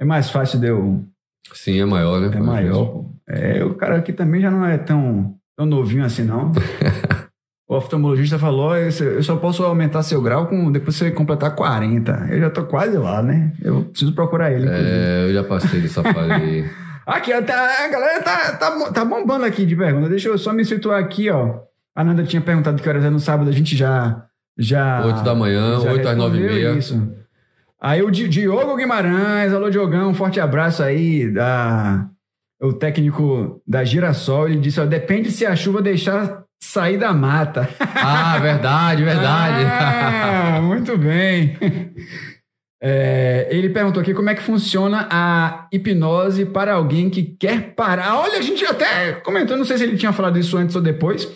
É 0.00 0.04
mais 0.04 0.30
fácil 0.30 0.58
de 0.58 0.68
eu... 0.68 1.04
Sim, 1.52 1.80
é 1.80 1.84
maior, 1.84 2.20
né? 2.20 2.30
É 2.34 2.40
maior. 2.40 3.04
É, 3.28 3.64
o 3.64 3.74
cara 3.74 3.96
aqui 3.96 4.12
também 4.12 4.40
já 4.40 4.50
não 4.50 4.64
é 4.64 4.78
tão, 4.78 5.34
tão 5.56 5.66
novinho 5.66 6.04
assim, 6.04 6.22
não. 6.22 6.52
o 7.68 7.76
oftalmologista 7.76 8.38
falou, 8.38 8.76
"Esse- 8.76 9.04
eu 9.04 9.22
só 9.22 9.36
posso 9.36 9.62
aumentar 9.64 10.02
seu 10.02 10.20
grau 10.22 10.46
com 10.46 10.70
depois 10.70 10.96
que 10.96 11.04
você 11.04 11.10
completar 11.10 11.54
40. 11.54 12.26
Eu 12.30 12.40
já 12.40 12.50
tô 12.50 12.64
quase 12.64 12.96
lá, 12.96 13.22
né? 13.22 13.52
Eu 13.62 13.82
preciso 13.84 14.12
procurar 14.14 14.52
ele. 14.52 14.68
É, 14.68 15.26
eu 15.28 15.34
já 15.34 15.42
passei 15.44 15.80
dessa 15.80 16.02
fase 16.14 16.32
aí. 16.32 16.70
Aqui, 17.06 17.30
tá- 17.42 17.84
a 17.84 17.88
galera 17.88 18.22
tá, 18.22 18.52
tá, 18.52 18.90
tá 18.92 19.04
bombando 19.04 19.44
aqui 19.44 19.64
de 19.64 19.76
pergunta. 19.76 20.08
Deixa 20.08 20.28
eu 20.28 20.36
só 20.38 20.52
me 20.52 20.64
situar 20.64 20.98
aqui, 21.00 21.30
ó. 21.30 21.60
A 21.94 22.02
Nanda 22.04 22.24
tinha 22.24 22.42
perguntado 22.42 22.82
que 22.82 22.88
horas 22.88 23.04
é 23.04 23.10
no 23.10 23.20
sábado, 23.20 23.48
a 23.48 23.52
gente 23.52 23.76
já. 23.76 24.24
já 24.58 25.04
8 25.06 25.22
da 25.22 25.34
manhã, 25.34 25.80
já 25.80 25.92
8 25.92 26.08
às 26.08 26.16
9 26.16 26.38
e 26.38 26.40
meia. 26.40 26.72
Isso. 26.72 27.00
Aí 27.80 28.02
o 28.02 28.10
Di- 28.10 28.28
Diogo 28.28 28.76
Guimarães, 28.76 29.52
alô 29.52 29.70
Diogão, 29.70 30.10
um 30.10 30.14
forte 30.14 30.40
abraço 30.40 30.82
aí 30.82 31.30
da 31.32 32.06
o 32.60 32.72
técnico 32.72 33.60
da 33.66 33.84
Girassol, 33.84 34.48
ele 34.48 34.58
disse, 34.58 34.80
ó, 34.80 34.86
depende 34.86 35.30
se 35.30 35.44
a 35.44 35.54
chuva 35.54 35.82
deixar 35.82 36.42
sair 36.62 36.98
da 36.98 37.12
mata. 37.12 37.68
Ah, 37.98 38.38
verdade, 38.38 39.02
verdade. 39.02 39.64
Ah, 39.64 40.60
muito 40.62 40.96
bem. 40.96 41.56
É, 42.80 43.48
ele 43.50 43.70
perguntou 43.70 44.00
aqui 44.00 44.12
como 44.12 44.28
é 44.28 44.34
que 44.34 44.42
funciona 44.42 45.08
a 45.10 45.66
hipnose 45.72 46.44
para 46.46 46.74
alguém 46.74 47.08
que 47.08 47.22
quer 47.22 47.74
parar. 47.74 48.16
Olha, 48.18 48.38
a 48.38 48.42
gente 48.42 48.64
até 48.64 49.12
comentou, 49.14 49.56
não 49.56 49.64
sei 49.64 49.78
se 49.78 49.84
ele 49.84 49.96
tinha 49.96 50.12
falado 50.12 50.38
isso 50.38 50.56
antes 50.56 50.76
ou 50.76 50.82
depois. 50.82 51.26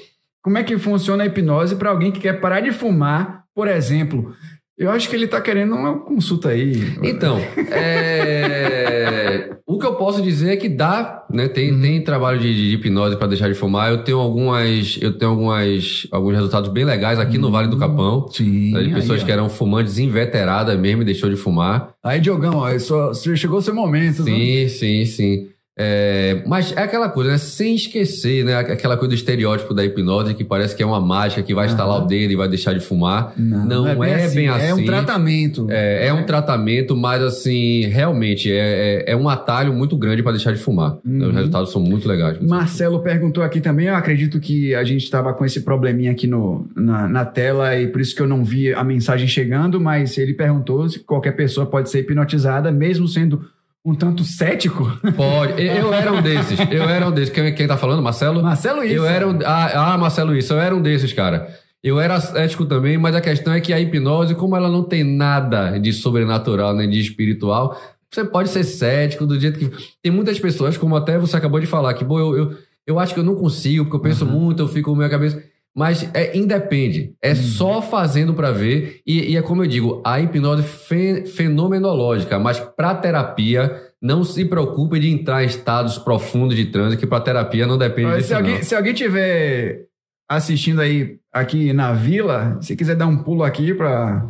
Como 0.42 0.58
é 0.58 0.62
que 0.62 0.78
funciona 0.78 1.24
a 1.24 1.26
hipnose 1.26 1.76
para 1.76 1.90
alguém 1.90 2.12
que 2.12 2.20
quer 2.20 2.40
parar 2.40 2.60
de 2.60 2.72
fumar, 2.72 3.44
por 3.54 3.66
exemplo? 3.66 4.34
Eu 4.80 4.90
acho 4.90 5.10
que 5.10 5.14
ele 5.14 5.26
está 5.26 5.38
querendo 5.42 5.74
uma 5.74 5.98
consulta 6.00 6.48
aí. 6.48 6.72
Então, 7.02 7.38
é, 7.70 9.50
o 9.66 9.78
que 9.78 9.84
eu 9.86 9.94
posso 9.94 10.22
dizer 10.22 10.52
é 10.52 10.56
que 10.56 10.70
dá, 10.70 11.26
né? 11.30 11.48
Tem, 11.48 11.70
Uhum. 11.70 11.80
tem 11.82 12.02
trabalho 12.02 12.38
de, 12.40 12.54
de 12.54 12.74
hipnose 12.76 13.14
para 13.16 13.26
deixar 13.26 13.48
de 13.48 13.54
fumar. 13.54 13.90
Eu 13.90 13.98
tenho 13.98 14.18
algumas, 14.18 14.98
eu 15.00 15.12
tenho 15.12 15.32
algumas, 15.32 16.06
alguns 16.10 16.34
resultados 16.34 16.70
bem 16.72 16.84
legais 16.86 17.18
aqui 17.18 17.36
no 17.36 17.50
Vale 17.50 17.68
do 17.68 17.78
Capão. 17.78 18.26
Sim. 18.30 18.72
né, 18.72 18.82
De 18.84 18.94
pessoas 18.94 19.20
aí, 19.20 19.26
que 19.26 19.30
eram 19.30 19.50
fumantes 19.50 19.98
inveteradas 19.98 20.78
mesmo 20.80 21.02
e 21.02 21.04
deixou 21.04 21.28
de 21.28 21.36
fumar. 21.36 21.90
Aí, 22.02 22.18
Diogão, 22.18 22.56
ó, 22.56 22.78
só, 22.78 23.12
chegou 23.14 23.58
o 23.58 23.62
seu 23.62 23.74
momento. 23.74 24.22
Sim, 24.24 24.66
sim, 24.68 25.04
sim. 25.04 25.48
É, 25.82 26.42
mas 26.46 26.72
é 26.76 26.82
aquela 26.82 27.08
coisa, 27.08 27.30
né? 27.30 27.38
Sem 27.38 27.74
esquecer, 27.74 28.44
né? 28.44 28.54
Aquela 28.54 28.98
coisa 28.98 29.08
do 29.08 29.14
estereótipo 29.14 29.72
da 29.72 29.82
hipnose 29.82 30.34
que 30.34 30.44
parece 30.44 30.76
que 30.76 30.82
é 30.82 30.86
uma 30.86 31.00
mágica 31.00 31.42
que 31.42 31.54
vai 31.54 31.66
estalar 31.66 32.02
o 32.02 32.06
dedo 32.06 32.32
e 32.32 32.36
vai 32.36 32.48
deixar 32.48 32.74
de 32.74 32.80
fumar. 32.80 33.32
Não, 33.34 33.88
é, 33.88 33.94
bem 33.94 34.14
assim. 34.14 34.46
É 34.46 34.74
um 34.74 34.84
tratamento. 34.84 35.66
É, 35.70 36.08
é 36.08 36.12
um 36.12 36.24
tratamento, 36.24 36.94
mas 36.94 37.22
assim, 37.22 37.86
realmente 37.86 38.52
é, 38.52 39.04
é, 39.06 39.12
é 39.12 39.16
um 39.16 39.26
atalho 39.26 39.72
muito 39.72 39.96
grande 39.96 40.22
para 40.22 40.32
deixar 40.32 40.52
de 40.52 40.58
fumar. 40.58 40.98
Uhum. 41.02 41.28
Os 41.28 41.34
resultados 41.34 41.72
são 41.72 41.80
muito 41.80 42.06
legais. 42.06 42.38
Marcelo 42.40 43.00
perguntou 43.00 43.42
aqui 43.42 43.58
também. 43.58 43.86
Eu 43.86 43.94
acredito 43.94 44.38
que 44.38 44.74
a 44.74 44.84
gente 44.84 45.04
estava 45.04 45.32
com 45.32 45.46
esse 45.46 45.62
probleminha 45.62 46.12
aqui 46.12 46.26
no, 46.26 46.68
na, 46.76 47.08
na 47.08 47.24
tela 47.24 47.74
e 47.74 47.86
por 47.86 48.02
isso 48.02 48.14
que 48.14 48.20
eu 48.20 48.28
não 48.28 48.44
vi 48.44 48.74
a 48.74 48.84
mensagem 48.84 49.26
chegando. 49.26 49.80
Mas 49.80 50.18
ele 50.18 50.34
perguntou 50.34 50.86
se 50.90 50.98
qualquer 50.98 51.32
pessoa 51.32 51.64
pode 51.64 51.88
ser 51.88 52.00
hipnotizada, 52.00 52.70
mesmo 52.70 53.08
sendo 53.08 53.42
um 53.84 53.94
tanto 53.94 54.24
cético. 54.24 54.84
Pode. 55.16 55.62
Eu, 55.62 55.92
era 55.92 56.12
um 56.12 56.22
desses. 56.22 56.58
Eu 56.70 56.88
era 56.88 57.06
um 57.06 57.12
desses. 57.12 57.32
Quem, 57.32 57.54
quem 57.54 57.66
tá 57.66 57.76
falando? 57.76 58.02
Marcelo? 58.02 58.42
Marcelo, 58.42 58.84
isso. 58.84 58.94
Eu 58.94 59.06
era 59.06 59.26
um, 59.26 59.38
ah, 59.44 59.92
ah, 59.92 59.98
Marcelo, 59.98 60.36
isso. 60.36 60.52
Eu 60.52 60.60
era 60.60 60.74
um 60.74 60.82
desses, 60.82 61.12
cara. 61.12 61.48
Eu 61.82 61.98
era 61.98 62.20
cético 62.20 62.66
também, 62.66 62.98
mas 62.98 63.14
a 63.14 63.20
questão 63.20 63.54
é 63.54 63.60
que 63.60 63.72
a 63.72 63.80
hipnose, 63.80 64.34
como 64.34 64.54
ela 64.54 64.68
não 64.68 64.82
tem 64.82 65.02
nada 65.02 65.78
de 65.78 65.92
sobrenatural 65.94 66.74
nem 66.74 66.90
de 66.90 67.00
espiritual, 67.00 67.80
você 68.10 68.22
pode 68.22 68.50
ser 68.50 68.64
cético 68.64 69.26
do 69.26 69.40
jeito 69.40 69.58
que. 69.58 69.70
Tem 70.02 70.12
muitas 70.12 70.38
pessoas, 70.38 70.76
como 70.76 70.94
até 70.94 71.18
você 71.18 71.36
acabou 71.36 71.58
de 71.58 71.66
falar, 71.66 71.94
que, 71.94 72.04
pô, 72.04 72.18
eu, 72.18 72.36
eu, 72.36 72.58
eu 72.86 72.98
acho 72.98 73.14
que 73.14 73.20
eu 73.20 73.24
não 73.24 73.34
consigo, 73.34 73.84
porque 73.84 73.96
eu 73.96 74.00
penso 74.00 74.26
muito, 74.26 74.62
eu 74.62 74.68
fico 74.68 74.90
com 74.90 74.94
a 74.94 74.98
minha 74.98 75.08
cabeça. 75.08 75.42
Mas 75.76 76.08
é 76.14 76.36
independe. 76.36 77.14
É 77.22 77.34
só 77.34 77.80
fazendo 77.80 78.34
pra 78.34 78.50
ver. 78.50 79.00
E, 79.06 79.32
e 79.32 79.36
é 79.36 79.42
como 79.42 79.62
eu 79.62 79.68
digo, 79.68 80.02
a 80.04 80.18
hipnose 80.20 80.62
fe- 80.64 81.24
fenomenológica. 81.26 82.38
Mas 82.38 82.58
pra 82.58 82.94
terapia, 82.94 83.80
não 84.02 84.24
se 84.24 84.44
preocupe 84.44 84.98
de 84.98 85.08
entrar 85.10 85.42
em 85.44 85.46
estados 85.46 85.96
profundos 85.98 86.56
de 86.56 86.66
transe, 86.66 86.96
que 86.96 87.06
pra 87.06 87.20
terapia 87.20 87.66
não 87.66 87.78
depende 87.78 88.08
Mas 88.08 88.16
disso. 88.18 88.28
se, 88.28 88.34
alguém, 88.34 88.54
não. 88.56 88.62
se 88.62 88.74
alguém 88.74 88.94
tiver 88.94 89.84
assistindo 90.28 90.80
aí 90.80 91.18
aqui 91.32 91.72
na 91.72 91.92
vila, 91.92 92.58
se 92.60 92.74
quiser 92.76 92.96
dar 92.96 93.06
um 93.06 93.16
pulo 93.18 93.44
aqui 93.44 93.72
para 93.74 94.26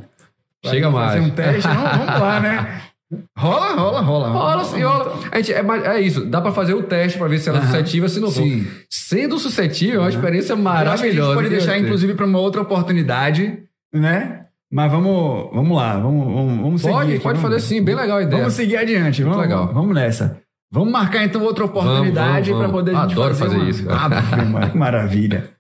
Chega 0.65 0.91
fazer 0.93 1.21
mais. 1.21 1.25
um 1.25 1.31
teste, 1.31 1.69
não, 1.69 1.83
vamos 1.85 2.07
lá, 2.21 2.41
né? 2.41 2.83
Rola, 3.37 3.73
rola, 3.75 4.01
rola. 4.01 4.29
Rola, 4.29 4.65
sim, 4.65 4.83
rola. 4.83 5.19
A 5.33 5.37
gente, 5.39 5.53
é, 5.53 5.65
é 5.87 6.01
isso, 6.01 6.25
dá 6.27 6.41
pra 6.41 6.53
fazer 6.53 6.75
o 6.75 6.83
teste 6.83 7.19
pra 7.19 7.27
ver 7.27 7.39
se 7.39 7.49
ela 7.49 7.59
é 7.59 7.63
suscetível, 7.63 8.09
se 8.09 8.21
não 8.21 8.31
for. 8.31 8.43
Sim. 8.43 8.67
Sendo 8.89 9.39
suscetível, 9.39 10.01
é 10.01 10.05
uma 10.05 10.11
experiência 10.11 10.49
que 10.49 10.53
a 10.53 10.57
gente 10.57 10.65
maravilhosa. 10.65 11.35
pode 11.35 11.49
deixar, 11.49 11.79
inclusive, 11.79 12.15
para 12.15 12.27
uma 12.27 12.39
outra 12.39 12.61
oportunidade, 12.61 13.59
né? 13.93 14.45
Mas 14.73 14.93
vamos, 14.93 15.51
vamos 15.53 15.77
lá, 15.77 15.99
vamos, 15.99 16.25
vamos, 16.33 16.61
vamos 16.63 16.81
seguir. 16.83 16.93
Pode, 16.93 17.13
aqui, 17.15 17.21
pode 17.21 17.39
vamos- 17.41 17.57
fazer 17.57 17.67
sim, 17.67 17.83
bem 17.83 17.97
legal 17.97 18.19
a 18.19 18.23
ideia. 18.23 18.39
Vamos 18.39 18.55
seguir 18.55 18.77
adiante, 18.77 19.25
vamos, 19.25 19.39
legal. 19.39 19.67
vamos 19.75 19.93
nessa. 19.95 20.41
Vamos 20.73 20.93
marcar 20.93 21.25
então 21.25 21.43
outra 21.43 21.65
oportunidade 21.65 22.53
para 22.55 22.69
poder 22.69 22.95
a 22.95 23.01
gente 23.03 23.13
Adoro 23.13 23.35
fazer, 23.35 23.57
fazer 23.59 23.69
isso, 23.71 23.85
cara. 23.87 24.23
Que 24.71 24.71
maravilha. 24.79 25.51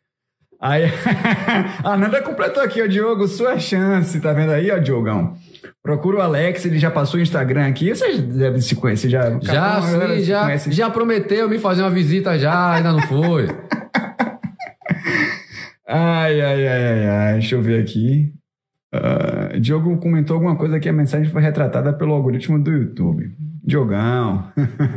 Aí, 0.60 0.84
a 1.82 1.96
Nanda 1.96 2.22
completou 2.22 2.62
aqui, 2.62 2.80
ó, 2.80 2.86
Diogo, 2.86 3.26
sua 3.26 3.58
chance, 3.58 4.20
tá 4.20 4.32
vendo 4.32 4.52
aí, 4.52 4.70
ó, 4.70 4.78
Diogão? 4.78 5.36
Procura 5.90 6.18
o 6.18 6.20
Alex, 6.20 6.64
ele 6.64 6.78
já 6.78 6.88
passou 6.88 7.18
o 7.18 7.22
Instagram 7.22 7.66
aqui, 7.66 7.92
vocês 7.92 8.22
devem 8.22 8.60
se 8.60 8.76
conhecer, 8.76 9.08
já. 9.08 9.28
Já, 9.40 9.80
Capão, 9.80 9.82
sim, 9.88 10.22
já, 10.22 10.44
conhece. 10.44 10.70
já 10.70 10.88
prometeu 10.88 11.48
me 11.48 11.58
fazer 11.58 11.82
uma 11.82 11.90
visita 11.90 12.38
já, 12.38 12.74
ainda 12.74 12.92
não 12.92 13.02
foi. 13.02 13.48
Ai, 15.92 16.40
ai, 16.40 16.68
ai, 16.68 16.86
ai, 16.86 17.08
ai, 17.08 17.32
deixa 17.32 17.56
eu 17.56 17.62
ver 17.62 17.82
aqui. 17.82 18.32
Ah, 18.94 19.58
Diogo 19.58 19.98
comentou 19.98 20.34
alguma 20.34 20.54
coisa 20.54 20.78
que 20.78 20.88
a 20.88 20.92
mensagem 20.92 21.28
foi 21.28 21.42
retratada 21.42 21.92
pelo 21.92 22.12
algoritmo 22.12 22.62
do 22.62 22.70
YouTube. 22.70 23.28
Diogão. 23.64 24.52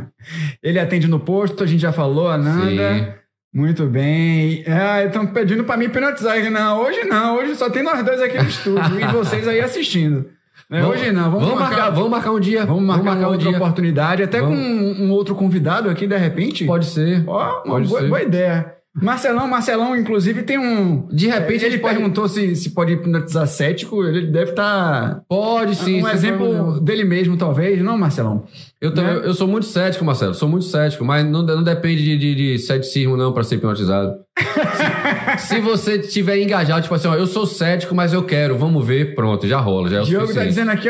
Ele 0.62 0.78
atende 0.78 1.08
no 1.08 1.18
posto, 1.18 1.64
a 1.64 1.66
gente 1.66 1.80
já 1.80 1.90
falou, 1.90 2.28
Ananda. 2.28 2.94
Sim. 2.94 3.06
Muito 3.52 3.86
bem. 3.86 4.62
Ah, 4.68 5.02
estão 5.02 5.26
pedindo 5.26 5.64
para 5.64 5.76
me 5.76 5.86
hipnotizar. 5.86 6.48
Não, 6.48 6.82
hoje 6.82 7.02
não. 7.02 7.38
Hoje 7.38 7.56
só 7.56 7.68
tem 7.68 7.82
nós 7.82 8.04
dois 8.04 8.22
aqui 8.22 8.38
no 8.38 8.48
estúdio 8.48 9.00
e 9.00 9.06
vocês 9.12 9.48
aí 9.48 9.60
assistindo. 9.60 10.26
Né, 10.70 10.80
Vamos- 10.80 10.96
hoje 10.96 11.12
não. 11.12 11.30
Vamos, 11.30 11.44
Vamos 11.48 11.60
marcar, 11.60 11.90
vamos 11.90 12.10
marcar 12.10 12.30
um 12.32 12.40
dia. 12.40 12.64
vamos 12.66 12.82
marcar, 12.84 13.10
uma 13.18 13.28
um 13.28 13.32
outra 13.32 13.48
dia. 13.48 13.56
oportunidade, 13.58 14.22
até 14.22 14.40
Vamos. 14.40 14.56
com 14.58 14.62
um, 14.64 15.04
um 15.06 15.10
outro 15.10 15.34
convidado 15.34 15.90
aqui, 15.90 16.06
de 16.06 16.16
repente. 16.16 16.64
Pode 16.64 16.86
ser. 16.86 17.22
Ó, 17.26 17.60
Pode 17.62 17.88
boa, 17.88 18.00
ser. 18.00 18.08
boa 18.08 18.22
ideia. 18.22 18.72
Marcelão, 18.96 19.48
Marcelão, 19.48 19.96
inclusive, 19.96 20.44
tem 20.44 20.56
um. 20.56 21.08
De 21.08 21.26
repente, 21.26 21.64
a 21.64 21.66
ele 21.66 21.72
gente 21.72 21.80
pode- 21.82 21.96
perguntou 21.96 22.28
se, 22.28 22.54
se 22.54 22.70
pode 22.70 22.92
hipnotizar 22.92 23.44
cético. 23.48 24.04
Ele 24.04 24.28
deve 24.28 24.50
estar. 24.50 25.20
Pode 25.28 25.74
sim. 25.74 26.00
um 26.00 26.08
exemplo 26.08 26.46
problema. 26.48 26.80
dele 26.80 27.02
mesmo, 27.04 27.36
talvez, 27.36 27.82
não, 27.82 27.98
Marcelão? 27.98 28.44
Eu, 28.84 28.92
também, 28.92 29.14
Né? 29.14 29.22
eu 29.24 29.32
sou 29.32 29.48
muito 29.48 29.64
cético, 29.64 30.04
Marcelo. 30.04 30.34
Sou 30.34 30.46
muito 30.46 30.66
cético, 30.66 31.04
mas 31.06 31.24
não, 31.24 31.42
não 31.42 31.62
depende 31.62 32.04
de, 32.04 32.18
de, 32.18 32.34
de 32.34 32.58
ceticismo, 32.58 33.16
não, 33.16 33.32
pra 33.32 33.42
ser 33.42 33.54
hipnotizado. 33.54 34.12
se, 35.38 35.46
se 35.54 35.60
você 35.60 35.98
tiver 35.98 36.38
engajado, 36.42 36.82
tipo 36.82 36.94
assim, 36.94 37.08
ó, 37.08 37.14
eu 37.14 37.26
sou 37.26 37.46
cético, 37.46 37.94
mas 37.94 38.12
eu 38.12 38.22
quero, 38.24 38.58
vamos 38.58 38.84
ver, 38.86 39.14
pronto, 39.14 39.48
já 39.48 39.58
rola, 39.58 39.88
já 39.88 39.98
é 39.98 40.02
o 40.02 40.04
Diogo 40.04 40.26
tá 40.26 40.32
suficiente. 40.32 40.48
dizendo 40.48 40.70
aqui, 40.70 40.88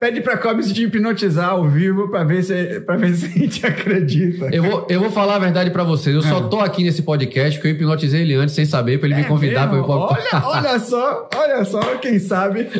pede 0.00 0.20
pra 0.22 0.36
Cobbs 0.36 0.72
te 0.72 0.82
hipnotizar 0.84 1.50
ao 1.50 1.68
vivo 1.68 2.10
pra 2.10 2.24
ver 2.24 2.42
se, 2.42 2.80
pra 2.80 2.96
ver 2.96 3.14
se 3.14 3.26
a 3.26 3.28
gente 3.28 3.64
acredita. 3.64 4.48
Eu 4.52 4.64
vou, 4.64 4.86
eu 4.90 5.00
vou 5.00 5.10
falar 5.12 5.36
a 5.36 5.38
verdade 5.38 5.70
pra 5.70 5.84
vocês. 5.84 6.16
Eu 6.16 6.22
só 6.22 6.40
tô 6.40 6.58
aqui 6.58 6.82
nesse 6.82 7.02
podcast 7.02 7.58
porque 7.58 7.68
eu 7.68 7.72
hipnotizei 7.72 8.22
ele 8.22 8.34
antes 8.34 8.56
sem 8.56 8.64
saber, 8.64 8.98
pra 8.98 9.06
ele 9.06 9.14
me 9.14 9.22
É 9.22 9.24
convidar 9.24 9.68
pra 9.68 9.78
eu 9.78 9.84
olha, 9.88 10.42
olha 10.44 10.78
só, 10.80 11.28
olha 11.36 11.64
só, 11.64 11.80
quem 11.98 12.18
sabe. 12.18 12.66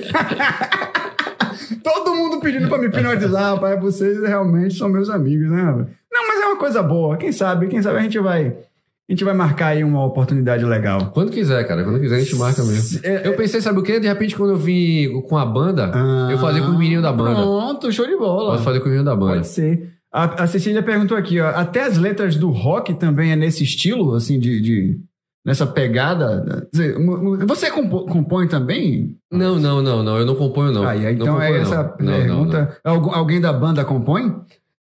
Todo 1.83 2.15
mundo 2.15 2.26
pedindo 2.53 2.69
pra 2.69 2.79
me 2.79 2.87
hipnotizar, 2.87 3.55
rapaz. 3.55 3.81
Vocês 3.81 4.21
realmente 4.23 4.75
são 4.77 4.89
meus 4.89 5.09
amigos, 5.11 5.51
né? 5.51 5.63
rapaz? 5.63 5.87
Não, 6.13 6.29
mas 6.29 6.41
é 6.41 6.47
uma 6.47 6.57
coisa 6.57 6.83
boa. 6.83 7.17
Quem 7.17 7.33
sabe, 7.33 7.67
quem 7.67 7.83
sabe 7.83 7.99
a 7.99 8.03
gente 8.03 8.19
vai. 8.19 8.47
A 9.09 9.13
gente 9.13 9.23
vai 9.23 9.35
marcar 9.35 9.69
aí 9.69 9.85
uma 9.85 10.05
oportunidade 10.05 10.65
legal. 10.65 11.11
Quando 11.15 11.31
quiser, 11.31 11.63
cara. 11.69 11.85
Quando 11.85 12.01
quiser, 12.01 12.17
a 12.17 12.19
gente 12.21 12.35
marca 12.37 12.63
mesmo. 12.65 13.01
É, 13.05 13.29
Eu 13.29 13.35
pensei, 13.35 13.61
sabe 13.61 13.79
o 13.79 13.83
quê? 13.83 14.01
De 14.01 14.09
repente, 14.09 14.35
quando 14.35 14.51
eu 14.51 14.57
vim 14.57 15.21
com 15.29 15.37
a 15.39 15.47
banda, 15.47 15.93
eu 16.31 16.39
fazia 16.39 16.61
com 16.63 16.71
os 16.71 16.79
meninos 16.79 17.03
da 17.05 17.13
banda. 17.13 17.41
Pronto, 17.41 17.93
show 17.93 18.05
de 18.07 18.17
bola. 18.17 18.53
Posso 18.53 18.65
fazer 18.65 18.79
com 18.81 18.87
os 18.87 18.91
meninos 18.91 19.05
da 19.07 19.15
banda. 19.15 19.35
Pode 19.35 19.47
ser. 19.49 19.91
A, 20.13 20.43
a 20.43 20.47
Cecília 20.49 20.83
perguntou 20.83 21.17
aqui, 21.17 21.39
ó. 21.41 21.49
Até 21.51 21.83
as 21.83 21.99
letras 21.99 22.37
do 22.37 22.51
rock 22.51 22.95
também 22.95 23.31
é 23.33 23.37
nesse 23.37 23.63
estilo, 23.63 24.15
assim, 24.15 24.39
de. 24.41 24.61
de- 24.61 24.99
nessa 25.47 25.65
pegada. 25.67 26.69
Quer 26.75 26.93
dizer, 26.93 26.97
Você 27.47 27.71
compõe 27.71 28.49
também? 28.49 29.17
Não, 29.33 29.59
não, 29.59 29.81
não, 29.81 30.03
não. 30.03 30.19
Eu 30.19 30.27
não 30.27 30.35
componho, 30.35 30.73
não. 30.73 30.83
Não 30.83 31.11
então 31.11 31.41
é 31.41 31.47
componho, 31.47 31.63
essa 31.63 31.77
não. 32.01 32.05
Não, 32.07 32.13
não, 32.13 32.19
pergunta. 32.27 32.77
Algum- 32.85 33.15
Alguém 33.15 33.41
da 33.41 33.53
banda 33.53 33.85
compõe? 33.85 34.35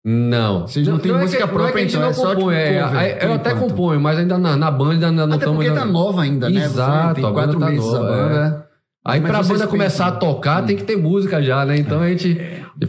Não. 0.07 0.67
Vocês 0.67 0.87
não 0.87 0.99
têm 0.99 1.11
é 1.11 1.17
música 1.17 1.47
que- 1.47 1.53
própria, 1.53 1.61
não 1.63 1.67
é 1.67 1.71
que 1.71 1.77
a 1.77 1.81
gente 1.81 1.89
então, 1.91 2.01
não 2.01 2.09
é 2.09 2.13
só, 2.13 2.27
tipo, 2.29 2.41
compõe. 2.41 2.55
é, 2.55 2.83
cover, 2.83 3.23
eu 3.23 3.33
até 3.33 3.51
enquanto. 3.51 3.69
componho, 3.69 3.99
mas 4.01 4.17
ainda 4.19 4.37
na, 4.37 4.55
na 4.55 4.69
banda 4.71 5.07
ainda 5.07 5.25
não 5.25 5.35
Até 5.35 5.45
estamos... 5.45 5.65
porque 5.65 5.79
tá 5.79 5.85
nova 5.85 6.21
ainda, 6.21 6.49
né? 6.49 6.59
Você 6.59 6.65
Exato, 6.65 7.15
tem 7.15 7.25
a 7.25 7.31
quatro 7.31 7.59
tá 7.59 7.65
meses 7.67 7.85
nova, 7.85 7.97
a 7.97 8.01
banda. 8.07 8.65
Aí 9.07 9.19
Mas 9.19 9.31
pra 9.31 9.43
vocês 9.43 9.59
banda 9.59 9.69
começar 9.71 10.07
a 10.07 10.11
tocar, 10.11 10.63
tem 10.65 10.75
que 10.75 10.83
ter 10.83 10.95
música 10.95 11.41
já, 11.41 11.63
né? 11.65 11.77
Então 11.77 11.99
a 12.01 12.07
gente 12.09 12.35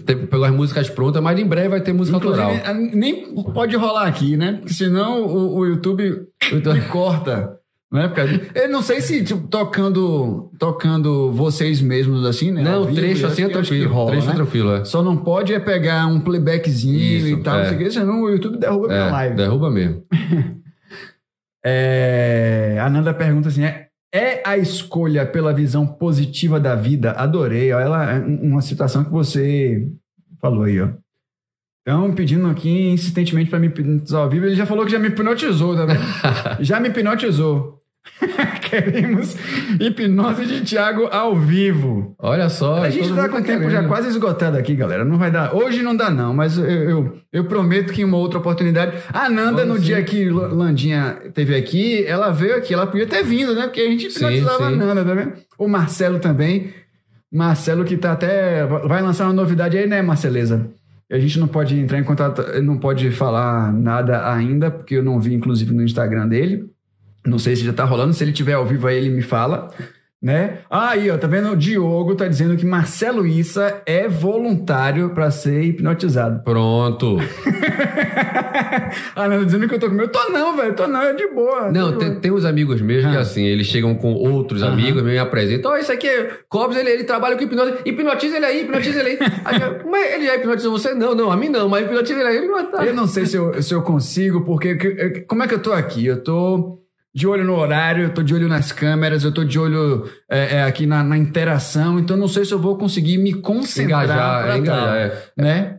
tem- 0.05 0.27
pegou 0.27 0.45
as 0.45 0.53
músicas 0.53 0.89
prontas, 0.91 1.23
mas 1.23 1.39
em 1.39 1.47
breve 1.47 1.69
vai 1.69 1.81
ter 1.81 1.93
música 1.95 2.17
autoral. 2.17 2.55
Inclusive, 2.55 2.71
a- 2.93 2.97
nem 2.97 3.35
pode 3.53 3.77
rolar 3.77 4.07
aqui, 4.07 4.37
né? 4.37 4.55
Porque 4.61 4.73
senão 4.75 5.23
o, 5.23 5.59
o 5.59 5.67
YouTube 5.67 6.27
me 6.53 6.81
corta. 6.89 7.59
Né? 7.97 8.09
Porque 8.09 8.59
eu 8.59 8.69
não 8.69 8.83
sei 8.83 9.01
se 9.01 9.25
tipo, 9.25 9.49
tocando, 9.49 10.51
tocando 10.59 11.33
vocês 11.33 11.81
mesmos 11.81 12.25
assim, 12.27 12.51
né? 12.53 12.63
Não, 12.63 12.85
vivo, 12.85 12.97
trecho 12.97 13.27
assim 13.27 13.45
é 13.45 13.49
tranquilo. 13.49 13.93
rola, 13.93 14.11
trecho 14.11 14.27
né? 14.27 14.33
é 14.33 14.37
tranquilo, 14.37 14.75
é. 14.75 14.85
Só 14.85 15.03
não 15.03 15.17
pode 15.17 15.55
é 15.55 15.59
pegar 15.59 16.07
um 16.07 16.21
playbackzinho 16.21 16.97
Isso, 16.99 17.29
e 17.29 17.43
tal, 17.43 17.59
é. 17.59 17.63
não 17.63 17.69
sei 17.69 17.77
o 17.77 17.79
que, 17.79 17.91
senão 17.91 18.23
o 18.23 18.29
YouTube 18.31 18.59
derruba 18.59 18.89
minha 18.89 18.99
É, 19.01 19.11
live. 19.11 19.37
derruba 19.37 19.71
mesmo. 19.71 20.05
É, 21.69 22.79
a 22.81 22.89
Nanda 22.89 23.13
pergunta 23.13 23.49
assim: 23.49 23.65
é, 23.65 23.89
é 24.15 24.41
a 24.49 24.57
escolha 24.57 25.27
pela 25.27 25.53
visão 25.53 25.85
positiva 25.85 26.61
da 26.61 26.77
vida? 26.77 27.11
Adorei. 27.11 27.73
Ó, 27.73 27.81
ela, 27.81 28.13
é 28.13 28.19
uma 28.21 28.63
situação 28.63 29.03
que 29.03 29.11
você 29.11 29.85
falou 30.41 30.63
aí, 30.63 30.81
ó. 30.81 30.91
Então, 31.83 32.13
pedindo 32.13 32.47
aqui 32.49 32.89
insistentemente 32.91 33.51
para 33.51 33.59
me 33.59 33.67
hipnotizar 33.67 34.23
ao 34.23 34.31
vivo, 34.31 34.47
ele 34.47 34.55
já 34.55 34.65
falou 34.67 34.85
que 34.85 34.93
já 34.93 34.99
me 34.99 35.09
hipnotizou, 35.09 35.75
tá 35.75 35.87
vendo? 35.87 36.01
já 36.63 36.79
me 36.79 36.89
hipnotizou. 36.89 37.76
Queremos 38.69 39.37
hipnose 39.81 40.47
de 40.47 40.61
Thiago 40.63 41.07
ao 41.07 41.37
vivo. 41.37 42.15
Olha 42.19 42.49
só. 42.49 42.83
A 42.83 42.91
gente 42.91 43.13
tá 43.15 43.29
com 43.29 43.39
o 43.39 43.43
tempo 43.43 43.69
já 43.71 43.87
quase 43.87 44.09
esgotado 44.09 44.57
aqui, 44.57 44.75
galera. 44.75 45.05
Não 45.05 45.19
vai 45.19 45.31
dar. 45.31 45.55
Hoje 45.55 45.83
não 45.83 45.95
dá, 45.95 46.11
não, 46.11 46.33
mas 46.33 46.57
eu, 46.57 46.65
eu, 46.65 47.19
eu 47.33 47.45
prometo 47.45 47.93
que 47.93 48.03
em 48.03 48.05
uma 48.05 48.17
outra 48.17 48.39
oportunidade. 48.39 48.97
A 49.13 49.29
Nanda, 49.29 49.65
no 49.65 49.77
sim. 49.77 49.83
dia 49.83 50.03
que 50.03 50.29
Landinha 50.29 51.19
teve 51.35 51.55
aqui, 51.55 52.05
ela 52.07 52.31
veio 52.31 52.57
aqui. 52.57 52.73
Ela 52.73 52.87
podia 52.87 53.07
ter 53.07 53.23
vindo, 53.23 53.55
né? 53.55 53.63
Porque 53.63 53.81
a 53.81 53.89
gente 53.89 54.11
Sim, 54.11 54.19
hipnotizava 54.19 54.67
a 54.67 54.71
sim. 54.71 54.77
Nanda, 54.77 55.05
tá 55.05 55.15
vendo? 55.15 55.33
O 55.59 55.69
Marcelo 55.69 56.19
também. 56.19 56.73
Marcelo 57.33 57.85
que 57.85 57.97
tá 57.97 58.13
até. 58.13 58.65
Vai 58.65 59.03
lançar 59.03 59.25
uma 59.25 59.33
novidade 59.33 59.77
aí, 59.77 59.87
né, 59.87 60.01
Marceleza? 60.01 60.71
A 61.11 61.19
gente 61.19 61.39
não 61.39 61.47
pode 61.47 61.79
entrar 61.79 61.99
em 61.99 62.05
contato, 62.05 62.43
não 62.63 62.79
pode 62.79 63.11
falar 63.13 63.73
nada 63.73 64.33
ainda, 64.33 64.71
porque 64.73 64.97
eu 64.97 65.05
não 65.05 65.21
vi, 65.21 65.35
inclusive, 65.35 65.73
no 65.73 65.83
Instagram 65.83 66.27
dele. 66.27 66.69
Não 67.27 67.39
sei 67.39 67.57
se 67.57 67.65
já 67.65 67.73
tá 67.73 67.85
rolando. 67.85 68.15
Se 68.15 68.23
ele 68.25 68.33
tiver 68.33 68.55
ao 68.55 68.65
vivo 68.67 68.87
aí, 68.87 68.97
ele 68.97 69.11
me 69.11 69.23
fala. 69.23 69.71
Né? 70.23 70.59
Ah, 70.71 70.91
aí, 70.91 71.11
ó, 71.11 71.19
tá 71.19 71.27
vendo? 71.27 71.51
O 71.53 71.57
Diogo 71.57 72.15
tá 72.15 72.27
dizendo 72.27 72.57
que 72.57 72.65
Marcelo 72.65 73.27
Issa 73.27 73.83
é 73.85 74.09
voluntário 74.09 75.11
pra 75.11 75.31
ser 75.31 75.63
hipnotizado. 75.63 76.43
Pronto. 76.43 77.19
ah, 79.15 79.29
não, 79.29 79.45
dizendo 79.45 79.69
que 79.69 79.75
eu 79.75 79.79
tô 79.79 79.89
com 79.89 79.95
medo. 79.95 80.11
Tô 80.11 80.31
não, 80.31 80.57
velho. 80.57 80.75
Tô 80.75 80.87
não, 80.87 81.03
é 81.03 81.13
de 81.13 81.29
boa. 81.29 81.71
Não, 81.71 81.97
tem, 81.99 82.15
tem 82.19 82.33
uns 82.33 82.45
amigos 82.45 82.81
meus 82.81 83.05
que 83.05 83.17
Ah. 83.17 83.21
assim, 83.21 83.45
eles 83.45 83.67
chegam 83.67 83.95
com 83.95 84.15
outros 84.15 84.63
amigos, 84.63 85.03
me 85.03 85.19
apresentam. 85.19 85.71
Ó, 85.71 85.77
esse 85.77 85.93
aqui 85.93 86.09
é 86.09 86.31
Cobbs, 86.49 86.77
ele, 86.77 86.91
ele 86.91 87.05
trabalha 87.05 87.37
com 87.37 87.45
hipnose. 87.45 87.75
Hipnotiza 87.85 88.37
ele 88.37 88.47
aí, 88.47 88.63
hipnotiza 88.63 89.01
ele 89.01 89.11
aí. 89.11 89.19
aí 89.45 89.61
eu, 89.61 89.91
mas 89.91 90.15
ele 90.15 90.27
já 90.27 90.35
hipnotizou 90.37 90.73
você? 90.73 90.95
Não, 90.95 91.15
não, 91.15 91.31
a 91.31 91.37
mim 91.37 91.49
não, 91.51 91.69
mas 91.69 91.85
hipnotiza 91.85 92.19
ele 92.21 92.29
aí. 92.29 92.37
Ele 92.39 92.49
tá. 92.65 92.85
Eu 92.85 92.95
não 92.95 93.07
sei 93.07 93.27
se 93.27 93.37
eu, 93.37 93.63
se 93.63 93.73
eu 93.75 93.83
consigo, 93.83 94.41
porque 94.45 94.75
que- 94.77 95.21
como 95.29 95.43
é 95.43 95.47
que 95.49 95.55
eu 95.55 95.63
tô 95.63 95.73
aqui? 95.73 96.07
Eu 96.07 96.23
tô 96.23 96.79
de 97.17 97.27
olho 97.27 97.45
no 97.45 97.57
horário, 97.57 98.05
eu 98.05 98.11
tô 98.13 98.23
de 98.23 98.35
olho 98.35 98.47
nas 98.47 98.73
câmeras, 98.73 99.25
eu 99.25 99.33
tô 99.33 99.43
de 99.43 99.59
olho 99.59 100.05
é, 100.31 100.57
é, 100.57 100.63
aqui 100.65 100.85
na, 100.85 101.03
na 101.03 101.17
interação, 101.17 101.99
então 101.99 102.15
eu 102.15 102.21
não 102.21 102.29
sei 102.29 102.45
se 102.45 102.53
eu 102.53 102.59
vou 102.59 102.77
conseguir 102.77 103.17
me 103.17 103.33
concentrar. 103.33 104.05
Engajar, 104.05 104.49
é 104.55 104.59
engajar, 104.59 104.85
tal, 104.85 104.95
é. 104.95 105.23
Né? 105.35 105.79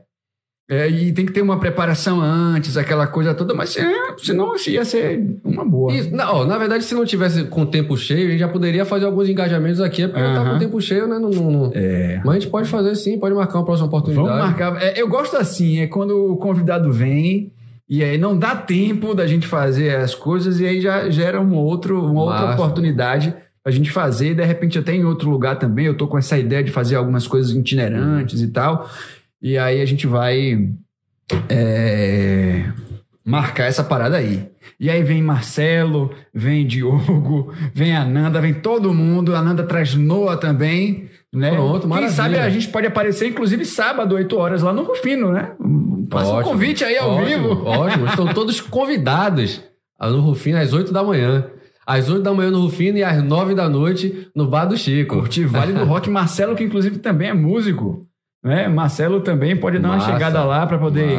É, 0.69 0.89
e 0.89 1.13
tem 1.13 1.27
que 1.27 1.31
ter 1.31 1.43
uma 1.43 1.59
preparação 1.59 2.19
antes, 2.19 2.75
aquela 2.75 3.05
coisa 3.05 3.35
toda, 3.35 3.53
mas 3.53 3.77
é, 3.77 3.85
senão 4.17 4.55
isso 4.55 4.71
ia 4.71 4.83
ser 4.83 5.37
uma 5.43 5.63
boa. 5.63 5.93
Isso, 5.93 6.13
na, 6.13 6.29
ó, 6.33 6.43
na 6.43 6.57
verdade, 6.57 6.83
se 6.83 6.95
não 6.95 7.05
tivesse 7.05 7.43
com 7.43 7.61
o 7.61 7.65
tempo 7.67 7.95
cheio, 7.95 8.27
a 8.27 8.31
gente 8.31 8.39
já 8.39 8.47
poderia 8.49 8.83
fazer 8.83 9.05
alguns 9.05 9.29
engajamentos 9.29 9.79
aqui, 9.79 10.01
é 10.03 10.07
porque 10.07 10.21
não 10.23 10.33
tá 10.43 10.51
com 10.53 10.57
tempo 10.57 10.81
cheio, 10.81 11.07
né? 11.07 11.19
Não, 11.19 11.29
não- 11.29 11.51
não- 11.51 11.71
É. 11.75 12.19
Mas 12.25 12.35
a 12.35 12.39
gente 12.39 12.49
pode 12.49 12.67
fazer 12.67 12.95
sim, 12.95 13.19
pode 13.19 13.35
marcar 13.35 13.59
uma 13.59 13.63
próxima 13.65 13.87
oportunidade. 13.87 14.27
Vamos 14.27 14.43
marcar. 14.43 14.81
É, 14.81 14.99
eu 14.99 15.07
gosto 15.07 15.37
assim, 15.37 15.79
é 15.81 15.87
quando 15.87 16.31
o 16.33 16.35
convidado 16.35 16.91
vem 16.91 17.51
e 17.89 18.03
aí 18.03 18.17
não 18.17 18.37
dá 18.37 18.55
tempo 18.55 19.13
da 19.13 19.25
gente 19.25 19.47
fazer 19.47 19.95
as 19.95 20.13
coisas 20.13 20.59
e 20.59 20.65
aí 20.65 20.81
já 20.81 21.09
gera 21.09 21.39
um 21.39 21.53
outro, 21.53 22.03
uma 22.05 22.23
outra 22.23 22.41
Massa. 22.47 22.53
oportunidade 22.61 23.33
a 23.63 23.71
gente 23.71 23.91
fazer, 23.91 24.33
de 24.33 24.43
repente 24.45 24.79
até 24.79 24.93
em 24.93 25.03
outro 25.03 25.29
lugar 25.29 25.57
também. 25.57 25.85
Eu 25.85 25.95
tô 25.95 26.07
com 26.07 26.17
essa 26.17 26.37
ideia 26.37 26.63
de 26.63 26.71
fazer 26.71 26.95
algumas 26.95 27.27
coisas 27.27 27.51
itinerantes 27.51 28.41
e 28.41 28.47
tal. 28.47 28.89
E 29.41 29.57
aí 29.57 29.81
a 29.81 29.85
gente 29.85 30.07
vai 30.07 30.69
é, 31.49 32.65
marcar 33.25 33.65
essa 33.65 33.83
parada 33.83 34.17
aí. 34.17 34.49
E 34.79 34.89
aí 34.89 35.03
vem 35.03 35.21
Marcelo, 35.21 36.13
vem 36.33 36.65
Diogo, 36.65 37.53
vem 37.73 37.95
a 37.95 38.05
Nanda, 38.05 38.39
vem 38.39 38.53
todo 38.53 38.93
mundo. 38.93 39.35
A 39.35 39.41
Nanda 39.41 39.63
traz 39.63 39.95
Noah 39.95 40.37
também, 40.37 41.09
né? 41.37 41.51
Pronto, 41.51 41.81
Quem 41.81 41.89
maravilha. 41.89 42.11
sabe 42.15 42.37
a 42.37 42.49
gente 42.49 42.67
pode 42.69 42.87
aparecer, 42.87 43.27
inclusive, 43.29 43.63
sábado, 43.65 44.15
8 44.15 44.37
horas, 44.37 44.61
lá 44.61 44.73
no 44.73 44.83
Rufino, 44.83 45.31
né? 45.31 45.53
Faça 46.11 46.37
um 46.37 46.41
convite 46.43 46.83
aí 46.83 46.97
ao 46.97 47.11
ótimo, 47.11 47.25
vivo. 47.25 47.65
Ótimo, 47.65 48.05
estão 48.09 48.27
todos 48.33 48.59
convidados 48.61 49.61
no 49.99 50.19
Rufino 50.21 50.57
às 50.59 50.73
8 50.73 50.91
da 50.91 51.03
manhã. 51.03 51.45
Às 51.85 52.09
8 52.09 52.21
da 52.21 52.33
manhã 52.33 52.51
no 52.51 52.61
Rufino 52.61 52.97
e 52.97 53.03
às 53.03 53.23
9 53.23 53.55
da 53.55 53.69
noite 53.69 54.27
no 54.35 54.45
Bar 54.47 54.65
do 54.65 54.75
Chico. 54.75 55.15
Curtir 55.15 55.45
Vale 55.45 55.71
do 55.71 55.83
Rock. 55.85 56.09
Marcelo, 56.09 56.53
que 56.55 56.63
inclusive 56.63 56.99
também 56.99 57.29
é 57.29 57.33
músico. 57.33 58.01
Né? 58.43 58.67
Marcelo 58.67 59.19
também 59.19 59.55
pode 59.57 59.79
dar 59.79 59.89
uma 59.89 59.97
Massa, 59.97 60.11
chegada 60.11 60.43
lá 60.43 60.65
pra 60.65 60.77
poder. 60.77 61.17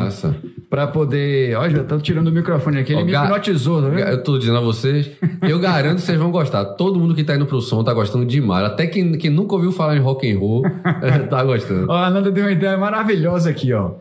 Pra 0.70 0.86
poder. 0.86 1.56
Ó, 1.56 1.68
já 1.68 1.84
tô 1.84 1.98
tirando 1.98 2.28
o 2.28 2.32
microfone 2.32 2.78
aqui. 2.78 2.92
Ele 2.92 3.02
Ó, 3.02 3.04
me 3.04 3.12
hipnotizou, 3.12 3.82
tá 3.82 3.88
vendo? 3.88 4.08
Eu 4.08 4.22
tô 4.22 4.38
dizendo 4.38 4.58
a 4.58 4.60
vocês, 4.60 5.10
eu 5.42 5.58
garanto 5.58 5.96
que 5.96 6.02
vocês 6.02 6.18
vão 6.18 6.30
gostar. 6.30 6.64
Todo 6.64 6.98
mundo 6.98 7.14
que 7.14 7.24
tá 7.24 7.34
indo 7.34 7.44
pro 7.46 7.60
som 7.60 7.82
tá 7.82 7.92
gostando 7.92 8.24
demais. 8.24 8.64
Até 8.64 8.86
quem, 8.86 9.12
quem 9.18 9.30
nunca 9.30 9.54
ouviu 9.54 9.72
falar 9.72 9.96
em 9.96 10.00
rock 10.00 10.30
and 10.30 10.38
roll 10.38 10.62
tá 11.28 11.42
gostando. 11.44 11.86
Ó, 11.90 11.96
a 11.96 12.08
Nanda 12.08 12.30
deu 12.30 12.44
uma 12.44 12.52
ideia 12.52 12.76
maravilhosa 12.78 13.50
aqui, 13.50 13.72
ó. 13.72 13.92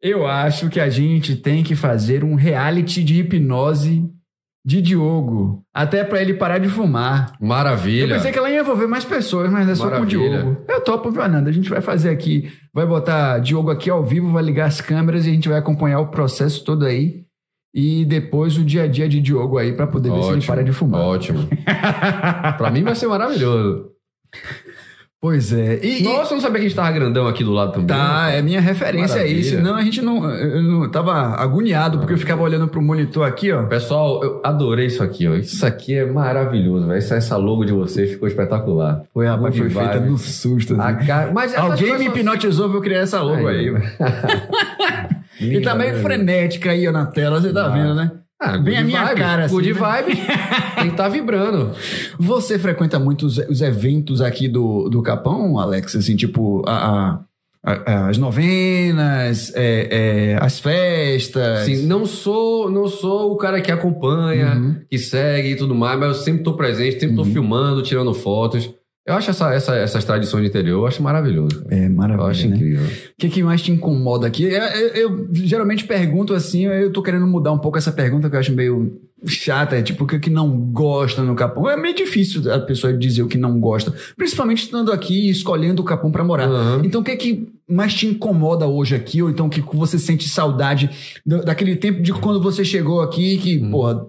Eu 0.00 0.26
acho 0.26 0.68
que 0.68 0.78
a 0.78 0.90
gente 0.90 1.34
tem 1.34 1.64
que 1.64 1.74
fazer 1.74 2.22
um 2.22 2.34
reality 2.34 3.02
de 3.02 3.20
hipnose 3.20 4.04
de 4.64 4.80
Diogo. 4.80 5.62
Até 5.74 6.02
pra 6.02 6.22
ele 6.22 6.34
parar 6.34 6.58
de 6.58 6.68
fumar. 6.68 7.34
Eu 7.38 7.46
Maravilha. 7.46 8.14
pensei 8.14 8.32
que 8.32 8.38
ela 8.38 8.50
ia 8.50 8.60
envolver 8.60 8.86
mais 8.86 9.04
pessoas, 9.04 9.50
mas 9.50 9.68
é 9.68 9.74
só 9.74 9.84
com 9.84 9.88
o 9.88 9.92
Maravilha. 9.92 10.40
Diogo. 10.40 10.64
Eu 10.66 10.80
topo, 10.80 11.10
viu, 11.10 11.22
Ananda? 11.22 11.50
A 11.50 11.52
gente 11.52 11.68
vai 11.68 11.82
fazer 11.82 12.08
aqui, 12.08 12.50
vai 12.72 12.86
botar 12.86 13.38
Diogo 13.40 13.70
aqui 13.70 13.90
ao 13.90 14.02
vivo, 14.02 14.32
vai 14.32 14.42
ligar 14.42 14.66
as 14.66 14.80
câmeras 14.80 15.26
e 15.26 15.30
a 15.30 15.32
gente 15.32 15.48
vai 15.48 15.58
acompanhar 15.58 16.00
o 16.00 16.08
processo 16.08 16.64
todo 16.64 16.86
aí. 16.86 17.24
E 17.74 18.04
depois 18.04 18.56
o 18.56 18.64
dia 18.64 18.84
a 18.84 18.86
dia 18.86 19.08
de 19.08 19.20
Diogo 19.20 19.58
aí 19.58 19.72
pra 19.72 19.86
poder 19.86 20.10
ver 20.10 20.22
se 20.22 20.28
ele 20.28 20.36
Ótimo, 20.36 20.46
para 20.46 20.64
de 20.64 20.72
fumar. 20.72 21.00
Ótimo. 21.02 21.40
pra 22.56 22.70
mim 22.70 22.84
vai 22.84 22.94
ser 22.94 23.08
maravilhoso. 23.08 23.90
Pois 25.24 25.54
é. 25.54 25.78
E, 25.82 26.02
Nossa, 26.02 26.32
eu 26.32 26.34
não 26.34 26.42
sabia 26.42 26.60
que 26.60 26.66
a 26.66 26.68
gente 26.68 26.76
tava 26.76 26.92
grandão 26.92 27.26
aqui 27.26 27.42
do 27.42 27.50
lado 27.50 27.72
também. 27.72 27.86
Tá, 27.86 28.28
é 28.30 28.42
minha 28.42 28.60
referência 28.60 29.22
aí. 29.22 29.30
Maravilha. 29.36 29.56
Senão 29.56 29.74
a 29.74 29.80
gente 29.80 30.02
não. 30.02 30.28
Eu 30.30 30.62
não 30.62 30.90
tava 30.90 31.14
agoniado 31.14 31.96
porque 31.96 32.12
eu 32.12 32.18
ficava 32.18 32.42
olhando 32.42 32.68
pro 32.68 32.82
monitor 32.82 33.26
aqui, 33.26 33.50
ó. 33.50 33.62
Pessoal, 33.62 34.22
eu 34.22 34.42
adorei 34.44 34.84
isso 34.84 35.02
aqui, 35.02 35.26
ó. 35.26 35.34
Isso 35.34 35.64
aqui 35.64 35.94
é 35.94 36.04
maravilhoso, 36.04 36.88
velho. 36.88 36.98
Essa, 36.98 37.14
essa 37.14 37.38
logo 37.38 37.64
de 37.64 37.72
vocês 37.72 38.10
ficou 38.10 38.28
espetacular. 38.28 39.00
Foi, 39.14 39.26
rapaz, 39.26 39.56
foi 39.56 39.70
feita 39.70 39.98
no 39.98 40.18
susto. 40.18 40.78
assim. 40.78 41.06
Cara- 41.06 41.32
Mas 41.32 41.56
Alguém 41.56 41.98
me 41.98 42.04
hipnotizou 42.08 42.68
pra 42.68 42.76
eu 42.76 42.82
criar 42.82 42.98
essa 42.98 43.22
logo 43.22 43.48
aí. 43.48 43.60
Aí, 43.60 43.70
velho. 43.70 43.84
E 45.40 45.74
meio 45.74 46.02
frenética 46.02 46.70
aí 46.70 46.86
ó, 46.86 46.92
na 46.92 47.06
tela, 47.06 47.40
você 47.40 47.50
tá 47.50 47.68
vendo, 47.68 47.94
né? 47.94 48.12
Ah, 48.44 48.58
Bem 48.58 48.76
a 48.76 48.84
minha 48.84 49.04
vibe, 49.04 49.18
cara, 49.18 49.44
assim, 49.44 49.54
Good 49.54 49.72
né? 49.72 49.78
vibe. 49.80 50.16
Tem 50.76 50.84
que 50.86 50.90
estar 50.92 51.08
vibrando. 51.08 51.72
Você 52.18 52.58
frequenta 52.58 52.98
muito 52.98 53.26
os, 53.26 53.38
os 53.38 53.60
eventos 53.62 54.20
aqui 54.20 54.48
do, 54.48 54.88
do 54.88 55.02
Capão, 55.02 55.58
Alex? 55.58 55.96
Assim, 55.96 56.14
tipo, 56.16 56.62
a, 56.66 57.20
a- 57.64 57.82
a- 57.86 58.08
as 58.08 58.18
novenas, 58.18 59.52
é, 59.54 59.88
é, 60.34 60.38
as 60.40 60.60
festas. 60.60 61.60
Assim, 61.62 61.86
não 61.86 62.04
sou, 62.06 62.70
não 62.70 62.86
sou 62.88 63.32
o 63.32 63.36
cara 63.36 63.60
que 63.60 63.72
acompanha, 63.72 64.54
Uhum. 64.56 64.76
que 64.90 64.98
segue 64.98 65.50
e 65.52 65.56
tudo 65.56 65.74
mais, 65.74 65.98
mas 65.98 66.08
eu 66.08 66.22
sempre 66.22 66.42
tô 66.42 66.52
presente, 66.54 67.00
sempre 67.00 67.16
tô 67.16 67.24
filmando, 67.24 67.82
tirando 67.82 68.12
fotos. 68.12 68.70
Eu 69.06 69.14
acho 69.14 69.28
essa, 69.30 69.52
essa- 69.52 69.76
essas 69.76 70.04
tradições 70.04 70.42
de 70.44 70.48
interior, 70.48 70.80
eu 70.80 70.86
acho 70.86 71.02
maravilhoso. 71.02 71.62
É 71.68 71.86
Eu 71.86 71.90
maravilha, 71.90 72.26
acho 72.28 72.48
né? 72.48 72.56
incrível. 72.56 72.86
O 72.86 72.90
que, 73.18 73.28
que 73.28 73.42
mais 73.42 73.60
te 73.60 73.70
incomoda 73.70 74.26
aqui? 74.26 74.44
Eu, 74.44 74.62
eu- 74.62 74.94
eu 74.94 75.28
geralmente 75.32 75.84
pergunto 75.84 76.32
assim, 76.32 76.64
eu 76.66 76.90
tô 76.90 77.02
querendo 77.02 77.26
mudar 77.26 77.52
um 77.52 77.58
pouco 77.58 77.76
essa 77.76 77.92
pergunta 77.92 78.30
que 78.30 78.36
eu 78.36 78.40
acho 78.40 78.52
meio 78.52 78.98
chata, 79.26 79.76
é 79.76 79.82
tipo, 79.82 80.04
o 80.04 80.06
que, 80.06 80.28
não 80.30 80.50
gosta 80.50 81.22
no 81.22 81.34
Capão? 81.34 81.68
É 81.70 81.76
meio 81.76 81.94
difícil 81.94 82.52
a 82.52 82.58
pessoa 82.58 82.92
dizer 82.92 83.22
o 83.22 83.28
que 83.28 83.38
não 83.38 83.58
gosta, 83.58 83.92
principalmente 84.16 84.64
estando 84.64 84.92
aqui 84.92 85.26
e 85.26 85.30
escolhendo 85.30 85.80
o 85.82 85.84
Capão 85.84 86.10
pra 86.12 86.22
morar. 86.24 86.48
Aham. 86.48 86.82
Então, 86.84 87.00
o 87.00 87.04
que 87.04 87.16
que 87.16 87.48
mais 87.68 87.94
te 87.94 88.06
incomoda 88.06 88.66
hoje 88.66 88.94
aqui? 88.94 89.22
Ou 89.22 89.30
então, 89.30 89.48
que 89.48 89.62
você 89.74 89.98
sente 89.98 90.28
saudade 90.28 90.90
daquele 91.24 91.76
tempo 91.76 92.02
de 92.02 92.12
quando 92.12 92.42
você 92.42 92.64
chegou 92.64 93.00
aqui, 93.00 93.38
que, 93.38 93.58
porra, 93.70 94.06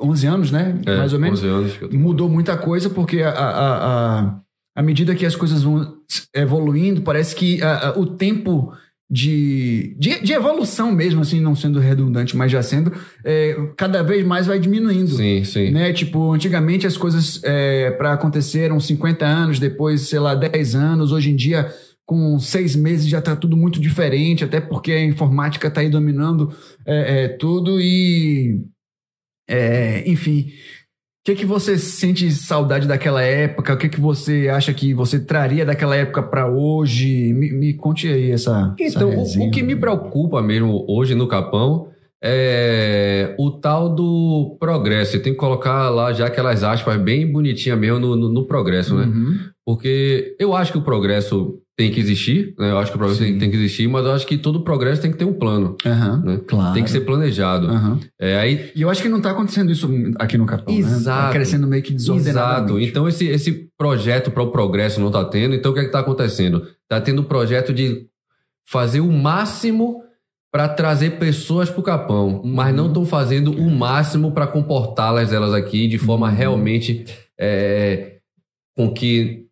11 0.00 0.26
anos, 0.26 0.50
né? 0.50 0.78
É, 0.84 0.96
Mais 0.98 1.12
ou 1.12 1.18
menos. 1.18 1.40
11 1.40 1.48
anos 1.48 1.72
tô. 1.76 1.88
Mudou 1.96 2.28
muita 2.28 2.56
coisa, 2.56 2.90
porque 2.90 3.22
a, 3.22 3.30
a, 3.30 4.20
a, 4.20 4.40
à 4.76 4.82
medida 4.82 5.14
que 5.14 5.24
as 5.24 5.34
coisas 5.34 5.62
vão 5.62 5.94
evoluindo, 6.34 7.00
parece 7.02 7.34
que 7.34 7.62
a- 7.62 7.88
a- 7.90 7.98
o 7.98 8.04
tempo 8.06 8.72
de, 9.10 9.94
de, 9.98 10.20
de 10.20 10.32
evolução 10.32 10.90
mesmo, 10.90 11.20
assim, 11.20 11.40
não 11.40 11.54
sendo 11.54 11.78
redundante, 11.78 12.36
mas 12.36 12.50
já 12.50 12.62
sendo, 12.62 12.92
é, 13.24 13.54
cada 13.76 14.02
vez 14.02 14.24
mais 14.26 14.46
vai 14.46 14.58
diminuindo. 14.58 15.16
Sim, 15.16 15.44
sim. 15.44 15.70
Né? 15.70 15.92
Tipo, 15.92 16.32
antigamente 16.32 16.86
as 16.86 16.96
coisas 16.96 17.40
é, 17.44 17.90
para 17.92 18.12
acontecer 18.12 18.60
eram 18.60 18.80
50 18.80 19.24
anos, 19.24 19.58
depois, 19.58 20.02
sei 20.02 20.18
lá, 20.18 20.34
10 20.34 20.74
anos. 20.74 21.12
Hoje 21.12 21.30
em 21.30 21.36
dia, 21.36 21.72
com 22.06 22.38
seis 22.38 22.74
meses, 22.76 23.06
já 23.06 23.20
tá 23.20 23.36
tudo 23.36 23.56
muito 23.56 23.80
diferente, 23.80 24.44
até 24.44 24.60
porque 24.60 24.92
a 24.92 25.04
informática 25.04 25.70
tá 25.70 25.80
aí 25.80 25.88
dominando 25.88 26.54
é, 26.86 27.24
é, 27.24 27.28
tudo 27.28 27.80
e. 27.80 28.62
é, 29.48 30.02
enfim. 30.08 30.50
O 31.24 31.30
que, 31.32 31.36
que 31.36 31.46
você 31.46 31.78
sente 31.78 32.30
saudade 32.32 32.86
daquela 32.86 33.22
época? 33.22 33.72
O 33.72 33.78
que, 33.78 33.88
que 33.88 33.98
você 33.98 34.46
acha 34.50 34.74
que 34.74 34.92
você 34.92 35.18
traria 35.18 35.64
daquela 35.64 35.96
época 35.96 36.22
para 36.22 36.46
hoje? 36.50 37.32
Me, 37.32 37.50
me 37.50 37.72
conte 37.72 38.06
aí 38.06 38.30
essa. 38.30 38.74
Então, 38.78 39.10
essa 39.10 39.38
o, 39.40 39.44
o 39.48 39.50
que 39.50 39.62
me 39.62 39.74
preocupa 39.74 40.42
mesmo 40.42 40.84
hoje 40.86 41.14
no 41.14 41.26
Capão 41.26 41.88
é 42.22 43.34
o 43.38 43.50
tal 43.52 43.88
do 43.88 44.58
progresso. 44.60 45.18
Tenho 45.20 45.34
que 45.34 45.40
colocar 45.40 45.88
lá 45.88 46.12
já 46.12 46.26
aquelas 46.26 46.62
aspas 46.62 47.00
bem 47.00 47.30
bonitinhas 47.32 47.78
mesmo 47.78 47.98
no, 47.98 48.16
no- 48.16 48.28
no 48.30 48.46
progresso, 48.46 48.94
né? 48.94 49.04
Uhum. 49.06 49.34
Porque 49.64 50.36
eu 50.38 50.54
acho 50.54 50.72
que 50.72 50.78
o 50.78 50.82
progresso 50.82 51.58
tem 51.76 51.90
que 51.90 51.98
existir, 51.98 52.54
né? 52.58 52.70
Eu 52.70 52.78
acho 52.78 52.90
que 52.92 52.96
o 52.96 52.98
progresso 52.98 53.20
tem, 53.22 53.36
tem 53.38 53.50
que 53.50 53.56
existir, 53.56 53.88
mas 53.88 54.04
eu 54.06 54.12
acho 54.12 54.26
que 54.26 54.38
todo 54.38 54.60
progresso 54.62 55.02
tem 55.02 55.10
que 55.10 55.18
ter 55.18 55.24
um 55.24 55.32
plano, 55.34 55.76
Aham, 55.84 56.22
né? 56.24 56.40
Claro. 56.46 56.72
Tem 56.72 56.84
que 56.84 56.90
ser 56.90 57.00
planejado. 57.00 57.66
Aham. 57.66 57.98
É, 58.20 58.36
aí 58.36 58.70
E 58.76 58.82
eu 58.82 58.88
acho 58.90 59.02
que 59.02 59.08
não 59.08 59.20
tá 59.20 59.32
acontecendo 59.32 59.72
isso 59.72 59.88
aqui 60.18 60.38
no 60.38 60.46
Capão, 60.46 60.72
né? 60.74 60.82
Tá 60.82 60.88
Exato. 60.88 61.32
crescendo 61.32 61.66
meio 61.66 61.82
que 61.82 61.92
Exato. 61.92 62.18
desordenadamente. 62.18 62.90
Então, 62.90 63.08
esse, 63.08 63.26
esse 63.26 63.68
projeto 63.76 64.30
para 64.30 64.42
o 64.42 64.52
progresso 64.52 65.00
não 65.00 65.08
está 65.08 65.24
tendo. 65.24 65.54
Então, 65.54 65.72
o 65.72 65.74
que 65.74 65.80
é 65.80 65.84
está 65.84 65.98
acontecendo? 65.98 66.62
Está 66.82 67.00
tendo 67.00 67.22
o 67.22 67.24
projeto 67.24 67.72
de 67.74 68.06
fazer 68.70 69.00
o 69.00 69.10
máximo 69.12 70.02
para 70.52 70.68
trazer 70.68 71.18
pessoas 71.18 71.68
para 71.68 71.80
o 71.80 71.82
Capão, 71.82 72.40
mas 72.44 72.72
não 72.72 72.86
estão 72.86 73.04
fazendo 73.04 73.50
o 73.50 73.68
máximo 73.68 74.30
para 74.30 74.46
comportá-las 74.46 75.32
elas 75.32 75.52
aqui 75.52 75.88
de 75.88 75.98
forma 75.98 76.28
Uhum. 76.28 76.34
realmente 76.36 77.04
é, 77.36 78.18
com 78.76 78.94
que 78.94 79.43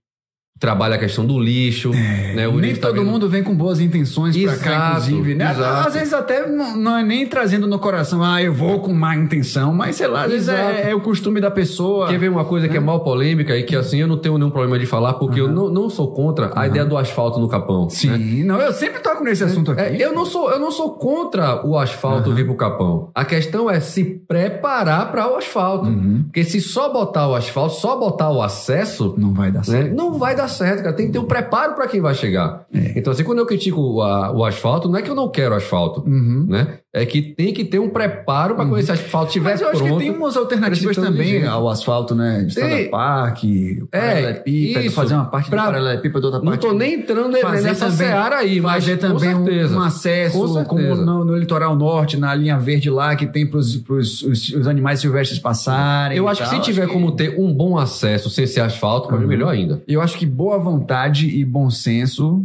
trabalha 0.63 0.95
a 0.95 0.99
questão 0.99 1.27
do 1.27 1.41
lixo. 1.41 1.91
né? 1.91 2.47
O 2.47 2.57
Nem 2.59 2.73
tá 2.77 2.87
todo 2.87 3.01
vendo- 3.01 3.11
mundo 3.11 3.29
vem 3.29 3.43
com 3.43 3.53
boas 3.53 3.81
intenções 3.81 4.37
pra 4.41 4.57
cá, 4.57 4.89
inclusive, 5.01 5.35
né? 5.35 5.51
exato. 5.51 5.89
Às 5.89 5.95
vezes 5.95 6.13
até 6.15 6.47
não, 6.47 6.77
não 6.77 6.97
é 6.99 7.03
nem 7.03 7.27
trazendo 7.27 7.67
no 7.67 7.81
coração, 7.81 8.23
ah, 8.23 8.41
eu 8.41 8.55
vou 8.55 8.79
com 8.79 8.93
má 8.95 9.17
intenção, 9.17 9.75
mas 9.75 9.97
sei 9.97 10.07
lá, 10.07 10.23
às 10.25 10.31
vezes 10.31 10.49
é, 10.49 10.91
é 10.91 10.95
o 10.95 11.01
costume 11.01 11.41
da 11.41 11.51
pessoa. 11.51 12.07
Quer 12.07 12.19
ver 12.19 12.29
uma 12.31 12.45
coisa 12.45 12.69
que 12.69 12.77
é 12.77 12.81
mal 12.81 13.01
polêmica 13.01 13.57
e 13.57 13.65
que 13.65 13.75
assim 13.75 13.99
eu 13.99 14.07
não 14.07 14.17
tenho 14.17 14.39
nenhum 14.39 14.51
problema 14.51 14.79
de 14.79 14.87
falar, 14.87 15.15
porque 15.15 15.41
eu 15.41 15.49
não, 15.51 15.69
não 15.69 15.91
sou 15.91 16.13
contra 16.13 16.53
a 16.55 16.65
ideia 16.69 16.85
do 16.85 16.97
asfalto 16.97 17.41
no 17.41 17.49
Capão. 17.49 17.85
né? 17.87 17.91
Sim, 17.91 18.45
não, 18.45 18.61
eu 18.61 18.73
sempre 18.73 19.01
toco 19.01 19.25
nesse 19.25 19.43
assunto 19.43 19.73
aqui. 19.73 19.81
É, 19.81 19.97
eu, 20.01 20.15
não 20.15 20.25
sou, 20.25 20.49
eu 20.49 20.61
não 20.61 20.71
sou 20.71 20.91
contra 20.93 21.67
o 21.67 21.77
asfalto 21.77 22.33
vir 22.33 22.47
pro 22.47 22.55
Capão. 22.55 23.11
A 23.17 23.25
questão 23.25 23.69
é 23.69 23.81
se 23.81 24.05
preparar 24.05 25.11
para 25.11 25.29
o 25.29 25.37
asfalto. 25.37 25.87
Uhum. 25.89 26.23
Porque 26.25 26.45
se 26.45 26.61
só 26.61 26.93
botar 26.93 27.27
o 27.29 27.35
asfalto, 27.35 27.75
só 27.75 27.99
botar 27.99 28.31
o 28.31 28.41
acesso, 28.41 29.15
Não 29.19 29.33
vai 29.35 29.51
dar 29.51 29.65
certo. 29.65 29.89
né, 29.89 29.93
não 29.95 30.13
vai 30.19 30.37
dar 30.37 30.52
certo, 30.53 30.83
cara. 30.83 30.95
Tem 30.95 31.07
que 31.07 31.13
ter 31.13 31.19
um 31.19 31.25
preparo 31.25 31.75
para 31.75 31.89
quem 31.89 32.01
vai 32.01 32.15
chegar. 32.15 32.65
É. 32.73 32.93
Então, 32.99 33.13
assim, 33.13 33.25
quando 33.25 33.39
eu 33.41 33.47
critico 33.47 33.81
o, 33.81 34.03
a- 34.03 34.31
o 34.31 34.45
asfalto, 34.45 34.89
não 34.89 34.99
é 34.99 35.03
que 35.03 35.11
eu 35.11 35.15
não 35.15 35.29
quero 35.29 35.55
asfalto, 35.55 36.03
Uhum. 36.07 36.47
né? 36.49 36.79
É 36.95 37.07
que 37.07 37.23
tem 37.23 37.55
que 37.55 37.65
ter 37.65 37.79
um 37.79 37.89
preparo 37.89 38.55
para 38.55 38.67
quando 38.67 38.79
esse 38.79 38.93
asfalto 38.93 39.29
estiver 39.29 39.53
Mas 39.53 39.63
eu 39.63 39.69
acho 39.71 39.79
pronto. 39.79 39.99
que 39.99 40.05
tem 40.05 40.11
umas 40.15 40.37
alternativas 40.37 40.95
também 40.95 41.47
ao 41.47 41.67
asfalto, 41.71 42.15
né? 42.15 42.45
Estrada. 42.47 42.89
Parque, 42.91 43.83
É, 43.91 43.99
paralelepípedo, 43.99 44.91
fazer 44.93 45.15
uma 45.15 45.25
parte 45.25 45.49
Pra- 45.49 45.63
do 45.63 45.67
paralelepípedo, 45.69 46.27
outra 46.27 46.41
Não 46.43 46.49
parte... 46.53 46.61
tô 46.61 46.73
nem 46.75 46.95
entrando 46.95 47.35
fazer 47.39 47.63
nessa 47.69 47.87
também- 47.87 47.97
seara 47.97 48.37
aí, 48.37 48.61
mas 48.61 48.85
fazer 48.85 48.97
também 48.99 49.35
um, 49.35 49.75
um 49.75 49.81
acesso, 49.81 50.39
Com 50.39 50.65
como 50.67 50.95
no, 50.97 51.25
no 51.25 51.35
litoral 51.35 51.75
norte, 51.75 52.19
na 52.19 52.35
linha 52.35 52.59
verde 52.59 52.91
lá, 52.91 53.17
que 53.17 53.27
tem 53.27 53.47
para 53.47 53.59
os, 53.59 54.67
animais 54.69 55.01
silvestres 55.01 55.39
passarem. 55.39 56.19
Eu 56.19 56.29
acho 56.29 56.43
que 56.45 56.51
tal. 56.51 56.59
se 56.59 56.63
tiver 56.63 56.89
como 56.89 57.13
ter 57.13 57.41
um 57.41 57.55
bom 57.55 57.79
acesso 57.79 58.29
sem 58.29 58.47
ser 58.47 58.61
asfalto, 58.61 59.09
para 59.09 59.17
mim, 59.17 59.27
melhor 59.27 59.49
ainda. 59.49 59.83
Eu 59.89 60.03
acho 60.03 60.19
que 60.19 60.27
boa 60.27 60.59
vontade 60.59 61.27
e 61.27 61.43
bom 61.43 61.71
senso 61.71 62.45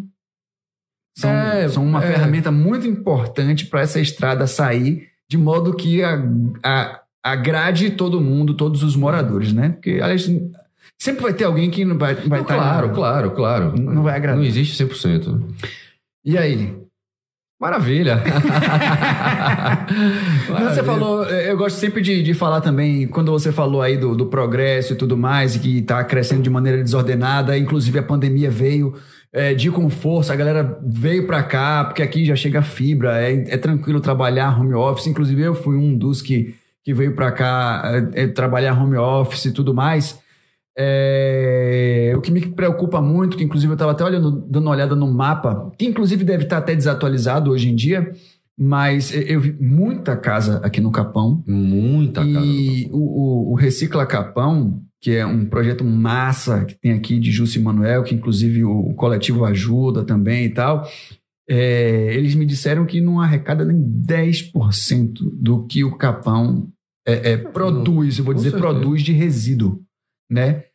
são, 1.18 1.30
É, 1.32 1.68
são 1.68 1.84
uma 1.84 2.04
é. 2.04 2.08
ferramenta 2.12 2.52
muito 2.52 2.86
importante 2.88 3.66
para 3.66 3.82
essa 3.82 4.00
estrada 4.00 4.46
sair, 4.46 5.08
de 5.30 5.38
modo 5.38 5.74
que 5.76 6.04
a, 6.04 6.22
a- 6.64 7.02
agrade 7.24 7.90
todo 7.92 8.22
mundo, 8.22 8.54
todos 8.54 8.84
os 8.84 8.96
moradores, 8.96 9.52
né? 9.52 9.70
Porque, 9.70 10.00
aliás, 10.02 10.30
sempre 10.98 11.24
vai 11.24 11.34
ter 11.34 11.44
alguém 11.44 11.70
que 11.70 11.84
não 11.84 11.98
vai, 11.98 12.16
vai 12.16 12.28
Não, 12.28 12.42
estar. 12.42 12.56
claro, 12.56 12.90
claro, 12.92 13.32
claro. 13.32 13.78
Não 13.78 14.04
vai 14.04 14.16
agradar. 14.16 14.38
Não 14.38 14.46
existe 14.46 14.82
100%. 14.82 15.42
E 16.24 16.38
aí? 16.38 16.76
Maravilha. 17.60 18.22
Não, 20.48 20.70
você 20.70 20.84
falou, 20.84 21.26
eh, 21.26 21.52
eu 21.52 21.58
gosto 21.58 21.78
sempre 21.78 22.02
de, 22.02 22.22
de 22.22 22.34
falar 22.36 22.62
também, 22.62 23.08
quando 23.08 23.32
você 23.32 23.52
falou 23.52 23.82
aí 23.82 23.98
do, 23.98 24.16
do 24.16 24.28
progresso 24.28 24.94
e 24.94 24.96
tudo 24.96 25.18
mais, 25.18 25.56
e 25.56 25.60
que 25.60 25.80
está 25.80 26.04
crescendo 26.04 26.42
de 26.44 26.50
maneira 26.50 26.84
desordenada, 26.84 27.58
inclusive 27.58 27.98
a 28.00 28.04
pandemia 28.04 28.50
veio 28.52 28.94
eh, 29.38 29.54
de 29.54 29.70
com 29.72 29.90
força, 29.90 30.34
a 30.34 30.36
galera 30.36 30.80
veio 30.84 31.26
para 31.28 31.44
cá, 31.44 31.86
porque 31.86 32.02
aqui 32.02 32.26
já 32.26 32.36
chega 32.36 32.62
fibra, 32.62 33.22
é, 33.22 33.54
é 33.54 33.58
tranquilo 33.58 34.02
trabalhar 34.02 34.60
home 34.60 34.74
office, 34.74 35.08
inclusive 35.08 35.42
eu 35.42 35.56
fui 35.56 35.76
um 35.78 35.98
dos 35.98 36.22
que, 36.22 36.56
que 36.84 36.94
veio 36.94 37.16
para 37.16 37.32
cá 37.32 37.82
eh, 38.16 38.24
eh, 38.24 38.28
trabalhar 38.28 38.74
home 38.82 38.98
office 38.98 39.46
e 39.46 39.52
tudo 39.52 39.74
mais. 39.74 40.20
É, 40.80 42.14
o 42.16 42.22
que 42.22 42.30
me 42.32 42.40
preocupa 42.48 43.02
muito, 43.02 43.36
que 43.36 43.44
inclusive 43.44 43.72
eu 43.72 43.76
estava 43.76 43.92
até 43.94 44.04
olhando, 44.04 44.32
dando 44.48 44.66
uma 44.66 44.72
olhada 44.72 44.96
no 44.96 45.12
mapa, 45.12 45.72
que 45.78 45.86
inclusive 45.86 46.24
deve 46.24 46.44
estar 46.44 46.58
até 46.60 46.76
desatualizado 46.76 47.50
hoje 47.52 47.70
em 47.70 47.76
dia, 47.76 48.12
mas 48.58 49.12
eu- 49.14 49.40
vi 49.42 49.56
muita 49.60 50.16
casa 50.16 50.60
aqui 50.64 50.80
no 50.80 50.92
Capão. 50.92 51.44
Muita 51.48 52.22
cara. 52.22 52.46
e 52.46 52.90
o, 52.92 52.98
o- 52.98 53.52
o 53.52 53.56
Recicla 53.56 54.06
Capão, 54.06 54.82
que 55.08 55.16
é 55.16 55.26
um 55.26 55.46
projeto 55.46 55.86
massa 55.86 56.66
que 56.66 56.76
tem 56.76 56.92
aqui 56.92 57.18
de 57.18 57.32
Jussi 57.32 57.62
Manuel, 57.62 58.04
que 58.04 58.14
inclusive 58.14 58.66
o 58.66 58.94
coletivo 58.94 59.46
ajuda 59.46 60.04
também 60.04 60.44
e 60.44 60.50
tal. 60.50 60.86
é, 61.50 62.14
eles 62.14 62.36
me 62.36 62.46
disseram 62.46 62.86
que 62.86 63.00
não 63.00 63.22
arrecada 63.22 63.64
nem 63.64 63.82
10% 63.82 65.14
do 65.32 65.66
que 65.66 65.82
o 65.82 65.96
Capão 65.96 66.68
é, 67.08 67.32
é, 67.32 67.38
produz, 67.38 68.20
eu 68.20 68.26
vou 68.26 68.34
Com 68.34 68.40
dizer, 68.40 68.52
certeza. 68.52 68.74
produz 68.74 69.02
de 69.02 69.14
resíduo, 69.14 69.82
né? 70.30 70.66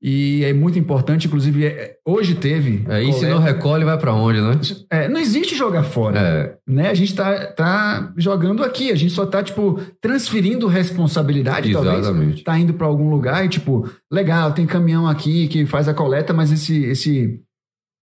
E 0.00 0.44
é 0.44 0.52
muito 0.52 0.78
importante, 0.78 1.26
inclusive, 1.26 1.66
é, 1.66 1.96
hoje 2.06 2.36
teve. 2.36 2.84
É, 2.88 3.02
e 3.02 3.12
se 3.12 3.26
não 3.26 3.40
recolhe, 3.40 3.84
vai 3.84 3.98
pra 3.98 4.14
onde, 4.14 4.40
né? 4.40 4.58
é, 4.90 5.08
não 5.08 5.18
existe 5.18 5.56
jogar 5.56 5.82
fora 5.82 6.20
É. 6.20 6.54
né? 6.68 6.88
A 6.88 6.94
gente 6.94 7.14
tá, 7.14 7.46
tá 7.46 8.12
jogando 8.16 8.62
aqui, 8.62 8.92
a 8.92 8.94
gente 8.94 9.12
só 9.12 9.26
tá, 9.26 9.42
tipo, 9.42 9.80
transferindo 10.00 10.68
responsabilidade, 10.68 11.72
talvez. 11.72 11.98
Exatamente. 11.98 12.44
Tá 12.44 12.56
indo 12.58 12.74
pra 12.74 12.86
algum 12.86 13.10
lugar 13.10 13.44
e, 13.44 13.48
tipo, 13.48 13.90
legal, 14.10 14.52
tem 14.52 14.66
caminhão 14.66 15.08
aqui 15.08 15.48
que 15.48 15.66
faz 15.66 15.88
a 15.88 15.94
coleta, 15.94 16.32
mas 16.32 16.52
esse. 16.52 16.84
esse 16.84 17.40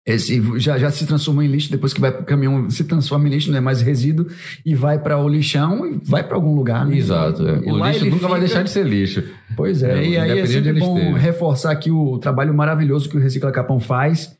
esse 0.04 0.42
já, 0.58 0.76
já 0.78 0.90
se 0.90 1.06
transformou 1.06 1.42
em 1.44 1.46
lixo, 1.46 1.70
depois 1.70 1.92
que 1.92 2.00
vai 2.00 2.10
pro 2.10 2.24
caminhão 2.24 2.68
se 2.70 2.82
transforma 2.84 3.28
em 3.28 3.30
lixo, 3.30 3.50
não 3.50 3.58
é 3.58 3.60
mais 3.60 3.80
resíduo, 3.82 4.26
e 4.66 4.74
vai 4.74 4.98
para 4.98 5.16
o 5.18 5.28
lixão 5.28 5.86
e 5.86 6.00
vai 6.04 6.24
para 6.24 6.34
algum 6.34 6.54
lugar. 6.54 6.84
Né? 6.86 6.96
Exato. 6.96 7.46
é. 7.46 7.60
E 7.64 7.70
O 7.72 7.84
lixo 7.86 8.04
nunca 8.06 8.26
vai 8.28 8.30
fica- 8.30 8.38
deixar 8.40 8.62
de 8.64 8.70
ser 8.70 8.84
lixo. 8.86 9.22
Pois 9.56 9.82
é, 9.82 9.98
É, 10.02 10.08
e 10.08 10.18
aí 10.18 10.38
é 10.40 10.46
sempre 10.46 10.72
bom 10.74 10.98
esteja. 10.98 11.18
reforçar 11.18 11.70
aqui 11.70 11.90
o 11.90 12.18
trabalho 12.18 12.52
maravilhoso 12.52 13.08
que 13.08 13.16
o 13.16 13.20
Recicla 13.20 13.52
Capão 13.52 13.78
faz. 13.78 14.36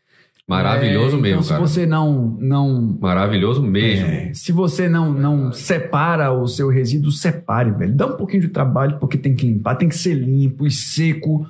Maravilhoso 0.48 1.16
É, 1.16 1.20
mesmo, 1.20 1.28
então, 1.36 1.42
se 1.44 1.48
cara. 1.50 1.60
você 1.60 1.86
não 1.86 2.36
não 2.40 2.98
Maravilhoso 3.00 3.62
mesmo. 3.62 4.04
é, 4.06 4.32
se 4.34 4.50
você 4.50 4.88
não 4.88 5.12
não 5.12 5.52
separa 5.52 6.32
o 6.32 6.48
seu 6.48 6.68
resíduo, 6.68 7.12
separe, 7.12 7.70
velho. 7.70 7.94
Dá 7.94 8.06
um 8.08 8.16
pouquinho 8.16 8.42
de 8.42 8.48
trabalho 8.48 8.98
porque 8.98 9.16
tem 9.16 9.36
que 9.36 9.46
limpar, 9.46 9.76
tem 9.76 9.88
que 9.88 9.94
ser 9.96 10.14
limpo 10.14 10.66
e 10.66 10.70
seco, 10.72 11.46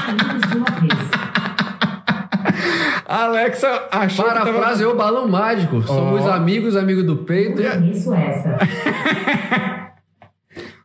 Amigos 0.07 0.51
de 0.51 0.57
uma 0.57 0.69
vez. 0.81 0.93
Alexa 3.07 3.87
achou 3.89 4.25
que 4.25 4.33
tava- 4.33 4.85
o 4.87 4.95
balão 4.95 5.27
mágico. 5.29 5.81
Somos 5.81 6.27
amigos, 6.27 6.75
amigos 6.75 7.05
do 7.05 7.17
peito. 7.17 7.61
Eu 7.61 7.71
conheço 7.79 8.13
essa. 8.13 8.57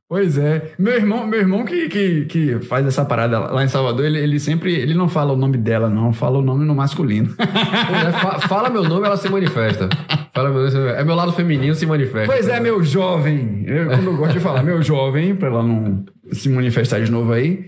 Pois 0.09 0.37
é. 0.37 0.73
Meu 0.79 0.93
irmão, 0.93 1.27
meu 1.27 1.41
irmão 1.41 1.65
que, 1.65 1.89
que, 1.89 2.25
que 2.27 2.59
faz 2.67 2.87
essa 2.87 3.03
parada 3.03 3.39
lá 3.39 3.65
em 3.65 3.69
Salvador, 3.69 4.05
ele, 4.05 4.19
ele 4.19 4.39
sempre. 4.39 4.75
Ele 4.75 4.93
não 4.93 5.09
fala 5.09 5.33
o 5.33 5.37
nome 5.39 5.57
dela, 5.57 5.89
não. 5.89 6.13
Fala 6.13 6.39
o 6.39 6.43
nome 6.43 6.67
no 6.67 6.75
masculino. 6.75 7.35
Né? 7.39 8.13
Fa- 8.21 8.39
Fala 8.41 8.69
meu 8.69 8.83
nome, 8.83 9.07
ela 9.07 9.17
se 9.17 9.27
manifesta. 9.31 9.89
Fala 10.35 10.51
meu 10.51 10.71
nome, 10.71 10.91
é 10.91 11.03
meu 11.03 11.15
lado 11.15 11.33
feminino 11.33 11.75
se 11.75 11.87
manifesta. 11.87 12.27
Pois 12.31 12.47
é, 12.47 12.61
meu 12.61 12.83
jovem. 12.83 13.65
Eu, 13.67 13.89
como 13.89 14.11
eu 14.11 14.17
gosto 14.19 14.35
de 14.35 14.41
falar, 14.41 14.63
meu 14.63 14.83
jovem, 14.83 15.35
pra 15.35 15.49
ela 15.49 15.63
não 15.63 16.05
se 16.31 16.51
manifestar 16.51 17.01
de 17.01 17.11
novo 17.11 17.33
aí. 17.33 17.65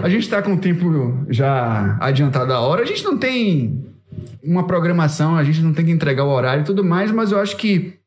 A 0.00 0.08
gente 0.08 0.28
tá 0.30 0.40
com 0.40 0.52
o 0.54 0.58
tempo 0.58 1.26
já 1.30 1.96
adiantado 2.00 2.46
da 2.46 2.60
hora. 2.60 2.82
A 2.82 2.86
gente 2.86 3.02
não 3.02 3.18
tem 3.18 3.84
uma 4.42 4.66
programação, 4.66 5.36
a 5.36 5.44
gente 5.44 5.60
não 5.60 5.72
tem 5.72 5.84
que 5.84 5.90
entregar 5.90 6.24
o 6.24 6.30
horário 6.30 6.62
e 6.62 6.64
tudo 6.64 6.84
mais, 6.84 7.10
mas 7.10 7.32
eu 7.32 7.38
acho 7.38 7.56
que, 7.56 7.98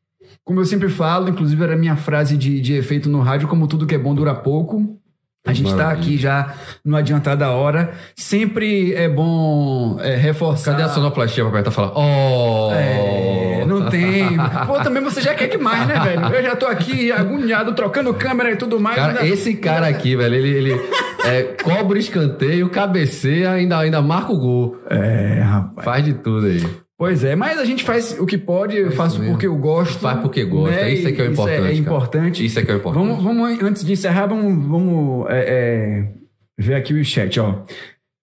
como 0.44 0.60
eu 0.60 0.64
sempre 0.64 0.88
falo, 0.88 1.28
inclusive 1.28 1.62
era 1.62 1.76
minha 1.76 1.96
frase 1.96 2.36
de, 2.36 2.60
de 2.60 2.74
efeito 2.74 3.08
no 3.08 3.20
rádio, 3.20 3.48
como 3.48 3.66
tudo 3.66 3.86
que 3.86 3.94
é 3.94 3.98
bom 3.98 4.14
dura 4.14 4.34
pouco. 4.34 4.98
A 5.44 5.52
gente 5.52 5.70
tá 5.70 5.76
Maravilha. 5.76 6.02
aqui 6.04 6.16
já 6.18 6.54
no 6.84 6.96
adiantado 6.96 7.40
da 7.40 7.50
hora. 7.50 7.90
Sempre 8.14 8.94
é 8.94 9.08
bom 9.08 9.98
é, 10.00 10.14
reforçar. 10.14 10.70
Cadê 10.72 10.84
a 10.84 10.88
sonoplastia 10.88 11.42
pra 11.42 11.50
apertar 11.50 11.70
e 11.70 11.74
falar? 11.74 11.92
Oh! 11.98 12.70
É, 12.72 13.64
não 13.66 13.90
tem. 13.90 14.36
Pô, 14.66 14.74
também 14.80 15.02
você 15.02 15.20
já 15.20 15.34
quer 15.34 15.48
demais, 15.48 15.86
né, 15.88 15.98
velho? 15.98 16.26
Eu 16.32 16.42
já 16.44 16.54
tô 16.54 16.66
aqui 16.66 17.10
agoniado, 17.10 17.72
trocando 17.72 18.14
câmera 18.14 18.52
e 18.52 18.56
tudo 18.56 18.78
mais. 18.78 18.94
Cara, 18.96 19.20
ainda- 19.20 19.26
esse 19.26 19.54
cara 19.56 19.88
aqui, 19.88 20.14
velho, 20.14 20.34
ele, 20.36 20.48
ele 20.70 20.80
é, 21.24 21.42
cobra 21.60 21.96
o 21.96 22.00
escanteio, 22.00 22.68
cabeceia, 22.70 23.50
ainda, 23.50 23.78
ainda 23.78 24.00
marca 24.00 24.32
o 24.32 24.38
gol. 24.38 24.76
É, 24.88 25.40
rapaz. 25.40 25.84
Faz 25.84 26.04
de 26.04 26.14
tudo 26.14 26.46
aí. 26.46 26.64
Pois 27.02 27.24
é, 27.24 27.34
mas 27.34 27.58
a 27.58 27.64
gente 27.64 27.82
faz 27.82 28.16
o 28.16 28.24
que 28.24 28.38
pode, 28.38 28.76
eu 28.76 28.92
faço 28.92 29.18
mesmo. 29.18 29.32
porque 29.32 29.48
eu 29.48 29.56
gosto. 29.56 29.98
Faz 29.98 30.20
porque 30.20 30.44
gosta, 30.44 30.88
isso 30.88 31.08
é 31.08 31.10
que 31.10 31.20
é 31.20 31.24
o 31.24 31.32
Isso 31.32 31.42
importante, 31.42 31.58
É, 31.58 31.60
cara. 31.62 31.74
importante. 31.74 32.46
Isso 32.46 32.58
é 32.60 32.62
que 32.62 32.70
é 32.70 32.74
o 32.74 32.76
importante. 32.76 33.04
Vamos, 33.08 33.24
vamos, 33.24 33.60
antes 33.60 33.84
de 33.84 33.92
encerrar, 33.92 34.26
vamos, 34.28 34.64
vamos 34.64 35.26
é, 35.28 35.40
é, 35.48 36.08
ver 36.56 36.74
aqui 36.76 36.94
o 36.94 37.04
chat, 37.04 37.40
ó. 37.40 37.56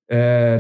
É, 0.10 0.58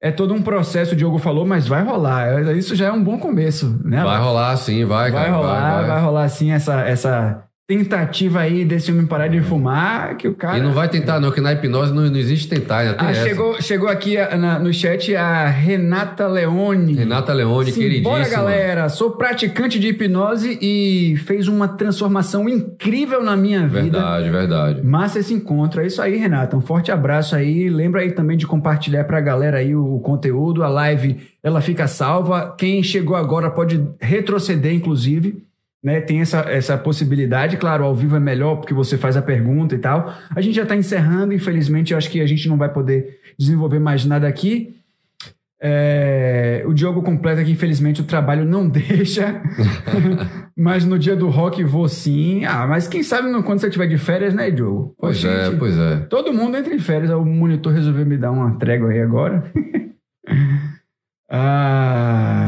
é 0.00 0.12
todo 0.12 0.32
um 0.32 0.42
processo, 0.42 0.92
o 0.92 0.96
Diogo 0.96 1.18
falou, 1.18 1.44
mas 1.44 1.66
vai 1.66 1.82
rolar. 1.82 2.56
Isso 2.56 2.76
já 2.76 2.86
é 2.86 2.92
um 2.92 3.02
bom 3.02 3.18
começo, 3.18 3.80
né? 3.84 4.04
Vai 4.04 4.20
rolar 4.20 4.56
sim, 4.56 4.84
vai, 4.84 5.10
Vai 5.10 5.24
cara. 5.24 5.36
rolar, 5.36 5.76
vai, 5.78 5.86
vai. 5.88 6.00
rolar 6.02 6.28
sim 6.28 6.52
essa, 6.52 6.82
essa 6.82 7.45
tentativa 7.68 8.40
aí 8.40 8.64
desse 8.64 8.92
homem 8.92 9.04
parar 9.06 9.26
de 9.26 9.40
fumar, 9.40 10.16
que 10.16 10.28
o 10.28 10.34
cara... 10.34 10.58
E 10.58 10.62
não 10.62 10.72
vai 10.72 10.88
tentar, 10.88 11.18
não, 11.18 11.32
que 11.32 11.40
na 11.40 11.52
hipnose 11.52 11.92
não, 11.92 12.02
não 12.08 12.16
existe 12.16 12.48
tentar, 12.48 12.78
ainda 12.78 12.94
tem 12.94 13.08
Ah, 13.08 13.10
essa. 13.10 13.22
chegou, 13.28 13.60
chegou 13.60 13.88
aqui 13.88 14.16
a- 14.16 14.36
na- 14.36 14.58
no 14.60 14.72
chat 14.72 15.14
a 15.16 15.48
Renata 15.48 16.28
Leone. 16.28 16.94
Renata 16.94 17.32
Leone, 17.32 17.72
queridíssima. 17.72 18.10
Bora, 18.10 18.28
galera. 18.28 18.88
Sou 18.88 19.10
praticante 19.12 19.80
de 19.80 19.88
hipnose 19.88 20.56
e 20.62 21.16
fez 21.26 21.48
uma 21.48 21.66
transformação 21.66 22.48
incrível 22.48 23.20
na 23.24 23.36
minha 23.36 23.62
vida. 23.66 23.82
Verdade, 23.98 24.30
verdade. 24.30 24.82
Massa 24.86 25.18
esse 25.18 25.34
encontro. 25.34 25.80
É 25.80 25.86
isso 25.88 26.00
aí, 26.00 26.16
Renata. 26.16 26.56
Um 26.56 26.60
forte 26.60 26.92
abraço 26.92 27.34
aí. 27.34 27.68
Lembra 27.68 28.02
aí 28.02 28.12
também 28.12 28.36
de 28.36 28.46
compartilhar 28.46 29.02
pra 29.04 29.20
galera 29.20 29.58
aí 29.58 29.74
o 29.74 29.98
conteúdo. 29.98 30.62
A 30.62 30.68
live, 30.68 31.16
ela 31.42 31.60
fica 31.60 31.88
salva. 31.88 32.54
Quem 32.56 32.80
chegou 32.84 33.16
agora 33.16 33.50
pode 33.50 33.84
retroceder, 34.00 34.72
inclusive. 34.72 35.42
Né? 35.86 36.00
Tem 36.00 36.20
essa, 36.20 36.40
essa 36.50 36.76
possibilidade. 36.76 37.56
Claro, 37.56 37.84
ao 37.84 37.94
vivo 37.94 38.16
é 38.16 38.18
melhor 38.18 38.56
porque 38.56 38.74
você 38.74 38.98
faz 38.98 39.16
a 39.16 39.22
pergunta 39.22 39.72
e 39.72 39.78
tal. 39.78 40.12
A 40.34 40.40
gente 40.40 40.56
já 40.56 40.64
está 40.64 40.74
encerrando. 40.74 41.32
Infelizmente, 41.32 41.92
eu 41.92 41.96
acho 41.96 42.10
que 42.10 42.20
a 42.20 42.26
gente 42.26 42.48
não 42.48 42.56
vai 42.56 42.68
poder 42.68 43.20
desenvolver 43.38 43.78
mais 43.78 44.04
nada 44.04 44.26
aqui. 44.26 44.74
É, 45.62 46.64
o 46.66 46.74
Diogo 46.74 47.02
completa 47.02 47.44
que 47.44 47.52
infelizmente 47.52 48.00
o 48.00 48.04
trabalho 48.04 48.44
não 48.44 48.68
deixa, 48.68 49.40
mas 50.58 50.84
no 50.84 50.98
dia 50.98 51.14
do 51.14 51.28
rock 51.28 51.62
vou 51.62 51.88
sim. 51.88 52.44
Ah, 52.44 52.66
mas 52.66 52.88
quem 52.88 53.04
sabe 53.04 53.30
quando 53.44 53.60
você 53.60 53.68
estiver 53.68 53.86
de 53.86 53.96
férias, 53.96 54.34
né, 54.34 54.50
Diogo? 54.50 54.88
Pô, 54.88 55.06
Pois 55.06 55.24
é, 55.24 55.44
gente, 55.46 55.56
pois 55.56 55.78
é. 55.78 55.98
Todo 56.10 56.32
mundo 56.32 56.56
entra 56.56 56.74
em 56.74 56.80
férias. 56.80 57.12
O 57.12 57.24
monitor 57.24 57.72
resolveu 57.72 58.04
me 58.04 58.18
dar 58.18 58.32
uma 58.32 58.58
trégua 58.58 58.90
aí 58.90 59.00
agora. 59.00 59.44
ah. 61.30 62.45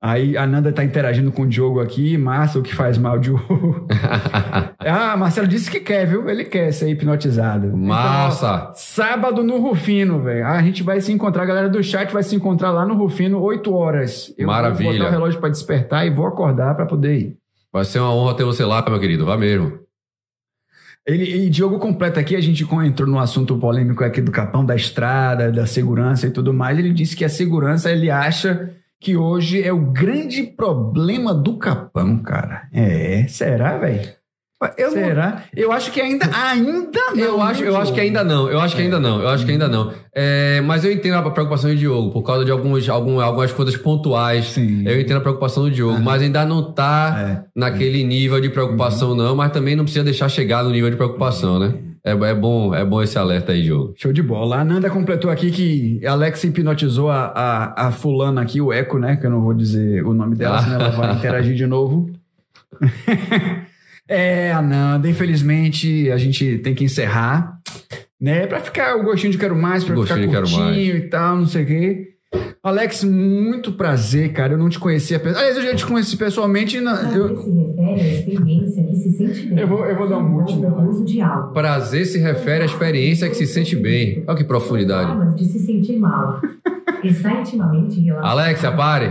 Aí 0.00 0.36
a 0.36 0.46
Nanda 0.46 0.72
tá 0.72 0.84
interagindo 0.84 1.32
com 1.32 1.42
o 1.42 1.46
Diogo 1.46 1.80
aqui. 1.80 2.16
Massa, 2.16 2.60
o 2.60 2.62
que 2.62 2.72
faz 2.72 2.96
mal, 2.96 3.18
Diogo. 3.18 3.88
ah, 4.78 5.16
Marcelo 5.16 5.48
disse 5.48 5.68
que 5.68 5.80
quer, 5.80 6.06
viu? 6.06 6.28
Ele 6.28 6.44
quer 6.44 6.72
ser 6.72 6.88
hipnotizado. 6.88 7.76
Massa! 7.76 8.60
Então, 8.62 8.72
sábado 8.76 9.42
no 9.42 9.58
Rufino, 9.58 10.20
velho. 10.20 10.46
A 10.46 10.62
gente 10.62 10.84
vai 10.84 11.00
se 11.00 11.10
encontrar, 11.10 11.42
a 11.42 11.46
galera 11.46 11.68
do 11.68 11.82
chat 11.82 12.12
vai 12.12 12.22
se 12.22 12.36
encontrar 12.36 12.70
lá 12.70 12.86
no 12.86 12.94
Rufino, 12.94 13.40
8 13.40 13.74
horas. 13.74 14.32
Eu 14.38 14.46
vou 14.46 14.54
Maravilha. 14.54 14.92
botar 14.92 15.08
o 15.08 15.10
relógio 15.10 15.40
pra 15.40 15.48
despertar 15.48 16.06
e 16.06 16.10
vou 16.10 16.26
acordar 16.26 16.76
pra 16.76 16.86
poder 16.86 17.16
ir. 17.16 17.36
Vai 17.72 17.84
ser 17.84 17.98
uma 17.98 18.14
honra 18.14 18.36
ter 18.36 18.44
você 18.44 18.64
lá, 18.64 18.84
meu 18.88 19.00
querido. 19.00 19.26
Vá 19.26 19.36
mesmo. 19.36 19.80
Ele, 21.04 21.46
e 21.46 21.50
Diogo 21.50 21.78
completa 21.78 22.20
aqui, 22.20 22.36
a 22.36 22.40
gente 22.40 22.62
entrou 22.84 23.08
no 23.08 23.18
assunto 23.18 23.56
polêmico 23.56 24.04
aqui 24.04 24.20
do 24.20 24.30
capão, 24.30 24.64
da 24.64 24.76
estrada, 24.76 25.50
da 25.50 25.66
segurança 25.66 26.26
e 26.26 26.30
tudo 26.30 26.52
mais. 26.52 26.78
Ele 26.78 26.92
disse 26.92 27.16
que 27.16 27.24
a 27.24 27.28
segurança, 27.28 27.90
ele 27.90 28.10
acha 28.10 28.77
que 29.00 29.16
hoje 29.16 29.62
é 29.62 29.72
o 29.72 29.92
grande 29.92 30.42
problema 30.42 31.32
do 31.34 31.56
capão, 31.56 32.18
cara. 32.18 32.68
É, 32.72 33.26
será, 33.28 33.78
velho? 33.78 34.18
Eu, 34.76 34.90
Será? 34.90 35.44
Eu 35.56 35.70
acho 35.70 35.92
que 35.92 36.00
ainda, 36.00 36.28
ainda 36.34 37.00
não. 37.14 37.22
eu, 37.24 37.40
acho, 37.40 37.62
eu 37.62 37.76
acho 37.76 37.94
que 37.94 38.00
ainda 38.00 38.24
não. 38.24 38.50
Eu 38.50 38.58
acho 38.58 38.74
que 38.74 38.82
ainda 38.82 38.98
não. 38.98 39.22
Eu 39.22 39.28
acho 39.28 39.46
que 39.46 39.52
ainda 39.52 39.68
não. 39.68 39.92
É, 40.12 40.60
mas 40.62 40.84
eu 40.84 40.90
entendo 40.90 41.14
a 41.14 41.30
preocupação 41.30 41.70
do 41.70 41.76
Diogo, 41.76 42.10
por 42.10 42.24
causa 42.24 42.44
de 42.44 42.50
alguns, 42.50 42.88
algum, 42.88 43.20
algumas 43.20 43.52
coisas 43.52 43.76
pontuais. 43.76 44.46
Sim. 44.46 44.82
Eu 44.84 45.00
entendo 45.00 45.18
a 45.18 45.20
preocupação 45.20 45.62
do 45.62 45.70
Diogo, 45.70 46.00
mas 46.00 46.22
ainda 46.22 46.44
não 46.44 46.72
tá 46.72 47.44
É. 47.44 47.44
naquele 47.54 48.02
nível 48.02 48.40
de 48.40 48.48
preocupação, 48.50 49.14
não. 49.14 49.36
Mas 49.36 49.52
também 49.52 49.76
não 49.76 49.84
precisa 49.84 50.04
deixar 50.04 50.28
chegar 50.28 50.64
no 50.64 50.70
nível 50.70 50.90
de 50.90 50.96
preocupação, 50.96 51.60
né? 51.60 51.72
É, 52.04 52.12
é 52.12 52.34
bom, 52.34 52.74
é 52.74 52.84
bom 52.84 53.02
esse 53.02 53.18
alerta 53.18 53.52
aí, 53.52 53.62
Diogo. 53.62 53.92
Show 53.96 54.12
de 54.12 54.22
bola. 54.22 54.58
A 54.60 54.64
Nanda 54.64 54.88
completou 54.88 55.30
aqui 55.30 55.50
que 55.50 56.06
Alex 56.06 56.42
hipnotizou 56.44 57.10
a, 57.10 57.26
a, 57.34 57.88
a 57.88 57.92
fulana 57.92 58.40
aqui, 58.40 58.60
o 58.60 58.72
Eco, 58.72 58.98
né? 58.98 59.16
Que 59.16 59.26
eu 59.26 59.30
não 59.30 59.40
vou 59.40 59.52
dizer 59.54 60.04
o 60.04 60.14
nome 60.14 60.36
dela, 60.36 60.58
Ah. 60.58 60.62
senão 60.62 60.76
ela 60.80 60.90
vai 60.90 61.12
interagir 61.16 61.54
de 61.54 61.66
novo. 61.66 62.10
é, 64.06 64.52
a 64.52 64.62
Nanda, 64.62 65.08
infelizmente, 65.08 66.10
a 66.10 66.16
gente 66.16 66.58
tem 66.58 66.74
que 66.74 66.84
encerrar, 66.84 67.58
né? 68.20 68.46
Pra 68.46 68.60
ficar 68.60 68.96
o 68.96 69.02
gostinho 69.04 69.32
de 69.32 69.38
quero 69.38 69.56
mais, 69.56 69.84
pra 69.84 69.94
Gostinho 69.94 70.28
ficar 70.28 70.40
curtinho 70.42 70.96
e 70.96 71.00
tal, 71.08 71.36
não 71.36 71.46
sei 71.46 71.64
o 71.64 71.66
quê. 71.66 72.08
Alex, 72.62 73.04
muito 73.04 73.72
prazer, 73.72 74.32
cara. 74.32 74.52
Eu 74.52 74.58
não 74.58 74.68
te 74.68 74.78
conhecia. 74.78 75.16
Aliás, 75.24 75.56
eu 75.56 75.62
já 75.62 75.74
te 75.74 75.86
conheci 75.86 76.16
pessoalmente. 76.16 76.80
Na, 76.80 76.96
Prazer 76.96 77.16
eu, 77.20 77.36
se 77.38 77.48
refere 77.50 78.00
à 78.00 78.04
experiência 78.18 78.84
que 78.84 78.96
se 78.96 79.12
sente 79.12 79.46
bem. 79.48 79.58
Eu 79.58 79.68
vou- 79.68 79.86
eu 79.86 79.96
vou 79.96 80.08
dar 80.08 80.18
um 80.18 80.28
mute 80.28 80.56
nela. 80.56 80.82
o 80.82 80.88
uso 80.90 81.04
de 81.04 81.20
álcool. 81.20 81.52
Prazer 81.52 82.04
se 82.04 82.18
refere 82.18 82.62
à 82.62 82.66
experiência 82.66 83.28
que 83.28 83.34
se 83.36 83.46
sente 83.46 83.76
bem. 83.76 84.24
Olha 84.26 84.36
que 84.36 84.44
profundidade. 84.44 85.06
Formas 85.12 85.36
de 85.36 85.44
se 85.46 85.58
sentir 85.60 85.96
mal. 85.98 86.40
Está 87.02 87.40
intimamente 87.40 88.00
relacionado. 88.00 88.38
Alexia, 88.38 88.72
pare. 88.72 89.08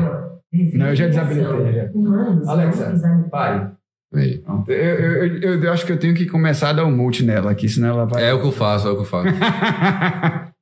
Não, 0.73 0.87
eu 0.87 0.95
já 0.95 1.07
desabilitei. 1.07 1.89
Humanos 1.93 2.47
Alexa, 2.47 3.27
pare. 3.31 3.67
Eu, 4.13 4.75
eu, 4.75 5.27
eu, 5.41 5.63
eu 5.63 5.71
acho 5.73 5.85
que 5.85 5.91
eu 5.91 5.97
tenho 5.99 6.13
que 6.13 6.25
começar 6.25 6.69
a 6.69 6.73
dar 6.73 6.85
um 6.85 6.95
mute 6.95 7.23
nela 7.23 7.51
aqui, 7.51 7.67
senão 7.67 7.89
ela 7.89 8.05
vai. 8.05 8.23
É 8.29 8.33
o 8.33 8.39
que 8.41 8.47
eu 8.47 8.51
faço, 8.51 8.87
é 8.87 8.91
o 8.91 8.95
que 8.95 9.01
eu 9.01 9.05
faço. 9.05 9.27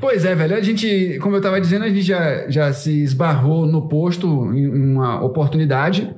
Pois 0.00 0.24
é, 0.24 0.34
velho. 0.34 0.56
A 0.56 0.60
gente, 0.60 1.18
como 1.20 1.36
eu 1.36 1.40
tava 1.40 1.60
dizendo, 1.60 1.84
a 1.84 1.88
gente 1.88 2.02
já, 2.02 2.48
já 2.48 2.72
se 2.72 3.02
esbarrou 3.02 3.66
no 3.66 3.86
posto 3.86 4.26
em 4.54 4.66
uma 4.68 5.22
oportunidade. 5.22 6.08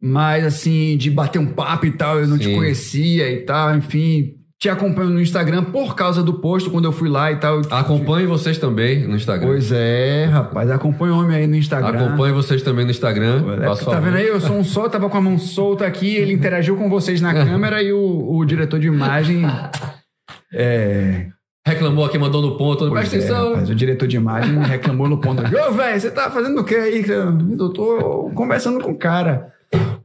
Mas, 0.00 0.44
assim, 0.44 0.96
de 0.96 1.10
bater 1.10 1.38
um 1.38 1.46
papo 1.46 1.86
e 1.86 1.90
tal, 1.90 2.20
eu 2.20 2.28
não 2.28 2.38
te 2.38 2.44
Sim. 2.44 2.54
conhecia 2.54 3.30
e 3.32 3.38
tal, 3.38 3.74
enfim. 3.74 4.34
te 4.60 4.68
acompanho 4.68 5.10
no 5.10 5.20
Instagram 5.20 5.64
por 5.64 5.96
causa 5.96 6.22
do 6.22 6.34
post, 6.34 6.70
quando 6.70 6.84
eu 6.84 6.92
fui 6.92 7.08
lá 7.08 7.32
e 7.32 7.36
tal. 7.36 7.60
Acompanhe 7.70 8.26
vocês 8.26 8.58
também 8.58 9.06
no 9.06 9.16
Instagram. 9.16 9.48
Pois 9.48 9.72
é, 9.72 10.26
rapaz. 10.26 10.70
Acompanha 10.70 11.14
o 11.14 11.18
homem 11.18 11.36
aí 11.36 11.46
no 11.46 11.56
Instagram. 11.56 12.06
Acompanhe 12.06 12.32
vocês 12.32 12.62
também 12.62 12.84
no 12.84 12.90
Instagram. 12.90 13.42
É, 13.60 13.84
tá 13.84 13.98
vendo 13.98 14.16
aí? 14.16 14.28
Eu 14.28 14.40
sou 14.40 14.56
um 14.56 14.64
só, 14.64 14.88
tava 14.88 15.10
com 15.10 15.16
a 15.16 15.20
mão 15.20 15.38
solta 15.38 15.84
aqui, 15.84 16.14
ele 16.14 16.32
interagiu 16.32 16.76
com 16.76 16.88
vocês 16.88 17.20
na 17.20 17.32
câmera 17.44 17.82
e 17.82 17.92
o, 17.92 18.36
o 18.36 18.44
diretor 18.44 18.78
de 18.78 18.86
imagem. 18.86 19.42
É. 20.52 21.35
Reclamou 21.66 22.04
aqui, 22.04 22.16
mandou 22.16 22.40
no 22.40 22.56
ponto. 22.56 22.88
Presta 22.88 23.16
é, 23.16 23.18
atenção. 23.18 23.48
rapaz, 23.48 23.68
o 23.68 23.74
diretor 23.74 24.06
de 24.06 24.16
imagem 24.16 24.56
reclamou 24.60 25.08
no 25.08 25.18
ponto. 25.18 25.42
Ô, 25.68 25.72
velho, 25.72 26.00
você 26.00 26.12
tá 26.12 26.30
fazendo 26.30 26.60
o 26.60 26.64
que 26.64 26.76
aí? 26.76 27.04
Eu 27.08 27.68
tô 27.70 28.30
conversando 28.36 28.78
com 28.78 28.92
o 28.92 28.96
cara. 28.96 29.52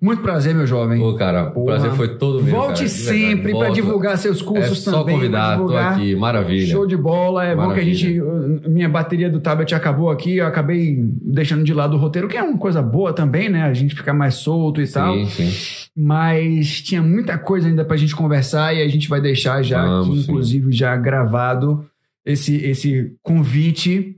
Muito 0.02 0.24
prazer, 0.24 0.56
meu 0.56 0.66
jovem. 0.66 1.00
Ô, 1.00 1.14
cara, 1.14 1.52
o 1.56 1.64
prazer 1.66 1.92
foi 1.92 2.18
todo 2.18 2.42
meu. 2.42 2.56
Volte 2.56 2.78
cara, 2.80 2.90
sempre 2.90 3.54
para 3.54 3.70
divulgar 3.70 4.18
seus 4.18 4.42
cursos 4.42 4.80
É 4.80 4.82
só 4.82 4.92
também. 5.02 5.06
pra 5.06 5.14
convidar, 5.14 5.58
tô 5.60 5.78
aqui, 5.78 6.16
maravilha. 6.16 6.66
Show 6.72 6.88
de 6.88 6.98
bola. 6.98 7.46
É 7.46 7.56
bom 7.56 7.62
que 7.62 7.66
a 7.66 7.68
Maravilha. 7.68 7.94
gente. 7.94 8.68
Minha 8.68 8.90
bateria 8.90 9.30
do 9.30 9.40
tablet 9.40 9.76
acabou 9.76 10.10
aqui, 10.10 10.38
eu 10.38 10.48
acabei 10.48 10.98
deixando 11.22 11.64
de 11.64 11.72
lado 11.74 11.96
o 11.96 12.00
roteiro, 12.00 12.28
que 12.28 12.36
é 12.36 12.42
uma 12.42 12.58
coisa 12.58 12.82
boa 12.82 13.14
também, 13.14 13.48
né? 13.50 13.62
A 13.62 13.74
gente 13.76 13.94
ficar 13.96 14.14
mais 14.14 14.34
solto 14.36 14.82
e 14.82 14.88
tal. 14.88 15.14
Sim, 15.14 15.28
sim. 15.28 15.90
Mas 15.96 16.82
tinha 16.82 17.02
muita 17.04 17.38
coisa 17.38 17.68
ainda 17.68 17.86
pra 17.86 17.96
gente 17.96 18.16
conversar 18.16 18.74
e 18.76 18.82
a 18.82 18.88
gente 18.88 19.08
vai 19.08 19.22
deixar 19.22 19.62
já 19.62 19.86
Vamos, 19.86 20.08
aqui, 20.08 20.18
sim. 20.18 20.24
inclusive, 20.24 20.72
já 20.72 20.96
gravado 20.98 21.86
esse, 22.26 22.56
esse 22.66 23.14
convite 23.22 24.18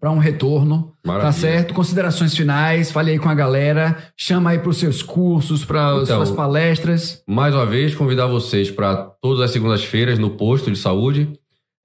para 0.00 0.10
um 0.10 0.18
retorno. 0.18 0.89
Maravilha. 1.04 1.32
Tá 1.32 1.32
certo? 1.32 1.74
Considerações 1.74 2.36
finais, 2.36 2.92
fale 2.92 3.12
aí 3.12 3.18
com 3.18 3.28
a 3.28 3.34
galera, 3.34 3.96
chama 4.16 4.50
aí 4.50 4.58
pros 4.58 4.76
seus 4.78 5.02
cursos, 5.02 5.64
para 5.64 6.00
Então, 6.02 6.16
suas 6.16 6.30
palestras. 6.30 7.22
Mais 7.26 7.54
uma 7.54 7.64
vez, 7.64 7.94
convidar 7.94 8.26
vocês 8.26 8.70
para 8.70 8.96
todas 9.22 9.40
as 9.42 9.50
segundas-feiras 9.50 10.18
no 10.18 10.30
posto 10.30 10.70
de 10.70 10.78
saúde. 10.78 11.32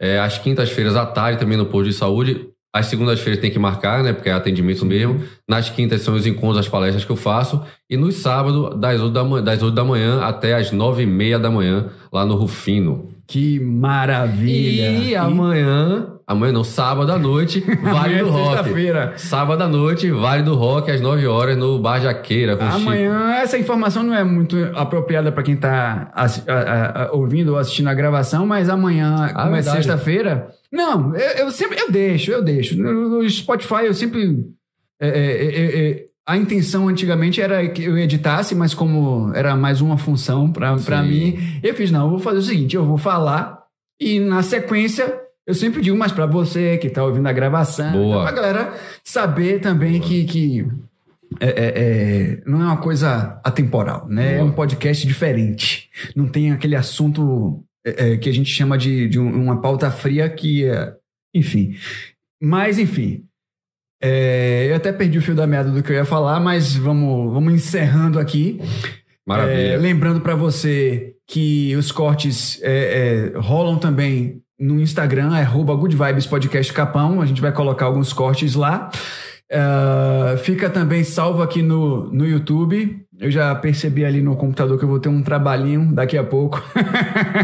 É, 0.01 0.19
às 0.19 0.37
quintas-feiras 0.37 0.95
à 0.95 1.05
tarde 1.05 1.39
também 1.39 1.57
no 1.57 1.65
posto 1.65 1.89
de 1.89 1.93
saúde. 1.95 2.49
Às 2.73 2.87
segundas-feiras 2.87 3.39
tem 3.39 3.49
que 3.49 3.57
marcar, 3.57 4.03
né? 4.03 4.11
Porque 4.11 4.27
é 4.27 4.33
atendimento 4.33 4.85
mesmo. 4.85 5.23
Nas 5.47 5.69
quintas 5.69 6.01
são 6.01 6.13
os 6.13 6.27
encontros, 6.27 6.57
as 6.57 6.67
palestras 6.67 7.05
que 7.05 7.11
eu 7.11 7.15
faço. 7.15 7.63
E 7.89 7.95
nos 7.95 8.15
sábados, 8.15 8.77
das 8.77 8.99
8 8.99 9.13
da 9.13 9.23
manhã, 9.23 9.43
das 9.43 9.63
8 9.63 9.73
da 9.73 9.83
manhã 9.85 10.19
até 10.21 10.55
as 10.55 10.73
9 10.73 11.03
e 11.03 11.05
meia 11.05 11.39
da 11.39 11.49
manhã, 11.49 11.85
lá 12.11 12.25
no 12.25 12.35
Rufino. 12.35 13.07
Que 13.25 13.61
maravilha! 13.61 14.91
E 14.91 15.15
amanhã, 15.15 16.14
amanhã 16.27 16.51
não, 16.51 16.63
sábado 16.63 17.11
à 17.11 17.17
noite, 17.19 17.59
Vale 17.61 17.79
Amanhã 18.15 18.23
do 18.23 18.29
é 18.29 18.31
Rock. 18.31 18.45
sexta-feira. 18.55 19.13
Sábado 19.17 19.61
à 19.63 19.67
noite, 19.67 20.09
Vale 20.11 20.43
do 20.43 20.55
Rock, 20.55 20.89
às 20.91 21.01
9 21.01 21.27
horas, 21.27 21.57
no 21.57 21.79
Bar 21.79 21.99
Jaqueira, 22.01 22.55
com 22.57 22.65
Chico. 22.65 22.77
Amanhã, 22.89 23.33
essa 23.35 23.57
informação 23.57 24.03
não 24.03 24.13
é 24.13 24.23
muito 24.23 24.57
apropriada 24.73 25.31
para 25.31 25.43
quem 25.43 25.55
tá 25.55 26.11
a- 26.13 26.25
a- 26.25 27.03
a- 27.05 27.11
ouvindo 27.13 27.49
ou 27.53 27.57
assistindo 27.57 27.87
a 27.89 27.93
gravação, 27.93 28.45
mas 28.45 28.69
amanhã, 28.69 29.31
como 29.33 29.55
é 29.55 29.59
Ah, 29.59 29.63
sexta-feira. 29.63 30.47
Não, 30.71 31.15
eu, 31.15 31.45
eu 31.45 31.51
sempre 31.51 31.79
eu 31.79 31.91
deixo, 31.91 32.31
eu 32.31 32.43
deixo. 32.43 32.75
No, 32.81 33.27
Spotify 33.29 33.85
eu 33.85 33.93
sempre. 33.93 34.45
é, 34.99 35.07
é, 35.07 35.45
é, 35.45 35.89
é, 35.91 36.05
a 36.27 36.35
intenção 36.37 36.87
antigamente 36.87 37.39
era 37.39 37.67
que 37.69 37.83
eu 37.83 37.97
editasse, 37.97 38.55
mas 38.55 38.73
como 38.73 39.31
era 39.35 39.55
mais 39.55 39.79
uma 39.79 39.95
função 39.97 40.51
para 40.51 41.03
mim, 41.03 41.37
eu 41.61 41.73
fiz, 41.75 41.91
não, 41.91 42.05
eu 42.05 42.09
vou 42.09 42.19
fazer 42.19 42.39
o 42.39 42.41
seguinte, 42.41 42.75
eu 42.75 42.83
vou 42.83 42.97
falar 42.97 43.59
e 44.01 44.19
na 44.19 44.41
sequência 44.41 45.21
eu 45.47 45.53
sempre 45.53 45.81
digo 45.81 45.95
mais 45.97 46.11
para 46.11 46.25
você 46.25 46.77
que 46.77 46.89
tá 46.89 47.03
ouvindo 47.03 47.27
a 47.27 47.33
gravação, 47.33 47.91
Boa. 47.91 48.23
pra 48.23 48.31
galera 48.31 48.73
saber 49.03 49.59
também 49.59 49.99
que, 50.01 50.23
que 50.25 50.67
é, 51.39 51.47
é, 51.47 51.73
é, 51.75 52.41
não 52.45 52.61
é 52.61 52.65
uma 52.65 52.77
coisa 52.77 53.39
atemporal, 53.43 54.07
né? 54.07 54.33
É 54.33 54.37
Boa. 54.37 54.49
um 54.49 54.51
podcast 54.53 55.05
diferente. 55.05 55.89
Não 56.15 56.27
tem 56.27 56.51
aquele 56.51 56.75
assunto 56.75 57.63
é, 57.85 58.13
é, 58.13 58.17
que 58.17 58.29
a 58.29 58.33
gente 58.33 58.49
chama 58.49 58.77
de, 58.77 59.07
de 59.07 59.19
um- 59.19 59.43
uma 59.43 59.61
pauta 59.61 59.91
fria 59.91 60.27
que 60.29 60.65
é. 60.65 60.93
Enfim. 61.33 61.75
Mas, 62.41 62.79
enfim. 62.79 63.23
É, 64.01 64.67
eu 64.69 64.75
até 64.75 64.91
perdi 64.91 65.17
o 65.17 65.21
fio 65.21 65.35
da 65.35 65.47
meada 65.47 65.71
do 65.71 65.81
que 65.81 65.91
eu 65.91 65.95
ia 65.95 66.05
falar, 66.05 66.39
mas 66.39 66.75
vamos, 66.75 67.33
vamos 67.33 67.53
encerrando 67.53 68.19
aqui. 68.19 68.59
Maravilha. 69.27 69.73
É, 69.73 69.77
lembrando 69.77 70.21
para 70.21 70.35
você 70.35 71.15
que 71.27 71.75
os 71.75 71.91
cortes 71.91 72.59
é, 72.61 73.31
é, 73.33 73.37
rolam 73.39 73.77
também 73.79 74.41
no 74.59 74.79
Instagram, 74.79 75.35
é 75.35 75.41
arroba 75.41 75.75
Good 75.75 75.95
Vibes 75.95 76.25
Podcast 76.25 76.71
Capão. 76.73 77.21
A 77.21 77.25
gente 77.25 77.41
vai 77.41 77.51
colocar 77.51 77.85
alguns 77.85 78.13
cortes 78.13 78.55
lá. 78.55 78.89
Ah, 79.51 80.35
fica 80.37 80.69
também 80.69 81.03
salvo 81.03 81.41
aqui 81.41 81.61
no, 81.61 82.11
no 82.11 82.25
YouTube. 82.25 83.03
Eu 83.17 83.31
já 83.31 83.53
percebi 83.55 84.03
ali 84.03 84.21
no 84.21 84.35
computador 84.35 84.77
que 84.77 84.83
eu 84.83 84.89
vou 84.89 84.99
ter 84.99 85.09
um 85.09 85.23
trabalhinho 85.23 85.93
daqui 85.93 86.17
a 86.17 86.23
pouco. 86.23 86.61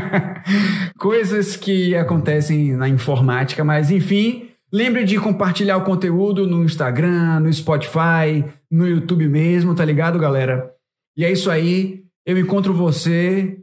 Coisas 0.98 1.56
que 1.56 1.96
acontecem 1.96 2.76
na 2.76 2.90
informática, 2.90 3.64
mas 3.64 3.92
enfim. 3.92 4.48
Lembre 4.74 5.04
de 5.04 5.20
compartilhar 5.20 5.78
o 5.78 5.84
conteúdo 5.84 6.48
no 6.48 6.64
Instagram, 6.64 7.42
no 7.42 7.52
Spotify, 7.52 8.46
no 8.72 8.88
YouTube 8.88 9.28
mesmo, 9.28 9.76
tá 9.76 9.84
ligado, 9.84 10.18
galera? 10.18 10.72
E 11.18 11.26
é 11.26 11.32
isso 11.32 11.52
aí. 11.52 12.04
Eu 12.26 12.38
encontro 12.38 12.74
você 12.74 13.58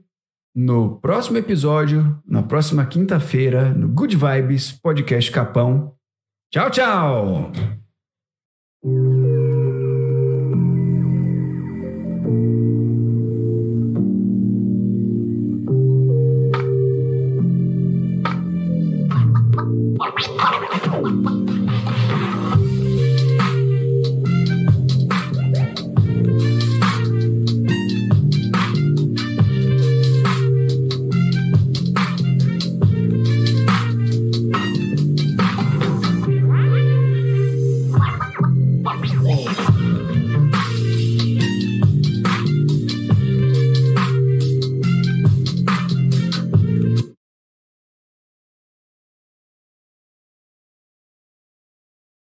no 0.59 0.98
próximo 0.98 1.39
episódio, 1.39 2.20
na 2.26 2.43
próxima 2.43 2.85
quinta-feira, 2.85 3.72
no 3.72 3.86
Good 3.86 4.16
Vibes 4.16 4.72
Podcast 4.72 5.30
Capão. 5.30 5.94
Tchau, 6.51 6.68
tchau! 6.68 7.52